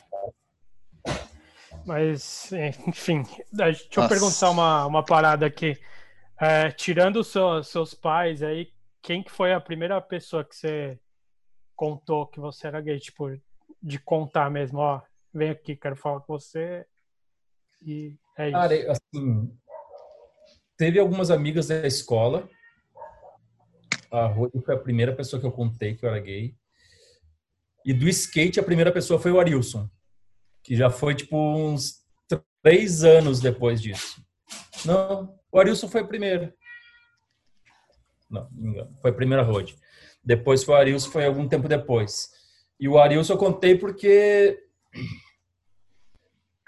Mas, 1.86 2.52
enfim, 2.86 3.22
deixa 3.50 3.84
eu 3.96 4.02
Nossa. 4.02 4.08
perguntar 4.08 4.50
uma, 4.50 4.86
uma 4.86 5.02
parada 5.02 5.46
aqui. 5.46 5.80
É, 6.38 6.70
tirando 6.70 7.20
os 7.20 7.28
seu, 7.28 7.62
seus 7.64 7.94
pais 7.94 8.42
aí, 8.42 8.70
quem 9.00 9.22
que 9.22 9.30
foi 9.30 9.52
a 9.52 9.60
primeira 9.60 9.98
pessoa 10.00 10.44
que 10.44 10.54
você 10.54 11.00
contou 11.74 12.26
que 12.26 12.38
você 12.38 12.66
era 12.66 12.80
gay? 12.80 12.98
Tipo, 12.98 13.30
de 13.82 13.98
contar 13.98 14.50
mesmo, 14.50 14.78
ó, 14.78 15.00
vem 15.32 15.50
aqui, 15.50 15.74
quero 15.74 15.96
falar 15.96 16.20
com 16.20 16.38
você. 16.38 16.86
E 17.82 18.14
é 18.38 18.48
isso. 18.48 18.52
Cara, 18.52 18.92
assim, 18.92 19.56
teve 20.76 20.98
algumas 20.98 21.30
amigas 21.30 21.68
da 21.68 21.86
escola 21.86 22.48
a 24.10 24.26
Rony 24.26 24.60
foi 24.64 24.74
a 24.74 24.78
primeira 24.78 25.14
pessoa 25.14 25.38
que 25.38 25.46
eu 25.46 25.52
contei 25.52 25.94
que 25.94 26.04
eu 26.04 26.08
era 26.08 26.18
gay. 26.18 26.54
E 27.84 27.94
do 27.94 28.08
skate, 28.08 28.58
a 28.58 28.64
primeira 28.64 28.92
pessoa 28.92 29.20
foi 29.20 29.30
o 29.30 29.40
Arilson, 29.40 29.88
que 30.62 30.76
já 30.76 30.90
foi 30.90 31.14
tipo 31.14 31.36
uns 31.36 32.00
três 32.62 33.04
anos 33.04 33.40
depois 33.40 33.80
disso. 33.80 34.22
Não, 34.84 35.38
o 35.50 35.58
Arilson 35.58 35.88
foi 35.88 36.00
a 36.02 36.06
primeira. 36.06 36.54
Não, 38.28 38.48
não 38.52 38.70
engano. 38.70 38.98
Foi 39.00 39.10
a 39.10 39.14
primeira 39.14 39.42
road. 39.42 39.76
Depois 40.22 40.62
foi 40.62 40.74
o 40.74 40.78
Arilson, 40.78 41.10
foi 41.10 41.24
algum 41.24 41.48
tempo 41.48 41.68
depois. 41.68 42.28
E 42.78 42.88
o 42.88 42.98
Arilson 42.98 43.34
eu 43.34 43.38
contei 43.38 43.76
porque. 43.78 44.58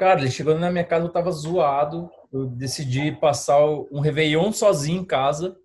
Cara, 0.03 0.18
ele 0.18 0.32
chegando 0.32 0.59
na 0.59 0.68
minha 0.68 0.82
casa, 0.82 1.07
eu 1.07 1.12
tava 1.12 1.30
zoado. 1.30 2.11
Eu 2.32 2.44
decidi 2.44 3.12
passar 3.12 3.64
um 3.64 4.00
Réveillon 4.00 4.53
sozinho 4.53 5.03
em 5.03 5.05
casa 5.05 5.57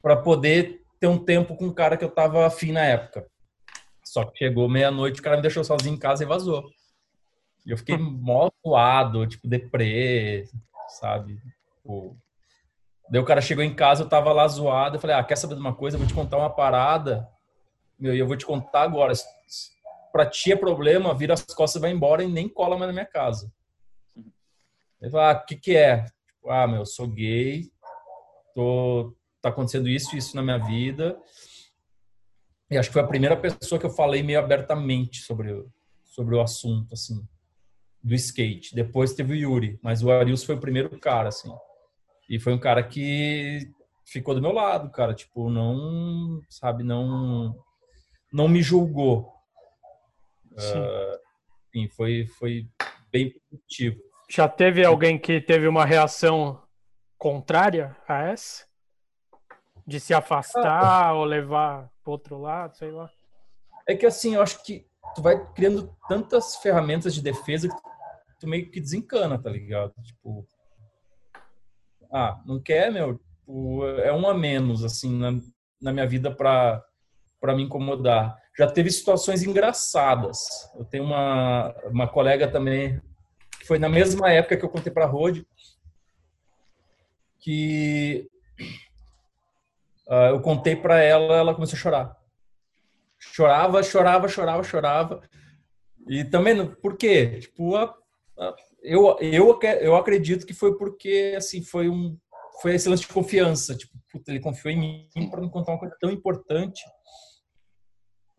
para 0.00 0.14
poder 0.14 0.82
ter 1.00 1.08
um 1.08 1.18
tempo 1.18 1.56
com 1.56 1.66
o 1.66 1.74
cara 1.74 1.96
que 1.96 2.04
eu 2.04 2.10
tava 2.10 2.46
afim 2.46 2.70
na 2.70 2.84
época. 2.84 3.26
Só 4.04 4.24
que 4.24 4.38
chegou 4.38 4.68
meia-noite, 4.68 5.18
o 5.18 5.22
cara 5.24 5.34
me 5.34 5.42
deixou 5.42 5.64
sozinho 5.64 5.96
em 5.96 5.98
casa 5.98 6.22
e 6.22 6.28
vazou. 6.28 6.70
E 7.66 7.72
eu 7.72 7.76
fiquei 7.76 7.96
mó 7.98 8.50
zoado, 8.64 9.26
tipo, 9.26 9.48
deprê, 9.48 10.48
sabe? 11.00 11.40
Tipo... 11.74 12.16
Daí 13.10 13.20
o 13.20 13.24
cara 13.24 13.40
chegou 13.40 13.64
em 13.64 13.74
casa, 13.74 14.04
eu 14.04 14.08
tava 14.08 14.32
lá 14.32 14.46
zoado, 14.46 14.94
eu 14.94 15.00
falei, 15.00 15.16
ah, 15.16 15.24
quer 15.24 15.34
saber 15.34 15.56
de 15.56 15.60
uma 15.60 15.74
coisa? 15.74 15.96
Eu 15.96 15.98
vou 15.98 16.06
te 16.06 16.14
contar 16.14 16.36
uma 16.36 16.50
parada, 16.50 17.28
meu, 17.98 18.14
e 18.14 18.18
eu 18.20 18.28
vou 18.28 18.36
te 18.36 18.46
contar 18.46 18.82
agora. 18.82 19.12
Pra 20.12 20.26
ti 20.26 20.52
é 20.52 20.56
problema, 20.56 21.14
vira 21.14 21.34
as 21.34 21.42
costas 21.42 21.80
vai 21.80 21.90
embora 21.90 22.22
e 22.22 22.28
nem 22.28 22.48
cola 22.48 22.76
mais 22.76 22.88
na 22.88 22.92
minha 22.92 23.06
casa. 23.06 23.52
Ele 25.00 25.10
falou, 25.10 25.26
ah, 25.26 25.32
o 25.32 25.46
que 25.46 25.56
que 25.56 25.76
é? 25.76 26.04
Tipo, 26.26 26.50
ah, 26.50 26.66
meu, 26.66 26.78
eu 26.78 26.86
sou 26.86 27.06
gay, 27.06 27.70
tô, 28.54 29.14
tá 29.40 29.48
acontecendo 29.50 29.88
isso 29.88 30.14
e 30.14 30.18
isso 30.18 30.34
na 30.34 30.42
minha 30.42 30.58
vida. 30.58 31.18
E 32.70 32.76
acho 32.76 32.88
que 32.88 32.92
foi 32.94 33.02
a 33.02 33.06
primeira 33.06 33.36
pessoa 33.36 33.78
que 33.78 33.86
eu 33.86 33.90
falei 33.90 34.22
meio 34.22 34.38
abertamente 34.38 35.20
sobre, 35.22 35.64
sobre 36.04 36.34
o 36.34 36.40
assunto, 36.40 36.92
assim, 36.92 37.26
do 38.02 38.14
skate. 38.14 38.74
Depois 38.74 39.14
teve 39.14 39.32
o 39.32 39.36
Yuri, 39.36 39.78
mas 39.82 40.02
o 40.02 40.10
Arius 40.10 40.44
foi 40.44 40.56
o 40.56 40.60
primeiro 40.60 40.98
cara, 40.98 41.28
assim. 41.28 41.50
E 42.28 42.38
foi 42.38 42.52
um 42.52 42.58
cara 42.58 42.82
que 42.82 43.70
ficou 44.04 44.34
do 44.34 44.42
meu 44.42 44.52
lado, 44.52 44.90
cara. 44.90 45.14
Tipo, 45.14 45.48
não, 45.48 46.42
sabe, 46.50 46.82
não, 46.82 47.54
não 48.32 48.48
me 48.48 48.62
julgou. 48.62 49.32
Uh, 50.58 51.18
enfim, 51.68 51.88
foi, 51.88 52.26
foi 52.26 52.68
bem 53.10 53.32
positivo. 53.50 54.00
Já 54.28 54.48
teve 54.48 54.84
alguém 54.84 55.18
que 55.18 55.40
teve 55.40 55.66
uma 55.66 55.84
reação 55.84 56.62
contrária 57.16 57.96
a 58.06 58.22
essa? 58.24 58.66
De 59.86 59.98
se 59.98 60.12
afastar 60.12 61.06
ah, 61.06 61.14
ou 61.14 61.24
levar 61.24 61.90
para 62.02 62.12
outro 62.12 62.38
lado, 62.38 62.76
sei 62.76 62.90
lá. 62.90 63.10
É 63.86 63.96
que 63.96 64.04
assim, 64.04 64.34
eu 64.34 64.42
acho 64.42 64.62
que 64.62 64.86
tu 65.14 65.22
vai 65.22 65.42
criando 65.54 65.96
tantas 66.08 66.56
ferramentas 66.56 67.14
de 67.14 67.22
defesa 67.22 67.68
que 67.68 67.74
tu 68.38 68.46
meio 68.46 68.70
que 68.70 68.80
desencana, 68.80 69.40
tá 69.40 69.48
ligado? 69.48 69.94
Tipo, 70.02 70.46
ah, 72.12 72.40
não 72.44 72.60
quer, 72.60 72.92
meu? 72.92 73.18
Tipo, 73.18 73.86
é 73.86 74.12
um 74.12 74.28
a 74.28 74.34
menos, 74.34 74.84
assim, 74.84 75.18
na, 75.18 75.40
na 75.80 75.92
minha 75.92 76.06
vida 76.06 76.30
para 76.30 76.84
para 77.40 77.54
me 77.54 77.62
incomodar. 77.62 78.36
Já 78.58 78.66
teve 78.66 78.90
situações 78.90 79.42
engraçadas. 79.42 80.68
Eu 80.76 80.84
tenho 80.84 81.04
uma, 81.04 81.74
uma 81.84 82.08
colega 82.08 82.50
também, 82.50 83.00
que 83.60 83.66
foi 83.66 83.78
na 83.78 83.88
mesma 83.88 84.30
época 84.32 84.56
que 84.56 84.64
eu 84.64 84.68
contei 84.68 84.92
para 84.92 85.04
a 85.04 85.08
Rode, 85.08 85.46
que 87.38 88.28
Uh, 90.08 90.32
eu 90.32 90.40
contei 90.40 90.74
para 90.74 91.02
ela, 91.02 91.36
ela 91.36 91.54
começou 91.54 91.76
a 91.76 91.80
chorar. 91.80 92.16
Chorava, 93.18 93.82
chorava, 93.82 94.26
chorava, 94.26 94.64
chorava. 94.64 95.22
E 96.08 96.24
também, 96.24 96.66
por 96.76 96.96
quê? 96.96 97.40
Tipo, 97.40 97.76
a, 97.76 97.94
a, 98.38 98.56
eu, 98.82 99.18
eu, 99.20 99.58
eu 99.80 99.96
acredito 99.96 100.46
que 100.46 100.54
foi 100.54 100.78
porque, 100.78 101.34
assim, 101.36 101.62
foi 101.62 101.90
um 101.90 102.16
foi 102.62 102.74
esse 102.74 102.88
lance 102.88 103.02
de 103.02 103.08
confiança. 103.08 103.76
Tipo, 103.76 103.92
puta, 104.10 104.30
ele 104.30 104.40
confiou 104.40 104.72
em 104.72 105.08
mim 105.14 105.30
para 105.30 105.42
me 105.42 105.50
contar 105.50 105.72
uma 105.72 105.78
coisa 105.78 105.94
tão 106.00 106.10
importante. 106.10 106.82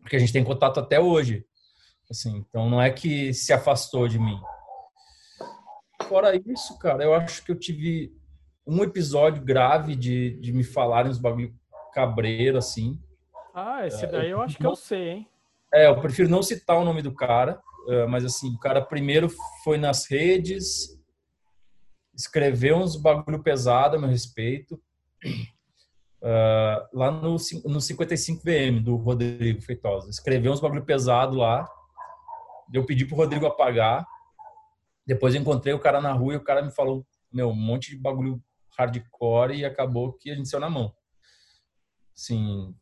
Porque 0.00 0.16
a 0.16 0.18
gente 0.18 0.32
tem 0.32 0.44
contato 0.44 0.80
até 0.80 0.98
hoje. 0.98 1.44
Assim, 2.10 2.38
então 2.38 2.68
não 2.68 2.82
é 2.82 2.90
que 2.90 3.32
se 3.32 3.52
afastou 3.52 4.08
de 4.08 4.18
mim. 4.18 4.40
Fora 6.08 6.34
isso, 6.34 6.76
cara, 6.78 7.04
eu 7.04 7.14
acho 7.14 7.44
que 7.44 7.52
eu 7.52 7.58
tive 7.58 8.12
um 8.66 8.82
episódio 8.82 9.44
grave 9.44 9.94
de, 9.94 10.38
de 10.40 10.52
me 10.52 10.64
falarem 10.64 11.10
uns 11.10 11.18
bagulho 11.18 11.54
cabreiro, 11.92 12.58
assim. 12.58 12.98
Ah, 13.54 13.86
esse 13.86 14.06
daí 14.06 14.30
eu 14.30 14.40
acho 14.40 14.56
que 14.56 14.66
eu 14.66 14.74
sei, 14.74 15.08
hein? 15.08 15.28
É, 15.72 15.86
eu 15.86 16.00
prefiro 16.00 16.28
não 16.28 16.42
citar 16.42 16.76
o 16.78 16.84
nome 16.84 17.02
do 17.02 17.14
cara, 17.14 17.60
é, 17.88 18.06
mas 18.06 18.24
assim, 18.24 18.54
o 18.54 18.58
cara 18.58 18.80
primeiro 18.84 19.28
foi 19.62 19.78
nas 19.78 20.10
redes, 20.10 20.98
escreveu 22.14 22.76
uns 22.76 22.96
bagulho 22.96 23.42
pesado 23.42 23.96
a 23.96 23.98
meu 23.98 24.08
respeito. 24.08 24.80
Uh, 26.22 26.86
lá 26.92 27.10
no, 27.10 27.36
no 27.64 27.80
55 27.80 28.42
VM 28.44 28.82
do 28.82 28.96
Rodrigo 28.96 29.60
Feitosa. 29.62 30.10
Escreveu 30.10 30.52
uns 30.52 30.60
bagulho 30.60 30.84
pesado 30.84 31.36
lá. 31.36 31.66
Eu 32.72 32.84
pedi 32.84 33.06
pro 33.06 33.16
Rodrigo 33.16 33.46
apagar. 33.46 34.06
Depois 35.06 35.34
eu 35.34 35.40
encontrei 35.40 35.72
o 35.72 35.78
cara 35.78 36.00
na 36.00 36.12
rua 36.12 36.34
e 36.34 36.36
o 36.36 36.44
cara 36.44 36.62
me 36.62 36.70
falou, 36.70 37.06
meu, 37.32 37.48
um 37.48 37.54
monte 37.54 37.90
de 37.90 37.96
bagulho 37.96 38.42
hardcore 38.78 39.56
e 39.56 39.64
acabou 39.64 40.12
que 40.12 40.30
a 40.30 40.34
gente 40.34 40.48
saiu 40.48 40.60
na 40.60 40.70
mão. 40.70 40.94
Sim. 42.14 42.74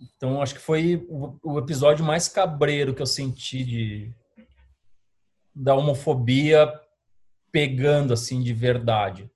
Então 0.00 0.40
acho 0.40 0.54
que 0.54 0.60
foi 0.60 1.06
o, 1.08 1.38
o 1.42 1.58
episódio 1.58 2.04
mais 2.04 2.28
cabreiro 2.28 2.94
que 2.94 3.02
eu 3.02 3.06
senti 3.06 3.64
de 3.64 4.14
da 5.54 5.74
homofobia 5.74 6.72
pegando 7.52 8.12
assim 8.12 8.40
de 8.40 8.54
verdade. 8.54 9.30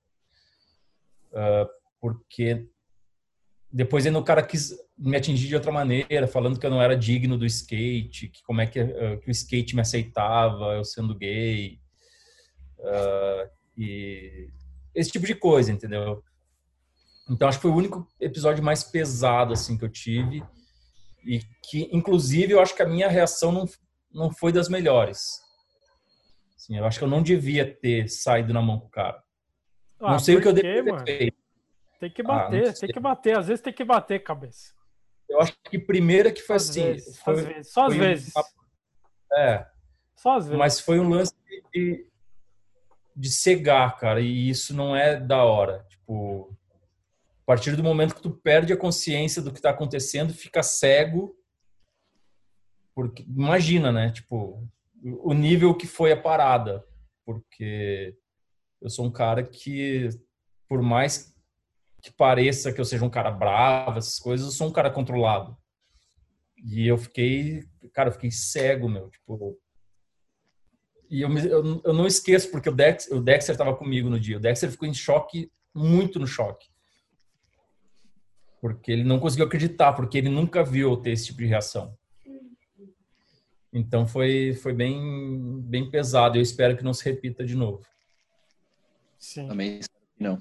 Uh, 1.32 1.68
porque 2.00 2.68
depois 3.74 4.06
ainda 4.06 4.20
o 4.20 4.24
cara 4.24 4.40
quis 4.40 4.72
me 4.96 5.16
atingir 5.16 5.48
de 5.48 5.56
outra 5.56 5.72
maneira, 5.72 6.28
falando 6.28 6.60
que 6.60 6.64
eu 6.64 6.70
não 6.70 6.80
era 6.80 6.96
digno 6.96 7.36
do 7.36 7.44
skate, 7.44 8.28
que 8.28 8.40
como 8.44 8.60
é 8.60 8.68
que, 8.68 8.80
uh, 8.80 9.18
que 9.20 9.28
o 9.28 9.32
skate 9.32 9.74
me 9.74 9.80
aceitava, 9.80 10.74
eu 10.76 10.84
sendo 10.84 11.12
gay. 11.12 11.80
Uh, 12.78 13.50
e 13.76 14.48
esse 14.94 15.10
tipo 15.10 15.26
de 15.26 15.34
coisa, 15.34 15.72
entendeu? 15.72 16.22
Então 17.28 17.48
acho 17.48 17.58
que 17.58 17.62
foi 17.62 17.72
o 17.72 17.76
único 17.76 18.06
episódio 18.20 18.62
mais 18.62 18.84
pesado 18.84 19.52
assim 19.52 19.76
que 19.76 19.84
eu 19.84 19.88
tive 19.88 20.44
e 21.24 21.40
que 21.68 21.88
inclusive 21.90 22.52
eu 22.52 22.60
acho 22.60 22.76
que 22.76 22.82
a 22.82 22.88
minha 22.88 23.08
reação 23.08 23.50
não, 23.50 23.68
não 24.12 24.30
foi 24.30 24.52
das 24.52 24.68
melhores. 24.68 25.40
Assim, 26.54 26.78
eu 26.78 26.84
acho 26.84 27.00
que 27.00 27.04
eu 27.04 27.08
não 27.08 27.24
devia 27.24 27.68
ter 27.74 28.08
saído 28.08 28.52
na 28.52 28.62
mão 28.62 28.78
com 28.78 28.86
o 28.86 28.90
cara. 28.90 29.20
Ah, 29.98 30.12
não 30.12 30.18
sei 30.20 30.36
o 30.36 30.40
que 30.40 30.46
eu 30.46 30.52
deveria 30.52 30.96
ter 30.98 31.04
feito. 31.04 31.33
Tem 32.04 32.10
que 32.10 32.22
bater, 32.22 32.68
ah, 32.68 32.72
tem 32.74 32.88
que 32.90 33.00
bater. 33.00 33.38
Às 33.38 33.46
vezes 33.46 33.62
tem 33.62 33.72
que 33.72 33.82
bater, 33.82 34.22
cabeça. 34.22 34.74
Eu 35.26 35.40
acho 35.40 35.56
que 35.64 35.78
primeira 35.78 36.30
que 36.30 36.42
foi 36.42 36.56
às 36.56 36.68
assim. 36.68 36.82
Vezes, 36.82 37.18
foi, 37.18 37.34
às 37.34 37.44
vezes. 37.46 37.72
Só 37.72 37.86
às 37.86 37.96
vezes. 37.96 38.32
Um... 38.36 39.38
É. 39.38 39.66
Só 40.14 40.36
às 40.36 40.44
vezes. 40.44 40.58
Mas 40.58 40.80
foi 40.80 41.00
um 41.00 41.08
lance 41.08 41.32
de, 41.72 42.06
de 43.16 43.30
cegar, 43.30 43.96
cara. 43.96 44.20
E 44.20 44.50
isso 44.50 44.76
não 44.76 44.94
é 44.94 45.18
da 45.18 45.44
hora. 45.44 45.86
Tipo, 45.88 46.54
a 47.42 47.46
partir 47.46 47.74
do 47.74 47.82
momento 47.82 48.14
que 48.14 48.20
tu 48.20 48.30
perde 48.30 48.74
a 48.74 48.76
consciência 48.76 49.40
do 49.40 49.50
que 49.50 49.58
está 49.58 49.70
acontecendo, 49.70 50.34
fica 50.34 50.62
cego. 50.62 51.34
Porque 52.94 53.22
imagina, 53.22 53.90
né? 53.90 54.12
Tipo, 54.12 54.62
o 55.02 55.32
nível 55.32 55.74
que 55.74 55.86
foi 55.86 56.12
a 56.12 56.20
parada, 56.20 56.84
porque 57.24 58.14
eu 58.78 58.90
sou 58.90 59.06
um 59.06 59.10
cara 59.10 59.42
que, 59.42 60.10
por 60.68 60.82
mais 60.82 61.33
que 62.04 62.12
pareça 62.12 62.70
que 62.70 62.78
eu 62.78 62.84
seja 62.84 63.02
um 63.02 63.08
cara 63.08 63.30
bravo, 63.30 63.96
essas 63.96 64.18
coisas, 64.18 64.44
eu 64.46 64.52
sou 64.52 64.68
um 64.68 64.72
cara 64.72 64.90
controlado. 64.90 65.56
E 66.62 66.86
eu 66.86 66.98
fiquei, 66.98 67.64
cara, 67.94 68.10
eu 68.10 68.12
fiquei 68.12 68.30
cego, 68.30 68.90
meu, 68.90 69.08
tipo. 69.08 69.58
E 71.08 71.22
eu, 71.22 71.38
eu, 71.38 71.82
eu 71.82 71.94
não 71.94 72.06
esqueço, 72.06 72.50
porque 72.50 72.68
o, 72.68 72.74
Dex, 72.74 73.10
o 73.10 73.20
Dexter 73.20 73.54
estava 73.54 73.74
comigo 73.74 74.10
no 74.10 74.20
dia. 74.20 74.36
O 74.36 74.40
Dexter 74.40 74.70
ficou 74.70 74.86
em 74.86 74.92
choque, 74.92 75.50
muito 75.74 76.18
no 76.18 76.26
choque. 76.26 76.68
Porque 78.60 78.92
ele 78.92 79.04
não 79.04 79.18
conseguiu 79.18 79.46
acreditar, 79.46 79.94
porque 79.94 80.18
ele 80.18 80.28
nunca 80.28 80.62
viu 80.62 80.90
eu 80.90 80.96
ter 80.98 81.12
esse 81.12 81.26
tipo 81.26 81.38
de 81.38 81.46
reação. 81.46 81.96
Então 83.72 84.06
foi, 84.06 84.52
foi 84.52 84.74
bem, 84.74 85.58
bem 85.62 85.90
pesado. 85.90 86.36
Eu 86.36 86.42
espero 86.42 86.76
que 86.76 86.84
não 86.84 86.92
se 86.92 87.04
repita 87.04 87.46
de 87.46 87.54
novo. 87.54 87.82
Sim. 89.18 89.48
Também 89.48 89.80
não. 90.18 90.38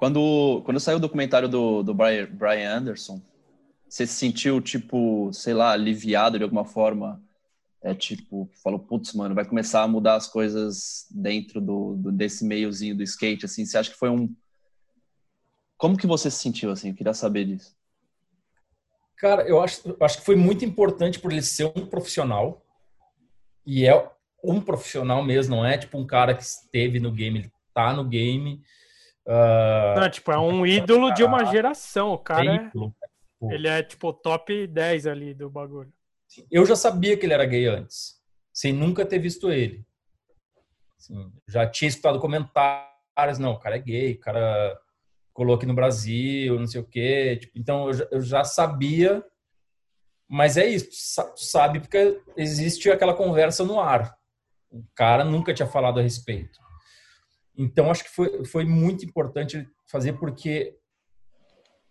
Quando, 0.00 0.62
quando 0.64 0.80
saiu 0.80 0.96
o 0.96 1.00
documentário 1.00 1.46
do, 1.46 1.82
do 1.82 1.92
Brian 1.92 2.74
Anderson, 2.74 3.20
você 3.86 4.06
se 4.06 4.14
sentiu, 4.14 4.58
tipo, 4.58 5.30
sei 5.30 5.52
lá, 5.52 5.72
aliviado 5.72 6.38
de 6.38 6.42
alguma 6.42 6.64
forma? 6.64 7.22
É 7.82 7.92
tipo, 7.94 8.48
falou, 8.62 8.78
putz, 8.78 9.12
mano, 9.12 9.34
vai 9.34 9.44
começar 9.44 9.82
a 9.82 9.88
mudar 9.88 10.14
as 10.14 10.26
coisas 10.26 11.06
dentro 11.10 11.60
do, 11.60 11.96
do, 11.96 12.10
desse 12.10 12.46
meiozinho 12.46 12.96
do 12.96 13.02
skate, 13.02 13.44
assim. 13.44 13.66
Você 13.66 13.76
acha 13.76 13.90
que 13.90 13.98
foi 13.98 14.08
um. 14.08 14.34
Como 15.76 15.98
que 15.98 16.06
você 16.06 16.30
se 16.30 16.38
sentiu, 16.38 16.70
assim? 16.70 16.88
Eu 16.88 16.94
queria 16.94 17.12
saber 17.12 17.44
disso. 17.44 17.76
Cara, 19.18 19.42
eu 19.46 19.60
acho, 19.60 19.86
eu 19.86 19.98
acho 20.00 20.20
que 20.20 20.24
foi 20.24 20.34
muito 20.34 20.64
importante 20.64 21.18
por 21.18 21.30
ele 21.30 21.42
ser 21.42 21.70
um 21.76 21.84
profissional. 21.84 22.64
E 23.66 23.86
é 23.86 24.10
um 24.42 24.62
profissional 24.62 25.22
mesmo, 25.22 25.56
não 25.56 25.66
é 25.66 25.76
tipo 25.76 25.98
um 25.98 26.06
cara 26.06 26.34
que 26.34 26.42
esteve 26.42 26.98
no 26.98 27.12
game, 27.12 27.40
ele 27.40 27.52
tá 27.74 27.92
no 27.92 28.02
game. 28.02 28.62
Uh, 29.26 30.00
não, 30.00 30.10
tipo, 30.10 30.32
é 30.32 30.38
um 30.38 30.64
ídolo 30.66 31.12
de 31.12 31.22
uma 31.22 31.44
geração. 31.44 32.12
O 32.12 32.18
cara 32.18 32.44
é, 32.44 32.54
ídolo, 32.56 32.94
é, 33.42 33.54
ele 33.54 33.68
é 33.68 33.82
tipo 33.82 34.12
top 34.12 34.66
10 34.66 35.06
ali 35.06 35.34
do 35.34 35.50
bagulho. 35.50 35.92
Eu 36.50 36.64
já 36.64 36.76
sabia 36.76 37.16
que 37.16 37.26
ele 37.26 37.34
era 37.34 37.44
gay 37.44 37.66
antes, 37.66 38.20
sem 38.52 38.72
nunca 38.72 39.04
ter 39.04 39.18
visto 39.18 39.50
ele. 39.50 39.84
Assim, 40.98 41.32
já 41.48 41.66
tinha 41.66 41.88
escutado 41.88 42.20
comentários, 42.20 43.38
não, 43.38 43.52
o 43.52 43.58
cara 43.58 43.76
é 43.76 43.80
gay, 43.80 44.12
o 44.12 44.20
cara 44.20 44.78
colou 45.32 45.56
aqui 45.56 45.66
no 45.66 45.74
Brasil, 45.74 46.58
não 46.58 46.66
sei 46.66 46.80
o 46.80 46.86
quê. 46.86 47.38
Tipo, 47.40 47.58
então 47.58 47.86
eu 47.86 47.92
já, 47.94 48.08
eu 48.10 48.20
já, 48.20 48.44
sabia, 48.44 49.24
mas 50.28 50.56
é 50.56 50.66
isso, 50.66 50.88
sabe 51.36 51.80
porque 51.80 52.20
existe 52.36 52.90
aquela 52.90 53.14
conversa 53.14 53.64
no 53.64 53.80
ar. 53.80 54.16
O 54.70 54.84
cara 54.94 55.24
nunca 55.24 55.52
tinha 55.52 55.66
falado 55.66 55.98
a 55.98 56.02
respeito. 56.02 56.60
Então 57.62 57.90
acho 57.90 58.04
que 58.04 58.10
foi, 58.10 58.44
foi 58.44 58.64
muito 58.64 59.04
importante 59.04 59.68
fazer 59.86 60.14
porque 60.14 60.76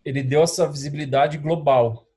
ele 0.03 0.23
deu 0.23 0.41
essa 0.41 0.67
visibilidade 0.67 1.37
global. 1.37 2.07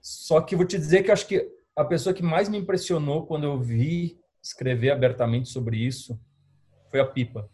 Só 0.00 0.40
que 0.40 0.56
vou 0.56 0.66
te 0.66 0.78
dizer 0.78 1.02
que 1.02 1.10
acho 1.10 1.26
que 1.26 1.46
a 1.76 1.84
pessoa 1.84 2.14
que 2.14 2.22
mais 2.22 2.48
me 2.48 2.58
impressionou 2.58 3.26
quando 3.26 3.44
eu 3.44 3.60
vi 3.60 4.18
escrever 4.42 4.90
abertamente 4.90 5.48
sobre 5.48 5.76
isso 5.76 6.18
foi 6.90 7.00
a 7.00 7.06
Pipa, 7.06 7.48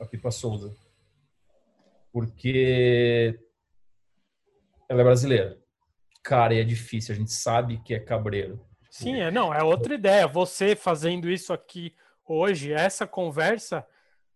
a 0.00 0.04
Pipa 0.04 0.30
Souza 0.30 0.74
porque 2.14 3.36
ela 4.88 5.00
é 5.00 5.04
brasileira. 5.04 5.58
Cara, 6.22 6.54
e 6.54 6.60
é 6.60 6.64
difícil, 6.64 7.12
a 7.12 7.18
gente 7.18 7.32
sabe 7.32 7.82
que 7.84 7.92
é 7.92 7.98
cabreiro. 7.98 8.64
Sim, 8.88 9.20
é, 9.20 9.32
não, 9.32 9.52
é 9.52 9.64
outra 9.64 9.94
ideia. 9.94 10.28
Você 10.28 10.76
fazendo 10.76 11.28
isso 11.28 11.52
aqui 11.52 11.92
hoje, 12.24 12.72
essa 12.72 13.04
conversa 13.04 13.84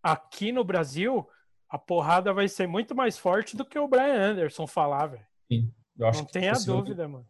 aqui 0.03 0.53
no 0.53 0.65
Brasil, 0.65 1.27
a 1.69 1.79
porrada 1.79 2.33
vai 2.33 2.49
ser 2.49 2.66
muito 2.66 2.95
mais 2.95 3.19
forte 3.19 3.57
do 3.57 3.65
que 3.65 3.79
o 3.79 3.89
Brian 3.89 4.31
Anderson 4.31 4.66
falar, 4.66 5.07
velho. 5.09 5.27
Sim, 5.51 5.73
eu 5.99 6.07
acho 6.07 6.19
Não 6.20 6.27
que, 6.27 6.33
tenha 6.33 6.53
tipo, 6.53 6.57
assim, 6.57 6.73
dúvida, 6.73 7.09
mano. 7.09 7.27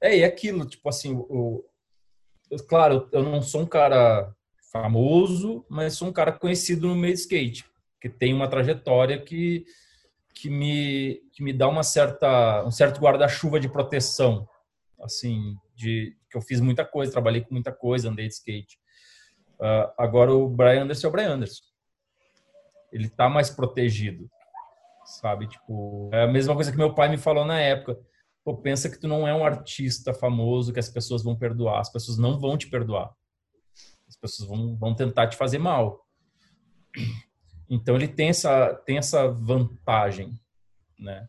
É, 0.00 0.18
e 0.18 0.24
aquilo, 0.24 0.64
tipo 0.64 0.88
assim, 0.88 1.14
o, 1.14 1.64
claro, 2.68 3.08
eu 3.12 3.22
não 3.22 3.42
sou 3.42 3.62
um 3.62 3.66
cara 3.66 4.34
famoso, 4.72 5.64
mas 5.68 5.94
sou 5.94 6.08
um 6.08 6.12
cara 6.12 6.32
conhecido 6.32 6.88
no 6.88 6.94
meio 6.94 7.14
de 7.14 7.20
skate 7.20 7.70
que 8.00 8.08
tem 8.08 8.32
uma 8.32 8.48
trajetória 8.48 9.20
que, 9.20 9.66
que, 10.34 10.48
me, 10.48 11.20
que 11.32 11.42
me 11.42 11.52
dá 11.52 11.68
uma 11.68 11.82
certa, 11.82 12.64
um 12.64 12.70
certo 12.70 12.98
guarda-chuva 12.98 13.60
de 13.60 13.68
proteção. 13.68 14.48
Assim, 15.00 15.56
de 15.74 16.16
que 16.30 16.36
eu 16.36 16.42
fiz 16.42 16.60
muita 16.60 16.84
coisa, 16.84 17.12
trabalhei 17.12 17.42
com 17.42 17.52
muita 17.52 17.72
coisa, 17.72 18.08
andei 18.08 18.26
de 18.26 18.34
skate. 18.34 18.78
Uh, 19.58 19.92
agora 19.98 20.32
o 20.32 20.48
Brian 20.48 20.84
Anderson 20.84 21.06
é 21.06 21.10
o 21.10 21.12
Brian 21.12 21.34
Anderson. 21.34 21.62
Ele 22.92 23.08
tá 23.08 23.28
mais 23.28 23.50
protegido, 23.50 24.30
sabe? 25.04 25.46
Tipo, 25.46 26.10
é 26.12 26.24
a 26.24 26.28
mesma 26.28 26.54
coisa 26.54 26.70
que 26.70 26.78
meu 26.78 26.94
pai 26.94 27.08
me 27.08 27.18
falou 27.18 27.44
na 27.44 27.60
época. 27.60 27.98
Pô, 28.44 28.56
pensa 28.56 28.88
que 28.88 28.98
tu 28.98 29.06
não 29.06 29.28
é 29.28 29.34
um 29.34 29.44
artista 29.44 30.14
famoso 30.14 30.72
que 30.72 30.80
as 30.80 30.88
pessoas 30.88 31.22
vão 31.22 31.36
perdoar. 31.36 31.80
As 31.80 31.92
pessoas 31.92 32.18
não 32.18 32.38
vão 32.38 32.56
te 32.56 32.68
perdoar. 32.68 33.14
As 34.08 34.16
pessoas 34.16 34.48
vão, 34.48 34.76
vão 34.76 34.94
tentar 34.94 35.28
te 35.28 35.36
fazer 35.36 35.58
mal. 35.58 36.06
Então 37.68 37.94
ele 37.94 38.08
tem 38.08 38.30
essa, 38.30 38.74
tem 38.84 38.98
essa 38.98 39.28
vantagem, 39.28 40.32
né? 40.98 41.28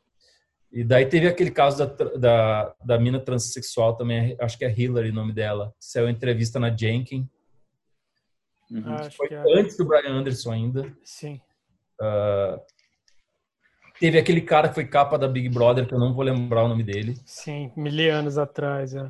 E 0.71 0.83
daí 0.85 1.05
teve 1.05 1.27
aquele 1.27 1.51
caso 1.51 1.85
da, 1.85 2.05
da, 2.15 2.75
da 2.83 2.97
mina 2.97 3.19
transexual 3.19 3.95
também, 3.97 4.37
acho 4.39 4.57
que 4.57 4.63
é 4.63 4.71
Hillary 4.71 5.09
o 5.09 5.13
nome 5.13 5.33
dela, 5.33 5.75
saiu 5.77 6.09
entrevista 6.09 6.59
na 6.59 6.75
Jenkin. 6.75 7.29
Uhum. 8.71 9.11
Foi 9.11 9.27
é... 9.29 9.59
antes 9.59 9.75
do 9.75 9.85
Brian 9.85 10.13
Anderson 10.13 10.51
ainda. 10.51 10.97
Sim. 11.03 11.41
Uh, 12.01 12.59
teve 13.99 14.17
aquele 14.17 14.41
cara 14.41 14.67
que 14.67 14.73
foi 14.75 14.87
capa 14.87 15.19
da 15.19 15.27
Big 15.27 15.47
Brother, 15.49 15.87
que 15.87 15.93
eu 15.93 15.99
não 15.99 16.13
vou 16.13 16.23
lembrar 16.23 16.63
o 16.63 16.67
nome 16.67 16.83
dele. 16.83 17.15
Sim, 17.25 17.71
mil 17.77 18.13
anos 18.13 18.39
atrás, 18.39 18.95
é. 18.95 19.09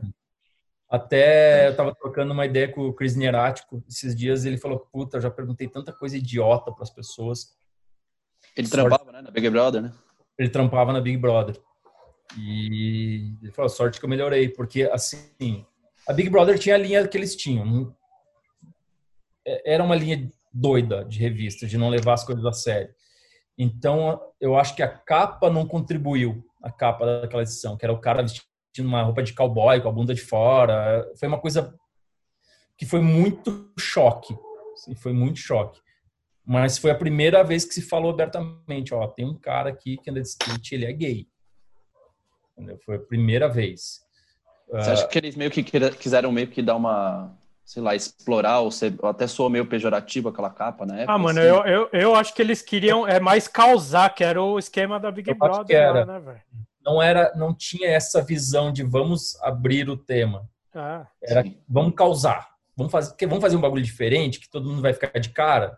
Até 0.89 1.69
eu 1.69 1.75
tava 1.77 1.95
trocando 1.95 2.33
uma 2.33 2.45
ideia 2.45 2.67
com 2.67 2.81
o 2.81 2.93
Chris 2.93 3.15
Nierático 3.15 3.81
esses 3.87 4.13
dias, 4.13 4.43
ele 4.43 4.57
falou, 4.57 4.77
puta, 4.91 5.17
eu 5.17 5.21
já 5.21 5.31
perguntei 5.31 5.69
tanta 5.69 5.93
coisa 5.93 6.17
idiota 6.17 6.69
para 6.69 6.83
as 6.83 6.89
pessoas. 6.89 7.55
Ele 8.57 8.67
sorte... 8.67 8.89
trampava, 8.89 9.11
né, 9.13 9.21
na 9.21 9.31
Big 9.31 9.49
Brother, 9.49 9.81
né? 9.83 9.93
Ele 10.37 10.49
trampava 10.49 10.91
na 10.91 10.99
Big 10.99 11.17
Brother. 11.17 11.55
E 12.37 13.33
ele 13.41 13.51
falou, 13.53 13.69
sorte 13.69 13.99
que 13.99 14.05
eu 14.05 14.09
melhorei, 14.09 14.49
porque 14.49 14.83
assim, 14.91 15.65
a 16.05 16.11
Big 16.11 16.29
Brother 16.29 16.59
tinha 16.59 16.75
a 16.75 16.77
linha 16.77 17.07
que 17.07 17.17
eles 17.17 17.37
tinham. 17.37 17.95
É, 19.47 19.73
era 19.75 19.83
uma 19.83 19.95
linha 19.95 20.29
doida 20.51 21.05
de 21.05 21.19
revista, 21.19 21.65
de 21.65 21.77
não 21.77 21.89
levar 21.89 22.13
as 22.13 22.23
coisas 22.23 22.45
a 22.45 22.53
sério. 22.53 22.93
Então, 23.57 24.19
eu 24.39 24.57
acho 24.57 24.75
que 24.75 24.81
a 24.81 24.87
capa 24.87 25.49
não 25.49 25.67
contribuiu, 25.67 26.43
a 26.61 26.71
capa 26.71 27.05
daquela 27.05 27.43
edição, 27.43 27.77
que 27.77 27.85
era 27.85 27.93
o 27.93 27.99
cara 27.99 28.23
vestindo 28.23 28.87
uma 28.87 29.03
roupa 29.03 29.21
de 29.21 29.33
cowboy 29.33 29.79
com 29.81 29.89
a 29.89 29.91
bunda 29.91 30.13
de 30.13 30.21
fora. 30.21 31.09
Foi 31.19 31.27
uma 31.27 31.39
coisa 31.39 31.73
que 32.77 32.85
foi 32.85 33.01
muito 33.01 33.71
choque. 33.79 34.35
Assim, 34.73 34.95
foi 34.95 35.13
muito 35.13 35.39
choque. 35.39 35.79
Mas 36.43 36.77
foi 36.77 36.91
a 36.91 36.95
primeira 36.95 37.43
vez 37.43 37.63
que 37.63 37.73
se 37.73 37.81
falou 37.81 38.11
abertamente, 38.11 38.93
ó, 38.93 39.07
tem 39.07 39.25
um 39.25 39.37
cara 39.37 39.69
aqui 39.69 39.97
que 39.97 40.09
anda 40.09 40.21
de 40.21 40.27
skate, 40.27 40.75
ele 40.75 40.85
é 40.85 40.91
gay. 40.91 41.27
Entendeu? 42.57 42.79
Foi 42.83 42.95
a 42.95 42.99
primeira 42.99 43.47
vez. 43.47 44.01
Você 44.67 44.89
acha 44.89 45.07
que 45.07 45.17
eles 45.19 45.35
meio 45.35 45.51
que 45.51 45.63
quiseram 45.63 46.31
meio 46.31 46.47
que 46.47 46.61
dar 46.61 46.75
uma, 46.75 47.37
sei 47.71 47.81
lá, 47.81 47.95
explorar, 47.95 48.59
ou, 48.59 48.69
ser, 48.69 48.93
até 49.01 49.25
soou 49.25 49.49
meio 49.49 49.65
pejorativo 49.65 50.27
aquela 50.27 50.49
capa 50.49 50.85
na 50.85 50.97
época? 50.97 51.13
Ah, 51.13 51.17
mano, 51.17 51.39
assim? 51.39 51.47
eu, 51.47 51.65
eu, 51.65 51.89
eu 51.93 52.15
acho 52.15 52.33
que 52.33 52.41
eles 52.41 52.61
queriam 52.61 53.07
é 53.07 53.17
mais 53.17 53.47
causar, 53.47 54.13
que 54.13 54.25
era 54.25 54.43
o 54.43 54.59
esquema 54.59 54.99
da 54.99 55.09
Big 55.09 55.29
eu 55.29 55.37
Brother, 55.37 55.77
era. 55.77 56.05
né, 56.05 56.19
velho? 56.19 56.41
Não 56.83 57.01
era, 57.01 57.33
não 57.33 57.53
tinha 57.53 57.87
essa 57.87 58.21
visão 58.21 58.73
de 58.73 58.83
vamos 58.83 59.41
abrir 59.41 59.89
o 59.89 59.95
tema. 59.95 60.49
Ah, 60.75 61.07
era 61.23 61.43
sim. 61.43 61.61
vamos 61.65 61.95
causar. 61.95 62.49
Vamos 62.75 62.91
fazer, 62.91 63.15
vamos 63.21 63.41
fazer 63.41 63.55
um 63.55 63.61
bagulho 63.61 63.83
diferente 63.83 64.41
que 64.41 64.49
todo 64.49 64.67
mundo 64.67 64.81
vai 64.81 64.91
ficar 64.91 65.17
de 65.17 65.29
cara 65.29 65.77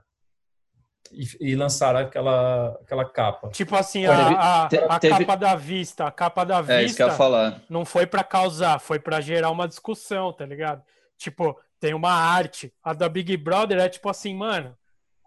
e, 1.11 1.51
e 1.51 1.55
lançaram 1.55 1.99
aquela, 1.99 2.69
aquela 2.81 3.05
capa. 3.05 3.49
Tipo 3.49 3.75
assim, 3.75 4.07
a, 4.07 4.15
a, 4.15 4.63
a 4.65 4.99
teve... 4.99 5.19
capa 5.19 5.35
da 5.35 5.55
vista, 5.55 6.07
a 6.07 6.11
capa 6.11 6.43
da 6.43 6.59
vista 6.59 6.73
é, 6.73 6.83
isso 6.85 6.95
que 6.95 7.03
eu 7.03 7.07
ia 7.09 7.13
falar. 7.13 7.61
não 7.69 7.85
foi 7.85 8.07
para 8.07 8.23
causar, 8.23 8.79
foi 8.79 8.97
para 8.97 9.21
gerar 9.21 9.51
uma 9.51 9.67
discussão, 9.67 10.33
tá 10.33 10.43
ligado? 10.43 10.81
Tipo, 11.17 11.55
tem 11.83 11.93
uma 11.93 12.13
arte. 12.13 12.73
A 12.81 12.93
da 12.93 13.09
Big 13.09 13.35
Brother 13.35 13.77
é 13.77 13.89
tipo 13.89 14.07
assim, 14.07 14.33
mano, 14.33 14.73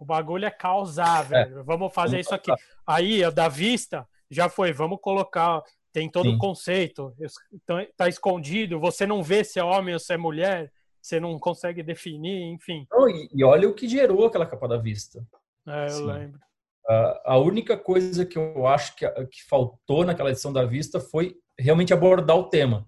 o 0.00 0.06
bagulho 0.06 0.46
é 0.46 0.50
causar, 0.50 1.26
é. 1.26 1.28
velho. 1.28 1.58
É. 1.58 1.62
Vamos 1.62 1.92
fazer 1.92 2.18
isso 2.18 2.34
aqui. 2.34 2.50
Aí, 2.86 3.22
a 3.22 3.28
da 3.28 3.46
vista 3.46 4.08
já 4.30 4.48
foi, 4.48 4.72
vamos 4.72 4.98
colocar, 5.02 5.62
tem 5.92 6.10
todo 6.10 6.30
o 6.30 6.38
conceito, 6.38 7.14
então, 7.52 7.86
tá 7.94 8.08
escondido, 8.08 8.80
você 8.80 9.06
não 9.06 9.22
vê 9.22 9.44
se 9.44 9.58
é 9.58 9.64
homem 9.64 9.92
ou 9.92 10.00
se 10.00 10.14
é 10.14 10.16
mulher, 10.16 10.72
você 10.98 11.20
não 11.20 11.38
consegue 11.38 11.82
definir, 11.82 12.44
enfim. 12.44 12.86
Oh, 12.90 13.06
e, 13.06 13.28
e 13.34 13.44
olha 13.44 13.68
o 13.68 13.74
que 13.74 13.86
gerou 13.86 14.24
aquela 14.24 14.46
capa 14.46 14.66
da 14.66 14.78
vista. 14.78 15.22
É, 15.68 15.84
eu 15.84 15.90
Sim. 15.90 16.06
lembro. 16.06 16.40
Uh, 16.88 17.20
a 17.24 17.38
única 17.38 17.76
coisa 17.76 18.24
que 18.24 18.38
eu 18.38 18.66
acho 18.66 18.96
que, 18.96 19.06
que 19.26 19.44
faltou 19.46 20.06
naquela 20.06 20.30
edição 20.30 20.52
da 20.52 20.64
Vista 20.64 21.00
foi 21.00 21.36
realmente 21.58 21.92
abordar 21.92 22.36
o 22.36 22.48
tema. 22.48 22.86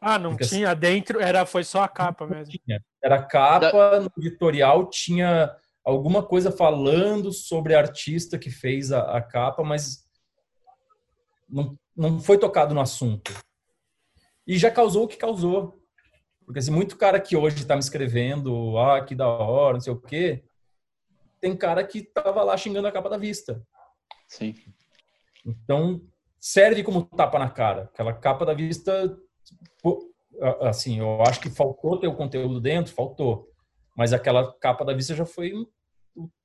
Ah, 0.00 0.18
não 0.18 0.30
Porque, 0.30 0.44
assim, 0.44 0.56
tinha 0.56 0.74
dentro, 0.74 1.20
era 1.20 1.44
foi 1.44 1.64
só 1.64 1.82
a 1.82 1.88
capa 1.88 2.26
mesmo. 2.26 2.52
Tinha. 2.64 2.82
Era 3.02 3.22
capa, 3.22 3.70
da... 3.70 4.00
no 4.00 4.10
editorial 4.18 4.88
tinha 4.88 5.54
alguma 5.84 6.22
coisa 6.22 6.52
falando 6.52 7.32
sobre 7.32 7.74
a 7.74 7.78
artista 7.78 8.38
que 8.38 8.50
fez 8.50 8.92
a, 8.92 9.16
a 9.16 9.22
capa, 9.22 9.64
mas 9.64 10.06
não, 11.48 11.76
não 11.96 12.20
foi 12.20 12.38
tocado 12.38 12.74
no 12.74 12.80
assunto. 12.80 13.32
E 14.46 14.56
já 14.56 14.70
causou 14.70 15.04
o 15.04 15.08
que 15.08 15.16
causou. 15.16 15.78
Porque 16.44 16.60
assim, 16.60 16.70
muito 16.70 16.96
cara 16.96 17.20
que 17.20 17.36
hoje 17.36 17.56
está 17.56 17.74
me 17.74 17.80
escrevendo, 17.80 18.78
ah, 18.78 19.04
que 19.04 19.14
da 19.14 19.28
hora, 19.28 19.74
não 19.74 19.80
sei 19.80 19.92
o 19.92 20.00
quê, 20.00 20.44
tem 21.40 21.56
cara 21.56 21.84
que 21.84 22.02
tava 22.02 22.42
lá 22.42 22.56
xingando 22.56 22.88
a 22.88 22.92
capa 22.92 23.10
da 23.10 23.18
vista. 23.18 23.62
Sim. 24.26 24.54
Então, 25.44 26.02
serve 26.38 26.82
como 26.82 27.04
tapa 27.04 27.38
na 27.38 27.50
cara. 27.50 27.82
Aquela 27.82 28.12
capa 28.12 28.44
da 28.44 28.54
vista, 28.54 29.16
assim, 30.62 31.00
eu 31.00 31.22
acho 31.22 31.40
que 31.40 31.50
faltou 31.50 31.98
ter 31.98 32.08
o 32.08 32.14
conteúdo 32.14 32.60
dentro, 32.60 32.92
faltou. 32.92 33.48
Mas 33.96 34.12
aquela 34.12 34.52
capa 34.58 34.84
da 34.84 34.94
vista 34.94 35.14
já 35.14 35.26
foi 35.26 35.52
um 35.54 35.66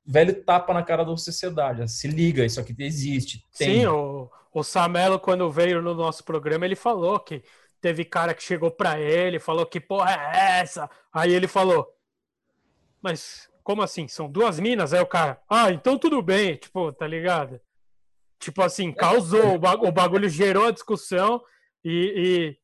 velho 0.06 0.44
tapa 0.44 0.74
na 0.74 0.84
cara 0.84 1.04
da 1.04 1.16
sociedade. 1.16 1.90
Se 1.92 2.08
liga, 2.08 2.46
isso 2.46 2.60
aqui 2.60 2.76
existe. 2.80 3.46
Tem. 3.58 3.82
Sim, 3.82 3.86
o, 3.88 4.30
o 4.54 4.64
Samelo, 4.64 5.20
quando 5.20 5.52
veio 5.52 5.82
no 5.82 5.94
nosso 5.94 6.24
programa, 6.24 6.66
ele 6.66 6.76
falou 6.76 7.20
que 7.20 7.44
teve 7.80 8.06
cara 8.06 8.34
que 8.34 8.44
chegou 8.44 8.72
para 8.72 9.00
ele, 9.00 9.40
falou 9.40 9.66
que 9.66 9.80
porra 9.80 10.12
é 10.12 10.60
essa? 10.62 10.90
Aí 11.12 11.32
ele 11.32 11.48
falou, 11.48 11.88
mas 13.02 13.50
como 13.64 13.82
assim? 13.82 14.08
São 14.08 14.30
duas 14.30 14.60
minas? 14.60 14.94
Aí 14.94 15.02
o 15.02 15.08
cara, 15.08 15.42
ah, 15.50 15.72
então 15.72 15.98
tudo 15.98 16.22
bem, 16.22 16.56
tipo, 16.56 16.92
tá 16.94 17.08
ligado? 17.08 17.60
Tipo 18.40 18.62
assim, 18.62 18.92
causou, 18.92 19.56
o 19.56 19.92
bagulho 19.92 20.28
gerou 20.28 20.66
a 20.66 20.72
discussão 20.72 21.42
e, 21.84 22.14
e 22.16 22.63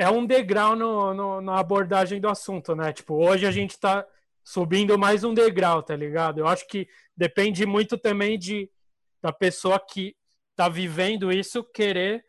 é 0.00 0.10
um 0.10 0.24
degrau 0.24 0.74
no, 0.74 1.12
no, 1.12 1.40
na 1.40 1.58
abordagem 1.58 2.20
do 2.20 2.28
assunto, 2.28 2.74
né? 2.74 2.92
Tipo, 2.92 3.14
hoje 3.14 3.46
a 3.46 3.50
gente 3.50 3.78
tá 3.78 4.06
subindo 4.42 4.98
mais 4.98 5.24
um 5.24 5.34
degrau, 5.34 5.82
tá 5.82 5.94
ligado? 5.94 6.38
Eu 6.38 6.46
acho 6.46 6.66
que 6.66 6.88
depende 7.16 7.66
muito 7.66 7.98
também 7.98 8.38
de 8.38 8.70
da 9.22 9.32
pessoa 9.32 9.78
que 9.78 10.16
tá 10.56 10.68
vivendo 10.68 11.30
isso 11.30 11.62
querer, 11.62 12.24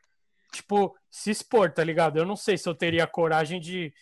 tipo, 0.51 0.95
se 1.09 1.31
expor, 1.31 1.71
tá 1.71 1.83
ligado? 1.83 2.17
Eu 2.17 2.25
não 2.25 2.35
sei 2.35 2.57
se 2.57 2.67
eu 2.67 2.75
teria 2.75 3.07
coragem 3.07 3.59
de 3.59 3.93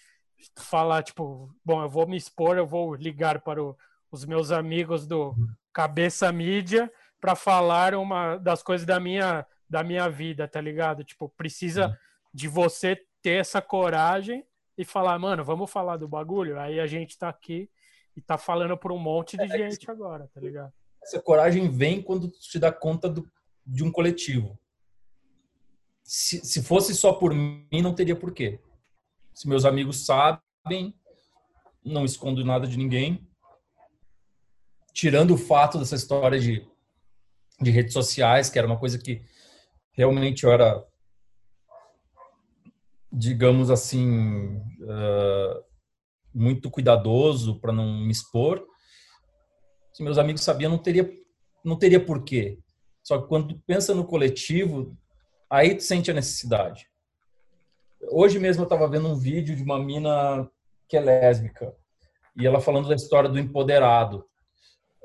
falar, 0.57 1.03
tipo, 1.03 1.53
bom, 1.63 1.83
eu 1.83 1.89
vou 1.89 2.07
me 2.07 2.17
expor, 2.17 2.57
eu 2.57 2.65
vou 2.65 2.95
ligar 2.95 3.41
para 3.41 3.63
o 3.63 3.77
os 4.11 4.25
meus 4.25 4.51
amigos 4.51 5.05
do 5.05 5.35
Cabeça 5.71 6.31
Mídia 6.31 6.91
para 7.21 7.35
falar 7.35 7.93
uma 7.93 8.37
das 8.37 8.63
coisas 8.63 8.85
da 8.85 8.99
minha 8.99 9.45
da 9.69 9.83
minha 9.83 10.09
vida, 10.09 10.47
tá 10.47 10.59
ligado? 10.59 11.03
Tipo, 11.03 11.29
precisa 11.29 11.95
de 12.33 12.47
você 12.47 12.99
ter 13.21 13.39
essa 13.39 13.61
coragem 13.61 14.45
e 14.77 14.85
falar, 14.85 15.17
mano, 15.19 15.43
vamos 15.43 15.69
falar 15.69 15.97
do 15.97 16.07
bagulho. 16.07 16.59
Aí 16.59 16.79
a 16.79 16.87
gente 16.87 17.17
tá 17.17 17.29
aqui 17.29 17.69
e 18.15 18.21
tá 18.21 18.37
falando 18.37 18.77
por 18.77 18.91
um 18.91 18.97
monte 18.97 19.37
de 19.37 19.43
é, 19.43 19.47
gente 19.69 19.89
agora, 19.89 20.29
tá 20.33 20.39
ligado? 20.39 20.73
Essa 21.01 21.21
coragem 21.21 21.69
vem 21.69 22.01
quando 22.01 22.29
tu 22.29 22.39
te 22.39 22.59
dá 22.59 22.71
conta 22.71 23.09
do, 23.09 23.29
de 23.65 23.83
um 23.83 23.91
coletivo. 23.91 24.59
Se, 26.03 26.43
se 26.43 26.63
fosse 26.63 26.95
só 26.95 27.13
por 27.13 27.33
mim, 27.33 27.81
não 27.81 27.93
teria 27.93 28.15
porquê. 28.15 28.59
Se 29.33 29.47
meus 29.47 29.63
amigos 29.63 30.05
sabem, 30.05 30.93
não 31.83 32.03
escondo 32.03 32.43
nada 32.43 32.67
de 32.67 32.77
ninguém, 32.77 33.27
tirando 34.93 35.35
o 35.35 35.37
fato 35.37 35.77
dessa 35.77 35.95
história 35.95 36.39
de, 36.39 36.67
de 37.61 37.71
redes 37.71 37.93
sociais, 37.93 38.49
que 38.49 38.57
era 38.57 38.67
uma 38.67 38.79
coisa 38.79 38.97
que 38.97 39.21
realmente 39.91 40.43
eu 40.43 40.51
era, 40.51 40.85
digamos 43.11 43.69
assim, 43.69 44.57
uh, 44.81 45.63
muito 46.33 46.69
cuidadoso 46.69 47.59
para 47.59 47.73
não 47.73 47.99
me 47.99 48.11
expor. 48.11 48.65
Se 49.93 50.03
meus 50.03 50.17
amigos 50.17 50.43
sabiam, 50.43 50.71
não 50.71 50.77
teria, 50.77 51.09
não 51.63 51.77
teria 51.77 52.03
porquê. 52.03 52.59
Só 53.03 53.21
que 53.21 53.27
quando 53.27 53.59
pensa 53.65 53.95
no 53.95 54.05
coletivo, 54.05 54.95
aí 55.49 55.75
tu 55.75 55.83
sente 55.83 56.11
a 56.11 56.13
necessidade. 56.13 56.87
Hoje 58.11 58.39
mesmo 58.39 58.61
eu 58.61 58.65
estava 58.65 58.87
vendo 58.87 59.07
um 59.07 59.15
vídeo 59.15 59.55
de 59.55 59.63
uma 59.63 59.79
mina 59.79 60.49
que 60.87 60.95
é 60.95 61.01
lésbica 61.01 61.75
e 62.35 62.47
ela 62.47 62.61
falando 62.61 62.87
da 62.87 62.95
história 62.95 63.29
do 63.29 63.39
empoderado. 63.39 64.25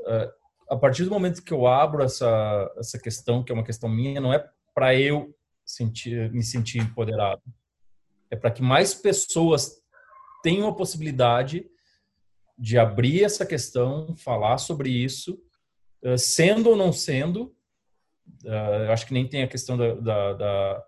Eh, 0.07 0.33
a 0.71 0.77
partir 0.77 1.05
do 1.05 1.11
momento 1.11 1.43
que 1.43 1.53
eu 1.53 1.67
abro 1.67 2.03
essa, 2.03 2.73
essa 2.79 2.99
questão, 2.99 3.43
que 3.43 3.51
é 3.51 3.55
uma 3.55 3.65
questão 3.65 3.89
minha, 3.89 4.21
não 4.21 4.33
é 4.33 4.49
para 4.75 4.95
eu 4.95 5.35
sentir, 5.65 6.31
me 6.33 6.43
sentir 6.43 6.79
empoderado. 6.79 7.43
É 8.35 8.37
para 8.37 8.51
que 8.51 8.61
mais 8.61 8.93
pessoas 8.93 9.81
tenham 10.43 10.69
a 10.69 10.75
possibilidade 10.75 11.65
de 12.59 12.77
abrir 12.77 13.23
essa 13.23 13.47
questão, 13.47 14.17
falar 14.17 14.59
sobre 14.59 14.91
isso, 14.91 15.41
eh, 16.03 16.17
sendo 16.17 16.71
ou 16.71 16.77
não 16.77 16.93
sendo. 16.93 17.55
Eh, 18.45 18.87
eu 18.89 18.93
acho 18.93 19.07
que 19.07 19.15
nem 19.15 19.29
tem 19.29 19.45
a 19.45 19.49
questão 19.49 19.77
da, 19.77 19.95
da, 19.95 20.33
da, 20.33 20.85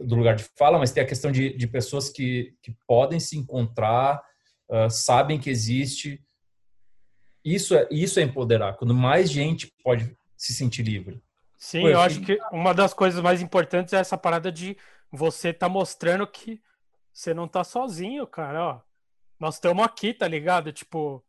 do 0.00 0.14
lugar 0.14 0.36
de 0.36 0.44
fala, 0.58 0.78
mas 0.78 0.92
tem 0.92 1.02
a 1.02 1.06
questão 1.06 1.32
de, 1.32 1.56
de 1.56 1.66
pessoas 1.66 2.10
que, 2.10 2.54
que 2.60 2.76
podem 2.86 3.18
se 3.18 3.36
encontrar, 3.38 4.22
sabem 4.88 5.38
que 5.38 5.50
existe, 5.50 6.24
isso 7.44 7.74
é, 7.74 7.86
isso 7.90 8.18
é 8.18 8.22
empoderar, 8.22 8.74
quando 8.74 8.94
mais 8.94 9.30
gente 9.30 9.70
pode 9.82 10.16
se 10.34 10.54
sentir 10.54 10.82
livre. 10.82 11.22
Sim, 11.58 11.82
Pô, 11.82 11.88
eu, 11.88 11.92
eu 11.92 12.00
acho 12.00 12.20
que 12.22 12.38
uma 12.50 12.72
das 12.72 12.94
coisas 12.94 13.20
mais 13.22 13.40
importantes 13.40 13.92
é 13.94 13.98
essa 13.98 14.18
parada 14.18 14.50
de 14.50 14.76
você 15.12 15.52
tá 15.52 15.68
mostrando 15.68 16.26
que 16.26 16.60
você 17.12 17.34
não 17.34 17.46
tá 17.46 17.62
sozinho, 17.62 18.26
cara, 18.26 18.64
ó. 18.64 18.80
Nós 19.38 19.56
estamos 19.56 19.84
aqui, 19.84 20.14
tá 20.14 20.26
ligado? 20.26 20.72
Tipo, 20.72 21.22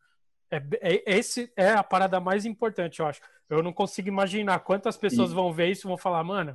é, 0.50 0.58
é, 0.82 1.04
esse 1.18 1.52
é 1.58 1.72
a 1.72 1.84
parada 1.84 2.20
mais 2.20 2.46
importante, 2.46 3.00
eu 3.00 3.08
acho. 3.08 3.20
Eu 3.50 3.62
não 3.62 3.74
consigo 3.74 4.08
imaginar 4.08 4.60
quantas 4.60 4.96
pessoas 4.96 5.32
e... 5.32 5.34
vão 5.34 5.52
ver 5.52 5.70
isso 5.70 5.86
e 5.86 5.90
vão 5.90 5.98
falar, 5.98 6.24
mano, 6.24 6.54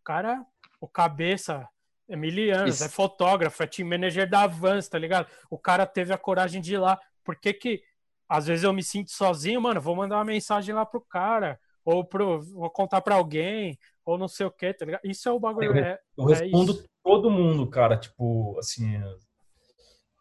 o 0.00 0.04
cara, 0.04 0.44
o 0.80 0.86
cabeça 0.86 1.66
é 2.08 2.16
milianos, 2.16 2.76
isso. 2.76 2.84
é 2.84 2.88
fotógrafo, 2.88 3.62
é 3.62 3.66
team 3.66 3.88
manager 3.88 4.28
da 4.28 4.42
Avance, 4.42 4.90
tá 4.90 4.98
ligado? 4.98 5.26
O 5.48 5.58
cara 5.58 5.86
teve 5.86 6.12
a 6.12 6.18
coragem 6.18 6.60
de 6.60 6.74
ir 6.74 6.78
lá. 6.78 7.00
Por 7.24 7.36
que 7.36 7.52
que 7.54 7.82
às 8.28 8.46
vezes 8.46 8.64
eu 8.64 8.72
me 8.72 8.82
sinto 8.82 9.10
sozinho, 9.10 9.60
mano, 9.60 9.80
vou 9.80 9.96
mandar 9.96 10.16
uma 10.16 10.24
mensagem 10.24 10.74
lá 10.74 10.84
pro 10.84 11.00
cara, 11.00 11.58
ou 11.88 12.04
pro, 12.04 12.42
vou 12.42 12.68
contar 12.68 13.00
para 13.00 13.14
alguém, 13.14 13.78
ou 14.04 14.18
não 14.18 14.28
sei 14.28 14.44
o 14.44 14.50
que, 14.50 14.74
tá 14.74 14.84
ligado? 14.84 15.00
Isso 15.04 15.26
é 15.26 15.32
o 15.32 15.40
bagulho. 15.40 15.74
Eu, 15.74 15.76
é, 15.82 15.98
eu 16.18 16.24
respondo 16.26 16.72
é 16.72 16.84
todo 17.02 17.30
mundo, 17.30 17.66
cara, 17.66 17.96
tipo, 17.96 18.58
assim, 18.58 19.00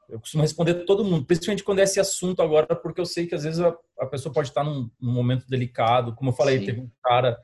Eu 0.08 0.22
costumo 0.22 0.44
responder 0.44 0.86
todo 0.86 1.04
mundo, 1.04 1.26
principalmente 1.26 1.66
quando 1.66 1.80
é 1.80 1.84
esse 1.84 2.00
assunto 2.00 2.42
agora, 2.42 2.74
porque 2.74 3.02
eu 3.02 3.06
sei 3.06 3.28
que 3.28 3.36
às 3.36 3.44
vezes 3.44 3.60
a, 3.60 3.76
a 4.00 4.06
pessoa 4.06 4.34
pode 4.34 4.48
estar 4.48 4.64
num, 4.64 4.90
num, 4.98 5.12
momento 5.12 5.46
delicado. 5.50 6.16
Como 6.16 6.30
eu 6.30 6.34
falei, 6.34 6.60
Sim. 6.60 6.66
teve 6.68 6.80
um 6.80 6.92
cara 7.04 7.38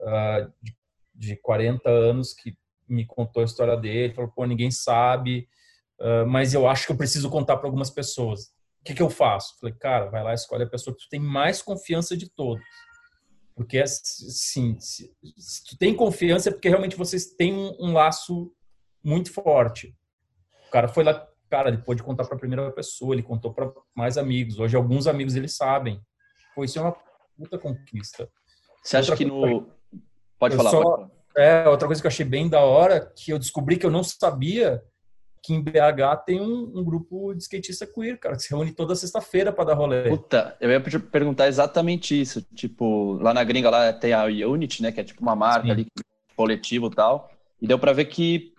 uh, 0.00 0.50
de, 0.62 0.74
de 1.14 1.36
40 1.36 1.90
anos 1.90 2.32
que 2.32 2.56
me 2.88 3.04
contou 3.04 3.42
a 3.42 3.44
história 3.44 3.76
dele, 3.76 4.14
falou, 4.14 4.30
pô, 4.30 4.46
ninguém 4.46 4.70
sabe, 4.70 5.46
uh, 6.00 6.26
mas 6.26 6.54
eu 6.54 6.66
acho 6.66 6.86
que 6.86 6.92
eu 6.92 6.96
preciso 6.96 7.28
contar 7.28 7.58
para 7.58 7.66
algumas 7.66 7.90
pessoas. 7.90 8.46
O 8.80 8.84
que, 8.86 8.94
que 8.94 9.02
eu 9.02 9.10
faço? 9.10 9.58
Falei, 9.60 9.74
cara, 9.74 10.06
vai 10.06 10.22
lá, 10.22 10.32
escolhe 10.32 10.62
a 10.62 10.70
pessoa 10.70 10.96
que 10.96 11.02
tu 11.02 11.10
tem 11.10 11.20
mais 11.20 11.60
confiança 11.60 12.16
de 12.16 12.30
todos. 12.30 12.64
Porque, 13.56 13.78
assim, 13.78 14.78
se, 14.78 15.10
se 15.38 15.64
tu 15.64 15.78
tem 15.78 15.96
confiança 15.96 16.50
é 16.50 16.52
porque 16.52 16.68
realmente 16.68 16.94
vocês 16.94 17.24
têm 17.24 17.54
um, 17.54 17.74
um 17.80 17.92
laço 17.94 18.52
muito 19.02 19.32
forte. 19.32 19.96
O 20.68 20.70
cara 20.70 20.88
foi 20.88 21.02
lá, 21.02 21.26
cara, 21.48 21.70
ele 21.70 21.78
pôde 21.78 22.02
contar 22.02 22.26
para 22.26 22.36
a 22.36 22.38
primeira 22.38 22.70
pessoa, 22.70 23.14
ele 23.14 23.22
contou 23.22 23.54
para 23.54 23.72
mais 23.94 24.18
amigos. 24.18 24.58
Hoje, 24.58 24.76
alguns 24.76 25.06
amigos 25.06 25.34
eles 25.34 25.56
sabem. 25.56 25.98
Pô, 26.54 26.64
isso 26.64 26.78
é 26.78 26.82
uma 26.82 26.94
puta 27.34 27.58
conquista. 27.58 28.28
Você 28.82 28.98
acha 28.98 29.12
outra 29.12 29.24
que 29.24 29.30
no. 29.30 29.66
Pode 30.38 30.54
falar, 30.54 30.70
só... 30.70 30.82
pode 30.82 30.96
falar. 30.96 31.10
É, 31.38 31.68
outra 31.68 31.86
coisa 31.86 32.02
que 32.02 32.06
eu 32.06 32.10
achei 32.10 32.26
bem 32.26 32.50
da 32.50 32.60
hora, 32.60 33.00
que 33.00 33.30
eu 33.30 33.38
descobri 33.38 33.78
que 33.78 33.86
eu 33.86 33.90
não 33.90 34.04
sabia 34.04 34.82
que 35.46 35.54
em 35.54 35.62
BH 35.62 36.24
tem 36.26 36.40
um, 36.40 36.72
um 36.74 36.84
grupo 36.84 37.32
de 37.32 37.42
skatista 37.42 37.86
queer, 37.86 38.18
cara, 38.18 38.36
que 38.36 38.42
se 38.42 38.50
reúne 38.50 38.72
toda 38.72 38.94
sexta-feira 38.96 39.52
para 39.52 39.66
dar 39.66 39.74
rolê. 39.74 40.08
Puta, 40.08 40.56
eu 40.60 40.70
ia 40.70 40.80
perguntar 40.80 41.46
exatamente 41.46 42.20
isso. 42.20 42.42
Tipo, 42.54 43.14
lá 43.14 43.32
na 43.32 43.44
gringa 43.44 43.70
lá 43.70 43.92
tem 43.92 44.12
a 44.12 44.24
Unity, 44.24 44.82
né, 44.82 44.92
que 44.92 45.00
é 45.00 45.04
tipo 45.04 45.22
uma 45.22 45.36
marca 45.36 45.66
Sim. 45.66 45.70
ali, 45.70 45.86
coletivo 46.36 46.88
e 46.88 46.94
tal. 46.94 47.30
E 47.62 47.66
deu 47.66 47.78
para 47.78 47.92
ver 47.92 48.06
que 48.06 48.52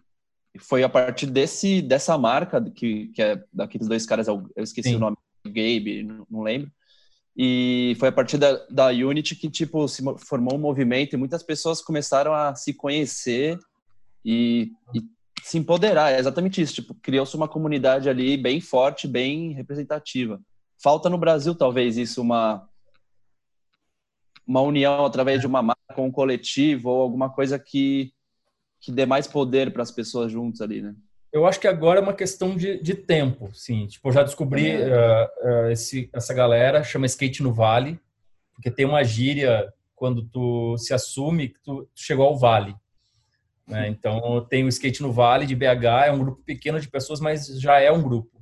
foi 0.59 0.83
a 0.83 0.89
partir 0.89 1.27
desse, 1.27 1.81
dessa 1.81 2.17
marca, 2.17 2.61
que, 2.71 3.07
que 3.09 3.21
é 3.21 3.43
daqueles 3.51 3.87
dois 3.87 4.05
caras, 4.05 4.27
eu 4.27 4.47
esqueci 4.57 4.89
Sim. 4.89 4.95
o 4.95 4.99
nome, 4.99 5.17
Gabe, 5.45 6.03
não, 6.03 6.25
não 6.29 6.41
lembro 6.41 6.71
e 7.37 7.95
foi 7.99 8.09
a 8.09 8.11
partir 8.11 8.39
da, 8.39 8.65
da 8.67 8.87
Unity 8.87 9.35
que, 9.35 9.47
tipo, 9.47 9.87
se 9.87 10.01
formou 10.17 10.55
um 10.55 10.59
movimento 10.59 11.13
e 11.13 11.17
muitas 11.17 11.43
pessoas 11.43 11.83
começaram 11.83 12.33
a 12.33 12.55
se 12.55 12.73
conhecer 12.73 13.59
e, 14.25 14.71
e 14.91 15.03
se 15.47 15.57
empoderar. 15.57 16.11
É 16.11 16.19
exatamente 16.19 16.61
isso. 16.61 16.75
Tipo, 16.75 16.93
criou-se 16.95 17.35
uma 17.35 17.47
comunidade 17.47 18.09
ali 18.09 18.37
bem 18.37 18.59
forte, 18.59 19.07
bem 19.07 19.53
representativa. 19.53 20.41
Falta 20.81 21.09
no 21.09 21.17
Brasil, 21.17 21.55
talvez, 21.55 21.97
isso, 21.97 22.21
uma, 22.21 22.67
uma 24.45 24.61
união 24.61 25.05
através 25.05 25.41
de 25.41 25.47
uma 25.47 25.61
marca, 25.61 26.01
um 26.01 26.11
coletivo 26.11 26.89
ou 26.89 27.01
alguma 27.01 27.29
coisa 27.29 27.57
que, 27.57 28.11
que 28.79 28.91
dê 28.91 29.05
mais 29.05 29.27
poder 29.27 29.71
para 29.71 29.83
as 29.83 29.91
pessoas 29.91 30.31
juntas 30.31 30.61
ali, 30.61 30.81
né? 30.81 30.95
eu 31.31 31.45
acho 31.45 31.59
que 31.59 31.67
agora 31.67 31.99
é 31.99 32.01
uma 32.03 32.13
questão 32.13 32.55
de, 32.55 32.81
de 32.81 32.95
tempo, 32.95 33.49
sim. 33.53 33.85
Tipo, 33.85 34.09
eu 34.09 34.13
já 34.13 34.23
descobri 34.23 34.75
uh, 34.75 34.85
uh, 35.43 35.71
esse, 35.71 36.09
essa 36.11 36.33
galera, 36.33 36.83
chama 36.83 37.05
Skate 37.05 37.43
no 37.43 37.53
Vale, 37.53 37.99
porque 38.53 38.71
tem 38.71 38.85
uma 38.85 39.03
gíria 39.03 39.71
quando 39.95 40.23
tu 40.23 40.77
se 40.77 40.93
assume 40.93 41.49
que 41.49 41.59
tu 41.63 41.87
chegou 41.95 42.25
ao 42.25 42.37
Vale. 42.37 42.75
Né? 43.67 43.89
Então, 43.89 44.45
tem 44.49 44.63
o 44.63 44.69
Skate 44.69 45.01
no 45.01 45.11
Vale 45.11 45.45
de 45.45 45.55
BH, 45.55 46.07
é 46.07 46.11
um 46.11 46.19
grupo 46.19 46.41
pequeno 46.43 46.79
de 46.79 46.89
pessoas, 46.89 47.19
mas 47.19 47.47
já 47.59 47.79
é 47.79 47.91
um 47.91 48.01
grupo. 48.01 48.37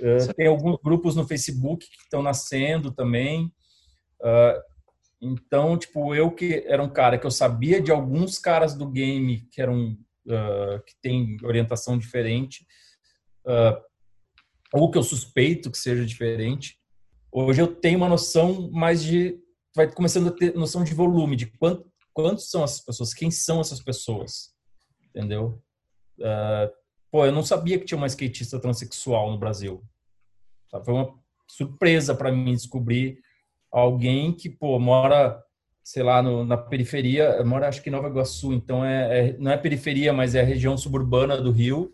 Uh, 0.00 0.32
tem 0.34 0.46
alguns 0.46 0.78
grupos 0.82 1.16
no 1.16 1.26
Facebook 1.26 1.84
que 1.88 2.02
estão 2.02 2.22
nascendo 2.22 2.92
também. 2.92 3.52
então, 5.20 5.76
tipo, 5.76 6.14
eu 6.14 6.30
que 6.30 6.62
era 6.66 6.82
um 6.82 6.88
cara 6.88 7.18
que 7.18 7.26
eu 7.26 7.30
sabia 7.30 7.80
de 7.80 7.90
alguns 7.90 8.38
caras 8.38 8.74
do 8.74 8.86
game 8.86 9.40
que 9.50 9.60
eram 9.60 9.96
uh, 10.28 10.82
que 10.84 10.94
tem 11.00 11.36
orientação 11.42 11.98
diferente, 11.98 12.66
uh, 13.46 13.80
ou 14.72 14.90
que 14.90 14.98
eu 14.98 15.02
suspeito 15.02 15.70
que 15.70 15.78
seja 15.78 16.04
diferente. 16.04 16.78
Hoje 17.32 17.60
eu 17.60 17.74
tenho 17.74 17.98
uma 17.98 18.08
noção 18.08 18.70
mais 18.70 19.02
de. 19.02 19.38
Vai 19.74 19.90
começando 19.90 20.28
a 20.28 20.32
ter 20.32 20.54
noção 20.54 20.82
de 20.82 20.94
volume, 20.94 21.36
de 21.36 21.46
quanto, 21.46 21.90
quantos 22.12 22.50
são 22.50 22.64
essas 22.64 22.80
pessoas, 22.80 23.14
quem 23.14 23.30
são 23.30 23.60
essas 23.60 23.80
pessoas, 23.80 24.54
entendeu? 25.02 25.62
Uh, 26.18 26.72
pô, 27.10 27.26
eu 27.26 27.32
não 27.32 27.42
sabia 27.42 27.78
que 27.78 27.84
tinha 27.84 27.98
uma 27.98 28.06
skatista 28.06 28.60
transexual 28.60 29.30
no 29.30 29.38
Brasil. 29.38 29.84
Foi 30.84 30.94
uma 30.94 31.18
surpresa 31.48 32.14
para 32.14 32.32
mim 32.32 32.54
descobrir 32.54 33.20
alguém 33.70 34.32
que, 34.32 34.50
pô, 34.50 34.78
mora 34.78 35.42
sei 35.88 36.02
lá, 36.02 36.22
no, 36.22 36.44
na 36.44 36.58
periferia, 36.58 37.36
eu 37.38 37.46
moro 37.46 37.64
acho 37.64 37.82
que 37.82 37.88
em 37.88 37.92
Nova 37.92 38.08
Iguaçu, 38.08 38.52
então 38.52 38.84
é, 38.84 39.30
é, 39.30 39.38
não 39.38 39.50
é 39.50 39.56
periferia, 39.56 40.12
mas 40.12 40.34
é 40.34 40.42
a 40.42 40.44
região 40.44 40.76
suburbana 40.76 41.40
do 41.40 41.50
Rio. 41.50 41.90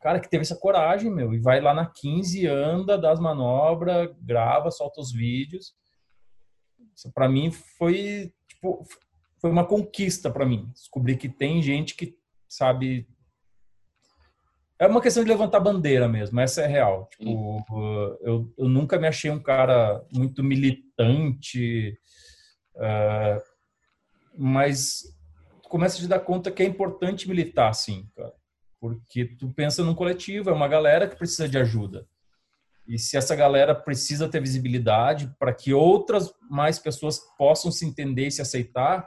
Cara, 0.00 0.20
que 0.20 0.30
teve 0.30 0.42
essa 0.42 0.54
coragem, 0.54 1.10
meu, 1.10 1.34
e 1.34 1.40
vai 1.40 1.60
lá 1.60 1.74
na 1.74 1.86
15, 1.86 2.46
anda, 2.46 2.96
dá 2.96 3.10
as 3.10 3.18
manobras, 3.18 4.08
grava, 4.20 4.70
solta 4.70 5.00
os 5.00 5.10
vídeos. 5.12 5.74
Isso 6.94 7.10
para 7.12 7.28
mim 7.28 7.50
foi, 7.50 8.32
tipo, 8.60 8.84
foi 9.40 9.50
uma 9.50 9.66
conquista 9.66 10.30
para 10.30 10.46
mim. 10.46 10.70
Descobrir 10.72 11.16
que 11.16 11.28
tem 11.28 11.62
gente 11.62 11.94
que 11.94 12.16
sabe 12.48 13.08
é 14.80 14.86
uma 14.86 15.02
questão 15.02 15.24
de 15.24 15.28
levantar 15.28 15.58
bandeira 15.58 16.06
mesmo, 16.06 16.38
essa 16.38 16.62
é 16.62 16.66
real. 16.66 17.08
Tipo, 17.10 18.16
eu, 18.20 18.54
eu 18.56 18.68
nunca 18.68 18.96
me 18.96 19.08
achei 19.08 19.28
um 19.28 19.40
cara 19.40 20.04
muito 20.12 20.44
militante, 20.44 21.98
Uh, 22.78 23.42
mas 24.36 25.02
começa 25.64 25.96
a 25.98 26.00
te 26.00 26.06
dar 26.06 26.20
conta 26.20 26.50
que 26.50 26.62
é 26.62 26.66
importante 26.66 27.28
militar, 27.28 27.74
sim, 27.74 28.08
cara. 28.14 28.32
Porque 28.80 29.24
tu 29.24 29.52
pensa 29.52 29.82
num 29.82 29.94
coletivo, 29.94 30.48
é 30.48 30.52
uma 30.52 30.68
galera 30.68 31.08
que 31.08 31.16
precisa 31.16 31.48
de 31.48 31.58
ajuda. 31.58 32.06
E 32.88 32.98
se 32.98 33.18
essa 33.18 33.36
galera 33.36 33.74
precisa 33.74 34.28
ter 34.28 34.40
visibilidade 34.40 35.30
para 35.38 35.52
que 35.52 35.74
outras 35.74 36.32
mais 36.50 36.78
pessoas 36.78 37.20
possam 37.36 37.70
se 37.70 37.84
entender 37.84 38.28
e 38.28 38.30
se 38.30 38.40
aceitar, 38.40 39.06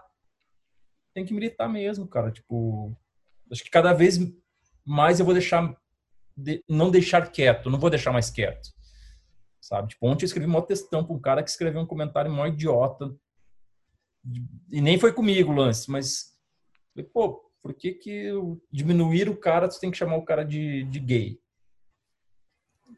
tem 1.15 1.25
que 1.25 1.33
militar 1.33 1.67
mesmo, 1.67 2.07
cara. 2.07 2.31
Tipo, 2.31 2.95
acho 3.51 3.63
que 3.63 3.71
cada 3.71 3.91
vez 3.91 4.19
mais 4.85 5.19
eu 5.19 5.25
vou 5.25 5.33
deixar 5.33 5.75
de, 6.37 6.63
não 6.69 6.91
deixar 6.91 7.31
quieto, 7.31 7.71
não 7.71 7.79
vou 7.79 7.89
deixar 7.89 8.11
mais 8.11 8.29
quieto. 8.29 8.69
Sabe? 9.59 9.89
Tipo, 9.89 10.07
ontem 10.07 10.25
eu 10.25 10.27
escrevi 10.27 10.49
um 10.49 10.61
textão 10.61 11.03
para 11.03 11.15
um 11.15 11.19
cara 11.19 11.43
que 11.43 11.49
escreveu 11.49 11.81
um 11.81 11.87
comentário 11.87 12.31
mó 12.31 12.45
idiota 12.45 13.15
e 14.71 14.79
nem 14.79 14.99
foi 14.99 15.11
comigo 15.11 15.51
o 15.51 15.55
lance, 15.55 15.89
mas 15.89 16.37
pô, 17.11 17.51
por 17.63 17.73
que 17.73 17.93
que 17.93 18.29
diminuir 18.71 19.27
o 19.27 19.35
cara, 19.35 19.67
tu 19.67 19.79
tem 19.79 19.89
que 19.89 19.97
chamar 19.97 20.17
o 20.17 20.25
cara 20.25 20.45
de, 20.45 20.83
de 20.83 20.99
gay? 20.99 21.40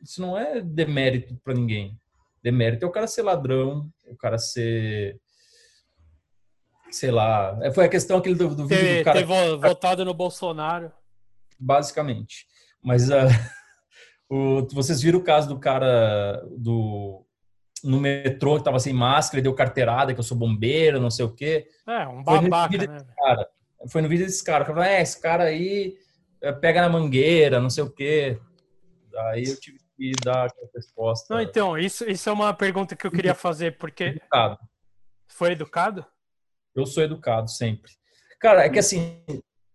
Isso 0.01 0.21
não 0.21 0.37
é 0.37 0.61
demérito 0.61 1.35
para 1.43 1.53
ninguém. 1.53 1.97
Demérito 2.41 2.85
é 2.85 2.87
o 2.87 2.91
cara 2.91 3.07
ser 3.07 3.21
ladrão, 3.21 3.89
o 4.07 4.15
cara 4.15 4.37
ser 4.37 5.19
sei 6.93 7.09
lá, 7.09 7.57
é, 7.61 7.71
foi 7.71 7.85
a 7.85 7.89
questão 7.89 8.17
aquele 8.17 8.35
do, 8.35 8.55
do 8.55 8.67
vídeo 8.67 8.83
ter, 8.83 8.99
do 8.99 9.03
cara 9.03 9.19
ter 9.19 9.25
votado 9.57 10.05
no 10.05 10.13
Bolsonaro. 10.13 10.91
Basicamente. 11.59 12.45
Mas 12.83 13.09
uh, 13.09 13.27
o, 14.29 14.67
vocês 14.71 15.01
viram 15.01 15.19
o 15.19 15.23
caso 15.23 15.49
do 15.49 15.59
cara 15.59 16.43
do 16.55 17.25
no 17.83 17.99
metrô 17.99 18.57
que 18.57 18.63
tava 18.63 18.79
sem 18.79 18.93
máscara 18.93 19.39
e 19.39 19.43
deu 19.43 19.53
carteirada, 19.53 20.13
que 20.13 20.19
eu 20.19 20.23
sou 20.23 20.37
bombeiro, 20.37 21.01
não 21.01 21.09
sei 21.09 21.25
o 21.25 21.33
quê. 21.33 21.67
É, 21.85 22.07
um 22.07 22.23
babaca, 22.23 22.77
foi 22.77 22.87
né? 22.87 23.05
Cara. 23.17 23.49
Foi 23.89 24.01
no 24.01 24.07
vídeo 24.07 24.25
desse 24.25 24.41
cara. 24.41 24.63
Falou, 24.63 24.83
é, 24.83 25.01
esse 25.01 25.21
cara 25.21 25.43
aí 25.43 25.97
é, 26.41 26.53
pega 26.53 26.81
na 26.81 26.87
mangueira, 26.87 27.59
não 27.59 27.69
sei 27.69 27.83
o 27.83 27.89
quê. 27.89 28.39
Aí 29.31 29.43
eu 29.43 29.59
tive 29.59 29.79
que 29.95 30.11
dar 30.23 30.47
a 30.47 30.49
resposta. 30.75 31.33
Não, 31.33 31.41
então, 31.41 31.77
isso, 31.77 32.09
isso 32.09 32.29
é 32.29 32.31
uma 32.33 32.53
pergunta 32.53 32.95
que 32.95 33.05
eu 33.05 33.11
queria 33.11 33.35
fazer, 33.35 33.77
porque... 33.77 34.03
Educado. 34.03 34.59
Foi 35.27 35.51
educado? 35.51 36.05
Eu 36.75 36.85
sou 36.85 37.03
educado, 37.03 37.49
sempre. 37.49 37.91
Cara, 38.39 38.65
é 38.65 38.69
que 38.69 38.79
assim, 38.79 39.23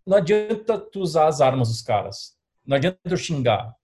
não 0.07 0.19
adianta 0.19 0.79
tu 0.79 1.01
usar 1.01 1.27
as 1.27 1.41
armas 1.41 1.69
dos 1.69 1.83
caras. 1.83 2.37
Não 2.67 2.77
adianta 2.77 2.99
tu 3.09 3.17
xingar. 3.17 3.75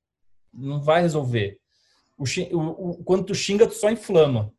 Não 0.53 0.81
vai 0.81 1.01
resolver 1.03 1.59
o, 2.17 2.25
o, 2.57 2.91
o, 2.91 3.05
quando 3.05 3.27
tu 3.27 3.35
xinga, 3.35 3.67
tu 3.67 3.75
só 3.75 3.91
inflama. 3.91 4.53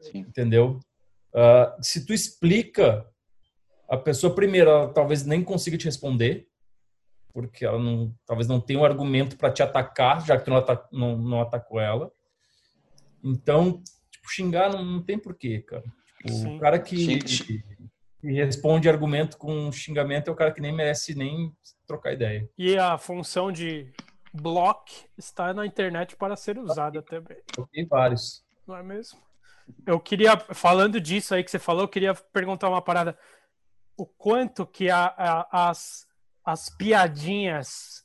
Sim. 0.00 0.20
Entendeu? 0.20 0.80
Uh, 1.32 1.82
se 1.82 2.04
tu 2.04 2.12
explica, 2.12 3.06
a 3.88 3.96
pessoa, 3.96 4.34
primeiro, 4.34 4.70
ela 4.70 4.92
talvez 4.92 5.24
nem 5.24 5.44
consiga 5.44 5.78
te 5.78 5.84
responder, 5.84 6.48
porque 7.32 7.64
ela 7.64 7.78
não, 7.78 8.14
talvez 8.26 8.48
não 8.48 8.60
tenha 8.60 8.78
um 8.78 8.84
argumento 8.84 9.36
para 9.36 9.52
te 9.52 9.62
atacar, 9.62 10.24
já 10.24 10.36
que 10.36 10.44
tu 10.44 10.50
não, 10.50 10.58
ataca, 10.58 10.88
não, 10.92 11.16
não 11.16 11.40
atacou 11.40 11.80
ela. 11.80 12.10
Então, 13.22 13.82
tipo, 14.10 14.28
xingar 14.28 14.70
não, 14.70 14.84
não 14.84 15.02
tem 15.02 15.18
porquê, 15.18 15.60
cara. 15.60 15.84
Tipo, 16.18 16.56
o 16.56 16.58
cara 16.58 16.78
que, 16.78 17.18
que, 17.18 17.64
responde 18.22 18.88
argumento 18.88 19.38
com 19.38 19.72
xingamento 19.72 20.28
é 20.28 20.32
o 20.32 20.36
cara 20.36 20.52
que 20.52 20.60
nem 20.60 20.72
merece 20.72 21.14
nem 21.14 21.54
trocar 21.86 22.12
ideia. 22.12 22.48
E 22.56 22.76
a 22.76 22.98
função 22.98 23.50
de 23.50 23.92
block 24.32 25.06
está 25.16 25.52
na 25.52 25.66
internet 25.66 26.16
para 26.16 26.36
ser 26.36 26.58
usada 26.58 27.02
também. 27.02 27.38
Tem 27.72 27.86
vários. 27.86 28.44
Não 28.66 28.76
é 28.76 28.82
mesmo? 28.82 29.18
Eu 29.86 30.00
queria, 30.00 30.36
falando 30.36 31.00
disso 31.00 31.34
aí 31.34 31.44
que 31.44 31.50
você 31.50 31.58
falou, 31.58 31.82
eu 31.82 31.88
queria 31.88 32.14
perguntar 32.14 32.68
uma 32.68 32.82
parada. 32.82 33.16
O 33.96 34.06
quanto 34.06 34.66
que 34.66 34.90
a, 34.90 35.06
a, 35.16 35.70
as, 35.70 36.06
as 36.44 36.68
piadinhas 36.68 38.04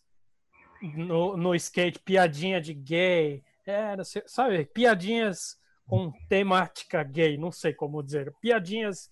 no, 0.81 1.35
no 1.37 1.55
skate, 1.55 1.99
piadinha 1.99 2.59
de 2.61 2.73
gay, 2.73 3.43
é, 3.65 4.03
sei, 4.03 4.23
sabe, 4.27 4.65
piadinhas 4.65 5.57
com 5.87 6.11
temática 6.27 7.03
gay, 7.03 7.37
não 7.37 7.51
sei 7.51 7.73
como 7.73 8.03
dizer, 8.03 8.33
piadinhas, 8.41 9.09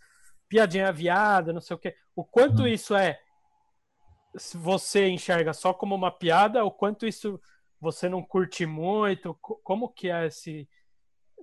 piadinha 0.50 0.92
viada, 0.92 1.54
não 1.54 1.62
sei 1.62 1.76
o 1.76 1.80
que. 1.80 1.96
O 2.16 2.24
quanto 2.24 2.64
uhum. 2.64 2.68
isso 2.68 2.96
é 2.96 3.20
se 4.38 4.58
você 4.58 5.08
enxerga 5.08 5.54
só 5.54 5.74
como 5.74 5.96
uma 5.96 6.12
piada, 6.12 6.64
o 6.64 6.72
quanto 6.72 7.06
isso 7.06 7.40
você 7.80 8.08
não 8.08 8.24
curte 8.24 8.66
muito, 8.66 9.36
como 9.42 9.90
que 9.90 10.10
é 10.10 10.28
esse 10.28 10.68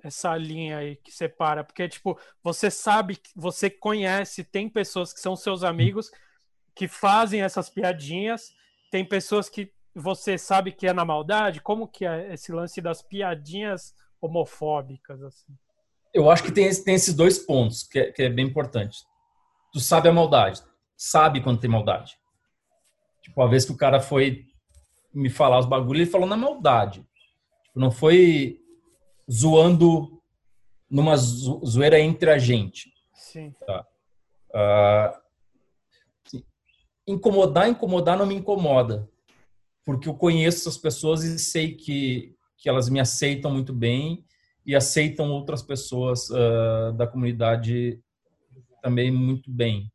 essa 0.03 0.35
linha 0.35 0.79
aí 0.79 0.97
que 0.97 1.13
separa? 1.13 1.63
Porque 1.63 1.87
tipo, 1.87 2.19
você 2.43 2.71
sabe, 2.71 3.21
você 3.37 3.69
conhece, 3.69 4.43
tem 4.43 4.69
pessoas 4.69 5.13
que 5.13 5.21
são 5.21 5.37
seus 5.37 5.63
amigos 5.63 6.11
que 6.81 6.89
fazem 6.89 7.43
essas 7.43 7.69
piadinhas, 7.69 8.55
tem 8.91 9.05
pessoas 9.05 9.51
que 9.51 9.71
você 9.95 10.39
sabe 10.39 10.73
que 10.73 10.87
é 10.87 10.95
na 10.95 11.05
maldade, 11.05 11.61
como 11.61 11.87
que 11.87 12.07
é 12.07 12.33
esse 12.33 12.51
lance 12.51 12.81
das 12.81 13.03
piadinhas 13.03 13.95
homofóbicas 14.19 15.23
assim? 15.23 15.53
Eu 16.15 16.31
acho 16.31 16.43
que 16.43 16.51
tem, 16.51 16.75
tem 16.83 16.95
esses 16.95 17.13
dois 17.13 17.39
pontos 17.39 17.83
que 17.83 17.99
é, 17.99 18.11
que 18.11 18.23
é 18.23 18.31
bem 18.31 18.47
importante. 18.47 18.97
Tu 19.75 19.79
sabe 19.79 20.09
a 20.09 20.13
maldade, 20.13 20.63
sabe 20.97 21.43
quando 21.43 21.61
tem 21.61 21.69
maldade. 21.69 22.19
Tipo, 23.21 23.43
a 23.43 23.47
vez 23.47 23.67
que 23.67 23.73
o 23.73 23.77
cara 23.77 24.01
foi 24.01 24.47
me 25.13 25.29
falar 25.29 25.59
os 25.59 25.67
bagulhos, 25.67 26.01
ele 26.01 26.11
falou 26.11 26.27
na 26.27 26.37
maldade. 26.39 27.07
Tipo, 27.63 27.79
não 27.79 27.91
foi 27.91 28.59
zoando 29.31 30.19
numa 30.89 31.15
zoeira 31.15 32.01
entre 32.01 32.31
a 32.31 32.39
gente. 32.39 32.91
Sim. 33.13 33.55
Tá? 33.67 33.87
Uh, 34.49 35.20
incomodar, 37.11 37.69
incomodar 37.69 38.17
não 38.17 38.27
me 38.27 38.35
incomoda. 38.35 39.09
Porque 39.85 40.09
eu 40.09 40.15
conheço 40.15 40.61
essas 40.61 40.79
pessoas 40.79 41.25
e 41.25 41.39
sei 41.39 41.75
que, 41.75 42.35
que 42.57 42.69
elas 42.69 42.89
me 42.89 43.01
aceitam 43.01 43.51
muito 43.51 43.73
bem 43.73 44.25
e 44.65 44.77
aceitam 44.77 45.31
outras 45.31 45.63
pessoas 45.63 46.29
uh, 46.31 46.93
da 46.97 47.07
comunidade 47.07 48.01
também 48.83 49.11
muito 49.11 49.51
bem. 49.51 49.91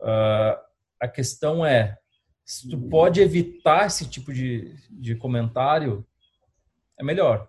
Uh, 0.00 0.58
a 0.98 1.08
questão 1.08 1.64
é, 1.64 1.96
se 2.44 2.68
tu 2.68 2.78
pode 2.88 3.20
evitar 3.20 3.86
esse 3.86 4.08
tipo 4.08 4.32
de, 4.32 4.74
de 4.90 5.14
comentário, 5.14 6.06
é 6.98 7.04
melhor. 7.04 7.48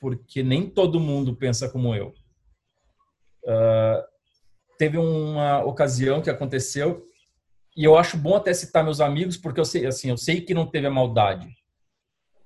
Porque 0.00 0.42
nem 0.42 0.68
todo 0.68 1.00
mundo 1.00 1.36
pensa 1.36 1.68
como 1.68 1.94
eu. 1.94 2.14
Uh, 3.44 4.02
teve 4.78 4.96
uma 4.96 5.62
ocasião 5.64 6.22
que 6.22 6.30
aconteceu 6.30 7.07
e 7.78 7.84
eu 7.84 7.96
acho 7.96 8.18
bom 8.18 8.36
até 8.36 8.52
citar 8.52 8.84
meus 8.84 9.00
amigos 9.00 9.36
porque 9.38 9.60
eu 9.60 9.64
sei 9.64 9.86
assim 9.86 10.10
eu 10.10 10.18
sei 10.18 10.40
que 10.42 10.52
não 10.52 10.66
teve 10.66 10.86
a 10.86 10.90
maldade 10.90 11.48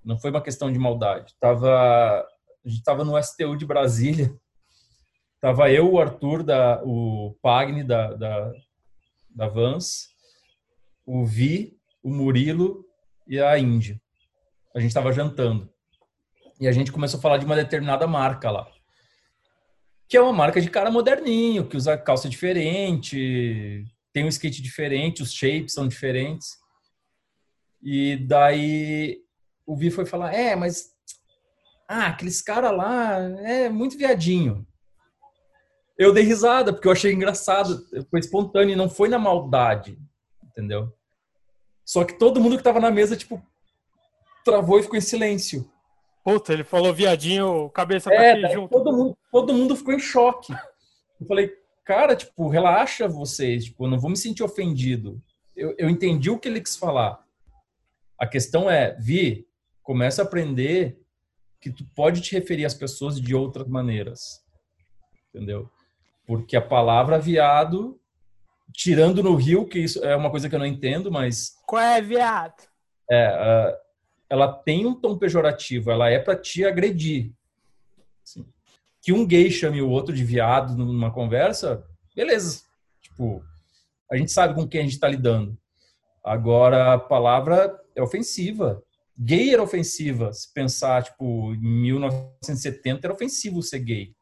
não 0.04 0.18
foi 0.18 0.30
uma 0.30 0.42
questão 0.42 0.72
de 0.72 0.78
maldade 0.78 1.34
tava 1.40 1.68
a 2.64 2.68
gente 2.68 2.84
tava 2.84 3.04
no 3.04 3.20
STU 3.20 3.56
de 3.56 3.66
Brasília 3.66 4.32
tava 5.40 5.70
eu 5.70 5.90
o 5.90 5.98
Arthur 5.98 6.42
da 6.42 6.80
o 6.84 7.36
Pagni 7.42 7.82
da, 7.82 8.12
da, 8.14 8.52
da 9.34 9.48
Vans 9.48 10.12
o 11.06 11.24
Vi, 11.24 11.76
o 12.02 12.10
Murilo 12.10 12.84
e 13.26 13.40
a 13.40 13.58
Índia. 13.58 14.00
A 14.74 14.80
gente 14.80 14.88
estava 14.88 15.12
jantando. 15.12 15.70
E 16.60 16.68
a 16.68 16.72
gente 16.72 16.92
começou 16.92 17.18
a 17.18 17.20
falar 17.20 17.38
de 17.38 17.44
uma 17.44 17.56
determinada 17.56 18.06
marca 18.06 18.50
lá. 18.50 18.66
Que 20.08 20.16
é 20.16 20.20
uma 20.20 20.32
marca 20.32 20.60
de 20.60 20.70
cara 20.70 20.90
moderninho, 20.90 21.66
que 21.66 21.76
usa 21.76 21.96
calça 21.96 22.28
diferente, 22.28 23.84
tem 24.12 24.24
um 24.24 24.28
skate 24.28 24.62
diferente, 24.62 25.22
os 25.22 25.32
shapes 25.32 25.74
são 25.74 25.88
diferentes. 25.88 26.56
E 27.82 28.16
daí 28.16 29.20
o 29.66 29.76
Vi 29.76 29.90
foi 29.90 30.06
falar: 30.06 30.34
É, 30.34 30.54
mas. 30.56 30.92
Ah, 31.88 32.06
aqueles 32.06 32.40
caras 32.40 32.74
lá 32.74 33.18
é 33.40 33.68
muito 33.68 33.98
viadinho. 33.98 34.66
Eu 35.98 36.12
dei 36.12 36.24
risada, 36.24 36.72
porque 36.72 36.88
eu 36.88 36.92
achei 36.92 37.12
engraçado. 37.12 37.84
Foi 38.10 38.20
espontâneo, 38.20 38.76
não 38.76 38.88
foi 38.88 39.08
na 39.08 39.18
maldade 39.18 39.98
entendeu? 40.52 40.92
Só 41.84 42.04
que 42.04 42.18
todo 42.18 42.40
mundo 42.40 42.56
que 42.56 42.62
tava 42.62 42.78
na 42.78 42.90
mesa, 42.90 43.16
tipo, 43.16 43.42
travou 44.44 44.78
e 44.78 44.82
ficou 44.82 44.96
em 44.96 45.02
silêncio. 45.02 45.68
Puta, 46.24 46.52
ele 46.52 46.62
falou 46.62 46.94
viadinho, 46.94 47.68
cabeça 47.70 48.12
é, 48.12 48.32
aqui 48.32 48.54
junto. 48.54 48.70
Todo 48.70 48.92
mundo, 48.92 49.18
todo 49.32 49.54
mundo 49.54 49.74
ficou 49.74 49.92
em 49.92 49.98
choque. 49.98 50.52
Eu 51.20 51.26
falei, 51.26 51.52
cara, 51.84 52.16
tipo, 52.16 52.48
relaxa 52.48 53.08
vocês, 53.08 53.66
tipo, 53.66 53.84
eu 53.84 53.90
não 53.90 53.98
vou 53.98 54.10
me 54.10 54.16
sentir 54.16 54.42
ofendido. 54.42 55.22
Eu, 55.54 55.74
eu 55.78 55.90
entendi 55.90 56.30
o 56.30 56.38
que 56.38 56.48
ele 56.48 56.60
quis 56.60 56.76
falar. 56.76 57.22
A 58.18 58.26
questão 58.26 58.70
é, 58.70 58.96
Vi, 58.98 59.46
começa 59.82 60.22
a 60.22 60.24
aprender 60.24 60.98
que 61.60 61.70
tu 61.70 61.84
pode 61.94 62.20
te 62.20 62.32
referir 62.32 62.64
às 62.64 62.74
pessoas 62.74 63.20
de 63.20 63.34
outras 63.34 63.68
maneiras. 63.68 64.44
Entendeu? 65.28 65.70
Porque 66.26 66.56
a 66.56 66.62
palavra 66.62 67.18
viado 67.18 67.98
tirando 68.72 69.22
no 69.22 69.34
Rio, 69.34 69.66
que 69.66 69.78
isso 69.78 70.04
é 70.04 70.16
uma 70.16 70.30
coisa 70.30 70.48
que 70.48 70.54
eu 70.54 70.58
não 70.58 70.66
entendo, 70.66 71.10
mas. 71.10 71.56
Qual 71.66 71.82
é, 71.82 72.00
viado? 72.00 72.62
É, 73.10 73.78
ela 74.28 74.50
tem 74.50 74.86
um 74.86 74.94
tom 74.94 75.18
pejorativo, 75.18 75.90
ela 75.90 76.08
é 76.08 76.18
para 76.18 76.34
te 76.34 76.64
agredir. 76.64 77.32
Assim, 78.24 78.46
que 79.02 79.12
um 79.12 79.26
gay 79.26 79.50
chame 79.50 79.82
o 79.82 79.90
outro 79.90 80.14
de 80.14 80.24
viado 80.24 80.76
numa 80.76 81.10
conversa, 81.10 81.84
beleza. 82.14 82.62
Tipo, 83.02 83.42
a 84.10 84.16
gente 84.16 84.30
sabe 84.30 84.54
com 84.54 84.66
quem 84.66 84.80
a 84.80 84.84
gente 84.84 84.92
está 84.92 85.08
lidando. 85.08 85.58
Agora, 86.24 86.94
a 86.94 86.98
palavra 86.98 87.76
é 87.96 88.02
ofensiva. 88.02 88.80
Gay 89.18 89.52
era 89.52 89.62
ofensiva. 89.62 90.32
Se 90.32 90.52
pensar, 90.54 91.02
tipo, 91.02 91.52
em 91.54 91.82
1970 91.82 93.06
era 93.06 93.14
ofensivo 93.14 93.60
ser 93.60 93.80
gay. 93.80 94.14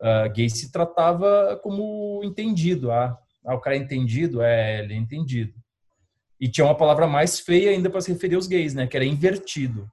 Uh, 0.00 0.32
gay 0.32 0.48
se 0.48 0.70
tratava 0.70 1.58
como 1.62 2.20
entendido. 2.22 2.92
Ah, 2.92 3.18
ah, 3.44 3.54
o 3.54 3.60
cara 3.60 3.76
é 3.76 3.80
entendido? 3.80 4.40
É, 4.40 4.84
ele 4.84 4.94
é 4.94 4.96
entendido. 4.96 5.52
E 6.40 6.48
tinha 6.48 6.64
uma 6.64 6.76
palavra 6.76 7.08
mais 7.08 7.40
feia 7.40 7.70
ainda 7.70 7.90
para 7.90 8.00
se 8.00 8.12
referir 8.12 8.36
aos 8.36 8.46
gays, 8.46 8.74
né? 8.74 8.86
Que 8.86 8.96
era 8.96 9.04
invertido. 9.04 9.90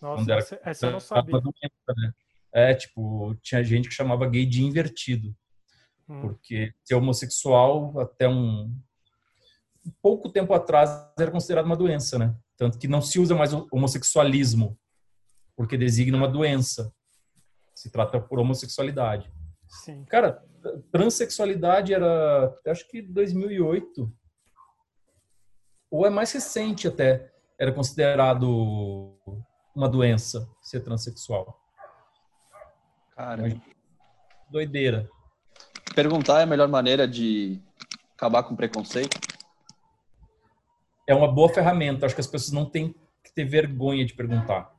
Nossa, 0.00 0.32
essa, 0.32 0.60
essa 0.64 0.86
eu 0.86 0.92
não 0.92 1.00
sabia. 1.00 1.36
né? 1.36 2.12
É, 2.52 2.74
tipo, 2.74 3.34
tinha 3.42 3.62
gente 3.62 3.88
que 3.88 3.94
chamava 3.94 4.28
gay 4.28 4.44
de 4.44 4.62
invertido. 4.62 5.34
Hum. 6.08 6.20
Porque 6.22 6.72
ser 6.84 6.94
homossexual 6.94 7.98
até 8.00 8.28
um, 8.28 8.74
pouco 10.02 10.28
tempo 10.28 10.52
atrás 10.52 10.90
era 11.18 11.30
considerado 11.30 11.66
uma 11.66 11.76
doença, 11.76 12.18
né? 12.18 12.34
Tanto 12.56 12.78
que 12.78 12.88
não 12.88 13.00
se 13.00 13.18
usa 13.18 13.34
mais 13.34 13.52
homossexualismo, 13.52 14.78
porque 15.56 15.76
designa 15.76 16.16
uma 16.16 16.28
doença. 16.28 16.92
Se 17.74 17.90
trata 17.90 18.20
por 18.20 18.38
homossexualidade. 18.38 19.32
Sim. 19.66 20.04
Cara, 20.04 20.44
transexualidade 20.92 21.94
era, 21.94 22.54
acho 22.66 22.86
que 22.88 23.00
2008. 23.00 24.12
Ou 25.90 26.06
é 26.06 26.10
mais 26.10 26.30
recente 26.32 26.86
até, 26.86 27.32
era 27.58 27.72
considerado 27.72 29.18
uma 29.74 29.88
doença 29.88 30.48
ser 30.60 30.80
transexual. 30.80 31.58
Cara, 33.20 33.42
doideira. 34.50 35.06
Perguntar 35.94 36.40
é 36.40 36.44
a 36.44 36.46
melhor 36.46 36.68
maneira 36.68 37.06
de 37.06 37.60
acabar 38.14 38.44
com 38.44 38.56
preconceito? 38.56 39.20
É 41.06 41.14
uma 41.14 41.30
boa 41.30 41.52
ferramenta. 41.52 42.06
Acho 42.06 42.14
que 42.14 42.22
as 42.22 42.26
pessoas 42.26 42.52
não 42.52 42.64
têm 42.64 42.94
que 43.22 43.30
ter 43.34 43.44
vergonha 43.44 44.06
de 44.06 44.14
perguntar. 44.14 44.74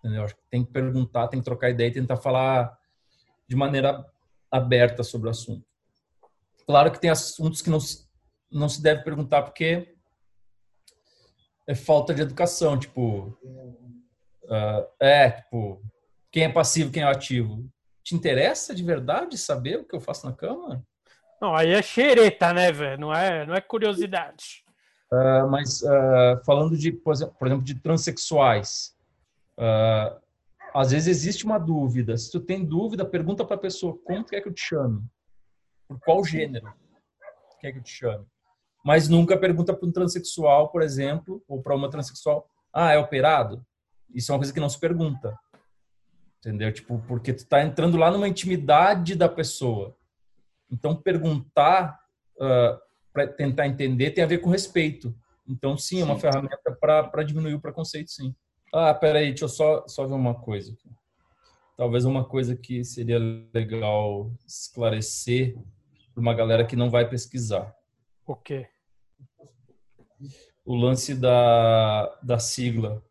Entendeu? 0.00 0.24
Acho 0.24 0.34
que 0.34 0.42
tem 0.50 0.64
que 0.64 0.72
perguntar, 0.72 1.28
tem 1.28 1.38
que 1.38 1.44
trocar 1.44 1.70
ideia 1.70 1.86
e 1.86 1.92
tentar 1.92 2.16
falar 2.16 2.76
de 3.46 3.54
maneira 3.54 4.04
aberta 4.50 5.04
sobre 5.04 5.28
o 5.28 5.30
assunto. 5.30 5.64
Claro 6.66 6.90
que 6.90 7.00
tem 7.00 7.10
assuntos 7.10 7.62
que 7.62 7.70
não, 7.70 7.78
não 8.50 8.68
se 8.68 8.82
deve 8.82 9.04
perguntar 9.04 9.42
porque 9.42 9.94
é 11.64 11.76
falta 11.76 12.12
de 12.12 12.22
educação, 12.22 12.76
tipo, 12.76 13.38
uh, 13.38 14.84
é, 14.98 15.30
tipo, 15.30 15.80
quem 16.30 16.44
é 16.44 16.48
passivo, 16.48 16.90
quem 16.90 17.02
é 17.02 17.06
ativo. 17.06 17.68
Te 18.02 18.14
interessa 18.14 18.74
de 18.74 18.82
verdade 18.82 19.36
saber 19.36 19.78
o 19.78 19.84
que 19.84 19.94
eu 19.94 20.00
faço 20.00 20.26
na 20.26 20.32
cama? 20.32 20.84
Não, 21.40 21.54
aí 21.54 21.70
é 21.70 21.82
xereta, 21.82 22.52
né, 22.52 22.70
velho? 22.70 23.00
Não 23.00 23.14
é, 23.14 23.46
não 23.46 23.54
é 23.54 23.60
curiosidade. 23.60 24.64
Uh, 25.12 25.48
mas 25.50 25.82
uh, 25.82 26.44
falando 26.44 26.76
de, 26.76 26.92
por 26.92 27.12
exemplo, 27.12 27.62
de 27.62 27.74
transexuais, 27.74 28.94
uh, 29.58 30.20
às 30.74 30.92
vezes 30.92 31.08
existe 31.08 31.44
uma 31.44 31.58
dúvida. 31.58 32.16
Se 32.16 32.30
tu 32.30 32.40
tem 32.40 32.64
dúvida, 32.64 33.04
pergunta 33.04 33.44
para 33.44 33.56
a 33.56 33.60
pessoa 33.60 33.98
como 34.04 34.24
quer 34.24 34.40
que 34.40 34.48
eu 34.48 34.54
te 34.54 34.60
chame, 34.60 35.02
por 35.88 35.98
qual 36.00 36.24
gênero 36.24 36.72
quer 37.58 37.72
que 37.72 37.78
eu 37.78 37.82
te 37.82 37.90
chame. 37.90 38.24
Mas 38.84 39.08
nunca 39.08 39.36
pergunta 39.36 39.74
para 39.74 39.86
um 39.86 39.92
transexual, 39.92 40.70
por 40.70 40.80
exemplo, 40.80 41.42
ou 41.48 41.60
para 41.60 41.74
uma 41.74 41.90
transexual, 41.90 42.48
ah, 42.72 42.92
é 42.92 42.98
operado? 42.98 43.64
Isso 44.14 44.30
é 44.30 44.34
uma 44.34 44.38
coisa 44.38 44.54
que 44.54 44.60
não 44.60 44.68
se 44.68 44.78
pergunta. 44.78 45.36
Entendeu? 46.40 46.72
Tipo, 46.72 46.98
porque 47.06 47.32
tu 47.32 47.46
tá 47.46 47.62
entrando 47.62 47.96
lá 47.96 48.10
numa 48.10 48.26
intimidade 48.26 49.14
da 49.14 49.28
pessoa. 49.28 49.94
Então, 50.70 50.96
perguntar 50.96 52.00
uh, 52.38 52.44
ah, 52.44 52.80
para 53.12 53.26
tentar 53.26 53.66
entender 53.66 54.12
tem 54.12 54.24
a 54.24 54.26
ver 54.26 54.38
com 54.38 54.48
respeito. 54.48 55.14
Então, 55.46 55.76
sim, 55.76 56.00
é 56.00 56.04
uma 56.04 56.18
ferramenta 56.18 56.72
para 56.80 57.22
diminuir 57.22 57.54
o 57.54 57.60
preconceito, 57.60 58.10
sim. 58.10 58.34
Ah, 58.72 58.94
peraí, 58.94 59.28
deixa 59.28 59.44
eu 59.44 59.48
só, 59.48 59.86
só 59.86 60.06
ver 60.06 60.14
uma 60.14 60.34
coisa. 60.34 60.76
Talvez 61.76 62.04
uma 62.04 62.24
coisa 62.24 62.56
que 62.56 62.84
seria 62.84 63.18
legal 63.52 64.32
esclarecer 64.46 65.56
para 66.14 66.20
uma 66.20 66.34
galera 66.34 66.64
que 66.64 66.76
não 66.76 66.88
vai 66.88 67.08
pesquisar. 67.08 67.74
O 68.26 68.36
quê? 68.36 68.68
O 70.64 70.76
lance 70.76 71.14
da, 71.14 72.06
da 72.22 72.38
sigla. 72.38 73.02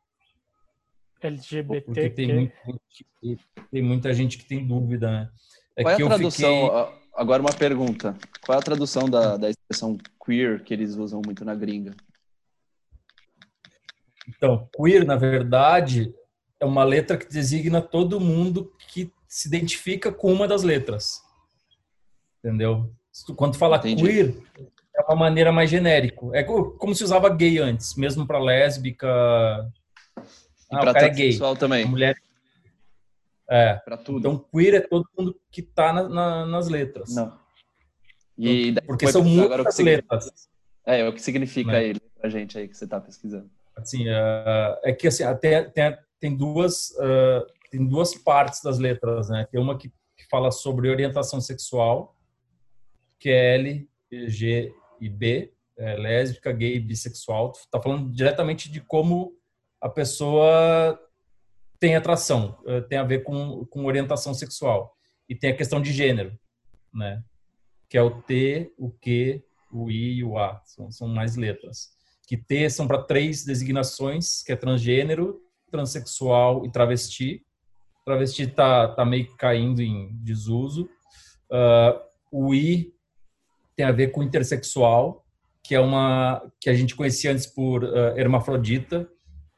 LGBT. 1.27 1.81
Porque 1.81 2.09
tem, 2.09 2.27
muita 2.33 2.55
gente, 2.65 3.39
tem 3.71 3.81
muita 3.81 4.13
gente 4.13 4.37
que 4.37 4.45
tem 4.45 4.65
dúvida, 4.65 5.11
né? 5.11 5.29
É 5.75 5.83
Qual 5.83 5.93
é 5.93 5.95
a 5.95 6.07
tradução? 6.07 6.61
Fiquei... 6.61 6.99
Agora 7.15 7.41
uma 7.41 7.53
pergunta. 7.53 8.15
Qual 8.45 8.55
é 8.55 8.59
a 8.59 8.63
tradução 8.63 9.09
da, 9.09 9.35
da 9.35 9.49
expressão 9.49 9.97
queer 10.23 10.63
que 10.63 10.73
eles 10.73 10.95
usam 10.95 11.21
muito 11.25 11.43
na 11.43 11.53
gringa? 11.53 11.93
Então, 14.27 14.69
queer, 14.75 15.05
na 15.05 15.15
verdade, 15.15 16.13
é 16.59 16.65
uma 16.65 16.83
letra 16.83 17.17
que 17.17 17.27
designa 17.27 17.81
todo 17.81 18.19
mundo 18.19 18.71
que 18.87 19.11
se 19.27 19.47
identifica 19.47 20.11
com 20.11 20.31
uma 20.31 20.47
das 20.47 20.63
letras. 20.63 21.21
Entendeu? 22.43 22.91
Quando 23.35 23.57
fala 23.57 23.77
Entendi. 23.77 24.03
queer, 24.03 24.35
é 24.95 25.01
uma 25.03 25.15
maneira 25.15 25.51
mais 25.51 25.69
genérico. 25.69 26.33
É 26.33 26.43
como 26.43 26.93
se 26.93 27.03
usava 27.03 27.29
gay 27.29 27.57
antes, 27.57 27.95
mesmo 27.95 28.25
para 28.25 28.39
lésbica. 28.39 29.07
E 30.71 30.75
ah, 30.75 30.79
para 30.79 31.05
é 31.05 31.09
gay. 31.09 31.39
também. 31.57 31.85
mulher. 31.85 32.15
É. 33.49 33.75
Para 33.75 33.97
tudo. 33.97 34.19
Então 34.19 34.45
queer 34.51 34.75
é 34.75 34.81
todo 34.81 35.07
mundo 35.17 35.35
que 35.51 35.61
está 35.61 35.91
na, 35.91 36.07
na, 36.07 36.45
nas 36.45 36.69
letras. 36.69 37.15
Não. 37.15 37.37
E 38.37 38.73
Porque 38.85 39.11
são 39.11 39.23
muitas 39.23 39.79
letras. 39.79 40.49
É, 40.85 41.07
o 41.07 41.13
que 41.13 41.21
significa 41.21 41.71
né? 41.71 41.85
ele 41.85 41.99
pra 42.19 42.29
gente 42.29 42.57
aí 42.57 42.67
que 42.67 42.77
você 42.77 42.85
está 42.85 42.99
pesquisando. 42.99 43.49
Assim, 43.75 44.07
uh, 44.07 44.77
é 44.83 44.93
que 44.93 45.07
assim, 45.07 45.23
até 45.23 45.63
tem, 45.63 45.97
tem 46.19 46.35
duas 46.35 46.91
uh, 46.91 47.45
tem 47.71 47.85
duas 47.85 48.15
partes 48.15 48.61
das 48.61 48.79
letras, 48.79 49.29
né? 49.29 49.47
Tem 49.51 49.59
uma 49.59 49.77
que, 49.77 49.89
que 49.89 50.27
fala 50.29 50.51
sobre 50.51 50.89
orientação 50.89 51.39
sexual, 51.39 52.15
que 53.19 53.29
é 53.29 53.55
L, 53.55 53.89
G 54.27 54.73
e 54.99 55.09
B, 55.09 55.53
é, 55.77 55.95
lésbica, 55.95 56.51
gay, 56.51 56.79
bissexual. 56.79 57.53
Tá 57.71 57.81
falando 57.81 58.11
diretamente 58.11 58.71
de 58.71 58.81
como 58.81 59.33
a 59.81 59.89
pessoa 59.89 60.99
tem 61.79 61.95
atração, 61.95 62.57
uh, 62.65 62.81
tem 62.81 62.97
a 62.97 63.03
ver 63.03 63.23
com, 63.23 63.65
com 63.65 63.85
orientação 63.85 64.33
sexual. 64.33 64.95
E 65.27 65.35
tem 65.35 65.51
a 65.51 65.55
questão 65.55 65.81
de 65.81 65.93
gênero, 65.93 66.37
né? 66.93 67.23
Que 67.87 67.97
é 67.97 68.01
o 68.01 68.21
T, 68.21 68.73
o 68.77 68.89
Q, 68.89 69.43
o 69.71 69.89
I 69.91 70.17
e 70.17 70.23
o 70.23 70.37
A. 70.37 70.61
São, 70.65 70.91
são 70.91 71.07
mais 71.07 71.35
letras 71.35 71.97
que 72.29 72.37
T 72.37 72.69
são 72.69 72.87
para 72.87 73.01
três 73.01 73.43
designações, 73.43 74.43
que 74.43 74.51
é 74.51 74.55
transgênero, 74.55 75.41
transexual 75.71 76.63
e 76.63 76.71
travesti. 76.71 77.43
Travesti 78.05 78.45
tá, 78.45 78.87
tá 78.89 79.03
meio 79.03 79.35
caindo 79.35 79.81
em 79.81 80.11
desuso. 80.21 80.87
Uh, 81.49 81.99
o 82.31 82.53
I 82.53 82.93
tem 83.75 83.83
a 83.83 83.91
ver 83.91 84.09
com 84.09 84.21
intersexual, 84.21 85.25
que 85.63 85.73
é 85.73 85.79
uma 85.79 86.47
que 86.61 86.69
a 86.69 86.73
gente 86.75 86.95
conhecia 86.95 87.31
antes 87.31 87.47
por 87.47 87.83
uh, 87.83 88.15
hermafrodita, 88.15 89.09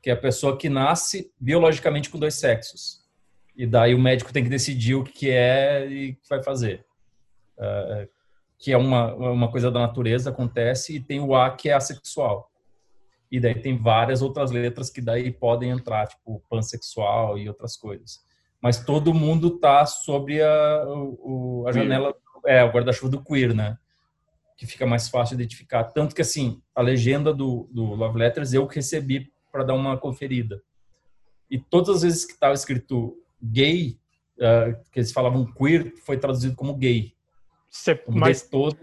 que 0.02 0.10
é 0.10 0.14
a 0.14 0.18
pessoa 0.18 0.58
que 0.58 0.70
nasce 0.70 1.32
biologicamente 1.40 2.10
com 2.10 2.18
dois 2.20 2.36
sexos. 2.36 3.02
E 3.56 3.68
daí 3.68 3.94
o 3.94 4.00
médico 4.00 4.34
tem 4.34 4.44
que 4.44 4.50
decidir 4.50 4.96
o 4.96 5.04
que 5.04 5.30
é 5.30 5.88
e 5.88 6.12
o 6.12 6.16
que 6.16 6.30
vai 6.30 6.42
fazer. 6.44 6.86
Uh, 7.58 8.10
que 8.58 8.72
é 8.72 8.78
uma, 8.78 9.14
uma 9.14 9.52
coisa 9.52 9.70
da 9.70 9.80
natureza, 9.80 10.30
acontece, 10.30 10.96
e 10.96 11.00
tem 11.00 11.20
o 11.20 11.36
A, 11.36 11.50
que 11.52 11.70
é 11.70 11.74
assexual 11.74 12.52
e 13.32 13.40
daí 13.40 13.56
tem 13.56 13.78
várias 13.78 14.22
outras 14.22 14.52
letras 14.52 14.90
que 14.90 15.02
daí 15.02 15.32
podem 15.32 15.70
entrar, 15.70 16.06
tipo 16.06 16.44
pansexual 16.50 17.38
e 17.38 17.48
outras 17.48 17.78
coisas. 17.78 18.20
Mas 18.62 18.84
todo 18.84 19.14
mundo 19.14 19.58
tá 19.58 19.86
sobre 19.86 20.44
a, 20.44 20.84
o, 20.86 21.66
a 21.66 21.72
janela, 21.72 22.14
é, 22.46 22.62
o 22.64 22.70
guarda-chuva 22.70 23.10
do 23.10 23.24
queer, 23.24 23.56
né? 23.56 23.78
Que 24.58 24.68
fica 24.68 24.86
mais 24.86 25.08
fácil 25.08 25.38
de 25.38 25.44
identificar. 25.44 25.86
Tanto 25.86 26.14
que, 26.14 26.22
assim, 26.22 26.62
a 26.76 26.82
legenda 26.82 27.34
do, 27.34 27.70
do 27.72 27.84
Love 27.96 28.20
Letters 28.20 28.54
eu 28.54 28.68
recebi 28.68 29.32
para 29.52 29.64
dar 29.64 29.74
uma 29.74 29.98
conferida. 29.98 30.62
E 31.50 31.60
todas 31.60 31.98
as 31.98 32.02
vezes 32.04 32.26
que 32.26 32.34
estava 32.34 32.54
escrito 32.54 33.18
gay, 33.42 34.00
uh, 34.38 34.80
que 34.92 35.00
eles 35.00 35.12
falavam 35.12 35.46
queer, 35.46 35.94
foi 35.98 36.18
traduzido 36.18 36.56
como 36.56 36.76
gay. 36.76 37.14
Cê, 37.70 38.02
mas 38.08 38.42
todas 38.42 38.80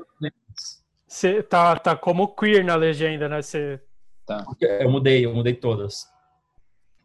Você 1.07 1.43
tá, 1.43 1.77
tá 1.77 1.97
como 1.97 2.35
queer 2.35 2.65
na 2.65 2.75
legenda, 2.75 3.29
né? 3.29 3.43
Você 3.43 3.81
Tá. 4.29 4.45
Eu 4.61 4.91
mudei, 4.91 5.25
eu 5.25 5.35
mudei 5.35 5.55
todas. 5.55 6.07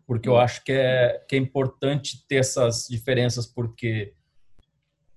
Porque 0.06 0.28
eu 0.28 0.36
acho 0.36 0.62
que 0.66 0.74
é, 0.74 1.24
que 1.26 1.38
é 1.38 1.40
importante 1.40 2.28
ter 2.28 2.36
essas 2.36 2.86
diferenças, 2.90 3.48
porque 3.48 4.14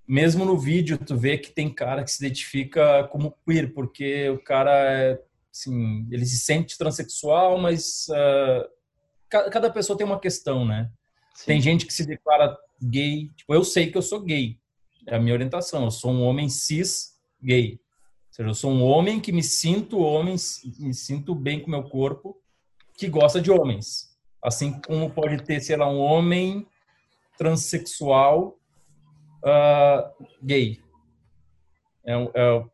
mesmo 0.07 0.45
no 0.45 0.57
vídeo 0.57 0.97
tu 0.97 1.17
vê 1.17 1.37
que 1.37 1.51
tem 1.51 1.69
cara 1.69 2.05
que 2.05 2.11
se 2.13 2.25
identifica 2.25 3.09
como 3.09 3.37
queer, 3.45 3.75
porque 3.75 4.31
o 4.31 4.39
cara 4.39 4.71
é, 4.71 5.21
assim, 5.59 6.07
ele 6.11 6.25
se 6.25 6.39
sente 6.39 6.79
transexual, 6.79 7.59
mas 7.59 8.07
uh, 8.09 8.69
cada 9.29 9.71
pessoa 9.71 9.97
tem 9.97 10.07
uma 10.07 10.21
questão, 10.21 10.65
né? 10.65 10.91
Sim. 11.35 11.47
Tem 11.47 11.61
gente 11.61 11.87
que 11.87 11.93
se 11.93 12.07
declara 12.07 12.57
gay, 12.83 13.31
tipo, 13.37 13.55
eu 13.55 13.65
sei 13.65 13.91
que 13.91 13.99
eu 13.99 14.03
sou 14.03 14.21
gay, 14.21 14.59
é 15.07 15.17
a 15.17 15.21
minha 15.21 15.35
orientação, 15.35 15.85
eu 15.85 15.91
sou 15.91 16.11
um 16.11 16.23
homem 16.23 16.49
cis 16.49 17.17
gay 17.43 17.81
seja, 18.37 18.51
eu 18.51 18.55
sou 18.55 18.71
um 18.71 18.83
homem 18.85 19.19
que 19.19 19.33
me 19.33 19.43
sinto 19.43 19.99
homem, 19.99 20.37
me 20.79 20.93
sinto 20.93 21.35
bem 21.35 21.61
com 21.61 21.71
meu 21.71 21.83
corpo, 21.83 22.39
que 22.95 23.09
gosta 23.09 23.41
de 23.41 23.51
homens. 23.51 24.15
Assim 24.43 24.79
como 24.83 25.11
pode 25.11 25.43
ter, 25.43 25.61
sei 25.61 25.77
lá, 25.77 25.89
um 25.89 25.99
homem 25.99 26.67
transexual 27.39 28.59
uh, 29.43 30.27
gay. 30.43 30.79
É, 32.05 32.13
é 32.13 32.65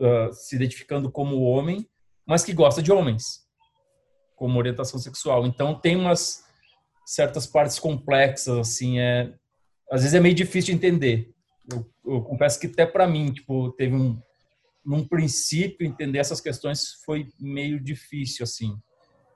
uh, 0.00 0.32
se 0.32 0.56
identificando 0.56 1.10
como 1.10 1.42
homem, 1.42 1.86
mas 2.26 2.42
que 2.42 2.54
gosta 2.54 2.82
de 2.82 2.90
homens, 2.90 3.42
como 4.34 4.58
orientação 4.58 4.98
sexual. 4.98 5.46
Então 5.46 5.78
tem 5.78 5.96
umas 5.96 6.42
certas 7.04 7.46
partes 7.46 7.78
complexas, 7.78 8.56
assim, 8.56 8.98
é 8.98 9.34
às 9.92 10.00
vezes 10.00 10.14
é 10.14 10.20
meio 10.20 10.34
difícil 10.34 10.72
de 10.72 10.78
entender. 10.78 11.30
Eu, 11.70 11.86
eu 12.06 12.22
confesso 12.22 12.58
que 12.58 12.66
até 12.66 12.86
para 12.86 13.06
mim, 13.06 13.32
tipo, 13.32 13.70
teve 13.72 13.94
um 13.94 14.18
num 14.84 15.06
princípio 15.06 15.84
entender 15.84 16.20
essas 16.20 16.40
questões 16.40 17.02
foi 17.04 17.26
meio 17.40 17.80
difícil 17.82 18.44
assim. 18.44 18.78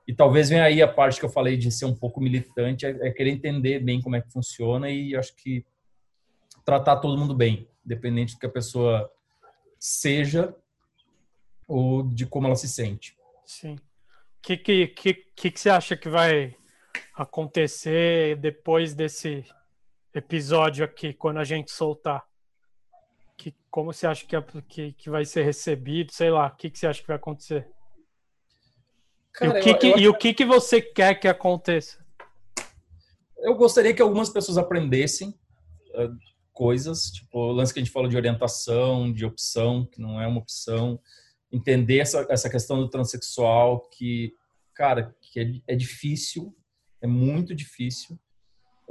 E 0.07 0.15
talvez 0.15 0.49
venha 0.49 0.63
aí 0.63 0.81
a 0.81 0.87
parte 0.87 1.19
que 1.19 1.25
eu 1.25 1.29
falei 1.29 1.57
de 1.57 1.69
ser 1.69 1.85
um 1.85 1.95
pouco 1.95 2.21
militante, 2.21 2.85
é, 2.85 2.89
é 3.07 3.11
querer 3.11 3.31
entender 3.31 3.79
bem 3.79 4.01
como 4.01 4.15
é 4.15 4.21
que 4.21 4.31
funciona 4.31 4.89
e 4.89 5.13
acho 5.13 5.35
que 5.35 5.65
tratar 6.65 6.97
todo 6.97 7.17
mundo 7.17 7.35
bem, 7.35 7.67
independente 7.85 8.35
do 8.35 8.39
que 8.39 8.45
a 8.45 8.49
pessoa 8.49 9.11
seja 9.79 10.55
ou 11.67 12.03
de 12.03 12.25
como 12.25 12.47
ela 12.47 12.55
se 12.55 12.67
sente. 12.67 13.17
Sim. 13.45 13.75
O 13.75 14.41
que, 14.41 14.57
que, 14.57 14.87
que, 14.87 15.13
que 15.13 15.59
você 15.59 15.69
acha 15.69 15.95
que 15.95 16.09
vai 16.09 16.55
acontecer 17.15 18.35
depois 18.37 18.93
desse 18.93 19.45
episódio 20.13 20.83
aqui, 20.83 21.13
quando 21.13 21.37
a 21.37 21.43
gente 21.43 21.71
soltar? 21.71 22.25
Que, 23.37 23.55
como 23.69 23.93
você 23.93 24.05
acha 24.05 24.25
que, 24.25 24.35
é, 24.35 24.43
que, 24.67 24.93
que 24.93 25.09
vai 25.09 25.25
ser 25.25 25.43
recebido? 25.43 26.11
Sei 26.11 26.29
lá, 26.29 26.47
o 26.47 26.55
que, 26.55 26.69
que 26.69 26.77
você 26.77 26.87
acha 26.87 27.01
que 27.01 27.07
vai 27.07 27.15
acontecer? 27.15 27.67
Cara, 29.33 29.57
e 29.57 29.59
o, 29.59 29.63
que, 29.63 29.69
eu, 29.69 29.77
que, 29.77 29.87
eu... 29.87 29.97
e 29.97 30.07
o 30.09 30.13
que, 30.13 30.33
que 30.33 30.45
você 30.45 30.81
quer 30.81 31.15
que 31.15 31.27
aconteça? 31.27 32.03
Eu 33.37 33.55
gostaria 33.55 33.93
que 33.93 34.01
algumas 34.01 34.29
pessoas 34.29 34.57
aprendessem 34.57 35.29
uh, 35.95 36.30
coisas, 36.61 37.09
tipo 37.09 37.39
o 37.39 37.51
lance 37.51 37.73
que 37.73 37.79
a 37.79 37.83
gente 37.83 37.91
fala 37.91 38.07
de 38.07 38.15
orientação, 38.15 39.11
de 39.11 39.25
opção, 39.25 39.83
que 39.85 39.99
não 39.99 40.21
é 40.21 40.27
uma 40.27 40.39
opção, 40.39 40.99
entender 41.51 41.97
essa, 41.97 42.27
essa 42.29 42.49
questão 42.49 42.79
do 42.79 42.89
transexual, 42.89 43.89
que, 43.89 44.35
cara, 44.75 45.15
que 45.19 45.39
é, 45.39 45.73
é 45.73 45.75
difícil, 45.75 46.55
é 47.01 47.07
muito 47.07 47.55
difícil, 47.55 48.19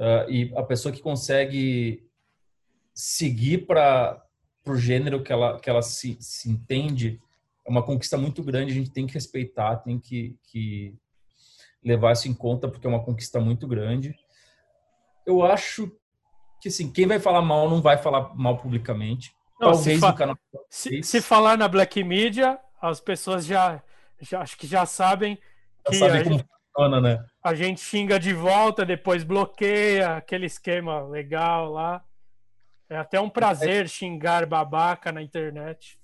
Uh, 0.01 0.31
e 0.31 0.53
a 0.57 0.63
pessoa 0.63 0.91
que 0.91 1.03
consegue 1.03 2.09
seguir 2.95 3.67
para 3.67 4.25
o 4.67 4.75
gênero 4.75 5.23
que 5.23 5.31
ela, 5.31 5.61
que 5.61 5.69
ela 5.69 5.83
se, 5.83 6.17
se 6.19 6.49
entende 6.49 7.21
é 7.67 7.71
uma 7.71 7.83
conquista 7.83 8.17
muito 8.17 8.43
grande. 8.43 8.73
A 8.73 8.75
gente 8.75 8.91
tem 8.91 9.07
que 9.07 9.13
respeitar, 9.13 9.77
tem 9.77 9.99
que, 9.99 10.39
que 10.45 10.97
levar 11.85 12.13
isso 12.13 12.29
em 12.29 12.33
conta, 12.33 12.67
porque 12.67 12.87
é 12.87 12.91
uma 12.91 13.05
conquista 13.05 13.39
muito 13.41 13.69
grande. 13.69 14.19
Eu 15.27 15.43
acho 15.43 15.95
que, 16.61 16.69
assim, 16.69 16.91
quem 16.91 17.07
vai 17.07 17.19
falar 17.19 17.43
mal 17.43 17.69
não 17.69 17.81
vai 17.81 17.99
falar 17.99 18.35
mal 18.35 18.59
publicamente. 18.59 19.33
Não, 19.61 19.73
Talvez 19.73 19.97
se, 19.97 20.01
fa 20.01 20.13
canal... 20.13 20.39
se, 20.69 21.03
se, 21.03 21.21
falar 21.21 21.57
na 21.57 21.69
Black 21.69 22.03
Media, 22.03 22.59
as 22.81 23.01
pessoas 23.01 23.45
já, 23.45 23.83
já 24.21 24.41
acho 24.41 24.57
que 24.57 24.67
já 24.67 24.87
sabem 24.87 25.39
que 25.87 25.99
já 25.99 26.09
sabem 26.09 26.25
como 26.25 26.45
funciona, 26.75 27.01
né? 27.01 27.25
A 27.43 27.55
gente 27.55 27.81
xinga 27.81 28.19
de 28.19 28.33
volta, 28.33 28.85
depois 28.85 29.25
bloqueia 29.25 30.17
aquele 30.17 30.47
esquema 30.47 31.03
legal 31.03 31.71
lá. 31.71 32.05
É 32.89 32.97
até 32.97 33.21
um 33.21 33.31
prazer 33.31 33.89
xingar 33.89 34.45
babaca 34.47 35.13
na 35.13 35.23
internet. 35.23 35.99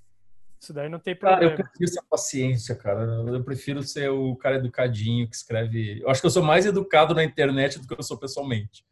Isso 0.61 0.73
daí 0.73 0.89
não 0.89 0.99
tem 0.99 1.15
Cara, 1.15 1.37
problema. 1.37 1.53
eu 1.53 1.65
prefiro 1.65 1.85
essa 1.91 2.03
paciência, 2.09 2.75
cara. 2.75 3.03
Eu 3.03 3.45
prefiro 3.45 3.83
ser 3.83 4.11
o 4.11 4.35
cara 4.37 4.57
educadinho 4.57 5.29
que 5.29 5.37
escreve. 5.37 6.01
Eu 6.01 6.09
acho 6.09 6.21
que 6.21 6.27
eu 6.27 6.31
sou 6.31 6.43
mais 6.43 6.65
educado 6.65 7.15
na 7.15 7.25
internet 7.25 7.79
do 7.79 7.87
que 7.87 7.95
eu 7.95 8.03
sou 8.03 8.17
pessoalmente. 8.17 8.85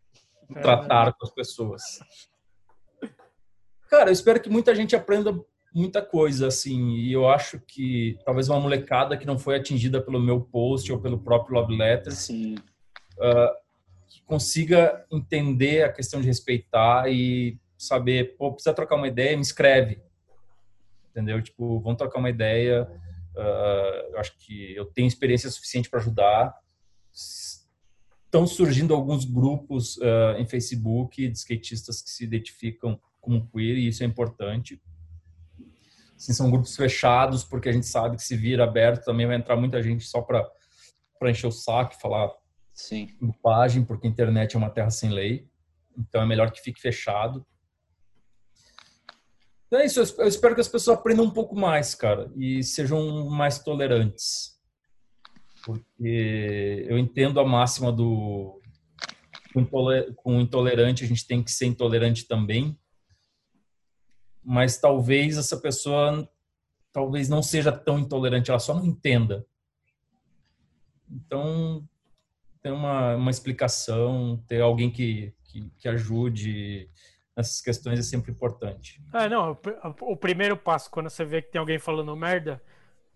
Tratar 0.63 1.13
com 1.13 1.25
as 1.25 1.31
pessoas. 1.31 1.83
Cara, 3.89 4.11
eu 4.11 4.13
espero 4.13 4.41
que 4.41 4.49
muita 4.49 4.75
gente 4.75 4.97
aprenda 4.97 5.33
muita 5.75 6.01
coisa, 6.01 6.47
assim. 6.47 6.91
E 6.93 7.13
eu 7.13 7.29
acho 7.29 7.61
que 7.61 8.17
talvez 8.25 8.49
uma 8.49 8.61
molecada 8.61 9.17
que 9.17 9.27
não 9.27 9.39
foi 9.39 9.57
atingida 9.57 10.01
pelo 10.01 10.21
meu 10.21 10.41
post 10.41 10.91
ou 10.93 11.01
pelo 11.01 11.19
próprio 11.19 11.59
Love 11.59 11.77
Letters 11.77 12.19
Sim. 12.19 12.55
que 14.07 14.23
consiga 14.25 15.05
entender 15.11 15.83
a 15.83 15.93
questão 15.93 16.21
de 16.21 16.27
respeitar 16.29 17.11
e 17.11 17.59
saber, 17.77 18.37
pô, 18.37 18.53
precisa 18.53 18.73
trocar 18.75 18.95
uma 18.95 19.09
ideia, 19.09 19.37
me 19.37 19.43
escreve. 19.43 20.01
Entendeu? 21.11 21.43
Tipo, 21.43 21.81
vamos 21.81 21.99
trocar 21.99 22.21
uma 22.21 22.31
ideia. 22.31 22.89
ah, 23.37 24.07
eu 24.13 24.19
acho 24.21 24.37
que 24.39 24.75
eu 24.77 24.85
tenho 24.87 25.09
experiência 25.09 25.51
suficiente 25.51 25.91
para 25.91 25.99
ajudar. 25.99 26.57
Estão 28.35 28.49
surgindo 28.49 28.93
alguns 28.93 29.25
grupos 29.25 29.97
ah, 30.03 30.35
em 30.37 30.45
Facebook 30.45 31.29
de 31.29 31.39
skatistas 31.39 32.03
que 32.03 32.11
se 32.11 32.25
identificam 32.25 33.01
como 33.21 33.49
queer 33.49 33.79
e 33.79 33.87
isso 33.87 34.03
é 34.03 34.07
importante. 34.07 34.83
Assim, 36.17 36.33
são 36.33 36.51
grupos 36.51 36.75
fechados 36.75 37.45
porque 37.45 37.69
a 37.69 37.73
gente 37.73 37.87
sabe 37.87 38.17
que 38.17 38.25
se 38.25 38.37
vira 38.37 38.65
aberto 38.65 39.05
também 39.05 39.25
vai 39.25 39.37
entrar 39.37 39.55
muita 39.55 39.81
gente 39.81 40.05
só 40.05 40.21
para 40.21 40.51
encher 41.31 41.47
o 41.47 41.53
saco, 41.53 41.95
falar 42.01 42.29
Sim. 42.73 43.09
bobagem, 43.21 43.85
porque 43.85 44.09
a 44.09 44.11
internet 44.11 44.57
é 44.57 44.59
uma 44.59 44.69
terra 44.69 44.91
sem 44.91 45.11
lei. 45.11 45.49
Então 45.97 46.21
é 46.21 46.27
melhor 46.27 46.51
que 46.51 46.61
fique 46.61 46.81
fechado. 46.81 47.47
Então 49.69 49.79
é 49.79 49.87
isso. 49.87 50.01
Eu 50.19 50.27
espero 50.27 50.57
que 50.57 50.61
as 50.61 50.67
pessoas 50.67 50.99
aprendam 50.99 51.25
um 51.25 51.31
pouco 51.31 51.55
mais, 51.55 51.95
cara, 51.95 52.29
e 52.35 52.65
sejam 52.65 53.31
mais 53.31 53.61
tolerantes. 53.61 54.54
Porque 55.65 56.87
eu 56.89 56.99
entendo 56.99 57.41
a 57.41 57.45
máxima 57.45 57.93
do 57.93 58.61
com 60.17 60.41
intolerante 60.41 61.05
a 61.05 61.07
gente 61.07 61.25
tem 61.27 61.43
que 61.43 61.51
ser 61.51 61.67
intolerante 61.67 62.27
também. 62.27 62.79
Mas 64.43 64.77
talvez 64.77 65.39
essa 65.39 65.57
pessoa 65.57 66.29
talvez 66.95 67.29
não 67.29 67.43
seja 67.43 67.73
tão 67.73 67.99
intolerante, 67.99 68.51
ela 68.51 68.61
só 68.61 68.73
não 68.73 68.87
entenda. 68.87 69.45
Então, 71.11 71.87
ter 72.63 72.71
uma, 72.71 73.17
uma 73.17 73.31
explicação, 73.31 74.43
ter 74.47 74.61
alguém 74.61 74.91
que, 74.91 75.35
que, 75.45 75.69
que 75.77 75.89
ajude 75.89 76.89
nessas 77.37 77.61
questões 77.61 77.99
é 77.99 78.03
sempre 78.03 78.31
importante. 78.31 79.03
Ah, 79.13 79.29
não. 79.29 79.59
o 80.01 80.13
O 80.13 80.17
primeiro 80.17 80.57
passo, 80.57 80.89
quando 80.89 81.11
você 81.11 81.25
vê 81.25 81.43
que 81.43 81.51
tem 81.51 81.59
alguém 81.59 81.81
falando 81.81 82.15
merda, 82.17 82.63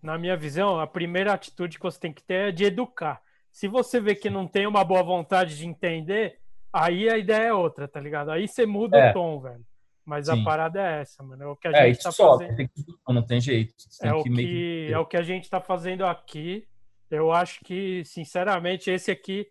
na 0.02 0.18
minha 0.18 0.36
visão, 0.36 0.78
a 0.78 0.86
primeira 0.86 1.32
atitude 1.32 1.76
que 1.78 1.82
você 1.84 1.98
tem 1.98 2.12
que 2.12 2.22
ter 2.22 2.48
é 2.48 2.52
de 2.52 2.64
educar. 2.64 3.20
Se 3.50 3.66
você 3.66 4.00
vê 4.00 4.14
que 4.14 4.30
não 4.30 4.46
tem 4.46 4.66
uma 4.66 4.84
boa 4.84 5.02
vontade 5.02 5.56
de 5.56 5.66
entender, 5.66 6.38
aí 6.72 7.08
a 7.08 7.16
ideia 7.18 7.48
é 7.48 7.52
outra, 7.52 7.88
tá 7.88 8.00
ligado? 8.00 8.30
Aí 8.30 8.46
você 8.46 8.64
muda 8.66 8.96
É. 8.98 9.10
o 9.10 9.12
tom, 9.12 9.40
velho. 9.40 9.64
Mas 10.04 10.28
a 10.28 10.36
Sim. 10.36 10.44
parada 10.44 10.80
é 10.80 11.00
essa, 11.00 11.22
mano. 11.22 11.42
É 11.42 11.46
o 11.46 11.56
que 11.56 11.68
a 11.68 11.72
É, 11.72 11.86
gente 11.92 12.02
tá 12.02 12.12
sobe, 12.12 12.44
fazendo. 12.44 12.56
tem 12.56 12.68
que- 12.68 12.84
não 13.08 13.22
tem 13.22 13.40
jeito. 13.40 13.74
Você 13.76 14.00
tem 14.00 14.10
É 14.10 14.14
o 14.14 14.22
que 14.22 14.30
que, 14.30 14.88
é 14.92 14.98
o 14.98 15.06
que 15.06 15.16
a 15.16 15.22
gente 15.22 15.44
está 15.44 15.60
fazendo 15.60 16.06
aqui. 16.06 16.66
Eu 17.10 17.32
acho 17.32 17.60
que, 17.64 18.02
sinceramente, 18.04 18.90
esse 18.90 19.10
aqui, 19.10 19.46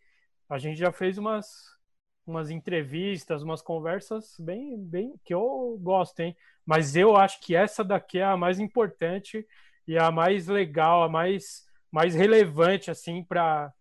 a 0.49 0.57
gente 0.57 0.77
já 0.79 0.91
fez 0.91 1.17
umas, 1.17 1.47
umas 2.25 2.49
entrevistas, 2.49 3.43
umas 3.43 3.61
conversas 3.61 4.35
bem, 4.39 4.77
bem 4.77 5.13
que 5.23 5.33
eu 5.33 5.77
gosto, 5.81 6.19
hein? 6.21 6.35
Mas 6.65 6.95
eu 6.95 7.15
acho 7.15 7.39
que 7.41 7.55
essa 7.55 7.83
daqui 7.83 8.19
é 8.19 8.23
a 8.23 8.37
mais 8.37 8.59
importante 8.59 9.45
e 9.87 9.97
a 9.97 10.11
mais 10.11 10.47
legal, 10.47 11.03
a 11.03 11.09
mais, 11.09 11.65
mais 11.91 12.13
relevante, 12.13 12.91
assim, 12.91 13.23
para 13.23 13.73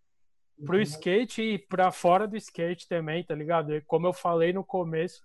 pro 0.64 0.80
skate 0.80 1.42
e 1.42 1.58
para 1.58 1.90
fora 1.90 2.26
do 2.26 2.36
skate 2.36 2.88
também, 2.88 3.22
tá 3.22 3.34
ligado? 3.34 3.74
E 3.74 3.82
como 3.82 4.06
eu 4.06 4.12
falei 4.12 4.52
no 4.52 4.64
começo, 4.64 5.22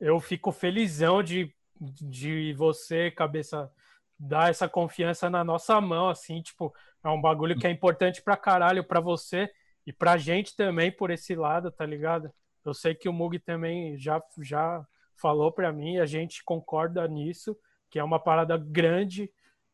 eu 0.00 0.18
fico 0.18 0.50
felizão 0.50 1.22
de, 1.22 1.54
de 1.80 2.52
você, 2.54 3.10
cabeça, 3.12 3.70
dar 4.18 4.50
essa 4.50 4.68
confiança 4.68 5.30
na 5.30 5.44
nossa 5.44 5.80
mão, 5.80 6.08
assim, 6.08 6.42
tipo, 6.42 6.74
é 7.04 7.08
um 7.08 7.20
bagulho 7.20 7.56
que 7.56 7.66
é 7.66 7.70
importante 7.70 8.22
pra 8.22 8.36
caralho 8.36 8.82
pra 8.82 8.98
você 9.00 9.48
e 9.86 9.92
pra 9.92 10.16
gente 10.16 10.56
também 10.56 10.90
por 10.90 11.10
esse 11.10 11.34
lado, 11.34 11.70
tá 11.70 11.86
ligado? 11.86 12.32
Eu 12.64 12.74
sei 12.74 12.94
que 12.94 13.08
o 13.08 13.12
Mug 13.12 13.38
também 13.38 13.96
já, 13.96 14.22
já 14.40 14.84
falou 15.16 15.52
pra 15.52 15.72
mim, 15.72 15.98
a 15.98 16.06
gente 16.06 16.42
concorda 16.44 17.06
nisso, 17.06 17.56
que 17.90 17.98
é 17.98 18.04
uma 18.04 18.18
parada 18.18 18.56
grande, 18.56 19.30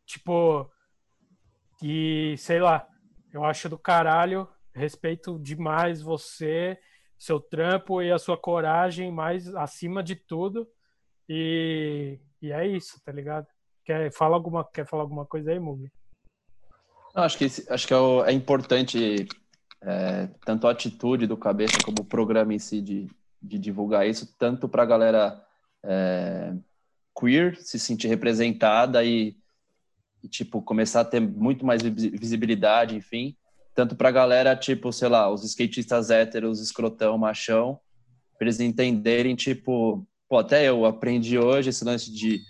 tipo, 0.08 0.68
e 1.82 2.34
sei 2.38 2.60
lá, 2.60 2.88
eu 3.32 3.44
acho 3.44 3.68
do 3.68 3.78
caralho, 3.78 4.48
respeito 4.74 5.38
demais 5.38 6.00
você, 6.00 6.78
seu 7.18 7.38
trampo 7.38 8.00
e 8.00 8.10
a 8.10 8.18
sua 8.18 8.36
coragem, 8.36 9.12
mais 9.12 9.54
acima 9.54 10.02
de 10.02 10.16
tudo. 10.16 10.66
E, 11.28 12.18
e 12.40 12.50
é 12.50 12.66
isso, 12.66 13.00
tá 13.04 13.12
ligado? 13.12 13.46
Quer, 13.84 14.10
fala 14.10 14.34
alguma, 14.34 14.64
quer 14.64 14.86
falar 14.86 15.02
alguma 15.02 15.26
coisa 15.26 15.52
aí, 15.52 15.58
Mugi? 15.58 15.92
Não, 17.14 17.22
acho 17.22 17.36
que, 17.36 17.44
acho 17.44 17.86
que 17.86 17.94
é, 17.94 17.98
é 18.26 18.32
importante 18.32 19.26
é, 19.82 20.28
tanto 20.44 20.66
a 20.66 20.70
atitude 20.70 21.26
do 21.26 21.36
cabeça 21.36 21.76
como 21.84 21.98
o 22.00 22.04
programa 22.04 22.54
em 22.54 22.58
si 22.58 22.80
de, 22.80 23.06
de 23.42 23.58
divulgar 23.58 24.08
isso, 24.08 24.34
tanto 24.38 24.68
para 24.68 24.84
a 24.84 24.86
galera 24.86 25.44
é, 25.84 26.54
queer 27.18 27.56
se 27.56 27.78
sentir 27.78 28.08
representada 28.08 29.04
e, 29.04 29.36
e, 30.22 30.28
tipo, 30.28 30.60
começar 30.62 31.00
a 31.00 31.04
ter 31.04 31.20
muito 31.20 31.64
mais 31.64 31.82
visi- 31.82 32.10
visibilidade, 32.10 32.96
enfim, 32.96 33.36
tanto 33.74 33.94
para 33.94 34.08
a 34.08 34.12
galera, 34.12 34.56
tipo, 34.56 34.92
sei 34.92 35.08
lá, 35.08 35.30
os 35.32 35.44
skatistas 35.44 36.10
héteros, 36.10 36.60
escrotão, 36.60 37.16
machão, 37.16 37.78
pra 38.36 38.46
eles 38.46 38.60
entenderem, 38.60 39.36
tipo, 39.36 40.06
pô, 40.28 40.38
até 40.38 40.68
eu 40.68 40.84
aprendi 40.84 41.38
hoje 41.38 41.70
esse 41.70 41.84
lance 41.84 42.12
de 42.12 42.40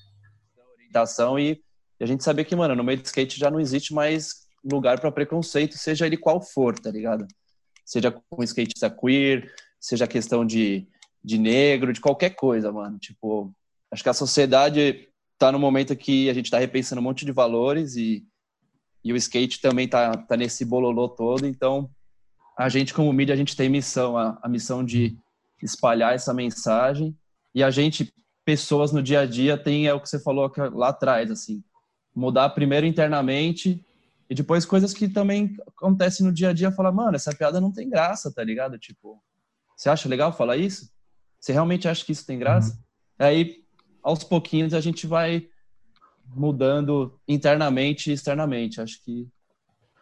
orientação 0.77 1.39
e 1.39 1.63
e 2.01 2.05
a 2.05 2.07
gente 2.07 2.23
saber 2.23 2.45
que, 2.45 2.55
mano, 2.55 2.77
no 2.77 2.85
meio 2.85 3.01
do 3.01 3.05
skate 3.05 3.39
já 3.39 3.51
não 3.51 3.59
existe 3.59 3.93
mais 3.93 4.47
lugar 4.65 5.01
para 5.01 5.11
preconceito, 5.11 5.77
seja 5.77 6.07
ele 6.07 6.17
qual 6.17 6.41
for, 6.41 6.79
tá 6.79 6.91
ligado? 6.91 7.27
Seja 7.85 8.11
com 8.11 8.43
skatista 8.45 8.89
queer, 8.89 9.53
seja 9.81 10.07
questão 10.07 10.45
de, 10.45 10.87
de 11.25 11.39
negro, 11.39 11.93
de 11.93 12.01
qualquer 12.01 12.31
coisa, 12.31 12.71
mano. 12.71 12.99
Tipo, 12.99 13.53
acho 13.91 14.03
que 14.03 14.09
a 14.09 14.15
sociedade 14.15 15.09
tá 15.39 15.53
no 15.53 15.59
momento 15.59 15.97
que 15.97 16.29
a 16.29 16.35
gente 16.35 16.51
tá 16.51 16.59
repensando 16.59 17.01
um 17.01 17.05
monte 17.05 17.25
de 17.25 17.33
valores 17.33 17.97
e, 17.97 18.27
e 19.05 19.13
o 19.13 19.17
skate 19.17 19.61
também 19.61 19.89
tá, 19.89 20.17
tá 20.17 20.37
nesse 20.37 20.65
bololô 20.65 21.09
todo, 21.09 21.47
então 21.47 21.89
a 22.59 22.69
gente 22.69 22.93
como 22.93 23.13
mídia, 23.13 23.35
a 23.35 23.37
gente 23.37 23.57
tem 23.57 23.69
missão, 23.69 24.17
a, 24.17 24.39
a 24.43 24.49
missão 24.49 24.85
de 24.85 25.17
espalhar 25.63 26.15
essa 26.15 26.35
mensagem 26.35 27.17
e 27.55 27.63
a 27.63 27.71
gente, 27.71 28.13
pessoas 28.45 28.93
no 28.93 29.03
dia 29.03 29.21
a 29.21 29.27
dia, 29.27 29.57
tem, 29.57 29.87
é 29.87 29.95
o 29.95 30.01
que 30.01 30.09
você 30.09 30.19
falou 30.19 30.53
lá 30.73 30.89
atrás, 30.89 31.31
assim, 31.31 31.63
mudar 32.15 32.51
primeiro 32.51 32.85
internamente 32.85 33.85
e 34.29 34.35
depois 34.35 34.67
coisas 34.67 34.93
que 34.93 35.09
também 35.09 35.57
acontecem 35.67 36.27
no 36.27 36.33
dia 36.33 36.51
a 36.51 36.53
dia, 36.53 36.73
falar, 36.73 36.93
mano, 36.93 37.17
essa 37.17 37.35
piada 37.35 37.61
não 37.61 37.73
tem 37.73 37.89
graça, 37.89 38.33
tá 38.33 38.45
ligado? 38.45 38.79
Tipo, 38.79 39.23
você 39.77 39.89
acha 39.89 40.09
legal 40.09 40.33
falar 40.33 40.57
isso? 40.57 40.91
Você 41.41 41.53
realmente 41.53 41.89
acha 41.89 42.05
que 42.05 42.13
isso 42.13 42.27
tem 42.27 42.39
graça? 42.39 42.79
Aí, 43.19 43.63
aos 44.09 44.25
pouquinhos, 44.25 44.73
a 44.73 44.81
gente 44.81 45.07
vai 45.07 45.49
mudando 46.35 47.21
internamente 47.29 48.11
e 48.11 48.15
externamente, 48.15 48.81
acho 48.81 49.03
que... 49.05 49.29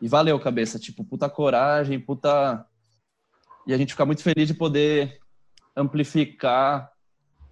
E 0.00 0.06
valeu, 0.06 0.38
cabeça, 0.38 0.78
tipo, 0.78 1.02
puta 1.02 1.28
coragem, 1.28 1.98
puta... 1.98 2.64
E 3.66 3.74
a 3.74 3.76
gente 3.76 3.94
fica 3.94 4.06
muito 4.06 4.22
feliz 4.22 4.46
de 4.46 4.54
poder 4.54 5.18
amplificar 5.74 6.88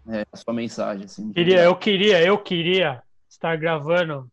é, 0.09 0.25
a 0.31 0.37
sua 0.37 0.55
mensagem, 0.55 1.07
assim. 1.07 1.33
Queria, 1.33 1.65
eu 1.65 1.75
queria, 1.75 2.23
eu 2.23 2.39
queria 2.39 3.03
estar 3.29 3.57
gravando 3.57 4.31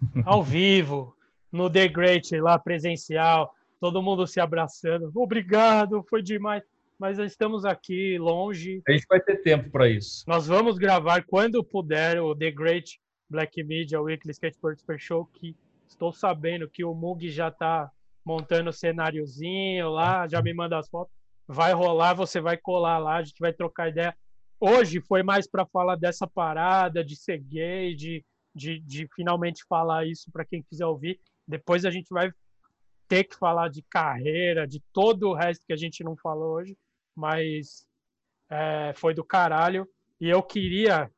ao 0.26 0.42
vivo, 0.42 1.16
no 1.50 1.70
The 1.70 1.88
Great, 1.88 2.38
lá 2.40 2.58
presencial, 2.58 3.54
todo 3.80 4.02
mundo 4.02 4.26
se 4.26 4.38
abraçando. 4.38 5.10
Obrigado, 5.14 6.04
foi 6.10 6.22
demais. 6.22 6.62
Mas 6.98 7.18
estamos 7.18 7.64
aqui 7.64 8.18
longe. 8.18 8.82
A 8.88 8.92
gente 8.92 9.06
vai 9.08 9.20
ter 9.20 9.36
tempo 9.36 9.70
para 9.70 9.88
isso. 9.88 10.24
Nós 10.26 10.48
vamos 10.48 10.76
gravar 10.76 11.24
quando 11.24 11.62
puder 11.62 12.20
o 12.20 12.34
The 12.34 12.50
Great 12.50 12.98
Black 13.30 13.62
Media 13.62 14.00
Weekly 14.00 14.32
Skateboard 14.32 14.80
Super 14.80 14.98
Show, 14.98 15.26
que 15.26 15.56
estou 15.86 16.12
sabendo 16.12 16.68
que 16.68 16.84
o 16.84 16.92
Mug 16.92 17.30
já 17.30 17.48
está 17.48 17.88
montando 18.24 18.70
o 18.70 18.72
cenáriozinho 18.72 19.90
lá, 19.90 20.26
já 20.26 20.42
me 20.42 20.52
manda 20.52 20.76
as 20.76 20.88
fotos. 20.88 21.14
Vai 21.46 21.72
rolar, 21.72 22.14
você 22.14 22.40
vai 22.40 22.56
colar 22.56 22.98
lá, 22.98 23.16
a 23.18 23.22
gente 23.22 23.38
vai 23.38 23.52
trocar 23.52 23.90
ideia. 23.90 24.14
Hoje 24.60 25.00
foi 25.00 25.22
mais 25.22 25.48
para 25.48 25.64
falar 25.64 25.94
dessa 25.94 26.26
parada 26.26 27.04
de 27.04 27.14
ser 27.14 27.38
gay, 27.38 27.94
de, 27.94 28.24
de, 28.52 28.80
de 28.80 29.08
finalmente 29.14 29.64
falar 29.68 30.04
isso 30.04 30.32
para 30.32 30.44
quem 30.44 30.62
quiser 30.62 30.86
ouvir. 30.86 31.20
Depois 31.46 31.84
a 31.84 31.92
gente 31.92 32.08
vai 32.10 32.32
ter 33.06 33.24
que 33.24 33.36
falar 33.36 33.68
de 33.68 33.82
carreira, 33.82 34.66
de 34.66 34.82
todo 34.92 35.28
o 35.28 35.34
resto 35.34 35.64
que 35.64 35.72
a 35.72 35.76
gente 35.76 36.02
não 36.02 36.16
falou 36.16 36.56
hoje, 36.56 36.76
mas 37.18 37.84
é, 38.48 38.92
foi 38.94 39.12
do 39.12 39.24
caralho. 39.24 39.86
E 40.20 40.28
eu 40.28 40.40
queria 40.42 41.10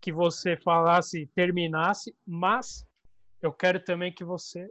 que 0.00 0.10
você 0.10 0.56
falasse, 0.56 1.30
terminasse, 1.34 2.14
mas 2.26 2.86
eu 3.42 3.52
quero 3.52 3.78
também 3.78 4.12
que 4.12 4.24
você 4.24 4.70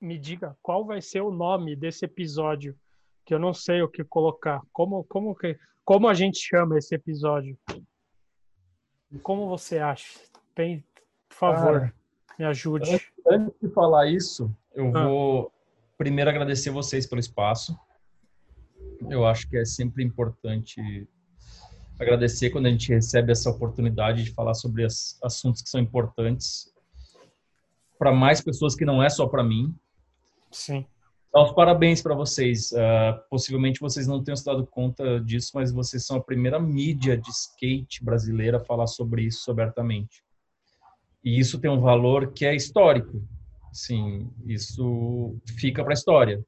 me 0.00 0.18
diga 0.18 0.56
qual 0.62 0.84
vai 0.84 1.00
ser 1.00 1.20
o 1.20 1.30
nome 1.30 1.76
desse 1.76 2.04
episódio, 2.06 2.74
que 3.24 3.34
eu 3.34 3.38
não 3.38 3.52
sei 3.52 3.82
o 3.82 3.88
que 3.88 4.02
colocar. 4.02 4.60
Como, 4.72 5.04
como, 5.04 5.34
que, 5.34 5.58
como 5.84 6.08
a 6.08 6.14
gente 6.14 6.38
chama 6.38 6.78
esse 6.78 6.94
episódio? 6.94 7.58
Como 9.22 9.48
você 9.48 9.78
acha? 9.78 10.18
Bem, 10.56 10.84
por 11.28 11.36
favor, 11.36 11.80
Cara, 11.80 11.94
me 12.38 12.44
ajude. 12.46 12.94
Antes, 12.94 13.12
antes 13.26 13.60
de 13.60 13.68
falar 13.68 14.06
isso, 14.06 14.54
eu 14.74 14.94
Ah. 14.96 15.06
vou 15.06 15.52
primeiro 15.96 16.30
agradecer 16.30 16.70
vocês 16.70 17.06
pelo 17.06 17.20
espaço. 17.20 17.78
Eu 19.10 19.26
acho 19.26 19.48
que 19.48 19.56
é 19.56 19.64
sempre 19.64 20.02
importante 20.04 21.08
agradecer 21.98 22.50
quando 22.50 22.66
a 22.66 22.70
gente 22.70 22.92
recebe 22.92 23.32
essa 23.32 23.50
oportunidade 23.50 24.24
de 24.24 24.30
falar 24.32 24.54
sobre 24.54 24.84
as, 24.84 25.18
assuntos 25.22 25.62
que 25.62 25.68
são 25.68 25.80
importantes 25.80 26.72
para 27.98 28.12
mais 28.12 28.40
pessoas 28.40 28.74
que 28.74 28.84
não 28.84 29.02
é 29.02 29.08
só 29.08 29.26
para 29.26 29.44
mim. 29.44 29.74
Sim. 30.50 30.84
Então, 31.28 31.52
parabéns 31.54 32.00
para 32.00 32.14
vocês. 32.14 32.72
Ah, 32.72 33.20
possivelmente 33.28 33.80
vocês 33.80 34.06
não 34.06 34.22
tenham 34.22 34.36
se 34.36 34.44
dado 34.44 34.66
conta 34.66 35.20
disso, 35.20 35.52
mas 35.54 35.72
vocês 35.72 36.04
são 36.06 36.16
a 36.16 36.22
primeira 36.22 36.60
mídia 36.60 37.16
de 37.16 37.28
skate 37.30 38.04
brasileira 38.04 38.58
a 38.58 38.64
falar 38.64 38.86
sobre 38.86 39.22
isso 39.22 39.50
abertamente. 39.50 40.22
E 41.24 41.38
isso 41.38 41.58
tem 41.58 41.70
um 41.70 41.80
valor 41.80 42.32
que 42.32 42.44
é 42.44 42.54
histórico. 42.54 43.22
Sim, 43.72 44.30
isso 44.46 45.36
fica 45.58 45.82
para 45.82 45.92
a 45.92 45.94
história. 45.94 46.44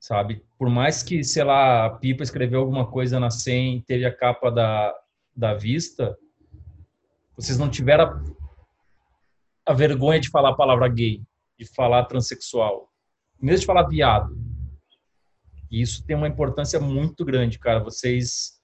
Sabe? 0.00 0.42
Por 0.58 0.70
mais 0.70 1.02
que, 1.02 1.22
sei 1.22 1.44
lá, 1.44 1.84
a 1.84 1.90
Pipa 1.90 2.22
escreveu 2.22 2.60
alguma 2.60 2.90
coisa 2.90 3.20
na 3.20 3.30
100 3.30 3.76
e 3.76 3.82
teve 3.82 4.06
a 4.06 4.16
capa 4.16 4.50
da, 4.50 4.94
da 5.36 5.54
vista, 5.54 6.16
vocês 7.36 7.58
não 7.58 7.70
tiveram 7.70 8.04
a, 8.04 9.72
a 9.72 9.74
vergonha 9.74 10.18
de 10.18 10.30
falar 10.30 10.50
a 10.50 10.56
palavra 10.56 10.88
gay, 10.88 11.22
de 11.58 11.66
falar 11.66 12.06
transexual, 12.06 12.90
mesmo 13.40 13.60
de 13.60 13.66
falar 13.66 13.86
viado. 13.88 14.34
E 15.70 15.82
isso 15.82 16.04
tem 16.04 16.16
uma 16.16 16.28
importância 16.28 16.80
muito 16.80 17.24
grande, 17.24 17.58
cara. 17.58 17.78
Vocês 17.78 18.60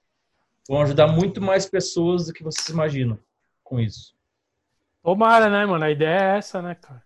vão 0.67 0.81
ajudar 0.81 1.07
muito 1.07 1.39
mais 1.39 1.65
pessoas 1.65 2.25
do 2.25 2.33
que 2.33 2.43
vocês 2.43 2.67
imaginam 2.67 3.17
com 3.63 3.79
isso. 3.79 4.17
Tomara, 5.01 5.49
né, 5.49 5.65
mano? 5.65 5.85
A 5.85 5.91
ideia 5.91 6.19
é 6.19 6.37
essa, 6.37 6.61
né, 6.61 6.75
cara? 6.75 7.03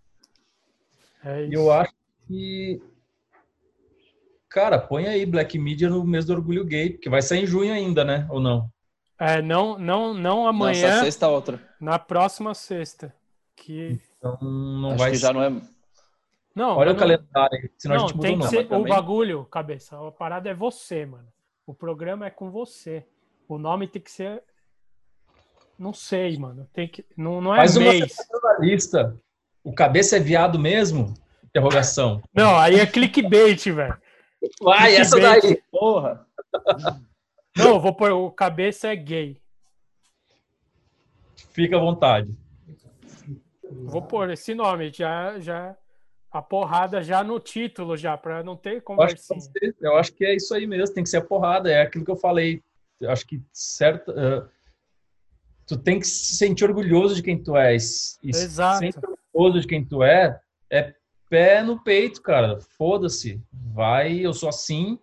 É 1.23 1.43
isso. 1.43 1.53
eu 1.53 1.71
acho 1.71 1.93
que. 2.27 2.81
Cara, 4.51 4.77
põe 4.77 5.07
aí 5.07 5.25
Black 5.25 5.57
Media 5.57 5.89
no 5.89 6.03
mês 6.03 6.25
do 6.25 6.33
Orgulho 6.33 6.65
Gay, 6.65 6.89
porque 6.91 7.09
vai 7.09 7.21
sair 7.21 7.43
em 7.43 7.45
junho 7.45 7.73
ainda, 7.73 8.03
né? 8.03 8.27
Ou 8.29 8.41
não? 8.41 8.69
É, 9.17 9.41
não, 9.41 9.79
não, 9.79 10.13
não 10.13 10.45
amanhã, 10.45 10.99
sexta 10.99 11.29
outra. 11.29 11.61
na 11.79 11.97
próxima 11.97 12.53
sexta. 12.53 13.15
Que... 13.55 13.97
Então 14.17 14.37
não 14.41 14.89
Acho 14.89 14.97
vai 14.97 15.11
que 15.11 15.17
já 15.17 15.31
não 15.31 15.41
é. 15.41 15.49
Não, 16.53 16.75
Olha 16.75 16.91
o 16.91 16.97
calendário, 16.97 17.57
aí, 17.57 17.69
senão 17.77 17.95
Não, 17.95 18.03
a 18.03 18.07
gente 18.07 18.17
muda 18.17 18.27
tem 18.27 18.35
o 18.35 18.39
que 18.39 18.43
nome. 18.43 18.57
ser 18.57 18.65
o 18.65 18.67
também. 18.67 18.93
bagulho, 18.93 19.45
cabeça. 19.45 20.07
A 20.07 20.11
parada 20.11 20.49
é 20.49 20.53
você, 20.53 21.05
mano. 21.05 21.27
O 21.65 21.73
programa 21.73 22.25
é 22.25 22.29
com 22.29 22.51
você. 22.51 23.05
O 23.47 23.57
nome 23.57 23.87
tem 23.87 24.01
que 24.01 24.11
ser. 24.11 24.43
Não 25.79 25.93
sei, 25.93 26.37
mano. 26.37 26.67
Tem 26.73 26.89
que. 26.89 27.05
Não, 27.15 27.39
não 27.39 27.53
é 27.55 27.59
Faz 27.59 27.77
uma 27.77 27.89
mês. 27.93 28.17
lista. 28.59 29.17
O 29.63 29.73
cabeça 29.73 30.17
é 30.17 30.19
viado 30.19 30.59
mesmo? 30.59 31.13
Interrogação. 31.45 32.21
Não, 32.33 32.57
aí 32.57 32.79
é 32.79 32.85
clickbait, 32.85 33.63
velho. 33.71 33.97
Vai, 34.61 34.95
essa 34.95 35.19
daí. 35.19 35.61
Porra! 35.71 36.25
Não, 37.57 37.79
vou 37.79 37.93
pôr. 37.93 38.11
O 38.11 38.31
cabeça 38.31 38.87
é 38.87 38.95
gay. 38.95 39.37
Fica 41.51 41.77
à 41.77 41.79
vontade. 41.79 42.33
Vou 43.69 44.01
pôr 44.01 44.29
esse 44.31 44.53
nome. 44.53 44.91
Já, 44.91 45.39
já. 45.39 45.75
A 46.31 46.41
porrada 46.41 47.03
já 47.03 47.23
no 47.25 47.39
título, 47.41 47.97
já, 47.97 48.17
pra 48.17 48.41
não 48.41 48.55
ter 48.55 48.81
Eu 48.87 49.01
acho, 49.01 49.17
ser- 49.17 49.75
eu 49.81 49.97
acho 49.97 50.13
que 50.13 50.23
é 50.25 50.33
isso 50.33 50.53
aí 50.53 50.65
mesmo, 50.65 50.95
tem 50.95 51.03
que 51.03 51.09
ser 51.09 51.17
a 51.17 51.21
porrada, 51.21 51.69
é 51.69 51.81
aquilo 51.81 52.05
que 52.05 52.11
eu 52.11 52.15
falei. 52.15 52.63
Eu 53.01 53.11
acho 53.11 53.27
que 53.27 53.41
certo, 53.51 54.11
eh, 54.17 54.47
tu 55.67 55.75
tem 55.77 55.99
que 55.99 56.07
se 56.07 56.37
sentir 56.37 56.63
orgulhoso 56.63 57.15
de 57.15 57.21
quem 57.21 57.37
tu 57.43 57.57
és. 57.57 58.17
E 58.23 58.33
se 58.33 58.45
Exato. 58.45 58.79
sentir 58.79 58.99
orgulhoso 59.33 59.59
de 59.59 59.67
quem 59.67 59.83
tu 59.83 60.01
é, 60.03 60.39
é 60.71 60.95
pé 61.31 61.63
no 61.63 61.81
peito, 61.81 62.21
cara. 62.21 62.59
Foda-se. 62.77 63.41
Vai, 63.51 64.19
eu 64.19 64.33
sou 64.33 64.49
assim. 64.49 64.99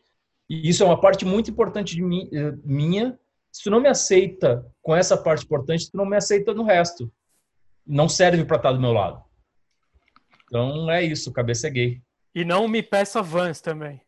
E 0.48 0.68
isso 0.68 0.82
é 0.82 0.86
uma 0.86 1.00
parte 1.00 1.24
muito 1.24 1.50
importante 1.50 1.96
de 1.96 2.02
mim, 2.02 2.28
eh, 2.32 2.52
minha. 2.62 3.18
Se 3.50 3.62
tu 3.64 3.70
não 3.70 3.80
me 3.80 3.88
aceita 3.88 4.64
com 4.82 4.94
essa 4.94 5.16
parte 5.16 5.44
importante, 5.44 5.90
tu 5.90 5.96
não 5.96 6.05
me 6.05 6.16
aceita 6.16 6.52
no 6.52 6.62
resto. 6.64 7.10
Não 7.86 8.09
serve 8.09 8.44
pra 8.44 8.56
estar 8.59 8.72
do 8.72 8.80
meu 8.80 8.92
lado. 8.92 9.24
Então 10.44 10.90
é 10.90 11.02
isso, 11.02 11.32
cabeça 11.32 11.66
é 11.66 11.70
gay, 11.70 12.02
E 12.34 12.44
não 12.44 12.68
me 12.68 12.82
peça 12.82 13.22
Vans 13.22 13.60
também. 13.60 14.00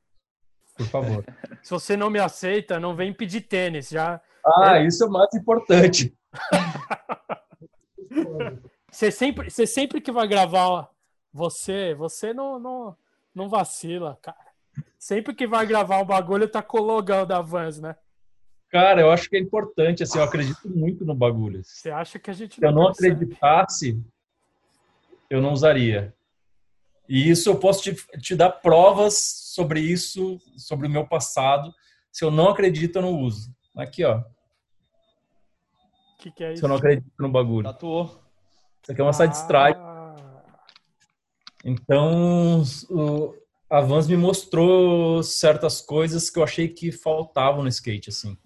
por 0.76 0.86
favor. 0.86 1.24
Se 1.62 1.70
você 1.70 1.96
não 1.96 2.10
me 2.10 2.18
aceita, 2.18 2.78
não 2.78 2.94
vem 2.94 3.12
pedir 3.12 3.42
tênis. 3.42 3.88
Já. 3.88 4.20
Ah, 4.44 4.78
isso 4.80 5.04
é 5.04 5.06
o 5.06 5.10
mais 5.10 5.32
importante. 5.34 6.14
Você 8.90 9.10
sempre, 9.12 9.48
você 9.48 9.66
sempre 9.68 10.00
que 10.00 10.10
vai 10.10 10.26
gravar 10.26 10.66
ó, 10.68 10.86
você, 11.32 11.94
você 11.94 12.32
não, 12.32 12.58
não, 12.58 12.96
não 13.34 13.48
vacila, 13.48 14.18
cara. 14.22 14.38
Sempre 14.98 15.34
que 15.34 15.46
vai 15.46 15.66
gravar 15.66 16.00
o 16.00 16.04
bagulho, 16.04 16.48
tá 16.48 16.62
com 16.62 16.78
o 16.78 16.82
logão 16.82 17.26
da 17.26 17.40
Vans, 17.40 17.80
né? 17.80 17.96
Cara, 18.68 19.00
eu 19.00 19.10
acho 19.10 19.28
que 19.28 19.36
é 19.36 19.40
importante, 19.40 20.02
assim, 20.02 20.18
eu 20.18 20.24
acredito 20.24 20.68
muito 20.68 21.04
no 21.04 21.14
bagulho. 21.14 21.62
Se 21.64 21.80
Você 21.80 21.90
acha 21.90 22.18
que 22.18 22.30
a 22.30 22.34
gente 22.34 22.62
eu 22.62 22.70
não 22.70 22.86
percebe. 22.86 23.14
acreditasse, 23.14 24.00
eu 25.28 25.40
não 25.42 25.52
usaria. 25.52 26.14
E 27.08 27.28
isso 27.28 27.50
eu 27.50 27.58
posso 27.58 27.82
te, 27.82 27.94
te 28.18 28.36
dar 28.36 28.50
provas 28.50 29.14
sobre 29.54 29.80
isso, 29.80 30.38
sobre 30.56 30.86
o 30.86 30.90
meu 30.90 31.04
passado. 31.06 31.74
Se 32.12 32.24
eu 32.24 32.30
não 32.30 32.48
acredito, 32.50 32.96
eu 32.96 33.02
não 33.02 33.18
uso. 33.18 33.52
Aqui, 33.76 34.04
ó. 34.04 34.18
O 34.18 34.24
que, 36.18 36.30
que 36.30 36.44
é 36.44 36.48
Se 36.48 36.54
isso? 36.54 36.64
eu 36.64 36.68
não 36.68 36.76
acredito 36.76 37.10
no 37.18 37.28
bagulho. 37.28 37.64
Tatuou. 37.64 38.04
Isso 38.82 38.92
aqui 38.92 39.00
é 39.00 39.04
uma 39.04 39.12
side 39.12 39.34
strike. 39.36 39.80
Então, 41.64 42.62
o, 42.88 43.34
a 43.68 43.80
Vans 43.80 44.08
me 44.08 44.16
mostrou 44.16 45.22
certas 45.22 45.80
coisas 45.80 46.30
que 46.30 46.38
eu 46.38 46.42
achei 46.42 46.68
que 46.68 46.90
faltavam 46.90 47.62
no 47.62 47.68
skate, 47.68 48.08
assim. 48.08 48.36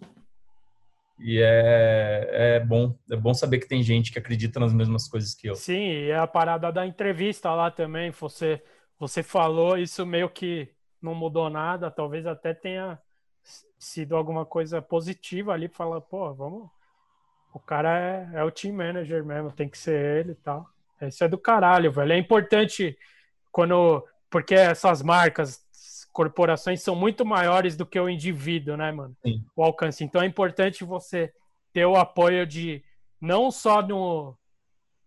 E 1.19 1.41
é, 1.41 2.57
é 2.57 2.61
bom, 2.61 2.95
é 3.11 3.17
bom 3.17 3.33
saber 3.33 3.59
que 3.61 3.69
tem 3.69 3.83
gente 3.83 4.13
que 4.13 4.19
acredita 4.19 4.59
nas 4.59 4.73
mesmas 4.73 5.09
coisas 5.09 5.35
que 5.35 5.49
eu. 5.49 5.55
Sim, 5.55 6.07
e 6.07 6.13
a 6.13 6.27
parada 6.27 6.73
da 6.73 6.87
entrevista 6.87 7.55
lá 7.55 7.71
também, 7.71 8.11
você, 8.11 8.63
você 8.99 9.23
falou, 9.23 9.79
isso 9.79 10.05
meio 10.05 10.29
que 10.29 10.69
não 11.01 11.15
mudou 11.15 11.49
nada, 11.49 11.91
talvez 11.91 12.27
até 12.27 12.53
tenha 12.53 12.99
sido 13.79 14.17
alguma 14.17 14.45
coisa 14.45 14.83
positiva 14.83 15.53
ali, 15.53 15.69
falar, 15.69 16.01
pô, 16.01 16.33
vamos. 16.35 16.69
O 17.53 17.61
cara 17.61 17.99
é, 17.99 18.41
é 18.41 18.45
o 18.45 18.51
team 18.51 18.75
manager 18.75 19.25
mesmo, 19.25 19.53
tem 19.53 19.69
que 19.69 19.79
ser 19.79 20.19
ele 20.19 20.33
e 20.33 20.37
tal. 20.37 20.69
Isso 21.09 21.25
é 21.25 21.29
do 21.29 21.39
caralho, 21.39 21.91
velho. 21.93 22.13
É 22.13 22.19
importante 22.19 22.97
quando. 23.53 24.07
Porque 24.31 24.55
essas 24.55 25.01
marcas, 25.03 25.65
corporações 26.13 26.83
são 26.83 26.97
muito 26.97 27.25
maiores 27.25 27.77
do 27.77 27.87
que 27.87 27.99
o 28.01 28.09
indivíduo, 28.09 28.77
né, 28.77 28.91
mano? 28.91 29.17
Sim. 29.23 29.45
O 29.55 29.63
alcance. 29.63 30.03
Então 30.03 30.23
é 30.23 30.27
importante 30.27 30.85
você 30.85 31.33
ter 31.73 31.87
o 31.87 31.97
apoio 31.97 32.47
de 32.47 32.83
não 33.21 33.51
só 33.51 33.81
no, 33.81 34.37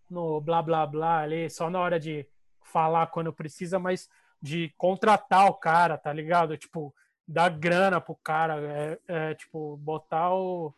no 0.09 0.39
blá 0.41 0.61
blá 0.61 0.85
blá 0.85 1.19
ali, 1.19 1.49
só 1.49 1.69
na 1.69 1.79
hora 1.79 1.99
de 1.99 2.25
falar 2.63 3.07
quando 3.07 3.33
precisa, 3.33 3.77
mas 3.79 4.09
de 4.41 4.73
contratar 4.77 5.47
o 5.47 5.53
cara, 5.53 5.97
tá 5.97 6.11
ligado? 6.13 6.57
Tipo, 6.57 6.93
dar 7.27 7.49
grana 7.49 7.99
pro 7.99 8.15
cara, 8.15 8.59
é, 8.61 8.99
é, 9.07 9.33
tipo, 9.35 9.75
botar 9.77 10.33
o. 10.33 10.73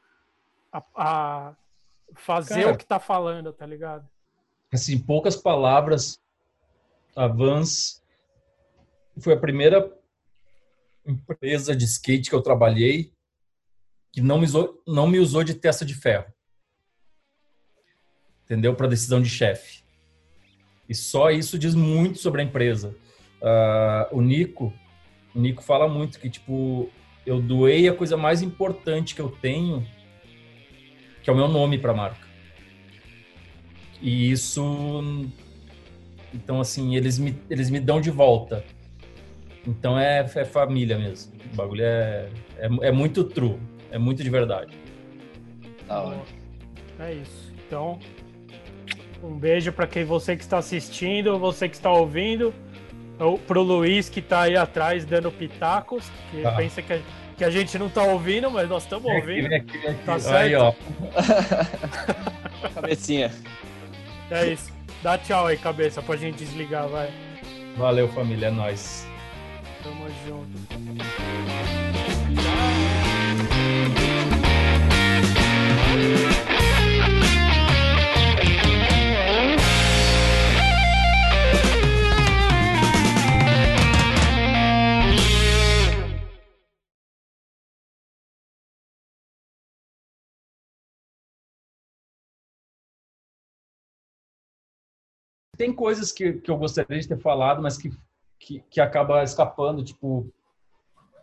A, 0.72 0.84
a- 0.96 1.56
fazer 2.16 2.64
Cara. 2.64 2.74
o 2.74 2.78
que 2.78 2.86
tá 2.86 3.00
falando, 3.00 3.54
tá 3.54 3.66
ligado? 3.68 4.08
Assim, 4.72 4.96
em 4.96 5.00
poucas 5.00 5.36
palavras, 5.36 6.20
a 7.16 7.28
Vans 7.28 8.04
foi 9.20 9.34
a 9.34 9.40
primeira 9.40 9.92
empresa 11.06 11.76
de 11.76 11.86
skate 11.86 12.30
que 12.30 12.36
eu 12.36 12.42
trabalhei 12.42 13.12
que 14.12 14.22
não 14.22 14.40
me 14.40 14.46
usou, 14.46 14.82
não 14.88 15.08
me 15.08 15.20
usou 15.20 15.44
de 15.44 15.54
testa 15.54 15.86
de 15.86 15.94
ferro. 15.94 16.32
Entendeu? 18.46 18.76
Para 18.76 18.88
decisão 18.88 19.22
de 19.22 19.30
chefe. 19.30 19.84
E 20.88 20.96
só 20.96 21.30
isso 21.30 21.60
diz 21.60 21.76
muito 21.76 22.18
sobre 22.18 22.42
a 22.42 22.44
empresa. 22.44 22.96
Ah, 23.42 24.10
o 24.12 24.22
Nico, 24.22 24.74
o 25.36 25.40
Nico 25.40 25.62
fala 25.62 25.88
muito 25.88 26.20
que 26.20 26.30
tipo 26.30 26.90
eu 27.26 27.40
doei 27.40 27.88
a 27.88 27.94
coisa 27.94 28.18
mais 28.18 28.42
importante 28.42 29.14
que 29.14 29.22
eu 29.22 29.30
tenho, 29.30 29.86
que 31.22 31.30
é 31.30 31.34
o 31.34 31.36
meu 31.36 31.48
nome 31.48 31.78
para 31.78 31.92
a 31.92 31.96
marca. 31.96 32.29
E 34.02 34.32
isso 34.32 35.26
então 36.34 36.60
assim, 36.62 36.96
eles 36.96 37.18
me 37.20 37.36
eles 37.50 37.70
me 37.70 37.80
dão 37.80 38.00
de 38.00 38.10
volta. 38.12 38.64
Então 39.68 39.98
é, 40.00 40.20
é 40.36 40.46
família 40.46 40.98
mesmo. 40.98 41.34
O 41.52 41.56
bagulho 41.56 41.84
é, 41.84 42.30
é 42.58 42.70
é 42.88 42.92
muito 42.92 43.24
true, 43.24 43.58
é 43.92 43.98
muito 43.98 44.24
de 44.24 44.30
verdade. 44.30 44.74
Da 45.88 46.02
hora. 46.02 46.20
É 47.00 47.14
isso. 47.14 47.52
Então, 47.68 48.00
um 49.24 49.38
beijo 49.38 49.72
para 49.72 49.86
quem 49.88 50.04
você 50.06 50.36
que 50.36 50.44
está 50.44 50.58
assistindo, 50.60 51.38
você 51.40 51.68
que 51.70 51.76
está 51.76 51.92
ouvindo, 51.92 52.54
ou 53.20 53.38
pro 53.38 53.62
Luiz 53.62 54.08
que 54.10 54.20
está 54.20 54.42
aí 54.44 54.56
atrás 54.56 55.06
dando 55.06 55.32
pitacos, 55.32 56.10
que 56.32 56.42
Tá. 56.42 56.52
pensa 56.54 56.82
que 56.82 56.94
a, 56.94 57.00
que 57.38 57.44
a 57.44 57.50
gente 57.50 57.78
não 57.78 57.88
está 57.88 58.04
ouvindo, 58.04 58.50
mas 58.52 58.68
nós 58.70 58.84
estamos 58.84 59.06
Vem 59.06 59.18
aqui, 59.18 59.30
ouvindo. 59.30 59.50
vem 59.50 59.58
aqui, 59.60 59.78
vem 59.78 59.90
aqui. 59.92 60.04
Tá 60.06 60.14
Aí, 60.16 60.20
certo. 60.22 60.62
ó. 60.62 60.74
Cabecinha. 62.76 63.32
É 64.32 64.48
isso. 64.54 64.72
Dá 65.02 65.18
tchau 65.18 65.48
aí, 65.48 65.58
cabeça, 65.58 66.02
pra 66.02 66.16
gente 66.16 66.38
desligar, 66.38 66.88
vai. 66.88 67.10
Valeu, 67.78 68.08
família. 68.10 68.48
É 68.48 68.52
nóis. 68.52 69.08
Tamo 69.84 70.08
junto. 70.28 71.19
Tem 95.60 95.74
coisas 95.74 96.10
que, 96.14 96.34
que 96.34 96.50
eu 96.50 96.58
gostaria 96.58 96.98
de 96.98 97.06
ter 97.08 97.18
falado, 97.20 97.62
mas 97.62 97.78
que, 97.78 97.92
que, 98.40 98.62
que 98.70 98.80
acaba 98.80 99.22
escapando, 99.24 99.84
tipo, 99.84 100.32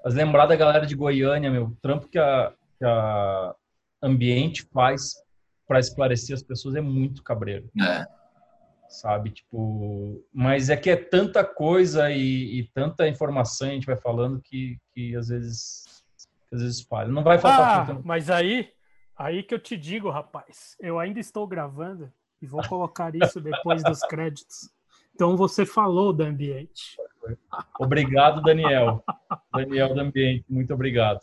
as 0.05 0.13
lembrar 0.13 0.45
da 0.45 0.55
galera 0.55 0.85
de 0.87 0.95
Goiânia, 0.95 1.51
meu, 1.51 1.65
o 1.69 1.77
trampo 1.81 2.07
que 2.07 2.19
a, 2.19 2.53
que 2.79 2.85
a 2.85 3.55
Ambiente 4.03 4.63
faz 4.75 5.15
para 5.67 5.81
esclarecer 5.81 6.35
as 6.35 6.43
pessoas 6.43 6.75
é 6.75 6.83
muito 6.83 7.23
cabreiro, 7.23 7.71
É. 7.81 8.07
sabe? 8.91 9.31
Tipo, 9.31 10.23
mas 10.33 10.69
é 10.69 10.77
que 10.77 10.91
é 10.91 10.97
tanta 10.97 11.43
coisa 11.43 12.11
e, 12.11 12.61
e 12.61 12.69
tanta 12.75 13.09
informação 13.09 13.69
a 13.69 13.73
gente 13.73 13.87
vai 13.87 13.97
falando 13.97 14.39
que, 14.43 14.77
que 14.95 15.17
às 15.17 15.29
vezes 15.29 16.05
que 16.49 16.55
às 16.55 16.61
vezes 16.63 16.83
falha. 16.83 17.09
Não 17.09 17.25
vai 17.25 17.39
faltar 17.39 17.81
Ah, 17.81 17.87
tudo. 17.87 18.03
mas 18.05 18.29
aí, 18.31 18.69
aí 19.17 19.43
que 19.43 19.55
eu 19.55 19.59
te 19.59 19.79
digo, 19.79 20.11
rapaz, 20.11 20.77
eu 20.79 20.99
ainda 20.99 21.19
estou 21.19 21.47
gravando 21.49 22.13
e 22.41 22.47
vou 22.47 22.63
colocar 22.69 23.15
isso 23.15 23.41
depois 23.41 23.83
dos 23.83 24.01
créditos. 24.01 24.71
Então 25.15 25.37
você 25.37 25.65
falou 25.65 26.13
do 26.13 26.23
ambiente. 26.23 26.97
Obrigado, 27.81 28.43
Daniel. 28.43 29.03
Daniel 29.53 29.95
do 29.95 30.01
Ambiente, 30.01 30.45
muito 30.49 30.73
obrigado. 30.75 31.21